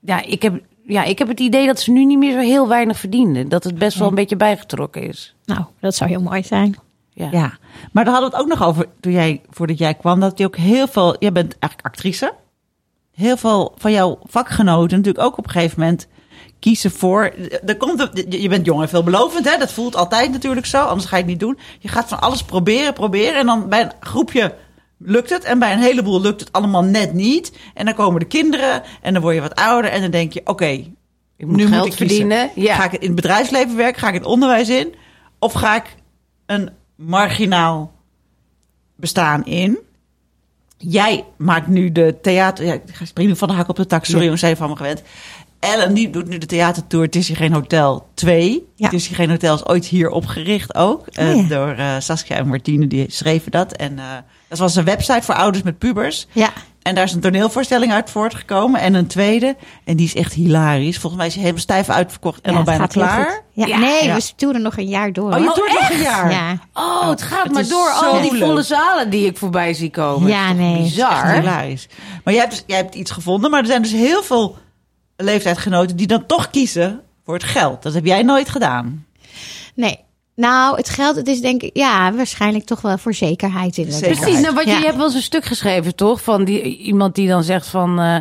Ja, 0.00 0.22
ik 0.22 0.42
heb, 0.42 0.62
ja, 0.86 1.04
ik 1.04 1.18
heb 1.18 1.28
het 1.28 1.40
idee 1.40 1.66
dat 1.66 1.80
ze 1.80 1.90
nu 1.90 2.04
niet 2.04 2.18
meer 2.18 2.32
zo 2.32 2.38
heel 2.38 2.68
weinig 2.68 2.98
verdienen. 2.98 3.48
Dat 3.48 3.64
het 3.64 3.78
best 3.78 3.98
wel 3.98 4.08
een 4.08 4.14
beetje 4.14 4.36
bijgetrokken 4.36 5.02
is. 5.02 5.34
Nou, 5.44 5.64
dat 5.80 5.94
zou 5.94 6.10
heel 6.10 6.22
mooi 6.22 6.42
zijn. 6.42 6.76
Ja. 7.12 7.28
Ja, 7.30 7.52
maar 7.92 8.04
daar 8.04 8.12
hadden 8.12 8.30
we 8.30 8.36
het 8.36 8.44
ook 8.44 8.58
nog 8.58 8.68
over 8.68 8.86
toen 9.00 9.12
jij, 9.12 9.40
voordat 9.50 9.78
jij 9.78 9.94
kwam, 9.94 10.20
dat 10.20 10.38
je 10.38 10.44
ook 10.44 10.56
heel 10.56 10.86
veel, 10.88 11.16
jij 11.18 11.32
bent 11.32 11.56
eigenlijk 11.58 11.94
actrice. 11.94 12.32
Heel 13.14 13.36
veel 13.36 13.74
van 13.78 13.92
jouw 13.92 14.18
vakgenoten 14.24 14.96
natuurlijk 14.96 15.24
ook 15.24 15.38
op 15.38 15.44
een 15.44 15.50
gegeven 15.50 15.80
moment 15.80 16.06
kiezen 16.58 16.90
voor. 16.90 17.32
Er 17.66 17.76
komt, 17.76 18.10
je 18.28 18.48
bent 18.48 18.66
jong 18.66 18.82
en 18.82 18.88
veelbelovend, 18.88 19.50
hè? 19.50 19.58
dat 19.58 19.72
voelt 19.72 19.96
altijd 19.96 20.30
natuurlijk 20.32 20.66
zo, 20.66 20.82
anders 20.84 21.08
ga 21.08 21.16
je 21.16 21.22
het 21.22 21.30
niet 21.30 21.40
doen. 21.40 21.58
Je 21.78 21.88
gaat 21.88 22.08
van 22.08 22.20
alles 22.20 22.42
proberen, 22.42 22.92
proberen 22.92 23.34
en 23.34 23.46
dan 23.46 23.68
bij 23.68 23.80
een 23.82 23.92
groepje 24.00 24.54
lukt 24.98 25.30
het 25.30 25.44
en 25.44 25.58
bij 25.58 25.72
een 25.72 25.78
heleboel 25.82 26.20
lukt 26.20 26.40
het 26.40 26.52
allemaal 26.52 26.84
net 26.84 27.12
niet. 27.12 27.52
En 27.74 27.84
dan 27.84 27.94
komen 27.94 28.20
de 28.20 28.26
kinderen 28.26 28.82
en 29.02 29.12
dan 29.12 29.22
word 29.22 29.34
je 29.34 29.40
wat 29.40 29.54
ouder 29.54 29.90
en 29.90 30.00
dan 30.00 30.10
denk 30.10 30.32
je, 30.32 30.40
oké, 30.44 30.64
Ik 30.66 31.46
moet 31.46 31.56
nu 31.56 31.66
geld 31.66 31.84
moet 31.84 31.92
ik 31.92 31.96
kiezen. 31.98 32.16
verdienen. 32.16 32.50
Ja. 32.54 32.74
Ga 32.74 32.84
ik 32.84 32.92
in 32.92 33.06
het 33.06 33.14
bedrijfsleven 33.14 33.76
werken? 33.76 34.00
Ga 34.00 34.08
ik 34.08 34.14
in 34.14 34.20
het 34.20 34.28
onderwijs 34.30 34.68
in? 34.68 34.94
Of 35.38 35.52
ga 35.52 35.76
ik 35.76 35.96
een 36.46 36.70
marginaal 37.00 37.92
bestaan 38.96 39.44
in? 39.44 39.78
Jij 40.76 41.24
maakt 41.36 41.66
nu 41.66 41.92
de 41.92 42.18
theater... 42.22 42.64
Ja, 42.64 42.72
ik 42.72 42.82
nu 43.14 43.36
van 43.36 43.48
de 43.48 43.54
hak 43.54 43.68
op 43.68 43.76
de 43.76 43.86
tak. 43.86 44.04
Sorry 44.04 44.18
Ja. 44.18 44.24
jongens, 44.24 44.42
even 44.42 44.56
van 44.56 44.68
me 44.70 44.76
gewend. 44.76 45.02
Ellen 45.58 45.94
die 45.94 46.10
doet 46.10 46.28
nu 46.28 46.38
de 46.38 46.46
theatertour. 46.46 47.04
Het 47.04 47.16
is 47.16 47.28
hier 47.28 47.36
geen 47.36 47.52
hotel 47.52 48.08
2. 48.14 48.66
Ja. 48.74 48.84
Het 48.84 48.94
is 48.94 49.06
hier 49.06 49.16
geen 49.16 49.30
hotel 49.30 49.54
is 49.54 49.66
ooit 49.66 49.86
hier 49.86 50.10
opgericht 50.10 50.74
ook. 50.74 51.06
eh, 51.06 51.28
Oh 51.28 51.36
ja. 51.36 51.48
Door 51.48 51.68
eh, 51.70 51.94
Saskia 51.98 52.36
en 52.36 52.48
Martine, 52.48 52.86
die 52.86 53.10
schreven 53.10 53.50
dat. 53.50 53.72
En 53.72 53.98
eh, 53.98 54.04
dat 54.48 54.58
was 54.58 54.76
een 54.76 54.84
website 54.84 55.22
voor 55.22 55.34
ouders 55.34 55.64
met 55.64 55.78
pubers. 55.78 56.26
Ja. 56.32 56.52
En 56.82 56.94
daar 56.94 57.04
is 57.04 57.12
een 57.12 57.20
toneelvoorstelling 57.20 57.92
uit 57.92 58.10
voortgekomen. 58.10 58.80
En 58.80 58.94
een 58.94 59.06
tweede. 59.06 59.56
En 59.84 59.96
die 59.96 60.06
is 60.06 60.14
echt 60.14 60.32
hilarisch. 60.32 60.98
Volgens 60.98 61.16
mij 61.16 61.26
is 61.26 61.32
hij 61.34 61.42
helemaal 61.42 61.62
stijf 61.62 61.88
uitverkocht 61.88 62.40
en 62.40 62.52
Ja, 62.52 62.58
al 62.58 62.64
bijna 62.64 62.86
klaar. 62.86 63.42
Ja, 63.52 63.66
Ja. 63.66 63.78
nee, 63.78 64.04
Ja. 64.04 64.14
we 64.14 64.22
toeren 64.36 64.62
nog 64.62 64.76
een 64.76 64.88
jaar 64.88 65.12
door. 65.12 65.32
Oh, 65.32 65.38
je 65.38 65.44
doet 65.44 65.78
nog 65.80 65.90
een 65.90 66.00
jaar. 66.02 66.30
Ja. 66.30 66.58
Oh, 66.74 67.08
het 67.08 67.22
gaat 67.22 67.42
het 67.44 67.52
maar 67.52 67.68
door. 67.68 67.90
Al 67.90 68.20
die 68.20 68.32
leuk. 68.32 68.40
volle 68.42 68.62
zalen 68.62 69.10
die 69.10 69.26
ik 69.26 69.36
voorbij 69.36 69.74
zie 69.74 69.90
komen. 69.90 70.28
Ja, 70.28 70.52
nee. 70.52 70.74
Echt 70.74 70.82
Bizar. 70.82 71.32
hilarisch. 71.32 71.88
Maar 72.24 72.34
jij 72.34 72.42
hebt, 72.42 72.54
dus- 72.54 72.64
jij 72.66 72.76
hebt 72.76 72.94
iets 72.94 73.10
gevonden. 73.10 73.50
Maar 73.50 73.60
er 73.60 73.66
zijn 73.66 73.82
dus 73.82 73.92
heel 73.92 74.22
veel 74.22 74.56
leeftijdgenoten 75.16 75.96
die 75.96 76.06
dan 76.06 76.26
toch 76.26 76.50
kiezen 76.50 77.00
voor 77.24 77.34
het 77.34 77.44
geld. 77.44 77.82
Dat 77.82 77.94
heb 77.94 78.04
jij 78.04 78.22
nooit 78.22 78.48
gedaan. 78.48 79.06
Nee. 79.74 79.98
Nou, 80.40 80.76
het 80.76 80.88
geld, 80.88 81.16
het 81.16 81.28
is 81.28 81.40
denk 81.40 81.62
ik, 81.62 81.70
ja, 81.72 82.12
waarschijnlijk 82.14 82.64
toch 82.64 82.80
wel 82.80 82.98
voor 82.98 83.14
zekerheid 83.14 83.76
in. 83.76 83.86
Precies, 83.86 84.40
nou, 84.40 84.54
wat 84.54 84.64
je, 84.64 84.70
Ja. 84.70 84.78
je 84.78 84.84
hebt 84.84 84.96
wel 84.96 85.04
eens 85.06 85.14
een 85.14 85.22
stuk 85.22 85.44
geschreven, 85.44 85.94
toch? 85.94 86.22
Van 86.22 86.44
die, 86.44 86.62
iemand 86.78 87.14
die 87.14 87.28
dan 87.28 87.42
zegt 87.44 87.66
van... 87.66 87.98
eh, 88.00 88.16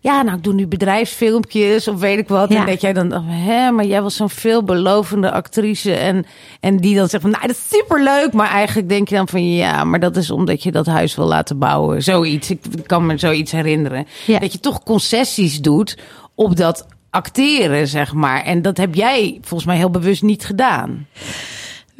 ja, 0.00 0.22
nou, 0.22 0.36
ik 0.36 0.44
doe 0.44 0.54
nu 0.54 0.66
bedrijfsfilmpjes 0.66 1.88
of 1.88 2.00
weet 2.00 2.18
ik 2.18 2.28
wat. 2.28 2.52
Ja. 2.52 2.60
En 2.60 2.66
dat 2.66 2.80
jij 2.80 2.92
dan, 2.92 3.14
oh, 3.14 3.22
hè, 3.26 3.70
maar 3.70 3.84
jij 3.84 4.02
was 4.02 4.16
zo'n 4.16 4.30
veelbelovende 4.30 5.30
actrice. 5.32 5.94
En, 5.94 6.26
en 6.60 6.76
die 6.76 6.96
dan 6.96 7.08
zegt 7.08 7.22
van, 7.22 7.30
nou, 7.32 7.46
dat 7.46 7.56
is 7.56 7.78
superleuk. 7.78 8.32
Maar 8.32 8.48
eigenlijk 8.50 8.88
denk 8.88 9.08
je 9.08 9.14
dan 9.14 9.28
van, 9.28 9.52
ja, 9.54 9.84
maar 9.84 10.00
dat 10.00 10.16
is 10.16 10.30
omdat 10.30 10.62
je 10.62 10.72
dat 10.72 10.86
huis 10.86 11.14
wil 11.16 11.26
laten 11.26 11.58
bouwen. 11.58 12.02
Zoiets, 12.02 12.50
ik 12.50 12.60
kan 12.86 13.06
me 13.06 13.18
zoiets 13.18 13.52
herinneren. 13.52 14.06
Ja. 14.26 14.38
Dat 14.38 14.52
je 14.52 14.60
toch 14.60 14.82
concessies 14.82 15.60
doet 15.60 15.98
op 16.34 16.56
dat 16.56 16.86
acteren, 17.10 17.88
zeg 17.88 18.12
maar. 18.12 18.42
En 18.42 18.62
dat 18.62 18.76
heb 18.76 18.94
jij 18.94 19.38
volgens 19.40 19.64
mij 19.68 19.76
heel 19.76 19.90
bewust 19.90 20.22
niet 20.22 20.44
gedaan. 20.44 21.06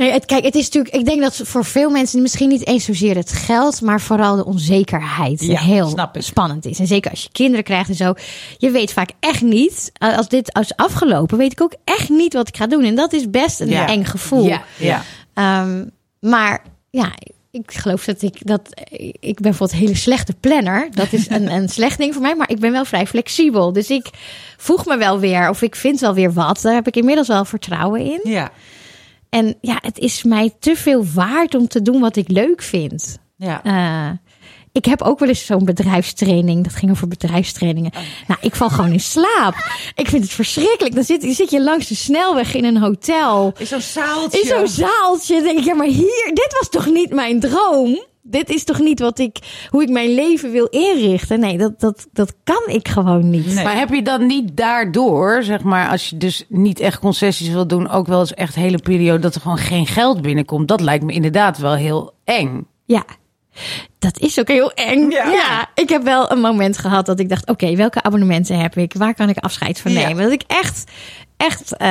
Nee, 0.03 0.13
het, 0.13 0.25
kijk, 0.25 0.45
het 0.45 0.55
is 0.55 0.65
natuurlijk, 0.65 0.95
ik 0.95 1.05
denk 1.05 1.21
dat 1.21 1.41
voor 1.45 1.65
veel 1.65 1.91
mensen 1.91 2.23
misschien 2.23 2.49
niet 2.49 2.67
eens 2.67 2.85
zozeer 2.85 3.17
het 3.17 3.33
geld, 3.33 3.81
maar 3.81 4.01
vooral 4.01 4.37
de 4.37 4.45
onzekerheid 4.45 5.41
Ja, 5.45 5.61
heel 5.61 6.09
spannend 6.19 6.67
is. 6.67 6.79
En 6.79 6.87
zeker 6.87 7.11
als 7.11 7.23
je 7.23 7.29
kinderen 7.33 7.65
krijgt 7.65 7.89
en 7.89 7.95
zo. 7.95 8.15
Je 8.59 8.71
weet 8.71 8.93
vaak 8.93 9.11
echt 9.21 9.43
niet, 9.43 9.91
eh, 9.95 10.17
als 10.17 10.29
dit 10.29 10.59
is 10.61 10.77
afgelopen, 10.77 11.39
weet 11.39 11.53
ik 11.53 11.61
ook 11.63 11.75
echt 11.85 12.09
niet 12.09 12.33
wat 12.33 12.49
ik 12.49 12.57
ga 12.57 12.67
doen. 12.67 12.85
En 12.85 12.95
dat 12.95 13.13
is 13.13 13.31
best 13.31 13.61
een 13.61 13.69
Ja. 13.69 13.87
eng 13.89 14.05
gevoel. 14.05 14.47
Ja. 14.47 14.63
Ja. 14.79 15.03
Ehm, 15.35 15.85
maar 16.21 16.63
ja, 16.91 17.13
ik 17.51 17.73
geloof 17.73 18.05
dat 18.05 18.23
ik 18.23 18.47
dat 18.47 18.61
ik 19.01 19.35
ben 19.35 19.43
bijvoorbeeld 19.43 19.73
een 19.73 19.87
hele 19.87 19.95
slechte 19.99 20.35
planner. 20.41 20.89
Dat 20.95 21.13
is 21.13 21.29
een, 21.31 21.53
een 21.53 21.69
slecht 21.79 21.99
ding 21.99 22.13
voor 22.13 22.23
mij, 22.23 22.37
maar 22.37 22.51
ik 22.51 22.59
ben 22.59 22.73
wel 22.73 22.85
vrij 22.85 23.07
flexibel. 23.07 23.73
Dus 23.73 23.91
ik 23.91 24.11
voeg 24.57 24.87
me 24.87 24.97
wel 24.97 25.19
weer 25.19 25.49
of 25.49 25.63
ik 25.63 25.77
vind 25.77 26.01
wel 26.01 26.15
weer 26.15 26.33
wat. 26.33 26.61
Daar 26.63 26.75
heb 26.75 26.87
ik 26.87 26.97
inmiddels 26.97 27.29
wel 27.29 27.45
vertrouwen 27.45 28.01
in. 28.01 28.21
Ja. 28.25 28.51
En 29.33 29.57
ja, 29.61 29.79
het 29.81 29.99
is 29.99 30.23
mij 30.23 30.53
te 30.59 30.77
veel 30.77 31.05
waard 31.15 31.55
om 31.55 31.69
te 31.69 31.83
doen 31.83 32.01
wat 32.01 32.17
ik 32.17 32.29
leuk 32.29 32.63
vind. 32.63 33.19
Ja. 33.37 33.63
Eh, 33.65 34.19
ik 34.73 34.85
heb 34.85 35.03
ook 35.03 35.19
wel 35.19 35.29
eens 35.29 35.47
zo'n 35.47 35.65
bedrijfstraining. 35.65 36.65
Dat 36.65 36.75
ging 36.75 36.91
over 36.91 37.09
bedrijfstrainingen. 37.09 37.93
Nou, 38.27 38.41
ik 38.43 38.55
val 38.55 38.69
gewoon 38.69 38.93
in 38.93 39.01
slaap. 39.01 39.55
Ik 39.95 40.09
vind 40.09 40.23
het 40.23 40.33
verschrikkelijk. 40.33 40.95
Dan 40.95 41.05
zit, 41.05 41.25
zit 41.29 41.51
je 41.51 41.63
langs 41.63 41.89
de 41.89 41.95
snelweg 41.95 42.55
in 42.55 42.65
een 42.65 42.77
hotel. 42.77 43.55
Is 43.59 43.69
zo'n 43.69 43.81
zaaltje. 43.81 44.41
In 44.41 44.47
zo'n 44.47 44.69
zaaltje. 44.69 45.35
Dan 45.35 45.45
denk 45.45 45.59
ik, 45.59 45.65
ja, 45.65 45.75
maar 45.75 45.87
hier, 45.87 46.31
dit 46.35 46.57
was 46.59 46.69
toch 46.69 46.87
niet 46.87 47.11
mijn 47.11 47.41
droom? 47.41 48.03
Dit 48.33 48.51
is 48.51 48.65
toch 48.65 48.79
niet 48.79 49.01
wat 49.01 49.19
ik, 49.19 49.67
hoe 49.69 49.83
ik 49.83 49.89
mijn 49.89 50.15
leven 50.15 50.51
wil 50.51 50.67
inrichten? 50.67 51.41
Nee, 51.41 51.59
dat, 51.59 51.81
dat, 51.81 52.09
dat 52.13 52.35
kan 52.45 52.63
ik 52.67 52.89
gewoon 52.89 53.31
niet. 53.31 53.55
Nee. 53.55 53.65
Maar 53.65 53.77
heb 53.77 53.89
je 53.89 54.03
dan 54.03 54.27
niet 54.27 54.57
daardoor, 54.57 55.43
zeg 55.43 55.63
maar, 55.63 55.89
als 55.89 56.11
je 56.11 56.17
dus 56.17 56.45
niet 56.49 56.81
echt 56.81 56.99
concessies 56.99 57.49
wil 57.49 57.67
doen, 57.67 57.91
ook 57.91 58.07
wel 58.07 58.21
eens 58.21 58.35
echt 58.35 58.55
hele 58.55 58.79
periode 58.79 59.19
dat 59.19 59.35
er 59.35 59.41
gewoon 59.41 59.59
geen 59.59 59.87
geld 59.87 60.23
binnenkomt? 60.23 60.69
Dat 60.69 60.81
lijkt 60.81 61.05
me 61.05 61.13
inderdaad 61.13 61.59
wel 61.59 61.75
heel 61.75 62.13
eng. 62.25 62.67
Ja. 62.85 63.05
Dat 63.99 64.19
is 64.19 64.41
ook 64.41 64.49
heel 64.49 64.73
eng. 64.73 65.11
Ja. 65.11 65.27
Ja. 65.27 65.71
ik 65.75 65.89
heb 65.89 66.03
wel 66.03 66.31
een 66.31 66.41
moment 66.41 66.79
gehad 66.79 67.07
dat 67.07 67.21
ik 67.21 67.29
dacht: 67.29 67.51
oké, 67.51 67.77
welke 67.77 68.03
abonnementen 68.03 68.59
heb 68.61 68.77
ik? 68.77 68.95
Waar 68.95 69.15
kan 69.15 69.29
ik 69.29 69.37
afscheid 69.39 69.81
van 69.81 69.93
Ja. 69.93 70.07
nemen? 70.07 70.23
Dat 70.23 70.33
ik 70.33 70.43
echt, 70.47 70.91
echt 71.43 71.77
eh, 71.77 71.89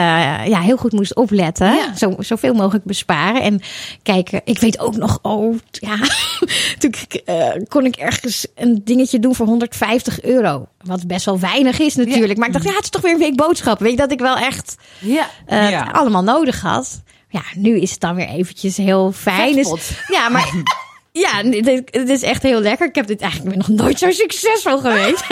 ja, 0.48 0.60
heel 0.60 0.78
goed 0.78 0.92
moest 0.92 1.16
opletten. 1.16 1.74
Ja. 1.74 1.96
Zo, 1.96 2.16
zoveel 2.20 2.54
mogelijk 2.54 2.84
besparen. 2.86 3.42
En 3.42 3.62
kijken, 4.04 4.42
ik 4.44 4.60
weet 4.60 4.80
ook 4.80 4.96
nog, 4.96 5.20
oh 5.22 5.56
ja, 5.72 5.96
toen 6.80 6.94
eh, 7.26 7.50
kon 7.68 7.86
ik 7.86 7.96
ergens 7.96 8.48
een 8.56 8.82
dingetje 8.84 9.20
doen 9.20 9.36
voor 9.36 9.46
150 9.46 10.22
euro. 10.22 10.68
Wat 10.84 11.08
best 11.08 11.26
wel 11.26 11.40
weinig 11.40 11.80
is 11.80 11.96
natuurlijk. 11.96 12.38
Maar 12.38 12.48
ik 12.48 12.54
dacht, 12.54 12.66
ja, 12.66 12.74
het 12.74 12.84
is 12.84 12.90
toch 12.90 13.02
weer 13.02 13.14
een 13.14 13.20
week 13.20 13.36
boodschappen. 13.36 13.84
Weet 13.84 13.94
je, 13.94 14.00
dat 14.00 14.12
ik 14.12 14.20
wel 14.20 14.38
echt 14.38 14.76
Ja. 15.00 15.30
eh, 15.46 15.94
allemaal 15.94 16.24
nodig 16.24 16.62
had. 16.62 17.02
Ja, 17.30 17.42
nu 17.56 17.80
is 17.80 17.92
het 17.92 18.00
dan 18.00 18.16
weer 18.16 18.28
eventjes 18.28 18.78
heel 18.78 19.12
fijn. 19.12 19.56
Dus, 19.56 19.68
Vetpot. 19.68 19.90
ja, 20.18 20.30
maar 20.30 20.50
ja, 21.12 21.44
dit, 21.44 21.82
het 21.92 22.10
is 22.10 22.22
echt 22.22 22.44
heel 22.44 22.60
lekker. 22.62 22.88
Ik 22.88 22.96
heb 22.96 23.08
dit 23.08 23.22
eigenlijk 23.22 23.56
nog 23.56 23.68
nooit 23.68 24.00
zo 24.00 24.12
succesvol 24.12 24.80
geweest. 24.80 25.24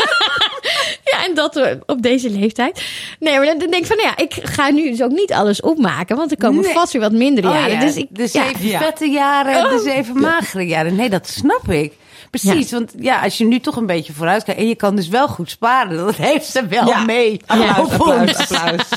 Ja, 1.12 1.26
en 1.26 1.34
dat 1.36 1.56
eh, 1.56 1.72
op 1.86 2.02
deze 2.02 2.30
leeftijd. 2.30 2.84
Nee, 3.20 3.38
maar 3.38 3.46
dan 3.46 3.58
denk 3.58 3.74
ik 3.76 3.86
van, 3.86 3.98
nou 3.98 4.10
ja, 4.10 4.24
ik 4.24 4.34
ga 4.44 4.70
nu 4.70 4.90
dus 4.90 5.02
ook 5.02 5.12
niet 5.12 5.34
alles 5.34 5.62
opmaken. 5.62 6.16
Want 6.18 6.32
er 6.32 6.38
komen 6.38 6.62
Nee. 6.64 6.74
vast 6.74 6.94
weer 6.94 7.02
wat 7.02 7.12
mindere 7.12 7.48
Oh 7.48 7.54
jaren. 7.54 7.72
ja, 7.74 7.80
Dus 7.80 7.96
ik, 7.96 8.08
de 8.10 8.22
ja, 8.22 8.28
zeven 8.28 8.68
Ja. 8.68 8.80
vette 8.80 9.06
jaren, 9.10 9.70
de 9.78 9.82
zeven 9.84 10.20
magere 10.20 10.68
jaren. 10.68 10.96
Nee, 10.96 11.10
dat 11.10 11.28
snap 11.28 11.70
ik. 11.72 11.94
Precies, 12.30 12.72
want 12.72 12.94
ja, 13.00 13.22
als 13.22 13.38
je 13.38 13.46
nu 13.46 13.60
toch 13.60 13.76
een 13.76 13.86
beetje 13.86 14.14
vooruit 14.14 14.44
kijkt... 14.44 14.60
en 14.60 14.68
je 14.68 14.76
kan 14.76 14.96
dus 14.96 15.08
wel 15.08 15.28
goed 15.28 15.50
sparen, 15.50 15.98
dat 15.98 16.16
heeft 16.16 16.46
ze 16.46 16.66
wel 16.68 16.88
Ja. 16.88 17.04
mee. 17.04 17.42
Applaus, 17.46 18.38
applaus. 18.38 18.88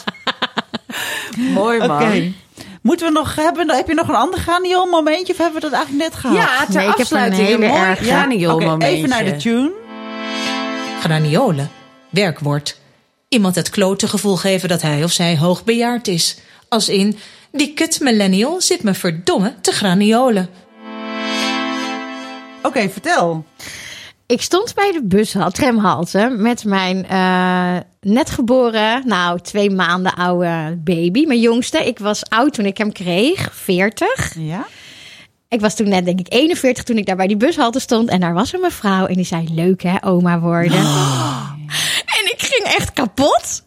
Mooi 1.54 1.86
man. 1.86 2.34
Moeten 2.82 3.06
we 3.06 3.12
nog 3.12 3.34
hebben? 3.34 3.70
Heb 3.70 3.88
je 3.88 3.94
nog 3.94 4.08
een 4.08 4.14
ander 4.14 4.40
graniol 4.40 4.86
momentje 4.86 5.32
of 5.32 5.38
hebben 5.38 5.60
we 5.62 5.68
dat 5.68 5.72
eigenlijk 5.78 6.04
net 6.10 6.20
gehad? 6.20 6.36
Ja, 6.36 6.64
ter 6.64 6.74
Nee, 6.74 6.82
ik 6.88 6.96
heb 6.96 6.96
een 6.96 7.02
afsluiting 7.02 7.58
mooi 7.58 8.66
momentje. 8.66 8.86
even 8.88 9.08
naar 9.08 9.24
de 9.24 9.36
tune. 9.36 9.70
Graniolen. 11.00 11.70
Werkwoord. 12.12 12.80
Iemand 13.28 13.54
het 13.54 13.70
klote 13.70 14.08
gevoel 14.08 14.36
geven 14.36 14.68
dat 14.68 14.82
hij 14.82 15.04
of 15.04 15.12
zij 15.12 15.38
hoogbejaard 15.38 16.08
is. 16.08 16.38
Als 16.68 16.88
in, 16.88 17.18
die 17.52 17.74
kut 17.74 18.00
millennial 18.00 18.60
zit 18.60 18.82
me 18.82 18.94
verdomme 18.94 19.54
te 19.60 19.72
graniolen. 19.72 20.48
Oké, 22.62 22.88
vertel. 22.88 23.44
ik 24.26 24.42
stond 24.42 24.74
bij 24.74 24.92
de 24.92 25.02
bushal, 25.04 25.50
tramhalte 25.50 26.34
met 26.38 26.64
mijn 26.64 27.06
eh, 27.08 27.76
net 28.00 28.30
geboren, 28.30 29.02
nou 29.06 29.40
twee 29.40 29.70
maanden 29.70 30.14
oude 30.14 30.78
baby, 30.84 31.26
mijn 31.26 31.40
jongste. 31.40 31.86
Ik 31.86 31.98
was 31.98 32.28
oud 32.28 32.54
toen 32.54 32.66
ik 32.66 32.78
hem 32.78 32.92
kreeg, 32.92 33.48
40. 33.52 34.34
Ja? 34.38 34.66
Ik 35.48 35.60
was 35.60 35.76
toen 35.76 35.88
net, 35.88 36.04
denk 36.04 36.20
ik, 36.20 36.32
41 36.32 36.84
toen 36.84 36.96
ik 36.96 37.06
daar 37.06 37.16
bij 37.16 37.26
die 37.26 37.36
bushalte 37.36 37.80
stond. 37.80 38.08
En 38.08 38.20
daar 38.20 38.34
was 38.34 38.52
een 38.52 38.60
mevrouw 38.60 39.06
en 39.06 39.14
die 39.14 39.24
zei, 39.24 39.48
leuk 39.54 39.82
hè, 39.82 40.04
oma 40.04 40.40
worden. 40.40 40.78
En 40.78 40.82
ik 40.82 41.51
ging 42.62 42.74
echt 42.76 42.92
kapot. 42.92 43.62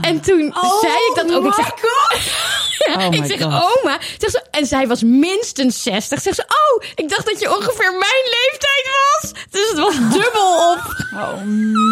En 0.00 0.20
toen 0.20 0.54
zei 0.80 0.92
ik 0.92 1.12
dat 1.14 1.32
ook. 1.32 1.46
Ik 1.46 1.54
zeg, 1.54 1.72
ja, 2.98 3.06
Oh 3.06 3.14
ik 3.14 3.24
zeg, 3.24 3.42
God. 3.42 3.52
oma. 3.52 3.98
Zeg 4.18 4.30
ze, 4.30 4.44
en 4.50 4.66
zij 4.66 4.86
was 4.88 5.02
minstens 5.02 5.82
60. 5.82 6.20
Zeg 6.20 6.34
ze, 6.34 6.42
oh, 6.42 6.84
ik 6.94 7.08
dacht 7.08 7.26
dat 7.26 7.40
je 7.40 7.56
ongeveer 7.56 7.90
mijn 7.90 8.24
leeftijd 8.24 8.88
was. 9.20 9.32
Dus 9.50 9.68
het 9.70 9.78
was 9.78 9.94
dubbel 9.94 10.72
op. 10.72 10.94
Oh 11.16 11.40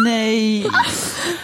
nee. 0.03 0.67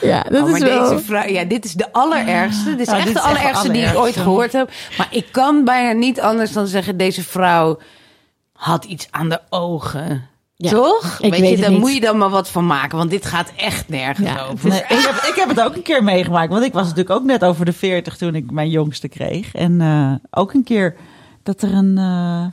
Ja, 0.01 0.21
dat 0.23 0.41
Oh, 0.41 0.49
maar 0.49 0.55
is 0.61 0.63
wel... 0.63 0.89
deze 0.89 1.03
vrouw, 1.05 1.27
ja, 1.27 1.43
dit 1.43 1.65
is 1.65 1.73
de 1.73 1.91
allerergste. 1.93 2.69
Dit 2.75 2.79
is 2.79 2.93
Ja, 2.93 2.97
echt 2.97 3.05
dit 3.05 3.13
de 3.13 3.19
is 3.19 3.25
de 3.25 3.29
allerergste 3.31 3.71
die 3.71 3.81
ik 3.81 3.87
ooit 3.87 3.95
allerergste. 3.95 4.21
gehoord 4.23 4.53
heb. 4.53 4.71
Maar 4.97 5.07
ik 5.11 5.25
kan 5.31 5.63
bijna 5.65 5.91
niet 5.91 6.21
anders 6.21 6.51
dan 6.51 6.67
zeggen, 6.67 6.97
deze 6.97 7.23
vrouw 7.23 7.79
had 8.53 8.85
iets 8.85 9.07
aan 9.11 9.29
de 9.29 9.39
ogen. 9.49 10.29
Ja, 10.61 10.69
Toch? 10.69 11.17
ik 11.19 11.31
weet, 11.31 11.39
weet 11.41 11.49
je, 11.49 11.57
daar 11.57 11.71
moet 11.71 11.93
je 11.93 11.99
dan 12.01 12.17
maar 12.17 12.29
wat 12.29 12.49
van 12.49 12.65
maken, 12.65 12.97
want 12.97 13.09
dit 13.09 13.25
gaat 13.25 13.51
echt 13.55 13.89
nergens 13.89 14.29
Ja, 14.29 14.45
over. 14.45 14.69
Nee, 14.69 14.79
ik, 14.79 14.87
heb, 14.87 15.15
ik 15.15 15.33
heb 15.35 15.49
het 15.49 15.61
ook 15.61 15.75
een 15.75 15.81
keer 15.81 16.03
meegemaakt. 16.03 16.51
Want 16.51 16.63
ik 16.63 16.73
was 16.73 16.83
natuurlijk 16.83 17.09
ook 17.15 17.23
net 17.23 17.43
over 17.43 17.65
de 17.65 17.73
40 17.73 18.17
toen 18.17 18.35
ik 18.35 18.51
mijn 18.51 18.69
jongste 18.69 19.07
kreeg. 19.07 19.53
En 19.53 19.81
eh, 19.81 20.39
ook 20.41 20.53
een 20.53 20.63
keer 20.63 20.95
dat 21.43 21.61
er 21.61 21.73
een, 21.73 21.97
eh, 21.97 22.45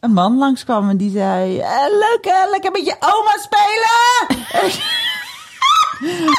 een 0.00 0.12
man 0.12 0.36
langskwam 0.38 0.88
en 0.90 0.96
die 0.96 1.10
zei... 1.10 1.58
"Eh, 1.58 1.68
leuk 1.90 2.18
hè, 2.22 2.50
lekker 2.50 2.70
met 2.70 2.84
je 2.86 2.96
oma 3.00 3.38
spelen! 3.38 4.80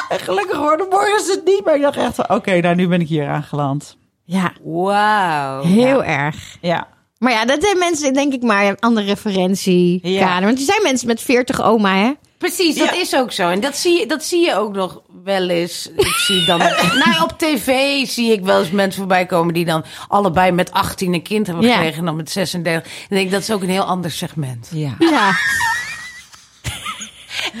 en 0.08 0.18
gelukkig 0.18 0.56
hoorde 0.56 0.86
morgens 0.90 1.26
het 1.30 1.44
niet. 1.44 1.64
Maar 1.64 1.74
ik 1.74 1.82
dacht 1.82 1.96
echt 1.96 2.14
van, 2.14 2.30
oké, 2.30 2.60
nou 2.60 2.74
nu 2.74 2.88
ben 2.88 3.00
ik 3.00 3.08
hier 3.08 3.28
aangeland. 3.28 3.96
Ja, 4.24 4.52
Wauw. 4.62 5.62
heel 5.62 6.04
erg. 6.04 6.56
Ja, 6.60 6.86
Maar 7.18 7.32
ja, 7.32 7.44
dat 7.44 7.62
zijn 7.64 7.78
mensen, 7.78 8.12
denk 8.12 8.32
ik, 8.32 8.42
maar 8.42 8.64
een 8.66 8.80
andere 8.80 9.06
referentiekader. 9.06 10.10
Ja. 10.10 10.40
Want 10.40 10.58
er 10.58 10.64
zijn 10.64 10.82
mensen 10.82 11.06
met 11.06 11.20
40 11.20 11.62
oma, 11.62 11.96
hè? 11.96 12.12
Precies, 12.38 12.76
dat 12.76 12.94
Ja. 12.94 13.00
is 13.00 13.14
ook 13.14 13.32
zo. 13.32 13.48
En 13.50 13.60
dat 13.60 13.76
zie, 13.76 13.98
je, 13.98 14.06
dat 14.06 14.24
zie 14.24 14.44
je 14.46 14.56
ook 14.56 14.72
nog 14.74 15.02
wel 15.24 15.48
eens. 15.48 15.90
Ik 15.96 16.06
zie 16.26 16.44
dan, 16.44 16.58
nou, 17.04 17.22
op 17.22 17.34
tv 17.38 17.68
zie 18.06 18.32
ik 18.32 18.44
wel 18.44 18.58
eens 18.60 18.70
mensen 18.70 18.98
voorbij 18.98 19.26
komen 19.26 19.54
die 19.54 19.64
dan 19.64 19.84
allebei 20.08 20.52
met 20.52 20.72
18 20.72 21.14
een 21.14 21.22
kind 21.22 21.46
hebben 21.46 21.64
Ja. 21.66 21.74
gekregen 21.74 21.98
en 21.98 22.04
dan 22.04 22.16
met 22.16 22.30
36. 22.30 22.82
En 22.92 22.92
ik 23.02 23.08
denk 23.08 23.30
dat 23.30 23.40
is 23.40 23.50
ook 23.50 23.62
een 23.62 23.68
heel 23.68 23.82
ander 23.84 24.10
segment. 24.10 24.68
ja. 24.72 24.94
Ja. 24.98 25.30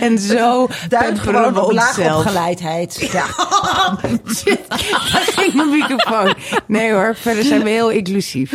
En 0.00 0.18
zo 0.18 0.68
Duidt 0.88 1.18
gewoon 1.18 1.54
we 1.54 1.64
op 1.64 1.72
laag 1.72 1.96
onszelf. 1.96 2.16
opgeleidheid. 2.16 2.92
Ja. 3.12 3.24
Shit, 4.34 4.60
daar 4.68 4.78
ging 5.26 5.54
mijn 5.54 5.68
microfoon. 5.70 6.34
Nee 6.66 6.92
hoor, 6.92 7.16
verder 7.16 7.44
zijn 7.44 7.62
we 7.62 7.68
heel 7.70 7.90
inclusief. 7.90 8.52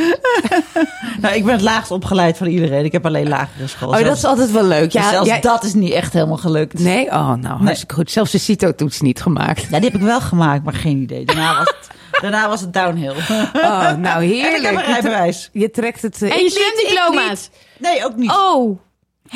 nou, 1.22 1.36
ik 1.36 1.44
ben 1.46 1.54
het 1.54 1.62
laagst 1.62 1.92
opgeleid 1.92 2.38
van 2.38 2.48
iedereen. 2.48 2.86
Ik 2.86 2.92
heb 2.92 3.06
alleen 3.06 3.28
lagere 3.30 3.68
school. 3.68 3.88
Oh, 3.90 3.94
dat 3.96 4.04
Zelfs- 4.04 4.20
is 4.20 4.26
altijd 4.26 4.52
wel 4.52 4.64
leuk. 4.64 4.92
dus 4.92 5.02
Ja, 5.04 5.10
zelfs 5.10 5.28
jij- 5.28 5.40
dat 5.40 5.64
is 5.64 5.74
niet 5.74 5.92
echt 5.94 6.14
helemaal 6.14 6.38
gelukt. 6.38 6.80
Nee? 6.80 7.06
Oh, 7.06 7.34
nou, 7.34 7.64
hartstikke 7.64 7.94
goed. 7.94 8.12
Zelfs 8.12 8.32
de 8.32 8.38
CITO-toets 8.38 9.02
niet 9.02 9.22
gemaakt. 9.22 9.62
Ja, 9.62 9.80
die 9.80 9.90
heb 9.92 10.00
ik 10.00 10.06
wel 10.06 10.22
gemaakt, 10.22 10.64
maar 10.64 10.74
geen 10.74 10.98
idee. 11.02 11.26
Daarna 11.26 11.58
was 11.58 11.68
het, 11.68 11.88
daarna 12.22 12.48
was 12.50 12.62
het 12.62 12.74
downhill. 12.74 13.14
Oh, 13.54 13.92
nou 13.98 14.04
En 14.04 14.22
ik 14.24 14.42
heb 14.42 14.52
heerlijk. 14.52 14.74
een 14.76 14.86
rijbewijs. 14.94 15.50
Je 15.54 15.72
trekt 15.72 16.02
het... 16.02 16.22
eh, 16.22 16.32
En 16.38 16.44
je 16.44 16.50
zwemdiploma's. 16.50 17.50
Nee, 17.78 18.06
ook 18.06 18.16
niet. 18.16 18.32
Oh. 18.32 18.80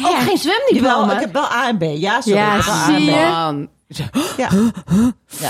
Ook 0.03 0.17
geen 0.17 0.37
zwemdiploma? 0.37 1.13
ik 1.13 1.19
heb 1.19 1.33
wel 1.33 1.51
A 1.51 1.67
en 1.67 1.77
B. 1.77 1.83
Ja, 1.83 2.21
sorry. 2.21 2.37
Ja, 2.37 2.51
wel 2.65 2.73
en 2.73 3.69
zie 3.87 4.05
B. 4.05 4.13
je? 4.27 4.35
Ja. 4.37 4.49
ja. 5.39 5.49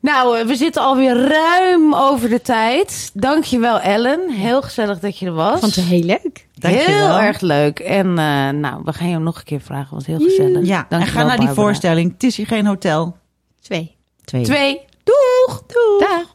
Nou, 0.00 0.38
eh, 0.38 0.46
we 0.46 0.56
zitten 0.56 0.82
alweer 0.82 1.28
ruim 1.28 1.94
over 1.94 2.28
de 2.28 2.40
tijd. 2.40 3.10
Dankjewel, 3.14 3.80
Ellen. 3.80 4.30
Heel 4.30 4.62
gezellig 4.62 4.98
dat 4.98 5.18
je 5.18 5.26
er 5.26 5.32
was. 5.32 5.60
Vond 5.60 5.74
het 5.74 5.84
heel 5.84 6.02
leuk. 6.02 6.46
Dankjewel. 6.54 7.16
Heel 7.16 7.18
erg 7.18 7.40
leuk. 7.40 7.78
En 7.78 8.06
eh, 8.18 8.48
nou, 8.48 8.80
we 8.84 8.92
gaan 8.92 9.06
je 9.06 9.12
hem 9.12 9.22
nog 9.22 9.36
een 9.36 9.44
keer 9.44 9.60
vragen. 9.60 9.94
Was 9.94 10.06
heel 10.06 10.18
gezellig. 10.20 10.66
Ja, 10.66 10.78
en 10.78 10.86
Dankjewel, 10.88 11.22
ga 11.22 11.28
naar 11.28 11.38
die 11.38 11.48
voorstelling. 11.48 12.12
Het 12.12 12.22
is 12.22 12.36
hier 12.36 12.46
geen 12.46 12.66
hotel. 12.66 13.16
Twee. 13.60 13.96
Twee. 14.24 14.42
Twee. 14.42 14.80
Doeg. 15.04 15.62
Doeg. 15.66 16.08
Dag. 16.08 16.34